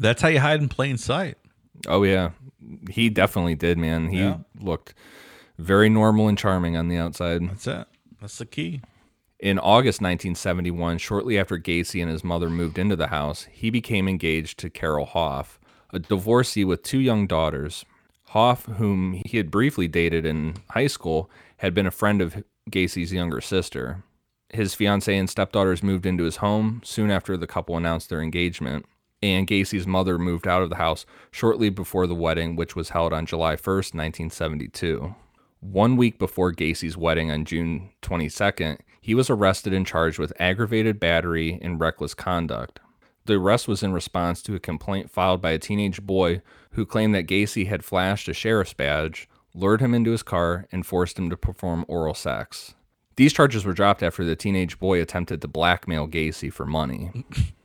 That's 0.00 0.22
how 0.22 0.28
you 0.28 0.40
hide 0.40 0.60
in 0.60 0.68
plain 0.68 0.96
sight. 0.98 1.36
Oh, 1.86 2.02
yeah. 2.02 2.30
He 2.90 3.08
definitely 3.08 3.54
did, 3.54 3.78
man. 3.78 4.08
He 4.08 4.18
Yeah. 4.20 4.38
looked 4.58 4.94
very 5.58 5.88
normal 5.88 6.26
and 6.28 6.36
charming 6.38 6.76
on 6.76 6.88
the 6.88 6.96
outside. 6.96 7.48
That's 7.48 7.66
it. 7.66 7.86
That's 8.20 8.38
the 8.38 8.46
key. 8.46 8.80
In 9.38 9.58
August 9.58 10.00
1971, 10.02 10.98
shortly 10.98 11.38
after 11.38 11.56
Gacy 11.58 12.02
and 12.02 12.10
his 12.10 12.22
mother 12.24 12.50
moved 12.50 12.78
into 12.78 12.96
the 12.96 13.06
house, 13.06 13.46
he 13.50 13.70
became 13.70 14.08
engaged 14.08 14.58
to 14.58 14.68
Carol 14.70 15.06
Hoff, 15.06 15.58
a 15.92 15.98
divorcee 15.98 16.64
with 16.64 16.82
two 16.82 16.98
young 16.98 17.26
daughters. 17.26 17.84
Hoff, 18.28 18.66
whom 18.66 19.14
he 19.26 19.38
had 19.38 19.50
briefly 19.50 19.88
dated 19.88 20.24
in 20.26 20.54
high 20.70 20.86
school, 20.86 21.30
had 21.58 21.74
been 21.74 21.86
a 21.86 21.90
friend 21.90 22.20
of 22.22 22.44
Gacy's 22.70 23.12
younger 23.12 23.40
sister. 23.40 24.02
His 24.50 24.74
fiancee 24.74 25.16
and 25.16 25.28
stepdaughters 25.30 25.82
moved 25.82 26.04
into 26.06 26.24
his 26.24 26.36
home 26.36 26.80
soon 26.84 27.10
after 27.10 27.36
the 27.36 27.46
couple 27.46 27.76
announced 27.76 28.08
their 28.10 28.20
engagement, 28.20 28.84
and 29.22 29.46
Gacy's 29.46 29.86
mother 29.86 30.18
moved 30.18 30.46
out 30.46 30.62
of 30.62 30.70
the 30.70 30.76
house 30.76 31.04
shortly 31.30 31.68
before 31.70 32.06
the 32.06 32.14
wedding, 32.14 32.56
which 32.56 32.74
was 32.74 32.90
held 32.90 33.12
on 33.12 33.26
July 33.26 33.56
1st, 33.56 33.94
1972. 33.94 35.14
One 35.60 35.96
week 35.96 36.18
before 36.18 36.52
Gacy's 36.52 36.96
wedding 36.96 37.30
on 37.30 37.44
June 37.44 37.90
22nd, 38.02 38.78
he 39.00 39.14
was 39.14 39.28
arrested 39.28 39.72
and 39.72 39.86
charged 39.86 40.18
with 40.18 40.32
aggravated 40.40 40.98
battery 40.98 41.58
and 41.60 41.80
reckless 41.80 42.14
conduct. 42.14 42.80
The 43.26 43.34
arrest 43.34 43.68
was 43.68 43.82
in 43.82 43.92
response 43.92 44.42
to 44.42 44.54
a 44.54 44.60
complaint 44.60 45.10
filed 45.10 45.42
by 45.42 45.50
a 45.50 45.58
teenage 45.58 46.02
boy 46.02 46.40
who 46.72 46.86
claimed 46.86 47.14
that 47.14 47.26
Gacy 47.26 47.66
had 47.66 47.84
flashed 47.84 48.28
a 48.28 48.34
sheriff's 48.34 48.72
badge, 48.72 49.28
lured 49.54 49.80
him 49.80 49.94
into 49.94 50.12
his 50.12 50.22
car, 50.22 50.66
and 50.72 50.86
forced 50.86 51.18
him 51.18 51.28
to 51.28 51.36
perform 51.36 51.84
oral 51.88 52.14
sex. 52.14 52.74
These 53.16 53.34
charges 53.34 53.66
were 53.66 53.74
dropped 53.74 54.02
after 54.02 54.24
the 54.24 54.36
teenage 54.36 54.78
boy 54.78 55.02
attempted 55.02 55.42
to 55.42 55.48
blackmail 55.48 56.08
Gacy 56.08 56.50
for 56.50 56.64
money. 56.64 57.26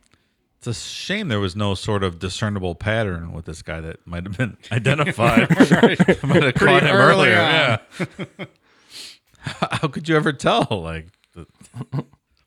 It's 0.68 0.80
a 0.80 0.82
shame 0.82 1.28
there 1.28 1.39
was 1.39 1.55
no 1.55 1.76
sort 1.76 2.03
of 2.03 2.18
discernible 2.18 2.74
pattern 2.74 3.34
with 3.34 3.45
this 3.45 3.61
guy 3.61 3.82
that 3.82 4.07
might 4.07 4.24
have 4.24 4.36
been 4.36 4.57
identified. 4.72 5.47
might 6.24 6.41
have 6.41 6.55
caught 6.55 6.82
him 6.82 6.95
early 6.95 7.30
earlier. 7.30 7.80
on. 7.99 8.18
Yeah. 8.39 8.45
How 9.38 9.88
could 9.88 10.09
you 10.09 10.16
ever 10.16 10.34
tell? 10.34 10.66
Like, 10.72 11.09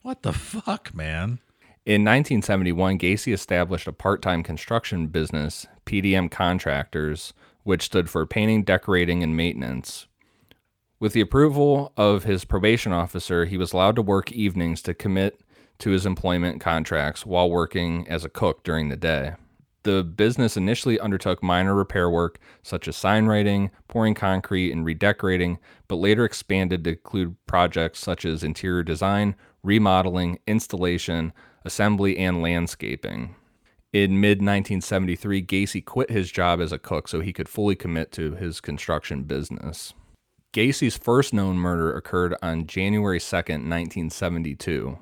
what 0.03 0.23
the 0.23 0.33
fuck, 0.33 0.93
man? 0.93 1.39
In 1.87 2.03
1971, 2.03 2.99
Gacy 2.99 3.33
established 3.33 3.87
a 3.87 3.93
part 3.93 4.21
time 4.21 4.43
construction 4.43 5.07
business, 5.07 5.69
PDM 5.87 6.29
Contractors, 6.29 7.33
which 7.63 7.85
stood 7.85 8.11
for 8.11 8.27
Painting, 8.27 8.65
Decorating, 8.65 9.23
and 9.23 9.37
Maintenance. 9.37 10.09
With 10.99 11.13
the 11.13 11.21
approval 11.21 11.93
of 11.97 12.25
his 12.25 12.45
probation 12.45 12.91
officer, 12.91 13.45
he 13.45 13.57
was 13.57 13.73
allowed 13.73 13.95
to 13.95 14.03
work 14.03 14.33
evenings 14.33 14.83
to 14.83 14.93
commit 14.93 15.41
to 15.79 15.91
his 15.91 16.07
employment 16.07 16.61
contracts 16.61 17.25
while 17.25 17.51
working 17.51 18.07
as 18.09 18.25
a 18.25 18.29
cook 18.29 18.65
during 18.65 18.89
the 18.89 18.97
day. 18.97 19.35
The 19.85 20.03
business 20.03 20.57
initially 20.57 21.01
undertook 21.01 21.43
minor 21.43 21.75
repair 21.75 22.11
work 22.11 22.39
such 22.63 22.89
as 22.89 22.97
sign 22.97 23.27
writing, 23.27 23.71
pouring 23.87 24.15
concrete, 24.15 24.73
and 24.73 24.85
redecorating, 24.85 25.59
but 25.87 25.97
later 25.97 26.25
expanded 26.25 26.85
to 26.85 26.91
include 26.91 27.37
projects 27.47 28.01
such 28.01 28.25
as 28.25 28.43
interior 28.43 28.83
design, 28.83 29.37
remodeling, 29.63 30.41
installation, 30.47 31.33
assembly, 31.65 32.19
and 32.19 32.43
landscaping. 32.43 33.35
In 33.93 34.21
mid 34.21 34.39
1973, 34.39 35.43
Gacy 35.47 35.83
quit 35.83 36.11
his 36.11 36.31
job 36.31 36.61
as 36.61 36.73
a 36.73 36.79
cook 36.79 37.09
so 37.09 37.21
he 37.21 37.33
could 37.33 37.49
fully 37.49 37.75
commit 37.75 38.13
to 38.13 38.35
his 38.35 38.61
construction 38.61 39.23
business. 39.23 39.95
Gacy's 40.53 40.99
first 40.99 41.33
known 41.33 41.57
murder 41.57 41.97
occurred 41.97 42.35
on 42.43 42.67
January 42.67 43.19
2nd, 43.19 43.65
1972. 43.65 44.99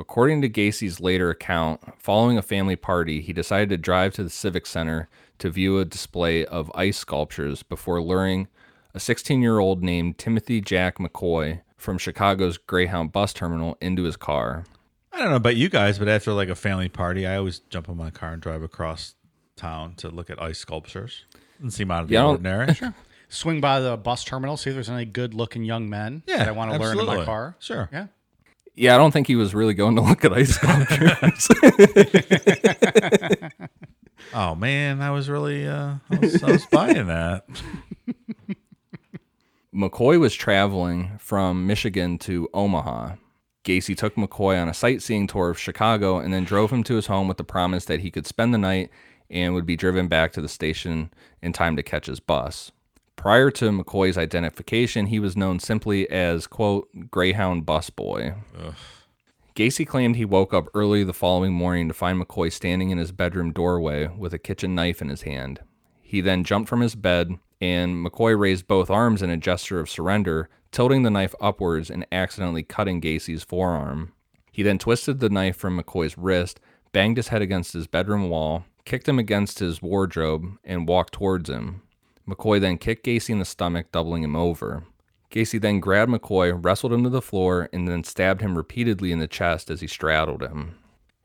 According 0.00 0.40
to 0.40 0.48
Gacy's 0.48 0.98
later 0.98 1.28
account, 1.28 1.82
following 1.98 2.38
a 2.38 2.42
family 2.42 2.74
party, 2.74 3.20
he 3.20 3.34
decided 3.34 3.68
to 3.68 3.76
drive 3.76 4.14
to 4.14 4.24
the 4.24 4.30
Civic 4.30 4.64
Center 4.64 5.10
to 5.38 5.50
view 5.50 5.78
a 5.78 5.84
display 5.84 6.46
of 6.46 6.72
ice 6.74 6.96
sculptures 6.96 7.62
before 7.62 8.00
luring 8.00 8.48
a 8.94 8.98
16 8.98 9.42
year 9.42 9.58
old 9.58 9.82
named 9.82 10.16
Timothy 10.16 10.62
Jack 10.62 10.96
McCoy 10.96 11.60
from 11.76 11.98
Chicago's 11.98 12.56
Greyhound 12.56 13.12
bus 13.12 13.34
terminal 13.34 13.76
into 13.82 14.04
his 14.04 14.16
car. 14.16 14.64
I 15.12 15.18
don't 15.18 15.28
know 15.28 15.36
about 15.36 15.56
you 15.56 15.68
guys, 15.68 15.98
but 15.98 16.08
after 16.08 16.32
like 16.32 16.48
a 16.48 16.54
family 16.54 16.88
party, 16.88 17.26
I 17.26 17.36
always 17.36 17.58
jump 17.58 17.86
in 17.90 17.98
my 17.98 18.08
car 18.10 18.32
and 18.32 18.40
drive 18.40 18.62
across 18.62 19.16
town 19.54 19.96
to 19.96 20.08
look 20.08 20.30
at 20.30 20.40
ice 20.40 20.58
sculptures. 20.58 21.26
Doesn't 21.58 21.72
seem 21.72 21.90
out 21.90 22.04
of 22.04 22.08
the 22.08 22.14
Yeah, 22.14 22.24
ordinary. 22.24 22.72
sure. 22.74 22.94
Swing 23.28 23.60
by 23.60 23.80
the 23.80 23.98
bus 23.98 24.24
terminal, 24.24 24.56
see 24.56 24.70
if 24.70 24.74
there's 24.76 24.88
any 24.88 25.04
good 25.04 25.34
looking 25.34 25.62
young 25.62 25.90
men 25.90 26.22
Yeah, 26.26 26.38
that 26.38 26.48
I 26.48 26.52
want 26.52 26.72
to 26.72 26.78
learn 26.78 26.98
in 26.98 27.04
my 27.04 27.22
car. 27.26 27.54
Sure. 27.58 27.90
Yeah. 27.92 28.06
Yeah, 28.74 28.94
I 28.94 28.98
don't 28.98 29.10
think 29.10 29.26
he 29.26 29.36
was 29.36 29.54
really 29.54 29.74
going 29.74 29.96
to 29.96 30.02
look 30.08 30.24
at 30.24 30.32
ice 30.32 30.54
sculptures. 30.54 31.48
Oh 34.32 34.54
man, 34.54 35.00
I 35.00 35.10
was 35.10 35.28
really 35.28 35.66
uh, 35.66 35.94
I 36.10 36.18
was, 36.18 36.42
I 36.42 36.52
was 36.52 36.66
buying 36.66 37.06
that. 37.08 37.44
McCoy 39.74 40.20
was 40.20 40.34
traveling 40.34 41.12
from 41.18 41.66
Michigan 41.66 42.18
to 42.18 42.48
Omaha. 42.54 43.16
Gacy 43.64 43.96
took 43.96 44.14
McCoy 44.14 44.60
on 44.60 44.68
a 44.68 44.74
sightseeing 44.74 45.26
tour 45.26 45.50
of 45.50 45.58
Chicago 45.58 46.18
and 46.18 46.32
then 46.32 46.44
drove 46.44 46.70
him 46.70 46.84
to 46.84 46.94
his 46.96 47.06
home 47.06 47.28
with 47.28 47.38
the 47.38 47.44
promise 47.44 47.86
that 47.86 48.00
he 48.00 48.10
could 48.10 48.26
spend 48.26 48.54
the 48.54 48.58
night 48.58 48.90
and 49.28 49.54
would 49.54 49.66
be 49.66 49.76
driven 49.76 50.06
back 50.06 50.32
to 50.32 50.40
the 50.40 50.48
station 50.48 51.10
in 51.42 51.52
time 51.52 51.74
to 51.76 51.82
catch 51.82 52.06
his 52.06 52.20
bus. 52.20 52.72
Prior 53.20 53.50
to 53.50 53.70
McCoy's 53.70 54.16
identification, 54.16 55.04
he 55.04 55.18
was 55.18 55.36
known 55.36 55.58
simply 55.60 56.08
as, 56.08 56.46
quote, 56.46 56.88
Greyhound 57.10 57.66
Bus 57.66 57.90
Boy. 57.90 58.32
Gacy 59.54 59.86
claimed 59.86 60.16
he 60.16 60.24
woke 60.24 60.54
up 60.54 60.68
early 60.72 61.04
the 61.04 61.12
following 61.12 61.52
morning 61.52 61.86
to 61.88 61.92
find 61.92 62.18
McCoy 62.18 62.50
standing 62.50 62.88
in 62.88 62.96
his 62.96 63.12
bedroom 63.12 63.52
doorway 63.52 64.06
with 64.06 64.32
a 64.32 64.38
kitchen 64.38 64.74
knife 64.74 65.02
in 65.02 65.10
his 65.10 65.20
hand. 65.22 65.60
He 66.00 66.22
then 66.22 66.44
jumped 66.44 66.70
from 66.70 66.80
his 66.80 66.94
bed, 66.94 67.38
and 67.60 68.02
McCoy 68.02 68.38
raised 68.38 68.66
both 68.66 68.88
arms 68.88 69.20
in 69.20 69.28
a 69.28 69.36
gesture 69.36 69.80
of 69.80 69.90
surrender, 69.90 70.48
tilting 70.72 71.02
the 71.02 71.10
knife 71.10 71.34
upwards 71.42 71.90
and 71.90 72.06
accidentally 72.10 72.62
cutting 72.62 73.02
Gacy's 73.02 73.42
forearm. 73.44 74.14
He 74.50 74.62
then 74.62 74.78
twisted 74.78 75.20
the 75.20 75.28
knife 75.28 75.58
from 75.58 75.78
McCoy's 75.78 76.16
wrist, 76.16 76.58
banged 76.92 77.18
his 77.18 77.28
head 77.28 77.42
against 77.42 77.74
his 77.74 77.86
bedroom 77.86 78.30
wall, 78.30 78.64
kicked 78.86 79.06
him 79.06 79.18
against 79.18 79.58
his 79.58 79.82
wardrobe, 79.82 80.56
and 80.64 80.88
walked 80.88 81.12
towards 81.12 81.50
him. 81.50 81.82
McCoy 82.28 82.60
then 82.60 82.78
kicked 82.78 83.06
Gacy 83.06 83.30
in 83.30 83.38
the 83.38 83.44
stomach, 83.44 83.90
doubling 83.92 84.22
him 84.22 84.36
over. 84.36 84.84
Gacy 85.30 85.60
then 85.60 85.80
grabbed 85.80 86.10
McCoy, 86.10 86.58
wrestled 86.62 86.92
him 86.92 87.04
to 87.04 87.10
the 87.10 87.22
floor, 87.22 87.68
and 87.72 87.86
then 87.86 88.02
stabbed 88.04 88.40
him 88.40 88.56
repeatedly 88.56 89.12
in 89.12 89.20
the 89.20 89.28
chest 89.28 89.70
as 89.70 89.80
he 89.80 89.86
straddled 89.86 90.42
him. 90.42 90.76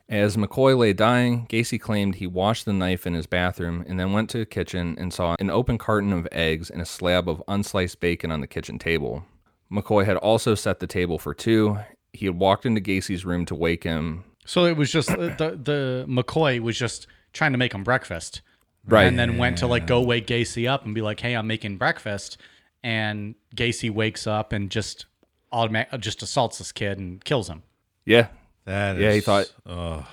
As 0.08 0.38
McCoy 0.38 0.78
lay 0.78 0.94
dying, 0.94 1.48
Gacy 1.48 1.82
claimed 1.82 2.16
he 2.16 2.28
washed 2.28 2.66
the 2.66 2.74
knife 2.74 3.08
in 3.08 3.16
his 3.16 3.26
bathroom 3.26 3.84
and 3.88 4.00
then 4.00 4.14
went 4.14 4.30
to 4.30 4.38
the 4.38 4.46
kitchen 4.46 4.96
and 5.00 5.12
saw 5.12 5.36
an 5.40 5.50
open 5.50 5.80
carton 5.80 6.14
of 6.14 6.28
eggs 6.32 6.70
and 6.70 6.80
a 6.80 6.86
slab 6.86 7.28
of 7.28 7.42
unsliced 7.48 8.00
bacon 8.00 8.32
on 8.32 8.42
the 8.42 8.48
kitchen 8.48 8.78
table. 8.78 9.26
McCoy 9.72 10.06
had 10.06 10.18
also 10.18 10.54
set 10.54 10.80
the 10.80 10.86
table 10.86 11.18
for 11.18 11.34
two. 11.34 11.80
He 12.14 12.28
had 12.28 12.38
walked 12.38 12.68
into 12.68 12.82
Gacy's 12.82 13.26
room 13.26 13.46
to 13.46 13.56
wake 13.56 13.84
him. 13.84 14.24
So 14.46 14.66
it 14.66 14.78
was 14.78 14.92
just 14.92 15.10
the 15.10 15.60
the 15.60 16.06
McCoy 16.08 16.60
was 16.60 16.78
just 16.78 17.08
trying 17.34 17.52
to 17.54 17.58
make 17.58 17.74
him 17.74 17.84
breakfast, 17.84 18.44
Right. 18.88 19.06
And 19.08 19.18
then 19.18 19.38
went 19.38 19.58
to 19.60 19.68
like 19.68 19.88
go 19.88 20.02
wake 20.02 20.28
Gacy 20.28 20.70
up 20.70 20.86
and 20.86 20.94
be 20.94 21.02
like, 21.02 21.20
"Hey, 21.20 21.34
I'm 21.36 21.48
making 21.48 21.78
breakfast," 21.78 22.38
and 22.84 23.36
Gacy 23.56 23.90
wakes 23.90 24.28
up 24.28 24.54
and 24.54 24.70
just 24.70 25.06
automatic 25.52 25.94
uh, 25.94 25.98
just 25.98 26.22
assaults 26.22 26.58
this 26.60 26.72
kid 26.72 26.98
and 27.00 27.24
kills 27.24 27.50
him. 27.50 27.64
Yeah. 28.06 28.28
That 28.66 28.98
Yeah, 28.98 29.12
he 29.12 29.18
is- 29.20 29.26
thought- 29.26 29.52
Ugh. 29.66 30.06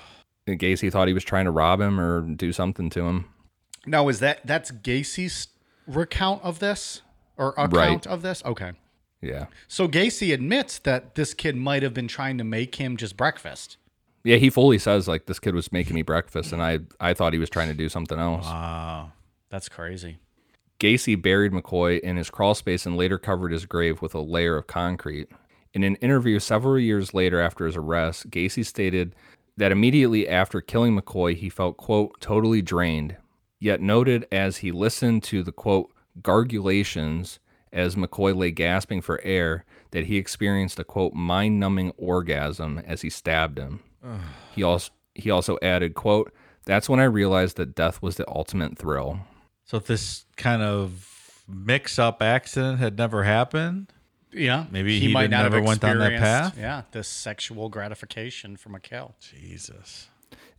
Gacy 0.49 0.91
thought 0.91 1.09
he 1.09 1.14
was 1.14 1.25
trying 1.25 1.45
to 1.47 1.51
rob 1.51 1.81
him 1.81 1.99
or 2.01 2.20
do 2.23 2.53
something 2.53 2.91
to 2.91 3.03
him. 3.07 3.27
Now, 3.87 4.09
is 4.09 4.20
that 4.20 4.41
that's 4.47 4.70
Gacy's 4.70 5.49
recount 5.87 6.43
of 6.43 6.59
this 6.59 7.03
or 7.37 7.51
account 7.51 7.73
Right. 7.75 8.07
of 8.07 8.23
this? 8.23 8.43
Okay. 8.45 8.73
Yeah. 9.20 9.47
So 9.68 9.87
Gacy 9.89 10.33
admits 10.35 10.79
that 10.81 11.14
this 11.14 11.33
kid 11.35 11.57
might 11.57 11.83
have 11.83 11.95
been 11.95 12.09
trying 12.09 12.39
to 12.39 12.45
make 12.45 12.75
him 12.77 12.97
just 12.97 13.16
breakfast. 13.16 13.77
Yeah, 14.25 14.37
he 14.37 14.51
fully 14.51 14.79
says 14.79 15.09
like 15.09 15.27
this 15.27 15.39
kid 15.39 15.55
was 15.55 15.73
making 15.73 15.95
me 15.95 16.03
breakfast 16.03 16.53
and 16.53 16.62
I 16.62 16.81
I 17.01 17.14
thought 17.14 17.33
he 17.33 17.39
was 17.39 17.51
trying 17.51 17.68
to 17.68 17.75
do 17.75 17.89
something 17.89 18.18
else. 18.18 18.47
Wow, 18.47 19.12
that's 19.51 19.68
crazy. 19.68 20.18
Gacy 20.79 21.20
buried 21.20 21.53
McCoy 21.53 22.01
in 22.01 22.16
his 22.16 22.29
crawl 22.29 22.55
space 22.55 22.87
and 22.87 22.97
later 22.97 23.18
covered 23.18 23.53
his 23.53 23.66
grave 23.66 24.03
with 24.03 24.14
a 24.14 24.20
layer 24.20 24.57
of 24.57 24.66
concrete. 24.66 25.29
In 25.75 25.85
an 25.85 25.95
interview 25.97 26.39
several 26.39 26.79
years 26.79 27.14
later 27.14 27.41
after 27.41 27.64
his 27.66 27.77
arrest, 27.77 28.31
Gacy 28.31 28.66
stated 28.66 29.14
that 29.57 29.73
immediately 29.73 30.29
after 30.29 30.61
killing 30.61 30.99
McCoy, 30.99 31.37
he 31.37 31.49
felt, 31.49 31.77
quote, 31.77 32.20
totally 32.20 32.61
drained, 32.62 33.16
yet 33.61 33.81
noted 33.81 34.27
as 34.33 34.59
he 34.59 34.73
listened 34.73 35.23
to 35.25 35.43
the, 35.43 35.53
quote, 35.53 35.91
gargulations 36.20 37.39
as 37.73 37.97
McCoy 37.97 38.37
lay 38.37 38.51
gasping 38.51 39.01
for 39.01 39.20
air 39.23 39.64
that 39.93 40.07
he 40.07 40.16
experienced 40.16 40.79
a, 40.79 40.85
quote, 40.85 41.14
mind 41.14 41.59
numbing 41.59 41.93
orgasm 41.97 42.83
as 42.87 43.03
he 43.03 43.09
stabbed 43.09 43.59
him. 43.59 43.81
He, 44.55 44.62
also, 44.62 44.92
he 45.14 45.30
also 45.30 45.59
added, 45.62 45.94
quote, 45.94 46.32
that's 46.64 46.88
when 46.88 47.00
I 47.00 47.05
realized 47.05 47.57
that 47.57 47.74
death 47.74 48.03
was 48.03 48.16
the 48.16 48.28
ultimate 48.28 48.78
thrill. 48.78 49.20
So 49.64 49.76
if 49.76 49.86
this 49.86 50.26
kind 50.36 50.62
of 50.62 51.44
mix-up 51.48 52.22
accident 52.22 52.78
had 52.78 52.96
never 52.96 53.24
happened, 53.24 53.92
Yeah, 54.32 54.66
Maybe 54.70 54.98
he 54.98 55.12
might 55.12 55.30
not 55.30 55.42
never 55.42 55.61
went 55.61 55.80
down 55.80 55.98
that 55.98 56.18
path? 56.18 56.59
Yeah, 56.59 56.82
this 56.92 57.09
sexual 57.09 57.68
gratification 57.68 58.57
from 58.57 58.74
a 58.74 58.80
kill. 58.80 59.14
Jesus. 59.20 60.09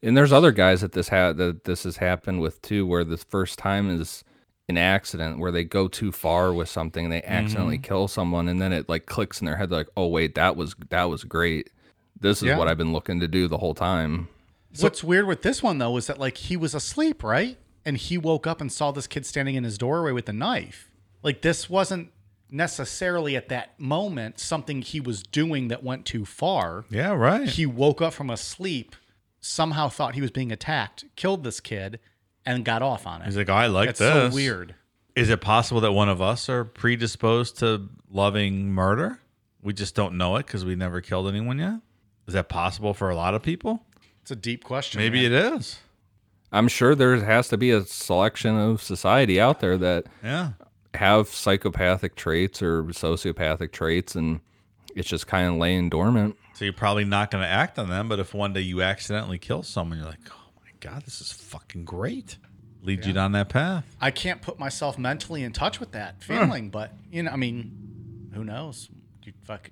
And 0.02 0.16
there's 0.16 0.34
other 0.34 0.52
guys 0.52 0.82
that 0.82 0.92
this 0.92 1.10
ha- 1.10 1.34
that 1.34 1.64
this 1.64 1.84
has 1.84 1.98
happened 1.98 2.42
with 2.42 2.62
too, 2.62 2.86
where 2.86 3.04
the 3.04 3.18
first 3.18 3.58
time 3.58 3.90
is 3.90 4.24
an 4.70 4.78
accident 4.78 5.40
where 5.40 5.52
they 5.52 5.64
go 5.64 5.88
too 5.88 6.12
far 6.12 6.54
with 6.54 6.70
something 6.70 7.06
and 7.06 7.14
they 7.14 7.24
accidentally 7.24 7.78
mm-hmm. 7.78 7.84
kill 7.84 8.08
someone, 8.08 8.48
and 8.48 8.62
then 8.62 8.74
it 8.74 8.90
like 8.90 9.06
clicks 9.06 9.42
in 9.42 9.46
their 9.46 9.58
head, 9.58 9.72
like, 9.72 9.88
oh 9.98 10.08
wait, 10.08 10.36
that 10.36 10.56
was 10.56 10.76
that 10.90 11.06
was 11.06 11.24
great. 11.24 11.70
This 12.20 12.38
is 12.38 12.44
Yeah. 12.50 12.58
what 12.58 12.68
I've 12.68 12.78
been 12.78 12.94
looking 12.94 13.20
to 13.20 13.28
do 13.28 13.48
the 13.48 13.58
whole 13.58 13.74
time. 13.74 14.28
What's 14.80 15.04
weird 15.04 15.28
with 15.28 15.42
this 15.44 15.62
one 15.62 15.78
though 15.78 15.98
is 15.98 16.08
that 16.08 16.20
like 16.20 16.38
he 16.38 16.58
was 16.58 16.74
asleep, 16.74 17.24
right? 17.24 17.58
And 17.86 17.98
he 17.98 18.18
woke 18.18 18.48
up 18.48 18.62
and 18.62 18.72
saw 18.72 18.92
this 18.92 19.08
kid 19.08 19.26
standing 19.26 19.56
in 19.56 19.64
his 19.64 19.78
doorway 19.78 20.12
with 20.14 20.28
a 20.30 20.34
knife. 20.34 20.90
Like 21.22 21.42
this 21.42 21.70
wasn't 21.70 22.10
necessarily 22.50 23.36
at 23.36 23.50
that 23.50 23.80
moment 23.80 24.40
something 24.40 24.82
he 24.82 25.00
was 25.00 25.24
doing 25.24 25.68
that 25.70 25.84
went 25.84 26.06
too 26.06 26.24
far. 26.26 26.86
Yeah, 26.90 27.12
right. 27.14 27.48
He 27.50 27.66
woke 27.66 28.02
up 28.02 28.14
from 28.14 28.30
a 28.30 28.38
sleep, 28.38 28.96
somehow 29.42 29.90
thought 29.90 30.16
he 30.16 30.22
was 30.22 30.32
being 30.32 30.52
attacked, 30.52 31.04
killed 31.16 31.44
this 31.44 31.60
kid, 31.60 32.00
and 32.46 32.64
got 32.64 32.82
off 32.82 33.06
on 33.08 33.22
it. 33.22 33.26
He's 33.26 33.38
like, 33.38 33.50
"Oh, 33.50 33.54
I 33.54 33.68
like 33.68 33.88
That's 33.90 34.00
this. 34.00 34.32
so 34.32 34.36
weird. 34.36 34.76
Is 35.16 35.30
it 35.30 35.42
possible 35.42 35.82
that 35.82 35.92
one 35.92 36.10
of 36.10 36.22
us 36.22 36.48
are 36.50 36.64
predisposed 36.64 37.58
to 37.60 37.90
loving 38.10 38.72
murder? 38.72 39.20
We 39.62 39.74
just 39.74 39.96
don't 39.96 40.18
know 40.18 40.36
it 40.38 40.46
because 40.46 40.66
we 40.66 40.76
never 40.76 41.02
killed 41.02 41.28
anyone 41.28 41.60
yet. 41.60 41.80
Is 42.28 42.34
that 42.34 42.50
possible 42.50 42.94
for 42.94 43.10
a 43.10 43.16
lot 43.16 43.34
of 43.34 43.42
people? 43.42 43.84
It's 44.22 44.32
a 44.32 44.36
deep 44.36 44.64
question. 44.64 45.00
Maybe 45.02 45.28
man. 45.30 45.34
it 45.34 45.54
is. 45.56 45.80
I'm 46.52 46.68
sure 46.68 46.96
there 46.96 47.16
has 47.24 47.48
to 47.50 47.58
be 47.58 47.72
a 47.72 47.82
selection 47.86 48.58
of 48.58 48.82
society 48.82 49.42
out 49.42 49.60
there 49.60 49.78
that 49.78 50.06
Yeah. 50.24 50.52
have 50.94 51.28
psychopathic 51.30 52.16
traits 52.16 52.62
or 52.62 52.84
sociopathic 52.84 53.72
traits, 53.72 54.16
and 54.16 54.40
it's 54.96 55.10
just 55.10 55.28
kind 55.28 55.50
of 55.50 55.56
laying 55.56 55.90
dormant. 55.90 56.38
So 56.54 56.66
you're 56.66 56.74
probably 56.74 57.06
not 57.06 57.32
going 57.32 57.44
to 57.44 57.50
act 57.50 57.80
on 57.80 57.90
them, 57.90 58.08
but 58.08 58.20
if 58.20 58.34
one 58.34 58.54
day 58.54 58.62
you 58.62 58.82
accidentally 58.84 59.40
kill 59.40 59.64
someone, 59.64 59.98
you're 59.98 60.08
like, 60.08 60.20
oh 60.30 60.52
my 60.64 60.70
God, 60.80 61.04
this 61.04 61.20
is 61.20 61.32
fucking 61.32 61.84
great. 61.86 62.38
Lead 62.84 63.06
you 63.06 63.14
down 63.14 63.32
that 63.32 63.50
path. 63.50 63.86
I 64.00 64.12
can't 64.12 64.42
put 64.42 64.60
myself 64.60 64.98
mentally 65.00 65.44
in 65.44 65.54
touch 65.54 65.80
with 65.80 65.94
that 65.94 66.22
feeling, 66.22 66.70
but 66.70 66.94
you 67.12 67.24
know, 67.24 67.32
I 67.32 67.38
mean, 67.38 68.30
who 68.34 68.44
knows? 68.44 68.90
You 69.24 69.34
fuck, 69.46 69.72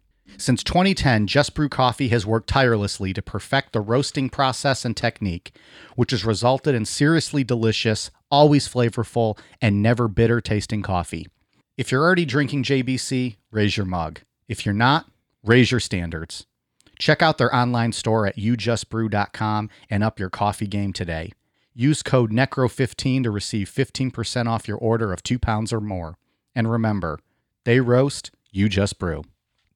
Since 0.37 0.63
2010, 0.63 1.27
Just 1.27 1.53
Brew 1.53 1.69
Coffee 1.69 2.07
has 2.09 2.25
worked 2.25 2.49
tirelessly 2.49 3.13
to 3.13 3.21
perfect 3.21 3.73
the 3.73 3.81
roasting 3.81 4.29
process 4.29 4.85
and 4.85 4.97
technique, 4.97 5.55
which 5.95 6.11
has 6.11 6.25
resulted 6.25 6.73
in 6.73 6.85
seriously 6.85 7.43
delicious, 7.43 8.09
always 8.31 8.67
flavorful, 8.67 9.37
and 9.61 9.83
never 9.83 10.07
bitter 10.07 10.41
tasting 10.41 10.81
coffee. 10.81 11.27
If 11.77 11.91
you're 11.91 12.03
already 12.03 12.25
drinking 12.25 12.63
JBC, 12.63 13.37
raise 13.51 13.77
your 13.77 13.85
mug. 13.85 14.21
If 14.47 14.65
you're 14.65 14.73
not, 14.73 15.05
raise 15.43 15.71
your 15.71 15.79
standards. 15.79 16.45
Check 16.99 17.21
out 17.21 17.37
their 17.37 17.53
online 17.55 17.91
store 17.93 18.27
at 18.27 18.37
youjustbrew.com 18.37 19.69
and 19.89 20.03
up 20.03 20.19
your 20.19 20.29
coffee 20.29 20.67
game 20.67 20.93
today. 20.93 21.31
Use 21.73 22.03
code 22.03 22.31
NECRO15 22.31 23.23
to 23.23 23.31
receive 23.31 23.69
15% 23.69 24.47
off 24.47 24.67
your 24.67 24.77
order 24.77 25.13
of 25.13 25.23
two 25.23 25.39
pounds 25.39 25.71
or 25.71 25.81
more. 25.81 26.17
And 26.53 26.69
remember, 26.69 27.19
they 27.63 27.79
roast, 27.79 28.31
you 28.51 28.69
just 28.69 28.99
brew. 28.99 29.23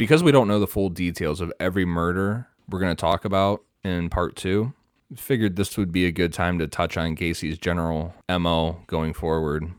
Because 0.00 0.22
we 0.22 0.32
don't 0.32 0.48
know 0.48 0.58
the 0.58 0.66
full 0.66 0.88
details 0.88 1.42
of 1.42 1.52
every 1.60 1.84
murder 1.84 2.48
we're 2.70 2.80
going 2.80 2.96
to 2.96 2.98
talk 2.98 3.26
about 3.26 3.62
in 3.84 4.08
part 4.08 4.34
two, 4.34 4.72
figured 5.14 5.56
this 5.56 5.76
would 5.76 5.92
be 5.92 6.06
a 6.06 6.10
good 6.10 6.32
time 6.32 6.58
to 6.58 6.66
touch 6.66 6.96
on 6.96 7.14
Gacy's 7.14 7.58
general 7.58 8.14
MO 8.26 8.80
going 8.86 9.12
forward. 9.12 9.72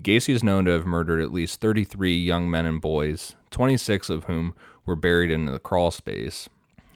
Gacy 0.00 0.34
is 0.34 0.42
known 0.42 0.64
to 0.64 0.72
have 0.72 0.86
murdered 0.86 1.22
at 1.22 1.32
least 1.32 1.60
33 1.60 2.18
young 2.18 2.50
men 2.50 2.66
and 2.66 2.80
boys, 2.80 3.36
26 3.52 4.10
of 4.10 4.24
whom 4.24 4.56
were 4.86 4.96
buried 4.96 5.30
in 5.30 5.46
the 5.46 5.60
crawl 5.60 5.92
space. 5.92 6.48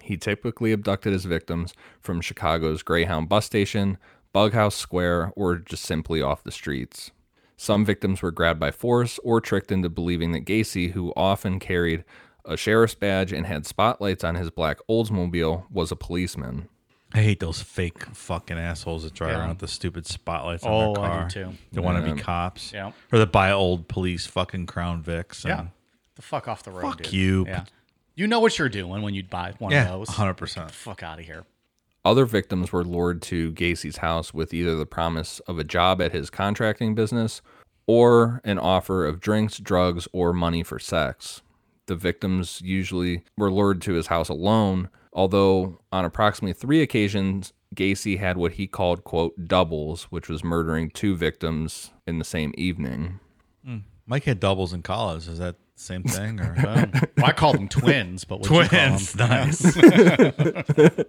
He 0.03 0.17
typically 0.17 0.73
abducted 0.73 1.13
his 1.13 1.27
victims 1.27 1.75
from 2.01 2.21
Chicago's 2.21 2.83
Greyhound 2.83 3.29
bus 3.29 3.47
station, 3.47 3.99
Bughouse 4.35 4.75
Square, 4.75 5.33
or 5.37 5.59
just 5.59 5.85
simply 5.85 6.21
off 6.21 6.43
the 6.43 6.51
streets. 6.51 7.13
Some 7.57 7.85
victims 7.85 8.21
were 8.21 8.33
grabbed 8.33 8.59
by 8.59 8.73
force 8.73 9.21
or 9.23 9.41
tricked 9.41 9.71
into 9.71 9.89
believing 9.89 10.33
that 10.33 10.45
Gacy, 10.45 10.91
who 10.91 11.13
often 11.17 11.61
carried 11.61 12.03
a 12.45 12.57
sheriff's 12.57 12.95
badge 12.95 13.33
and 13.33 13.47
had 13.47 13.66
spotlights 13.66 14.25
on 14.25 14.35
his 14.35 14.51
black 14.51 14.79
Oldsmobile, 14.89 15.65
was 15.71 15.91
a 15.93 15.97
policeman. 15.97 16.69
I 17.12 17.19
hate 17.23 17.39
those 17.41 17.62
fake 17.62 18.05
fucking 18.07 18.59
assholes 18.59 19.05
that 19.05 19.15
drive 19.15 19.31
Yeah. 19.33 19.39
around 19.39 19.49
with 19.51 19.59
the 19.59 19.69
stupid 19.69 20.05
spotlights 20.07 20.65
on 20.65 20.73
Oh, 20.73 20.95
their 20.95 21.05
I 21.05 21.23
do 21.29 21.45
too. 21.45 21.53
They 21.73 21.81
want 21.81 22.05
to 22.05 22.12
be 22.15 22.21
cops. 22.21 22.73
Yeah. 22.73 22.91
Or 23.12 23.19
that 23.21 23.31
buy 23.31 23.53
old 23.53 23.87
police 23.89 24.27
fucking 24.27 24.66
Crown 24.66 25.03
Vics. 25.03 25.45
Yeah. 25.45 25.66
The 26.16 26.23
fuck 26.23 26.49
off 26.49 26.62
the 26.65 26.71
road, 26.73 26.83
Fuck 26.83 27.03
dude. 27.05 27.12
you. 27.12 27.47
Yeah. 27.47 27.65
You 28.16 28.27
know 28.27 28.41
what 28.41 28.59
you're 28.59 28.69
doing 28.69 29.03
when 29.03 29.15
you 29.15 29.23
buy 29.25 29.55
one 29.59 29.73
Yeah, 29.73 29.85
of 29.93 30.07
those. 30.07 30.09
100%. 30.16 30.71
Fuck 30.73 31.03
out 31.03 31.19
of 31.21 31.25
here. 31.25 31.45
Other 32.05 32.27
victims 32.27 32.71
were 32.73 32.85
lured 32.85 33.23
to 33.23 33.51
Gacy's 33.53 33.97
house 33.99 34.35
with 34.35 34.53
either 34.53 34.77
the 34.77 34.85
promise 34.87 35.41
of 35.49 35.59
a 35.59 35.65
job 35.65 36.03
at 36.03 36.12
his 36.12 36.31
contracting 36.31 36.95
business 36.95 37.43
or 37.87 38.41
an 38.45 38.59
offer 38.59 39.07
of 39.07 39.21
drinks, 39.21 39.59
drugs, 39.59 40.07
or 40.12 40.33
money 40.33 40.62
for 40.62 40.79
sex. 40.79 41.43
The 41.86 41.97
victims 41.97 42.61
usually 42.65 43.24
were 43.36 43.51
lured 43.52 43.82
to 43.82 43.93
his 43.94 44.06
house 44.06 44.28
alone, 44.28 44.89
although 45.12 45.81
on 45.93 46.05
approximately 46.05 46.55
three 46.55 46.81
occasions, 46.82 47.52
Gacy 47.74 48.19
had 48.19 48.36
what 48.36 48.52
he 48.52 48.66
called, 48.66 49.05
quote, 49.05 49.35
doubles, 49.47 50.05
which 50.05 50.28
was 50.28 50.43
murdering 50.44 50.90
two 50.90 51.16
victims 51.16 51.90
in 52.06 52.19
the 52.19 52.24
same 52.24 52.52
evening. 52.56 53.20
Hmm. 53.65 53.78
Mike 54.06 54.24
had 54.24 54.40
doubles 54.40 54.73
in 54.73 54.82
college. 54.82 55.28
Is 55.28 55.39
that 55.39 55.56
the 55.56 55.82
same 55.82 56.02
thing? 56.05 56.40
Or 56.40 56.55
oh. 56.66 56.85
Well, 57.16 57.27
I 57.27 57.32
called 57.32 57.56
them 57.56 57.69
twins, 57.69 58.24
but 58.24 58.43
twins? 58.43 59.15
You 59.15 59.19
call 59.19 59.31
'em? 59.31 59.47
Nice. 59.47 59.77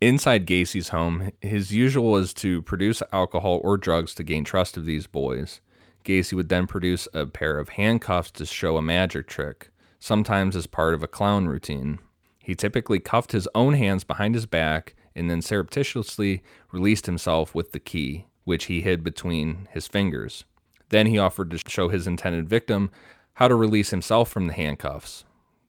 Inside 0.00 0.46
Gacy's 0.46 0.88
home, 0.88 1.30
his 1.40 1.72
usual 1.72 2.10
was 2.10 2.34
to 2.34 2.60
produce 2.62 3.02
alcohol 3.12 3.60
or 3.62 3.76
drugs 3.76 4.14
to 4.16 4.24
gain 4.24 4.42
trust 4.42 4.76
of 4.76 4.84
these 4.84 5.06
boys. 5.06 5.60
Gacy 6.04 6.34
would 6.34 6.48
then 6.48 6.66
produce 6.66 7.08
a 7.12 7.26
pair 7.26 7.58
of 7.58 7.70
handcuffs 7.70 8.30
to 8.32 8.46
show 8.46 8.76
a 8.76 8.82
magic 8.82 9.26
trick, 9.26 9.70
sometimes 9.98 10.56
as 10.56 10.66
part 10.66 10.94
of 10.94 11.02
a 11.02 11.08
clown 11.08 11.46
routine. 11.46 11.98
He 12.38 12.54
typically 12.54 12.98
cuffed 12.98 13.32
his 13.32 13.48
own 13.54 13.74
hands 13.74 14.04
behind 14.04 14.34
his 14.34 14.46
back 14.46 14.94
and 15.14 15.30
then 15.30 15.42
surreptitiously 15.42 16.42
released 16.72 17.06
himself 17.06 17.54
with 17.54 17.72
the 17.72 17.80
key, 17.80 18.26
which 18.44 18.64
he 18.64 18.80
hid 18.80 19.04
between 19.04 19.68
his 19.70 19.86
fingers. 19.86 20.44
Then 20.88 21.06
he 21.06 21.18
offered 21.18 21.50
to 21.50 21.70
show 21.70 21.88
his 21.88 22.06
intended 22.06 22.48
victim 22.48 22.90
how 23.34 23.48
to 23.48 23.54
release 23.54 23.90
himself 23.90 24.30
from 24.30 24.46
the 24.46 24.52
handcuffs. 24.52 25.24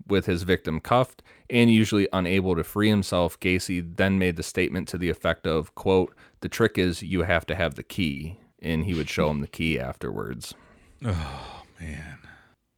With 0.08 0.26
his 0.26 0.44
victim 0.44 0.80
cuffed 0.80 1.24
and 1.50 1.72
usually 1.72 2.10
unable 2.12 2.56
to 2.56 2.64
free 2.64 2.90
himself, 2.90 3.40
Gacy 3.40 3.96
then 3.96 4.20
made 4.20 4.36
the 4.36 4.44
statement 4.44 4.88
to 4.90 4.98
the 4.98 5.10
effect 5.10 5.48
of, 5.48 5.74
quote, 5.76 6.14
the 6.42 6.50
trick 6.50 6.78
is 6.78 7.04
you 7.04 7.24
have 7.24 7.46
to 7.46 7.56
have 7.56 7.76
the 7.76 7.84
key, 7.84 8.38
and 8.64 8.86
he 8.86 8.94
would 8.94 9.10
show 9.10 9.30
him 9.30 9.42
the 9.42 9.48
key 9.48 9.80
afterwards. 9.80 10.54
oh, 11.06 11.64
man. 11.80 12.18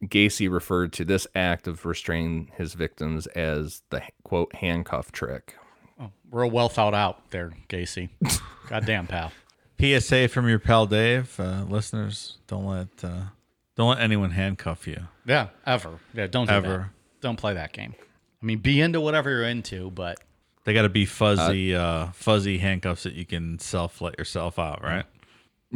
Gacy 0.04 0.50
referred 0.50 0.92
to 0.94 1.04
this 1.04 1.26
act 1.34 1.66
of 1.66 1.86
restraining 1.86 2.50
his 2.56 2.74
victims 2.74 3.26
as 3.28 3.82
the 3.90 4.02
quote 4.24 4.54
handcuff 4.56 5.10
trick. 5.10 5.54
Oh, 5.98 6.10
real 6.30 6.50
well 6.50 6.68
thought 6.68 6.92
out 6.94 7.30
there, 7.30 7.52
Gacy. 7.68 8.10
Goddamn, 8.68 9.06
pal. 9.06 9.32
PSA 9.80 10.28
from 10.28 10.48
your 10.48 10.58
pal 10.58 10.86
Dave. 10.86 11.38
Uh, 11.40 11.64
listeners, 11.68 12.36
don't 12.46 12.66
let 12.66 12.88
uh, 13.02 13.22
don't 13.74 13.88
let 13.90 14.00
anyone 14.00 14.30
handcuff 14.32 14.86
you. 14.86 15.08
Yeah, 15.26 15.48
ever. 15.66 15.98
Yeah, 16.14 16.26
don't 16.26 16.46
do 16.46 16.52
Ever. 16.54 16.68
that. 16.78 16.88
Don't 17.22 17.36
play 17.36 17.54
that 17.54 17.72
game. 17.72 17.94
I 18.42 18.46
mean, 18.46 18.58
be 18.58 18.80
into 18.80 19.00
whatever 19.00 19.30
you're 19.30 19.44
into, 19.44 19.90
but 19.90 20.18
They 20.64 20.74
got 20.74 20.82
to 20.82 20.88
be 20.90 21.06
fuzzy, 21.06 21.74
uh, 21.74 22.08
fuzzy 22.12 22.58
handcuffs 22.58 23.02
that 23.04 23.14
you 23.14 23.24
can 23.24 23.58
self 23.58 24.00
let 24.02 24.18
yourself 24.18 24.58
out, 24.58 24.82
right? 24.82 25.04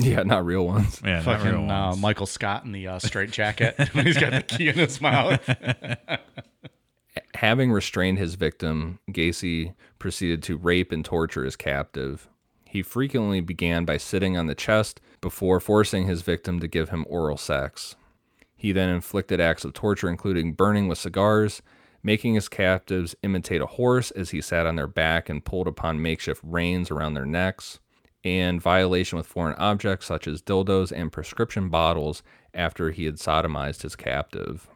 Yeah, 0.04 0.22
not 0.22 0.44
real 0.44 0.66
ones. 0.66 1.00
Yeah, 1.04 1.22
not 1.22 1.26
real 1.26 1.36
fucking 1.36 1.70
uh, 1.70 1.88
ones. 1.88 2.00
Michael 2.00 2.26
Scott 2.26 2.64
in 2.64 2.72
the 2.72 2.88
uh, 2.88 2.98
straight 2.98 3.30
jacket 3.30 3.76
when 3.92 4.06
he's 4.06 4.18
got 4.18 4.32
the 4.32 4.42
key 4.42 4.68
in 4.68 4.76
his 4.76 5.00
mouth. 5.00 5.40
Having 7.34 7.72
restrained 7.72 8.18
his 8.18 8.34
victim, 8.34 8.98
Gacy 9.10 9.74
proceeded 9.98 10.42
to 10.44 10.56
rape 10.56 10.92
and 10.92 11.04
torture 11.04 11.44
his 11.44 11.56
captive. 11.56 12.28
He 12.64 12.82
frequently 12.82 13.40
began 13.40 13.84
by 13.84 13.96
sitting 13.96 14.36
on 14.36 14.46
the 14.46 14.54
chest 14.54 15.00
before 15.20 15.58
forcing 15.58 16.06
his 16.06 16.22
victim 16.22 16.60
to 16.60 16.68
give 16.68 16.90
him 16.90 17.04
oral 17.08 17.36
sex. 17.36 17.96
He 18.56 18.72
then 18.72 18.90
inflicted 18.90 19.40
acts 19.40 19.64
of 19.64 19.72
torture, 19.72 20.08
including 20.08 20.52
burning 20.52 20.86
with 20.86 20.98
cigars, 20.98 21.62
making 22.02 22.34
his 22.34 22.48
captives 22.48 23.16
imitate 23.22 23.60
a 23.60 23.66
horse 23.66 24.10
as 24.12 24.30
he 24.30 24.40
sat 24.40 24.66
on 24.66 24.76
their 24.76 24.86
back 24.86 25.28
and 25.28 25.44
pulled 25.44 25.66
upon 25.66 26.02
makeshift 26.02 26.42
reins 26.44 26.90
around 26.90 27.14
their 27.14 27.26
necks, 27.26 27.80
and 28.24 28.60
violation 28.60 29.16
with 29.16 29.26
foreign 29.26 29.56
objects 29.56 30.06
such 30.06 30.26
as 30.26 30.42
dildos 30.42 30.92
and 30.92 31.12
prescription 31.12 31.68
bottles 31.68 32.22
after 32.54 32.90
he 32.90 33.04
had 33.04 33.16
sodomized 33.16 33.82
his 33.82 33.96
captive. 33.96 34.68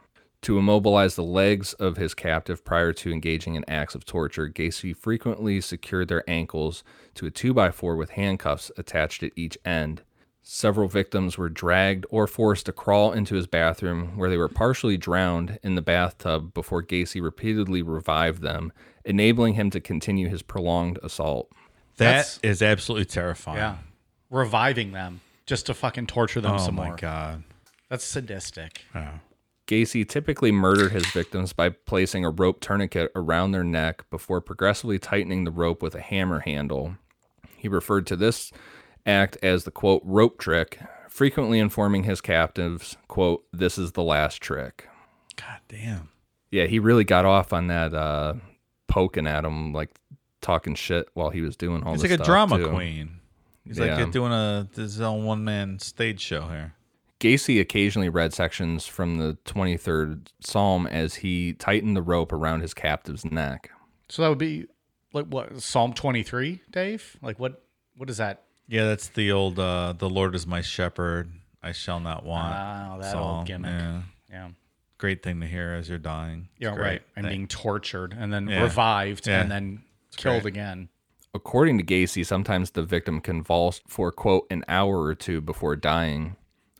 To 0.43 0.59
immobilize 0.59 1.17
the 1.17 1.23
legs 1.23 1.73
of 1.75 1.97
his 1.97 2.13
captive 2.13 2.65
prior 2.65 2.93
to 2.93 3.11
engaging 3.11 3.55
in 3.55 3.65
acts 3.67 3.95
of 3.95 4.05
torture, 4.05 4.49
Gacy 4.49 4.95
frequently 4.95 5.61
secured 5.63 6.09
their 6.09 6.29
ankles 6.29 6.85
to 7.15 7.27
a 7.27 7.31
2x4 7.31 7.97
with 7.97 8.11
handcuffs 8.11 8.71
attached 8.77 9.23
at 9.23 9.33
each 9.37 9.57
end. 9.65 10.03
Several 10.43 10.87
victims 10.87 11.39
were 11.39 11.49
dragged 11.49 12.05
or 12.11 12.27
forced 12.27 12.67
to 12.67 12.73
crawl 12.73 13.13
into 13.13 13.35
his 13.35 13.47
bathroom, 13.47 14.19
where 14.19 14.29
they 14.29 14.37
were 14.37 14.51
partially 14.51 14.99
drowned 14.99 15.59
in 15.63 15.77
the 15.77 15.81
bathtub 15.81 16.53
before 16.53 16.83
Gacy 16.83 17.23
repeatedly 17.23 17.81
revived 17.81 18.43
them, 18.43 18.71
enabling 19.07 19.55
him 19.55 19.71
to 19.71 19.81
continue 19.81 20.29
his 20.29 20.43
prolonged 20.43 20.99
assault. 21.03 21.51
That 21.99 22.27
That's- 22.43 22.63
absolutely 22.63 23.05
terrifying. 23.07 23.59
yeah, 23.59 23.77
reviving 24.31 24.93
them 24.93 25.21
just 25.47 25.67
to 25.67 25.75
fucking 25.75 26.07
torture 26.07 26.41
them 26.41 26.55
Oh 26.55 26.59
some 26.59 26.75
my 26.75 26.95
god. 26.97 27.45
That's 27.91 28.05
sadistic. 28.05 28.83
Yeah. 28.95 29.19
Gacy 29.67 30.07
typically 30.07 30.53
murdered 30.53 30.93
his 30.93 31.07
victims 31.07 31.53
by 31.53 31.71
placing 31.71 32.25
a 32.25 32.31
rope 32.31 32.61
tourniquet 32.61 33.11
around 33.15 33.53
their 33.53 33.65
neck 33.65 34.05
before 34.11 34.41
progressively 34.41 34.99
tightening 34.99 35.45
the 35.45 35.51
rope 35.51 35.83
with 35.83 35.95
a 35.95 36.01
hammer 36.01 36.41
handle. 36.41 36.97
He 37.57 37.69
referred 37.69 38.07
to 38.09 38.17
this 38.17 38.53
act 39.07 39.39
as 39.43 39.65
the 39.65 39.71
quote 39.71 40.03
rope 40.05 40.39
trick, 40.39 40.81
frequently 41.09 41.59
informing 41.59 42.05
his 42.05 42.21
captives, 42.21 42.97
quote, 43.09 43.45
this 43.53 43.79
is 43.79 43.93
the 43.93 44.03
last 44.03 44.43
trick. 44.43 44.87
God 45.37 45.61
damn. 45.69 46.11
Yeah, 46.51 46.67
he 46.67 46.79
really 46.79 47.05
got 47.05 47.25
off 47.25 47.53
on 47.53 47.69
that 47.69 47.95
uh 47.95 48.35
poking 48.89 49.27
at 49.27 49.45
him, 49.45 49.73
like 49.73 49.91
talking 50.45 50.75
shit 50.77 51.09
while 51.15 51.31
he 51.31 51.41
was 51.41 51.57
doing 51.57 51.83
all 51.83 51.93
He's 51.95 52.03
this 52.03 52.11
like 52.13 52.21
a 52.21 52.25
drama 52.25 52.59
too. 52.59 52.69
queen. 52.69 53.21
He's 53.67 53.79
Yeah. 53.79 53.97
like 53.97 54.13
doing 54.13 54.31
a 54.33 54.69
his 54.77 55.01
own 55.01 55.25
one 55.25 55.43
man 55.45 55.79
stage 55.81 56.21
show 56.21 56.49
here. 56.49 56.75
Gacy 57.21 57.61
occasionally 57.61 58.09
read 58.11 58.35
sections 58.35 58.87
from 58.87 59.17
the 59.17 59.39
23rd 59.47 60.29
Psalm 60.41 60.87
as 60.87 61.17
he 61.17 61.55
tightened 61.55 61.97
the 61.97 62.03
rope 62.03 62.33
around 62.33 62.61
his 62.61 62.75
captive's 62.75 63.25
neck. 63.25 63.71
So 64.11 64.23
that 64.23 64.29
would 64.29 64.39
be 64.39 64.67
like 65.15 65.27
what 65.27 65.63
Psalm 65.63 65.95
23, 65.95 66.61
Dave? 66.71 67.17
Like 67.23 67.39
what? 67.39 67.63
What 67.97 68.11
is 68.11 68.19
that? 68.19 68.43
Yeah, 68.69 68.85
that's 68.87 69.09
the 69.09 69.33
old 69.33 69.59
uh 69.59 69.95
the 69.97 70.11
Lord 70.11 70.35
is 70.35 70.47
my 70.47 70.61
shepherd, 70.61 71.31
I 71.63 71.73
shall 71.73 72.01
not 72.01 72.25
want. 72.25 72.55
Oh, 72.55 73.01
that 73.01 73.13
psalm. 73.13 73.39
old 73.39 73.47
gimmick. 73.47 73.71
Yeah. 73.71 74.03
Yeah. 74.31 74.49
Great 74.99 75.23
thing 75.23 75.41
to 75.41 75.47
hear 75.47 75.73
as 75.73 75.89
you're 75.89 75.99
dying. 75.99 76.49
It's 76.57 76.63
Yeah, 76.65 76.75
great. 76.75 76.85
right. 76.85 77.03
And 77.17 77.25
Thank- 77.25 77.33
being 77.35 77.49
tortured 77.49 78.15
and 78.19 78.33
then 78.33 78.49
Yeah. 78.49 78.63
revived 78.63 79.27
Yeah. 79.27 79.41
and 79.41 79.51
then 79.51 79.83
killed 80.17 80.43
great. 80.43 80.55
again. 80.55 80.89
According 81.35 81.79
to 81.79 81.85
Gacy, 81.85 82.25
sometimes 82.25 82.71
the 82.71 82.83
victim 82.83 83.21
convulsed 83.21 83.83
for, 83.89 84.13
quote, 84.13 84.47
an 84.51 84.65
hour 84.69 85.03
or 85.03 85.15
two 85.15 85.41
before 85.41 85.75
dying, 85.75 86.37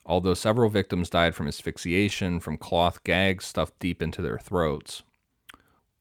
although 0.07 0.35
several 0.35 0.71
victims 0.71 1.11
died 1.11 1.35
from 1.35 1.49
asphyxiation 1.49 2.39
from 2.39 2.57
cloth 2.57 3.03
gags 3.03 3.47
stuffed 3.47 3.79
deep 3.81 4.01
into 4.01 4.23
their 4.23 4.39
throats. 4.39 5.03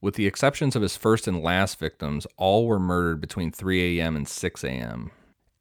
With 0.01 0.15
the 0.15 0.27
exceptions 0.27 0.75
of 0.75 0.81
his 0.81 0.97
first 0.97 1.27
and 1.27 1.41
last 1.41 1.79
victims, 1.79 2.27
all 2.37 2.67
were 2.67 2.79
murdered 2.79 3.21
between 3.21 3.51
3 3.51 3.99
a.m. 3.99 4.15
and 4.15 4.27
6 4.27 4.63
a.m. 4.63 5.11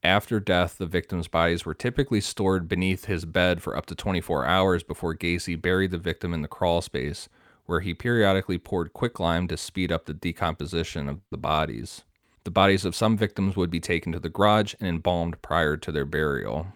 After 0.03 0.40
death, 0.40 0.78
the 0.78 0.86
victims' 0.86 1.28
bodies 1.28 1.65
were 1.65 1.74
typically 1.74 2.20
stored 2.20 2.66
beneath 2.66 3.05
his 3.05 3.24
bed 3.24 3.62
for 3.62 3.77
up 3.77 3.86
to 3.86 3.94
24 3.94 4.44
hours 4.44 4.82
before 4.82 5.15
Gacy 5.15 5.61
buried 5.61 5.93
the 5.93 5.99
victim 5.99 6.35
in 6.35 6.43
the 6.43 6.49
crawl 6.49 6.82
space, 6.82 7.28
where 7.73 7.81
he 7.81 7.94
periodically 7.94 8.59
poured 8.59 8.93
quicklime 8.93 9.49
to 9.49 9.57
speed 9.57 9.90
up 9.90 10.05
the 10.05 10.12
decomposition 10.12 11.09
of 11.09 11.20
the 11.31 11.39
bodies. 11.39 12.03
The 12.44 12.51
bodies 12.51 12.85
of 12.85 12.94
some 12.94 13.16
victims 13.16 13.57
would 13.57 13.70
be 13.70 13.81
taken 13.81 14.12
to 14.12 14.20
the 14.20 14.28
garage 14.28 14.74
and 14.78 14.86
embalmed 14.86 15.40
prior 15.40 15.78
to 15.78 15.90
their 15.90 16.05
burial. 16.05 16.66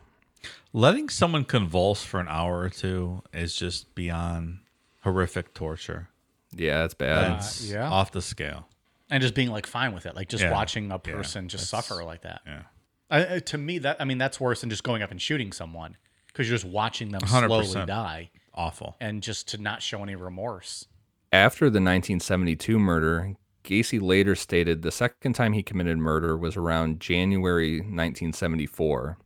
Letting 0.72 1.10
someone 1.10 1.44
convulse 1.44 2.02
for 2.02 2.18
an 2.18 2.28
hour 2.30 2.60
or 2.60 2.70
two 2.70 3.22
is 3.34 3.54
just 3.54 3.94
beyond 3.94 4.60
horrific 5.02 5.52
torture. 5.52 6.08
Yeah, 6.56 6.78
that's 6.78 6.94
bad. 6.94 7.32
That's 7.32 7.70
uh, 7.70 7.74
yeah. 7.74 7.90
off 7.90 8.10
the 8.12 8.22
scale. 8.22 8.66
and 9.10 9.20
just 9.22 9.34
being 9.34 9.50
like 9.50 9.66
fine 9.66 9.92
with 9.92 10.06
it, 10.06 10.16
like 10.16 10.30
just 10.30 10.42
Yeah. 10.44 10.50
watching 10.50 10.90
a 10.90 10.94
Yeah. 10.94 11.12
person 11.12 11.48
just 11.50 11.70
That's- 11.70 11.86
suffer 11.88 12.02
like 12.04 12.22
that. 12.22 12.40
Yeah. 12.46 12.62
I, 13.10 13.34
I- 13.34 13.38
to 13.40 13.58
me, 13.58 13.78
that 13.80 13.98
I 14.00 14.04
mean, 14.06 14.16
that's 14.16 14.40
worse 14.40 14.62
than 14.62 14.70
just 14.70 14.82
going 14.82 15.02
up 15.02 15.10
and 15.10 15.20
shooting 15.20 15.52
someone 15.52 15.98
because 16.28 16.48
you're 16.48 16.56
just 16.58 16.64
watching 16.72 17.10
them 17.10 17.20
100%. 17.20 17.48
slowly 17.66 17.86
die, 17.86 18.30
Awful. 18.56 18.96
and 19.00 19.22
just 19.22 19.48
to 19.48 19.58
not 19.58 19.82
show 19.82 20.02
any 20.02 20.14
remorse. 20.14 20.86
After 21.32 21.66
the 21.66 21.80
1972 21.80 22.78
murder, 22.78 23.34
Gacy 23.64 24.00
later 24.00 24.34
stated 24.34 24.82
the 24.82 24.92
second 24.92 25.34
time 25.34 25.52
he 25.52 25.62
committed 25.62 25.98
murder 25.98 26.36
was 26.36 26.56
around 26.56 27.00
January 27.00 27.80
1974. 27.80 29.18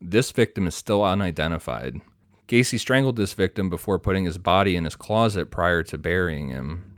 This 0.00 0.32
victim 0.32 0.66
is 0.66 0.74
still 0.74 1.02
unidentified. 1.04 2.00
Gacy 2.48 2.78
strangled 2.78 3.16
this 3.16 3.32
victim 3.32 3.70
before 3.70 3.98
putting 3.98 4.24
his 4.24 4.36
body 4.36 4.76
in 4.76 4.84
his 4.84 4.96
closet 4.96 5.50
prior 5.50 5.82
to 5.84 5.96
burying 5.96 6.48
him. 6.48 6.90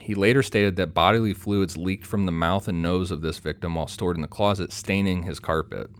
He 0.00 0.14
later 0.14 0.42
stated 0.42 0.76
that 0.76 0.94
bodily 0.94 1.34
fluids 1.34 1.76
leaked 1.76 2.06
from 2.06 2.26
the 2.26 2.32
mouth 2.32 2.68
and 2.68 2.80
nose 2.80 3.10
of 3.10 3.20
this 3.20 3.38
victim 3.38 3.74
while 3.74 3.88
stored 3.88 4.16
in 4.16 4.22
the 4.22 4.28
closet, 4.28 4.72
staining 4.72 5.24
his 5.24 5.40
carpet. 5.40 5.90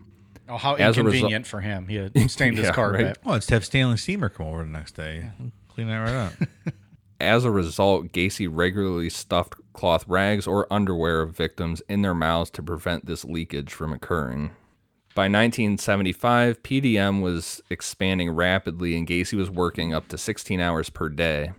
Oh, 0.49 0.57
how 0.57 0.75
As 0.75 0.97
a 0.97 1.03
result- 1.03 1.07
inconvenient 1.15 1.47
for 1.47 1.61
him! 1.61 1.89
He 1.89 1.97
had 1.97 2.13
stained 2.31 2.57
his 2.57 2.67
Yeah, 2.67 2.73
carpet. 2.73 3.05
right. 3.07 3.19
Well, 3.25 3.35
let's 3.35 3.49
have 3.51 3.65
Stanley 3.65 3.97
Steemer 3.97 4.29
come 4.29 4.47
over 4.47 4.63
the 4.63 4.69
next 4.71 4.93
day. 4.97 5.31
Clean 5.69 5.89
that 5.89 5.99
right 5.99 6.15
up. 6.15 6.33
As 7.21 7.45
a 7.47 7.51
result, 7.51 8.13
Gacy 8.13 8.47
regularly 8.51 9.09
stuffed 9.09 9.55
cloth 9.73 10.05
rags 10.07 10.47
or 10.47 10.71
underwear 10.73 11.23
of 11.23 11.35
victims 11.37 11.81
in 11.89 12.03
their 12.03 12.15
mouths 12.15 12.51
to 12.51 12.63
prevent 12.63 13.07
this 13.07 13.25
leakage 13.25 13.73
from 13.73 13.93
occurring. 13.93 14.51
By 15.15 15.23
1975, 15.23 16.63
PDM 16.63 17.23
was 17.23 17.63
expanding 17.71 18.31
rapidly 18.31 18.97
and 18.99 19.07
Gacy 19.09 19.33
was 19.33 19.49
working 19.51 19.95
up 19.95 20.09
to 20.09 20.19
16 20.19 20.61
hours 20.61 20.91
per 20.91 21.09
day. 21.09 21.53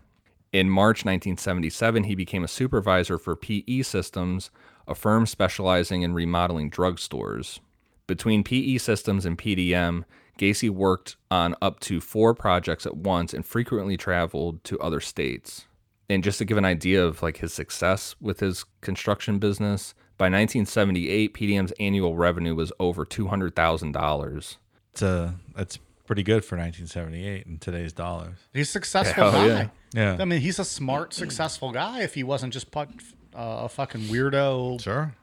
In 0.53 0.69
March 0.69 0.99
1977, 1.03 2.03
he 2.03 2.13
became 2.13 2.43
a 2.43 2.47
supervisor 2.47 3.17
for 3.17 3.35
PE 3.35 3.81
Systems, 3.81 4.51
a 4.87 4.93
firm 4.93 5.25
specializing 5.25 6.03
in 6.03 6.13
remodeling 6.13 6.69
drugstores. 6.69 7.59
Between 8.07 8.43
PE 8.43 8.77
Systems 8.77 9.25
and 9.25 9.37
PDM, 9.37 10.03
Gacy 10.39 10.69
worked 10.69 11.17
on 11.29 11.55
up 11.61 11.79
to 11.81 11.99
four 11.99 12.33
projects 12.33 12.85
at 12.85 12.95
once 12.97 13.33
and 13.33 13.45
frequently 13.45 13.97
traveled 13.97 14.63
to 14.65 14.79
other 14.79 14.99
states. 14.99 15.65
And 16.09 16.23
just 16.23 16.37
to 16.37 16.45
give 16.45 16.57
an 16.57 16.63
idea 16.65 17.03
of 17.05 17.21
like 17.21 17.37
his 17.37 17.53
success 17.53 18.15
with 18.21 18.39
his 18.39 18.63
construction 18.81 19.39
business, 19.39 19.93
by 20.17 20.25
1978, 20.25 21.33
PDM's 21.33 21.73
annual 21.79 22.15
revenue 22.15 22.55
was 22.55 22.71
over 22.79 23.05
$200,000. 23.05 24.57
It's 24.93 25.03
uh, 25.03 25.31
that's 25.55 25.77
pretty 26.05 26.23
good 26.23 26.45
for 26.45 26.55
1978 26.57 27.45
in 27.45 27.57
today's 27.59 27.93
dollars. 27.93 28.37
He's 28.53 28.69
a 28.69 28.71
successful 28.71 29.29
Hell 29.29 29.31
guy. 29.31 29.47
yeah. 29.47 29.67
Yeah. 29.93 30.17
I 30.19 30.25
mean, 30.25 30.41
he's 30.41 30.59
a 30.59 30.65
smart, 30.65 31.13
successful 31.13 31.71
guy. 31.71 32.01
If 32.01 32.13
he 32.15 32.23
wasn't 32.23 32.53
just 32.53 32.71
put, 32.71 32.89
uh, 33.35 33.65
a 33.65 33.69
fucking 33.69 34.01
weirdo, 34.01 34.81
Sure. 34.81 35.13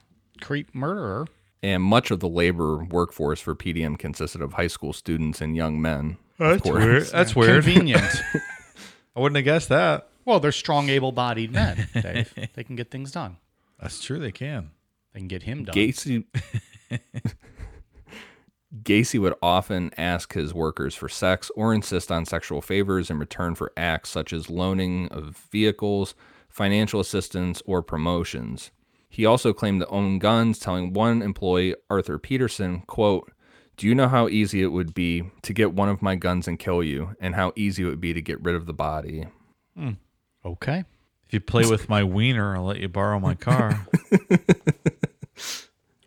creep 0.41 0.73
murderer. 0.73 1.27
And 1.63 1.81
much 1.81 2.11
of 2.11 2.19
the 2.19 2.29
labor 2.29 2.83
workforce 2.83 3.41
for 3.41 3.55
PDM 3.55 3.97
consisted 3.97 4.41
of 4.41 4.53
high 4.53 4.67
school 4.67 4.93
students 4.93 5.41
and 5.41 5.55
young 5.55 5.81
men. 5.81 6.17
of 6.39 6.49
That's 6.49 6.61
course. 6.61 6.83
weird. 6.83 7.03
That's 7.07 7.35
weird. 7.35 7.63
Convenient. 7.63 8.03
I 9.15 9.19
wouldn't 9.19 9.37
have 9.37 9.45
guessed 9.45 9.69
that. 9.69 10.09
well, 10.25 10.39
they're 10.39 10.51
strong, 10.51 10.89
able-bodied 10.89 11.51
men. 11.51 11.87
Dave. 11.93 12.33
they 12.53 12.63
can 12.63 12.75
get 12.75 12.91
things 12.91 13.11
done. 13.11 13.37
That's 13.79 14.03
true. 14.03 14.19
They 14.19 14.31
can. 14.31 14.71
They 15.13 15.19
can 15.21 15.27
get 15.27 15.43
him 15.43 15.63
done. 15.65 15.73
Gacy 15.75 16.25
Gacy 18.83 19.19
would 19.19 19.35
often 19.41 19.91
ask 19.97 20.33
his 20.33 20.53
workers 20.53 20.93
for 20.95 21.07
sex 21.07 21.49
or 21.55 21.73
insist 21.73 22.11
on 22.11 22.25
sexual 22.25 22.61
favors 22.61 23.09
in 23.09 23.17
return 23.19 23.55
for 23.55 23.71
acts 23.77 24.09
such 24.09 24.33
as 24.33 24.49
loaning 24.49 25.07
of 25.09 25.37
vehicles, 25.51 26.13
financial 26.49 26.99
assistance, 26.99 27.61
or 27.65 27.81
promotions. 27.81 28.71
He 29.15 29.25
also 29.25 29.53
claimed 29.53 29.79
to 29.79 29.87
own 29.87 30.19
guns, 30.19 30.59
telling 30.59 30.91
one 30.91 31.21
employee, 31.21 31.73
Arthur 31.89 32.19
Peterson, 32.19 32.81
quote, 32.81 33.31
Do 33.77 33.87
you 33.87 33.95
know 33.95 34.09
how 34.09 34.27
easy 34.27 34.61
it 34.61 34.73
would 34.73 34.93
be 34.93 35.31
to 35.43 35.53
get 35.53 35.73
one 35.73 35.87
of 35.87 36.01
my 36.01 36.15
guns 36.17 36.49
and 36.49 36.59
kill 36.59 36.83
you, 36.83 37.15
and 37.21 37.33
how 37.33 37.53
easy 37.55 37.83
it 37.83 37.87
would 37.87 38.01
be 38.01 38.13
to 38.13 38.21
get 38.21 38.43
rid 38.43 38.55
of 38.55 38.65
the 38.65 38.73
body? 38.73 39.27
Hmm. 39.77 39.91
Okay. 40.43 40.83
If 41.27 41.33
you 41.33 41.39
play 41.39 41.65
with 41.65 41.87
my 41.87 42.03
wiener, 42.03 42.57
I'll 42.57 42.65
let 42.65 42.81
you 42.81 42.89
borrow 42.89 43.17
my 43.21 43.35
car. 43.35 43.87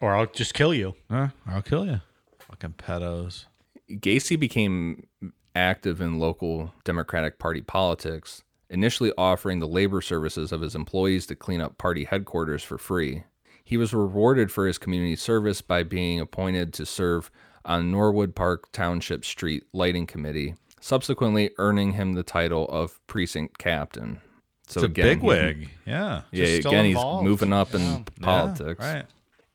Or 0.01 0.15
I'll 0.15 0.27
just 0.27 0.55
kill 0.55 0.73
you. 0.73 0.95
huh? 1.11 1.29
I'll 1.47 1.63
kill 1.63 1.85
you. 1.87 2.01
Fucking 2.39 2.75
pedos. 2.79 3.47
Gacy 3.91 4.39
became 4.39 5.09
active 5.57 6.01
in 6.01 6.19
local 6.21 6.73
Democratic 6.85 7.39
Party 7.39 7.63
politics, 7.63 8.45
initially 8.71 9.13
offering 9.17 9.59
the 9.61 9.67
labor 9.69 10.01
services 10.01 10.53
of 10.53 10.61
his 10.61 10.75
employees 10.75 11.27
to 11.27 11.35
clean 11.37 11.61
up 11.61 11.79
party 11.79 12.05
headquarters 12.05 12.63
for 12.63 12.79
free. 12.79 13.25
He 13.65 13.77
was 13.77 13.93
rewarded 13.95 14.51
for 14.51 14.67
his 14.67 14.79
community 14.79 15.17
service 15.17 15.61
by 15.63 15.83
being 15.83 16.21
appointed 16.21 16.73
to 16.75 16.87
serve 16.87 17.31
on 17.65 17.91
Norwood 17.91 18.35
Park 18.35 18.73
Township 18.73 19.25
Street 19.25 19.65
Lighting 19.73 20.07
Committee, 20.07 20.55
subsequently 20.81 21.51
earning 21.59 21.93
him 21.93 22.15
the 22.15 22.23
title 22.23 22.67
of 22.69 22.99
precinct 23.07 23.59
captain. 23.59 24.21
So 24.69 24.81
It's 24.81 24.83
a 24.85 24.87
again, 24.87 25.07
big 25.07 25.23
wig. 25.23 25.71
Yeah. 25.87 26.23
Yeah, 26.31 26.45
again, 26.47 26.87
involved. 26.87 27.23
he's 27.25 27.29
moving 27.31 27.53
up 27.53 27.73
Yeah. 27.73 27.81
in 27.97 28.05
politics. 28.23 28.81
Yeah, 28.83 28.95
right. 28.95 29.07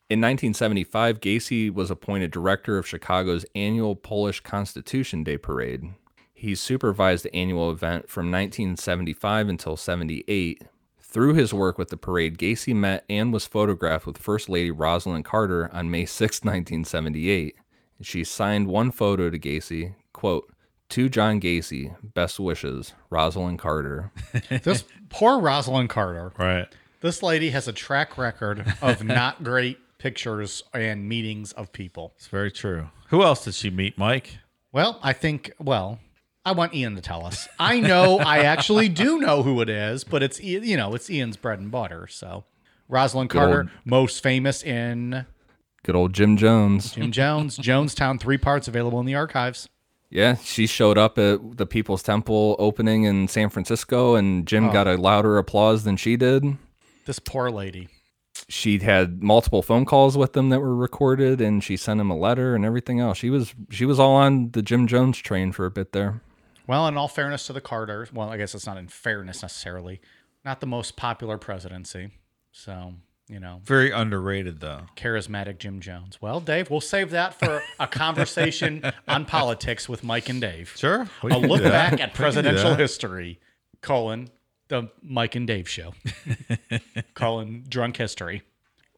In 0.09 0.19
1975, 0.21 1.19
Gacy 1.21 1.73
was 1.73 1.89
appointed 1.89 2.29
director 2.29 2.77
of 2.77 2.87
Chicago's 2.87 3.45
annual 3.55 3.95
Polish 3.95 4.41
Constitution 4.41 5.23
Day 5.23 5.37
parade. 5.37 5.85
He 6.43 6.55
supervised 6.55 7.23
the 7.23 7.33
annual 7.33 7.71
event 7.71 8.09
from 8.09 8.25
1975 8.25 9.47
until 9.47 9.77
78. 9.77 10.63
Through 10.99 11.35
his 11.35 11.53
work 11.53 11.77
with 11.77 11.87
the 11.87 11.95
parade, 11.95 12.37
Gacy 12.37 12.75
met 12.75 13.05
and 13.09 13.31
was 13.31 13.47
photographed 13.47 14.05
with 14.05 14.17
First 14.17 14.49
Lady 14.49 14.69
Rosalynn 14.69 15.23
Carter 15.23 15.73
on 15.73 15.89
May 15.89 16.03
6, 16.05 16.43
1978. 16.43 17.55
She 18.01 18.25
signed 18.25 18.67
one 18.67 18.91
photo 18.91 19.29
to 19.29 19.39
Gacy, 19.39 19.95
quote, 20.11 20.51
to 20.89 21.07
John 21.07 21.39
Gacy, 21.39 21.95
best 22.13 22.41
wishes, 22.41 22.93
Rosalynn 23.09 23.57
Carter. 23.57 24.11
This 24.63 24.83
poor 25.07 25.39
Rosalynn 25.39 25.87
Carter. 25.87 26.33
Right. 26.37 26.67
This 26.99 27.23
lady 27.23 27.51
has 27.51 27.69
a 27.69 27.73
track 27.73 28.17
record 28.17 28.65
of 28.81 29.01
not 29.05 29.45
great 29.45 29.77
pictures 29.97 30.61
and 30.73 31.07
meetings 31.07 31.53
of 31.53 31.71
people. 31.71 32.11
It's 32.17 32.27
very 32.27 32.51
true. 32.51 32.89
Who 33.11 33.23
else 33.23 33.45
did 33.45 33.53
she 33.53 33.69
meet, 33.69 33.97
Mike? 33.97 34.39
Well, 34.73 34.99
I 35.01 35.13
think, 35.13 35.53
well, 35.57 35.99
I 36.45 36.51
want 36.51 36.73
Ian 36.73 36.95
to 36.95 37.01
tell 37.01 37.25
us. 37.25 37.47
I 37.57 37.79
know, 37.79 38.19
I 38.19 38.39
actually 38.39 38.89
do 38.89 39.19
know 39.19 39.43
who 39.43 39.61
it 39.61 39.69
is, 39.69 40.03
but 40.03 40.21
it's, 40.21 40.41
you 40.41 40.75
know, 40.75 40.93
it's 40.93 41.09
Ian's 41.09 41.37
bread 41.37 41.59
and 41.59 41.71
butter. 41.71 42.07
So, 42.07 42.43
Rosalynn 42.91 43.29
Good 43.29 43.37
Carter, 43.37 43.59
old- 43.61 43.69
most 43.85 44.21
famous 44.21 44.61
in 44.63 45.25
Good 45.83 45.95
old 45.95 46.13
Jim 46.13 46.37
Jones. 46.37 46.93
Jim 46.93 47.11
Jones, 47.11 47.57
Jonestown, 47.57 48.19
three 48.19 48.37
parts 48.37 48.69
available 48.69 49.01
in 49.01 49.05
the 49.05 49.15
archives. 49.15 49.67
Yeah, 50.09 50.35
she 50.35 50.65
showed 50.67 50.97
up 50.97 51.17
at 51.17 51.57
the 51.57 51.65
People's 51.65 52.03
Temple 52.03 52.55
opening 52.59 53.03
in 53.03 53.27
San 53.27 53.49
Francisco, 53.49 54.15
and 54.15 54.47
Jim 54.47 54.71
got 54.71 54.87
oh. 54.87 54.95
a 54.95 54.97
louder 54.97 55.37
applause 55.37 55.83
than 55.83 55.97
she 55.97 56.15
did. 56.15 56.57
This 57.05 57.19
poor 57.19 57.49
lady. 57.49 57.89
She 58.47 58.79
had 58.79 59.21
multiple 59.23 59.61
phone 59.61 59.85
calls 59.85 60.17
with 60.17 60.33
them 60.33 60.49
that 60.49 60.61
were 60.61 60.75
recorded, 60.75 61.41
and 61.41 61.63
she 61.63 61.75
sent 61.75 61.99
him 61.99 62.09
a 62.09 62.17
letter 62.17 62.55
and 62.55 62.63
everything 62.63 62.99
else. 62.99 63.17
She 63.17 63.29
was 63.29 63.53
she 63.69 63.85
was 63.85 63.99
all 63.99 64.15
on 64.15 64.51
the 64.51 64.61
Jim 64.61 64.87
Jones 64.87 65.17
train 65.17 65.51
for 65.51 65.65
a 65.65 65.71
bit 65.71 65.91
there. 65.91 66.21
Well, 66.67 66.87
in 66.87 66.97
all 66.97 67.07
fairness 67.07 67.47
to 67.47 67.53
the 67.53 67.61
Carters, 67.61 68.11
well, 68.13 68.29
I 68.29 68.37
guess 68.37 68.55
it's 68.55 68.65
not 68.65 68.77
in 68.77 68.87
fairness 68.87 69.41
necessarily, 69.41 69.99
not 70.45 70.59
the 70.61 70.67
most 70.67 70.95
popular 70.95 71.37
presidency. 71.37 72.11
So, 72.51 72.93
you 73.27 73.39
know, 73.39 73.61
Very 73.63 73.91
underrated, 73.91 74.59
though. 74.59 74.81
charismatic 74.95 75.57
Jim 75.57 75.79
Jones. 75.81 76.21
Well, 76.21 76.39
Dave, 76.39 76.69
we'll 76.69 76.81
save 76.81 77.09
that 77.11 77.33
for 77.33 77.61
a 77.79 77.87
conversation 77.87 78.83
on 79.07 79.25
politics 79.37 79.89
with 79.89 80.03
Mike 80.03 80.29
and 80.29 80.39
Dave. 80.39 80.73
Sure. 80.77 81.07
A 81.23 81.37
look 81.37 81.63
back 81.63 81.99
at 81.99 82.13
presidential 82.13 82.75
history, 82.75 83.39
colon, 83.81 84.29
the 84.69 84.89
Mike 85.01 85.35
and 85.35 85.45
Dave 85.47 85.67
show, 85.67 85.93
colon, 87.13 87.65
drunk 87.67 87.97
history. 87.97 88.43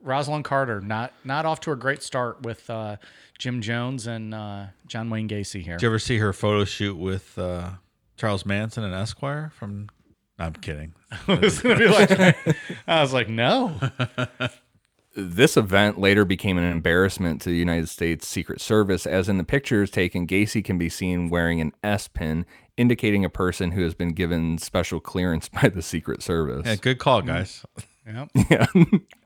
Rosalynn 0.05 0.43
Carter, 0.43 0.81
not 0.81 1.13
not 1.23 1.45
off 1.45 1.59
to 1.61 1.71
a 1.71 1.75
great 1.75 2.03
start 2.03 2.43
with 2.43 2.69
uh, 2.69 2.97
Jim 3.37 3.61
Jones 3.61 4.07
and 4.07 4.33
uh, 4.33 4.67
John 4.87 5.09
Wayne 5.09 5.27
Gacy 5.27 5.61
here. 5.61 5.77
Did 5.77 5.83
you 5.83 5.89
ever 5.89 5.99
see 5.99 6.17
her 6.17 6.33
photo 6.33 6.65
shoot 6.65 6.95
with 6.95 7.37
uh, 7.37 7.71
Charles 8.17 8.45
Manson 8.45 8.83
and 8.83 8.93
Esquire 8.93 9.51
from? 9.55 9.89
I'm 10.37 10.53
kidding. 10.53 10.93
I 11.27 11.35
was 11.35 11.63
like, 11.63 11.77
I 12.87 13.01
was 13.01 13.13
like, 13.13 13.29
no. 13.29 13.79
This 15.17 15.55
event 15.55 15.97
later 15.97 16.25
became 16.25 16.57
an 16.57 16.65
embarrassment 16.65 17.41
to 17.43 17.49
the 17.49 17.55
United 17.55 17.87
States 17.87 18.27
Secret 18.27 18.59
Service, 18.59 19.07
as 19.07 19.29
in 19.29 19.37
the 19.37 19.45
pictures 19.45 19.89
taken, 19.89 20.27
Gacy 20.27 20.61
can 20.61 20.77
be 20.77 20.89
seen 20.89 21.29
wearing 21.29 21.61
an 21.61 21.71
S 21.81 22.09
pin, 22.09 22.45
indicating 22.75 23.23
a 23.23 23.29
person 23.29 23.71
who 23.71 23.81
has 23.83 23.93
been 23.93 24.09
given 24.09 24.57
special 24.57 24.99
clearance 24.99 25.47
by 25.47 25.69
the 25.69 25.81
Secret 25.81 26.21
Service. 26.21 26.65
Yeah, 26.65 26.75
good 26.75 26.99
call, 26.99 27.21
guys. 27.21 27.65
Yep. 28.05 28.29
Yeah. 28.49 28.65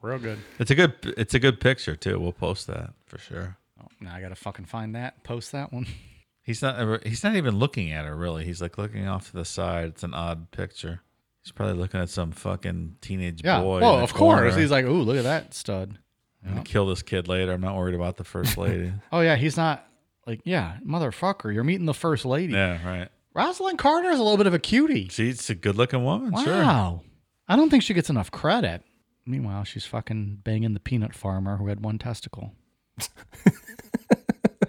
Real 0.03 0.19
good. 0.19 0.37
It's 0.59 0.69
a 0.69 0.75
good 0.75 0.93
it's 1.17 1.33
a 1.33 1.39
good 1.39 1.59
picture 1.59 1.95
too. 1.95 2.19
We'll 2.19 2.33
post 2.33 2.67
that 2.67 2.93
for 3.07 3.17
sure. 3.17 3.57
Now 4.01 4.15
I 4.15 4.21
gotta 4.21 4.35
fucking 4.35 4.65
find 4.65 4.95
that. 4.95 5.23
Post 5.23 5.51
that 5.51 5.71
one. 5.73 5.87
He's 6.43 6.63
not 6.63 6.79
ever, 6.79 6.99
he's 7.05 7.23
not 7.23 7.35
even 7.35 7.59
looking 7.59 7.91
at 7.91 8.05
her 8.05 8.15
really. 8.15 8.43
He's 8.43 8.59
like 8.59 8.79
looking 8.79 9.07
off 9.07 9.27
to 9.27 9.33
the 9.33 9.45
side. 9.45 9.89
It's 9.89 10.01
an 10.01 10.15
odd 10.15 10.49
picture. 10.49 11.01
He's 11.43 11.51
probably 11.51 11.75
looking 11.75 11.99
at 11.99 12.09
some 12.09 12.31
fucking 12.31 12.95
teenage 13.01 13.41
Yeah. 13.43 13.61
boy. 13.61 13.81
Oh, 13.81 13.93
in 13.93 13.97
the 13.99 14.03
of 14.05 14.13
course. 14.15 14.55
He's 14.55 14.71
like, 14.71 14.85
ooh, 14.85 15.01
look 15.03 15.17
at 15.17 15.25
that 15.25 15.53
stud. 15.53 15.99
I'm 16.43 16.51
gonna 16.53 16.63
kill 16.63 16.87
this 16.87 17.03
kid 17.03 17.27
later. 17.27 17.51
I'm 17.51 17.61
not 17.61 17.75
worried 17.75 17.93
about 17.93 18.17
the 18.17 18.23
first 18.23 18.57
lady. 18.57 18.91
Oh 19.11 19.19
yeah, 19.19 19.35
he's 19.35 19.57
not 19.57 19.85
like 20.25 20.41
yeah, 20.43 20.77
motherfucker. 20.83 21.53
You're 21.53 21.63
meeting 21.65 21.85
the 21.85 21.93
first 21.93 22.25
lady. 22.25 22.53
yeah, 22.53 22.79
right. 22.87 23.09
Rosalynn 23.35 23.77
Carter 23.77 24.09
is 24.09 24.17
a 24.19 24.23
little 24.23 24.37
bit 24.37 24.47
of 24.47 24.55
a 24.55 24.59
cutie. 24.59 25.07
She's 25.09 25.51
a 25.51 25.55
good 25.55 25.75
looking 25.75 26.03
woman. 26.03 26.33
Sure. 26.43 26.63
Wow. 26.63 27.03
I 27.47 27.57
don't 27.57 27.69
think 27.69 27.83
she 27.83 27.93
gets 27.93 28.09
enough 28.09 28.31
credit. 28.31 28.81
Meanwhile, 29.25 29.65
she's 29.65 29.85
fucking 29.85 30.39
banging 30.43 30.73
the 30.73 30.79
peanut 30.79 31.13
farmer 31.13 31.57
who 31.57 31.67
had 31.67 31.83
one 31.83 31.99
testicle. 31.99 32.53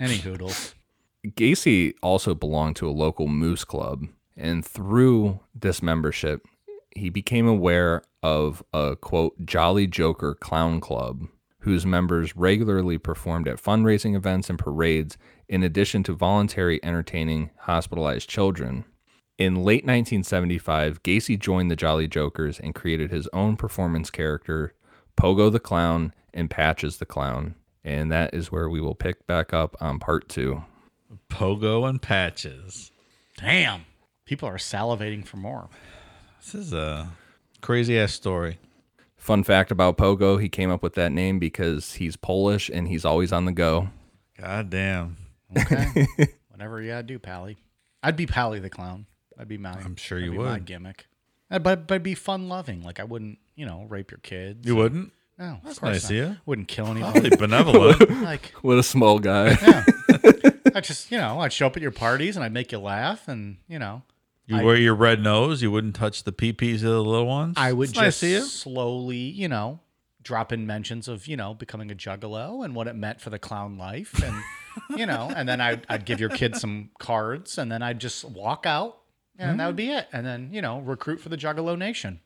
Any 0.01 0.17
hoodles. 0.17 0.75
Gacy 1.25 1.93
also 2.03 2.35
belonged 2.35 2.77
to 2.77 2.89
a 2.89 2.91
local 2.91 3.29
moose 3.29 3.65
club, 3.65 4.07
and 4.35 4.65
through 4.65 5.41
this 5.55 5.83
membership, 5.83 6.47
he 6.97 7.11
became 7.11 7.47
aware 7.47 8.03
of 8.23 8.65
a 8.73 8.97
quote 8.97 9.45
Jolly 9.45 9.87
Joker 9.87 10.35
clown 10.35 10.81
club, 10.81 11.27
whose 11.61 11.85
members 11.85 12.35
regularly 12.35 12.97
performed 12.97 13.47
at 13.47 13.63
fundraising 13.63 14.17
events 14.17 14.49
and 14.49 14.59
parades, 14.59 15.19
in 15.49 15.63
addition 15.63 16.03
to 16.05 16.15
voluntary 16.15 16.83
entertaining 16.83 17.51
hospitalized 17.59 18.29
children. 18.29 18.87
In 19.37 19.57
late 19.57 19.85
1975, 19.85 21.03
Gacy 21.03 21.39
joined 21.39 21.71
the 21.71 21.77
Jolly 21.77 22.09
Jokers 22.09 22.59
and 22.59 22.75
created 22.75 23.11
his 23.11 23.29
own 23.35 23.57
performance 23.57 24.11
character, 24.11 24.75
Pogo 25.17 25.53
the 25.53 25.61
Clown 25.61 26.15
and 26.33 26.51
Patches 26.51 26.97
the 26.97 27.07
Clown. 27.07 27.55
And 27.85 28.13
that 28.13 28.35
is 28.35 28.53
where 28.53 28.69
we 28.69 28.81
will 28.81 28.95
pick 28.95 29.27
back 29.27 29.55
up 29.55 29.77
on 29.81 29.99
part 29.99 30.29
two. 30.29 30.65
Pogo 31.29 31.89
and 31.89 32.01
patches. 32.01 32.93
Damn. 33.39 33.87
People 34.27 34.49
are 34.49 34.59
salivating 34.59 35.27
for 35.27 35.39
more. 35.39 35.69
This 36.41 36.55
is 36.55 36.73
a 36.73 37.09
crazy 37.63 37.99
ass 37.99 38.13
story. 38.13 38.59
Fun 39.17 39.43
fact 39.45 39.71
about 39.71 39.97
Pogo, 39.99 40.41
he 40.41 40.49
came 40.49 40.71
up 40.71 40.83
with 40.83 40.95
that 40.95 41.13
name 41.13 41.39
because 41.39 41.95
he's 41.95 42.17
Polish 42.17 42.71
and 42.73 42.89
he's 42.89 43.05
always 43.05 43.33
on 43.33 43.45
the 43.45 43.53
go. 43.53 43.89
God 44.39 44.71
damn. 44.71 45.17
Okay. 45.57 46.07
Whatever 46.49 46.81
you 46.81 46.89
gotta 46.91 47.03
do, 47.03 47.19
Pally. 47.19 47.59
I'd 48.03 48.17
be 48.17 48.27
Pally 48.27 48.61
the 48.61 48.71
clown. 48.71 49.07
I'd 49.39 49.49
be 49.49 49.59
my. 49.59 49.73
I'm 49.73 49.97
sure 49.97 50.19
that'd 50.19 50.33
you 50.33 50.39
be 50.39 50.45
My 50.45 50.53
would. 50.55 50.65
gimmick. 50.65 51.07
But 51.51 51.87
but 51.87 52.03
be 52.03 52.15
fun 52.15 52.49
loving. 52.49 52.83
Like 52.83 53.01
I 53.01 53.05
wouldn't, 53.05 53.39
you 53.57 53.67
know, 53.67 53.85
rape 53.89 54.11
your 54.11 54.21
kids. 54.21 54.67
You 54.67 54.77
wouldn't? 54.77 55.13
No, 55.41 55.47
of 55.55 55.63
That's 55.65 55.79
course 55.79 55.93
nice 55.95 56.03
not. 56.05 56.11
of 56.11 56.17
you. 56.17 56.37
Wouldn't 56.47 56.69
kill 56.69 56.87
Awfully 56.87 57.03
anybody. 57.03 57.37
benevolent. 57.39 58.11
like 58.23 58.53
What 58.63 58.79
a 58.79 58.83
small 58.83 59.19
guy. 59.19 59.57
yeah. 59.63 59.85
I 60.75 60.81
just 60.81 61.11
you 61.11 61.19
know 61.19 61.41
I'd 61.41 61.53
show 61.53 61.67
up 61.67 61.77
at 61.77 61.83
your 61.83 61.91
parties 61.91 62.37
and 62.37 62.45
I'd 62.45 62.53
make 62.53 62.71
you 62.73 62.79
laugh 62.79 63.27
and 63.27 63.57
you 63.67 63.79
know 63.79 64.03
You 64.47 64.59
I- 64.59 64.65
wear 64.65 64.77
your 64.77 64.95
red 64.95 65.23
nose. 65.23 65.63
You 65.63 65.71
wouldn't 65.71 65.97
touch 65.97 66.25
the 66.25 66.33
peepees 66.33 66.77
of 66.77 66.91
the 66.91 67.03
little 67.03 67.27
ones. 67.27 67.55
I 67.57 67.73
would 67.73 67.89
It's 67.89 67.99
nice 67.99 68.21
just 68.21 68.23
of 68.23 68.29
you. 68.29 68.41
slowly 68.43 69.17
you 69.17 69.49
know 69.49 69.81
drop 70.23 70.53
in 70.53 70.67
mentions 70.67 71.09
of 71.09 71.27
you 71.27 71.37
know 71.37 71.55
becoming 71.55 71.91
a 71.91 71.95
juggalo 71.95 72.63
and 72.63 72.75
what 72.75 72.87
it 72.87 72.95
meant 72.95 73.23
for 73.23 73.31
the 73.31 73.39
clown 73.39 73.79
life 73.79 74.23
and 74.23 74.37
you 75.01 75.07
know 75.07 75.33
and 75.35 75.49
then 75.49 75.63
I'd, 75.63 75.87
I'd 75.89 76.05
give 76.05 76.21
your 76.21 76.29
kid 76.29 76.55
some 76.57 76.91
cards 76.99 77.57
and 77.57 77.73
then 77.73 77.83
I'd 77.83 77.99
just 77.99 78.27
walk 78.27 78.67
out 78.67 78.99
and 79.39 79.59
that 79.59 79.65
hmm? 79.65 79.69
would 79.69 79.77
be 79.77 79.89
it 79.91 80.07
and 80.13 80.27
then 80.27 80.51
you 80.53 80.61
know 80.61 80.81
recruit 80.81 81.21
for 81.23 81.31
the 81.31 81.39
juggalo 81.39 81.79
nation 81.79 82.21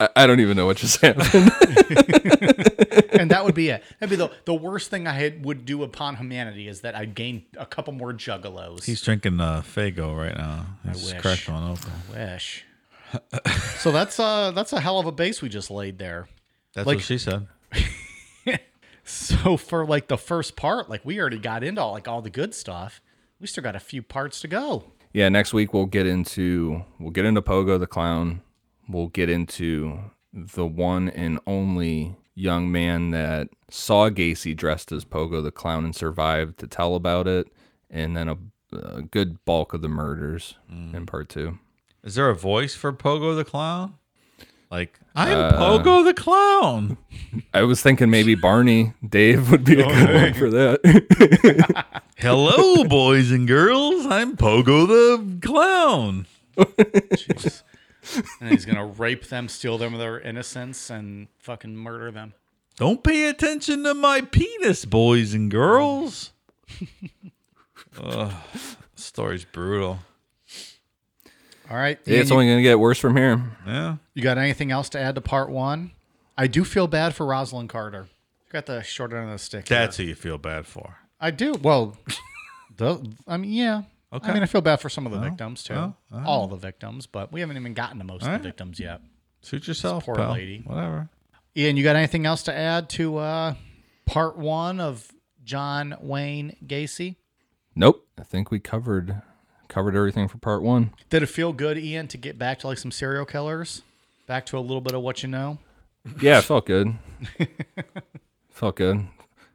I, 0.00 0.08
I 0.16 0.26
don't 0.26 0.40
even 0.40 0.56
know 0.56 0.66
what 0.66 0.76
just 0.76 1.00
happened. 1.02 1.28
and 3.12 3.30
that 3.30 3.42
would 3.44 3.54
be 3.54 3.70
it 3.70 3.82
that'd 3.98 4.10
be 4.10 4.16
the, 4.16 4.30
the 4.44 4.54
worst 4.54 4.90
thing 4.90 5.06
I 5.06 5.12
had, 5.12 5.44
would 5.44 5.64
do 5.64 5.82
upon 5.82 6.16
humanity 6.16 6.68
is 6.68 6.82
that 6.82 6.94
I'd 6.94 7.14
gain 7.14 7.44
a 7.56 7.66
couple 7.66 7.92
more 7.92 8.12
juggalos 8.12 8.84
He's 8.84 9.02
drinking 9.02 9.40
uh, 9.40 9.62
Faygo 9.62 10.16
right 10.16 10.36
now. 10.36 10.66
I 10.84 10.90
He's 10.92 11.12
wish. 11.12 11.20
cracked 11.20 11.48
one 11.48 11.64
open. 11.72 11.90
wish 12.12 12.64
so 13.78 13.90
that's 13.90 14.20
uh 14.20 14.50
that's 14.50 14.72
a 14.74 14.80
hell 14.80 14.98
of 14.98 15.06
a 15.06 15.12
base 15.12 15.40
we 15.40 15.48
just 15.48 15.70
laid 15.70 15.98
there 15.98 16.28
That's 16.74 16.86
Like- 16.86 16.96
what 16.98 17.04
she 17.04 17.18
said. 17.18 17.46
So 19.10 19.56
for 19.56 19.86
like 19.86 20.08
the 20.08 20.18
first 20.18 20.54
part, 20.54 20.90
like 20.90 21.02
we 21.02 21.18
already 21.18 21.38
got 21.38 21.64
into 21.64 21.80
all, 21.80 21.92
like 21.92 22.06
all 22.06 22.20
the 22.20 22.28
good 22.28 22.54
stuff. 22.54 23.00
We 23.40 23.46
still 23.46 23.62
got 23.64 23.74
a 23.74 23.80
few 23.80 24.02
parts 24.02 24.38
to 24.42 24.48
go. 24.48 24.84
yeah, 25.14 25.30
next 25.30 25.54
week 25.54 25.72
we'll 25.72 25.86
get 25.86 26.06
into 26.06 26.84
we'll 26.98 27.10
get 27.12 27.24
into 27.24 27.40
Pogo 27.40 27.80
the 27.80 27.86
clown. 27.86 28.42
We'll 28.88 29.08
get 29.08 29.28
into 29.28 29.98
the 30.32 30.66
one 30.66 31.08
and 31.08 31.38
only 31.46 32.16
young 32.34 32.70
man 32.70 33.10
that 33.10 33.48
saw 33.70 34.08
Gacy 34.10 34.56
dressed 34.56 34.92
as 34.92 35.04
Pogo 35.04 35.42
the 35.42 35.50
clown 35.50 35.84
and 35.84 35.94
survived 35.94 36.58
to 36.58 36.66
tell 36.66 36.94
about 36.94 37.26
it, 37.26 37.48
and 37.90 38.16
then 38.16 38.28
a, 38.28 38.36
a 38.76 39.02
good 39.02 39.44
bulk 39.44 39.74
of 39.74 39.82
the 39.82 39.88
murders 39.88 40.54
in 40.70 41.04
part 41.06 41.28
two. 41.28 41.58
Is 42.04 42.14
there 42.14 42.30
a 42.30 42.34
voice 42.36 42.74
for 42.74 42.92
Pogo 42.92 43.34
the 43.36 43.44
Clown? 43.44 43.94
Like, 44.70 45.00
I'm 45.16 45.36
Uh, 45.36 45.52
Pogo 45.52 46.04
the 46.04 46.14
Clown. 46.14 46.96
I 47.54 47.62
was 47.62 47.82
thinking 47.82 48.08
maybe 48.10 48.34
Barney 48.34 48.92
Dave 49.06 49.50
would 49.50 49.64
be 49.64 49.80
a 49.80 49.86
good 49.86 50.14
one 50.14 50.34
for 50.34 50.50
that. 50.50 51.84
Hello, 52.18 52.84
boys 52.84 53.30
and 53.30 53.48
girls. 53.48 54.06
I'm 54.06 54.36
Pogo 54.36 54.86
the 54.86 55.46
Clown. 55.46 56.26
Jeez. 56.56 57.62
and 58.40 58.50
he's 58.50 58.64
gonna 58.64 58.86
rape 58.86 59.26
them, 59.28 59.48
steal 59.48 59.78
them 59.78 59.94
of 59.94 60.00
their 60.00 60.20
innocence, 60.20 60.90
and 60.90 61.28
fucking 61.38 61.76
murder 61.76 62.10
them. 62.10 62.34
Don't 62.76 63.02
pay 63.02 63.28
attention 63.28 63.84
to 63.84 63.94
my 63.94 64.20
penis, 64.20 64.84
boys 64.84 65.34
and 65.34 65.50
girls. 65.50 66.32
Ugh, 68.00 68.32
story's 68.94 69.44
brutal. 69.44 69.98
All 71.70 71.76
right. 71.76 71.98
Yeah, 72.04 72.14
Ian, 72.14 72.20
it's 72.22 72.30
you, 72.30 72.36
only 72.36 72.48
gonna 72.48 72.62
get 72.62 72.78
worse 72.78 72.98
from 72.98 73.16
here. 73.16 73.42
Yeah. 73.66 73.96
you 74.14 74.22
got 74.22 74.38
anything 74.38 74.70
else 74.70 74.88
to 74.90 75.00
add 75.00 75.16
to 75.16 75.20
part 75.20 75.50
one? 75.50 75.92
I 76.36 76.46
do 76.46 76.64
feel 76.64 76.86
bad 76.86 77.14
for 77.14 77.26
Rosalynn 77.26 77.68
Carter. 77.68 78.06
Got 78.50 78.66
the 78.66 78.82
short 78.82 79.12
end 79.12 79.24
of 79.24 79.30
the 79.30 79.38
stick. 79.38 79.68
here. 79.68 79.78
That's 79.78 79.96
who 79.98 80.04
you 80.04 80.14
feel 80.14 80.38
bad 80.38 80.66
for. 80.66 80.98
I 81.20 81.30
do. 81.30 81.52
Well, 81.60 81.98
the, 82.76 83.12
I 83.26 83.36
mean, 83.36 83.52
yeah. 83.52 83.82
Okay. 84.12 84.30
I 84.30 84.34
mean, 84.34 84.42
I 84.42 84.46
feel 84.46 84.62
bad 84.62 84.80
for 84.80 84.88
some 84.88 85.04
of 85.04 85.12
the 85.12 85.18
victims 85.18 85.62
too. 85.62 85.74
well, 85.74 85.96
all 86.12 86.26
all 86.26 86.48
the 86.48 86.56
victims, 86.56 87.06
but 87.06 87.30
we 87.30 87.40
haven't 87.40 87.56
even 87.56 87.74
gotten 87.74 87.98
to 87.98 88.04
most 88.04 88.22
of 88.22 88.26
the 88.26 88.32
right. 88.32 88.42
victims 88.42 88.80
yet. 88.80 89.02
Suit 89.42 89.68
yourself, 89.68 90.04
poor 90.04 90.14
pal. 90.14 90.32
lady. 90.32 90.62
Whatever. 90.64 91.10
Ian, 91.56 91.76
you 91.76 91.84
got 91.84 91.96
anything 91.96 92.24
else 92.24 92.42
to 92.44 92.54
add 92.54 92.88
to 92.90 93.18
uh, 93.18 93.54
part 94.06 94.38
one 94.38 94.80
of 94.80 95.12
John 95.44 95.96
Wayne 96.00 96.56
Gacy? 96.66 97.16
Nope. 97.74 98.06
I 98.18 98.22
think 98.22 98.50
we 98.50 98.60
covered 98.60 99.22
covered 99.68 99.94
everything 99.94 100.28
for 100.28 100.38
part 100.38 100.62
one. 100.62 100.92
Did 101.10 101.22
it 101.22 101.26
feel 101.26 101.52
good, 101.52 101.78
Ian, 101.78 102.08
to 102.08 102.16
get 102.16 102.38
back 102.38 102.60
to 102.60 102.66
like 102.66 102.78
some 102.78 102.90
serial 102.90 103.24
killers? 103.24 103.82
Back 104.26 104.46
to 104.46 104.58
a 104.58 104.60
little 104.60 104.80
bit 104.80 104.94
of 104.94 105.02
what 105.02 105.22
you 105.22 105.28
know? 105.28 105.58
Yeah, 106.20 106.38
it 106.38 106.44
felt 106.44 106.66
good. 106.66 106.94
felt 108.50 108.76
good. 108.76 109.06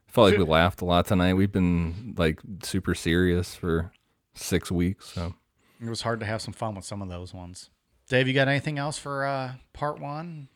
Felt 0.08 0.30
like 0.30 0.38
we 0.38 0.44
laughed 0.44 0.82
a 0.82 0.86
lot 0.86 1.08
tonight. 1.08 1.34
We've 1.34 1.52
been 1.52 2.14
like 2.18 2.40
super 2.62 2.94
serious 2.94 3.56
for 3.56 3.92
six 4.36 4.72
weeks. 4.72 5.10
So 5.14 5.34
It 5.82 5.90
was 5.90 6.02
hard 6.02 6.20
to 6.22 6.26
have 6.26 6.42
some 6.42 6.54
fun 6.54 6.76
with 6.76 6.86
some 6.86 7.02
of 7.02 7.10
those 7.10 7.34
ones. 7.34 7.70
Dave, 8.10 8.28
you 8.28 8.34
got 8.34 8.48
anything 8.48 8.78
else 8.78 8.98
for 8.98 9.26
uh, 9.26 9.54
part 9.74 10.00
one? 10.00 10.48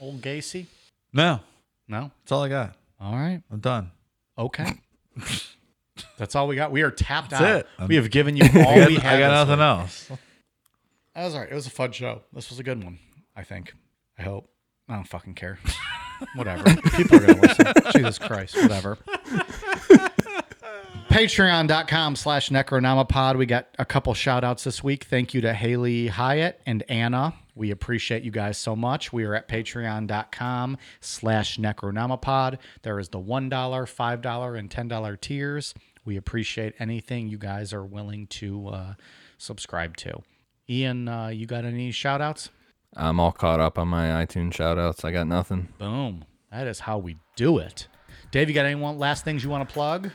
Old 0.00 0.20
Gacy? 0.20 0.66
No, 1.12 1.40
No? 1.88 2.10
that's 2.22 2.32
all 2.32 2.42
I 2.44 2.48
got. 2.48 2.76
All 3.00 3.12
right. 3.14 3.42
I'm 3.50 3.60
done. 3.60 3.90
Okay. 4.36 4.72
That's 6.16 6.36
all 6.36 6.46
we 6.46 6.54
got. 6.54 6.70
We 6.70 6.82
are 6.82 6.90
tapped 6.92 7.30
That's 7.30 7.42
out. 7.42 7.66
it. 7.80 7.88
We 7.88 7.96
have 7.96 8.10
given 8.10 8.36
you 8.36 8.44
all 8.64 8.74
we 8.86 8.96
have. 8.96 9.04
I 9.04 9.18
got 9.18 9.46
this 9.46 9.48
nothing 9.48 9.58
week. 9.58 9.60
else. 9.60 10.10
That 11.14 11.24
was 11.24 11.34
all 11.34 11.40
right. 11.40 11.50
It 11.50 11.54
was 11.54 11.66
a 11.66 11.70
fun 11.70 11.90
show. 11.92 12.22
This 12.32 12.50
was 12.50 12.58
a 12.60 12.62
good 12.62 12.82
one, 12.84 12.98
I 13.34 13.42
think. 13.42 13.72
I 14.16 14.22
hope. 14.22 14.48
I 14.88 14.94
don't 14.94 15.08
fucking 15.08 15.34
care. 15.34 15.58
whatever. 16.36 16.62
People 16.96 17.16
are 17.16 17.26
going 17.26 17.40
to 17.40 17.40
listen. 17.40 17.66
Jesus 17.94 18.18
Christ. 18.18 18.56
Whatever. 18.56 18.98
Patreon.com 21.08 22.16
slash 22.16 22.50
Necronomipod. 22.50 23.36
We 23.38 23.46
got 23.46 23.68
a 23.78 23.86
couple 23.86 24.12
shout 24.12 24.44
outs 24.44 24.64
this 24.64 24.84
week. 24.84 25.04
Thank 25.04 25.32
you 25.32 25.40
to 25.40 25.54
Haley 25.54 26.08
Hyatt 26.08 26.60
and 26.66 26.84
Anna. 26.88 27.32
We 27.54 27.70
appreciate 27.70 28.22
you 28.24 28.30
guys 28.30 28.58
so 28.58 28.76
much. 28.76 29.10
We 29.12 29.24
are 29.24 29.34
at 29.34 29.48
patreon.com 29.48 30.76
slash 31.00 31.56
Necronomipod. 31.56 32.58
There 32.82 32.98
is 32.98 33.08
the 33.08 33.18
$1, 33.18 33.50
$5, 33.50 34.58
and 34.58 34.70
$10 34.70 35.20
tiers. 35.20 35.74
We 36.04 36.16
appreciate 36.18 36.74
anything 36.78 37.28
you 37.28 37.38
guys 37.38 37.72
are 37.72 37.84
willing 37.84 38.26
to 38.28 38.68
uh, 38.68 38.94
subscribe 39.38 39.96
to. 39.98 40.22
Ian, 40.68 41.08
uh, 41.08 41.28
you 41.28 41.46
got 41.46 41.64
any 41.64 41.90
shout 41.90 42.20
outs? 42.20 42.50
I'm 42.94 43.18
all 43.18 43.32
caught 43.32 43.60
up 43.60 43.78
on 43.78 43.88
my 43.88 44.24
iTunes 44.24 44.54
shout 44.54 44.78
outs. 44.78 45.04
I 45.04 45.10
got 45.10 45.26
nothing. 45.26 45.68
Boom. 45.78 46.26
That 46.52 46.66
is 46.66 46.80
how 46.80 46.98
we 46.98 47.16
do 47.34 47.58
it. 47.58 47.88
Dave, 48.30 48.48
you 48.48 48.54
got 48.54 48.66
any 48.66 48.80
last 48.80 49.24
things 49.24 49.42
you 49.42 49.48
want 49.48 49.66
to 49.66 49.72
plug? 49.72 50.10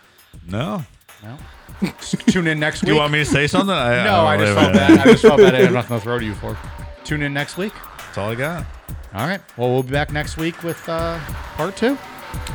No. 0.47 0.83
No. 1.23 1.37
Tune 2.27 2.47
in 2.47 2.59
next 2.59 2.81
week. 2.81 2.87
Do 2.87 2.93
you 2.93 2.99
want 2.99 3.11
me 3.11 3.19
to 3.19 3.25
say 3.25 3.47
something? 3.47 3.69
I, 3.75 4.03
No, 4.03 4.25
I, 4.25 4.37
don't 4.37 4.45
just 4.47 4.59
felt 4.59 4.73
bad. 4.73 4.99
I 4.99 5.03
just 5.05 5.21
felt 5.21 5.37
bad. 5.39 5.55
I 5.55 5.61
had 5.63 5.73
nothing 5.73 5.97
to 5.97 6.03
throw 6.03 6.19
to 6.19 6.25
you 6.25 6.33
for. 6.35 6.57
Tune 7.03 7.21
in 7.21 7.33
next 7.33 7.57
week. 7.57 7.73
That's 7.97 8.17
all 8.17 8.31
I 8.31 8.35
got. 8.35 8.65
All 9.13 9.27
right. 9.27 9.41
Well, 9.57 9.71
we'll 9.71 9.83
be 9.83 9.91
back 9.91 10.11
next 10.11 10.37
week 10.37 10.63
with 10.63 10.87
uh, 10.87 11.19
part 11.55 11.75
two. 11.75 11.97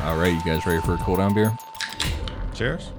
All 0.01 0.17
right, 0.17 0.33
you 0.33 0.43
guys 0.43 0.65
ready 0.65 0.81
for 0.81 0.95
a 0.95 0.97
cool 0.97 1.15
down 1.15 1.33
beer? 1.33 1.55
Cheers. 2.53 2.91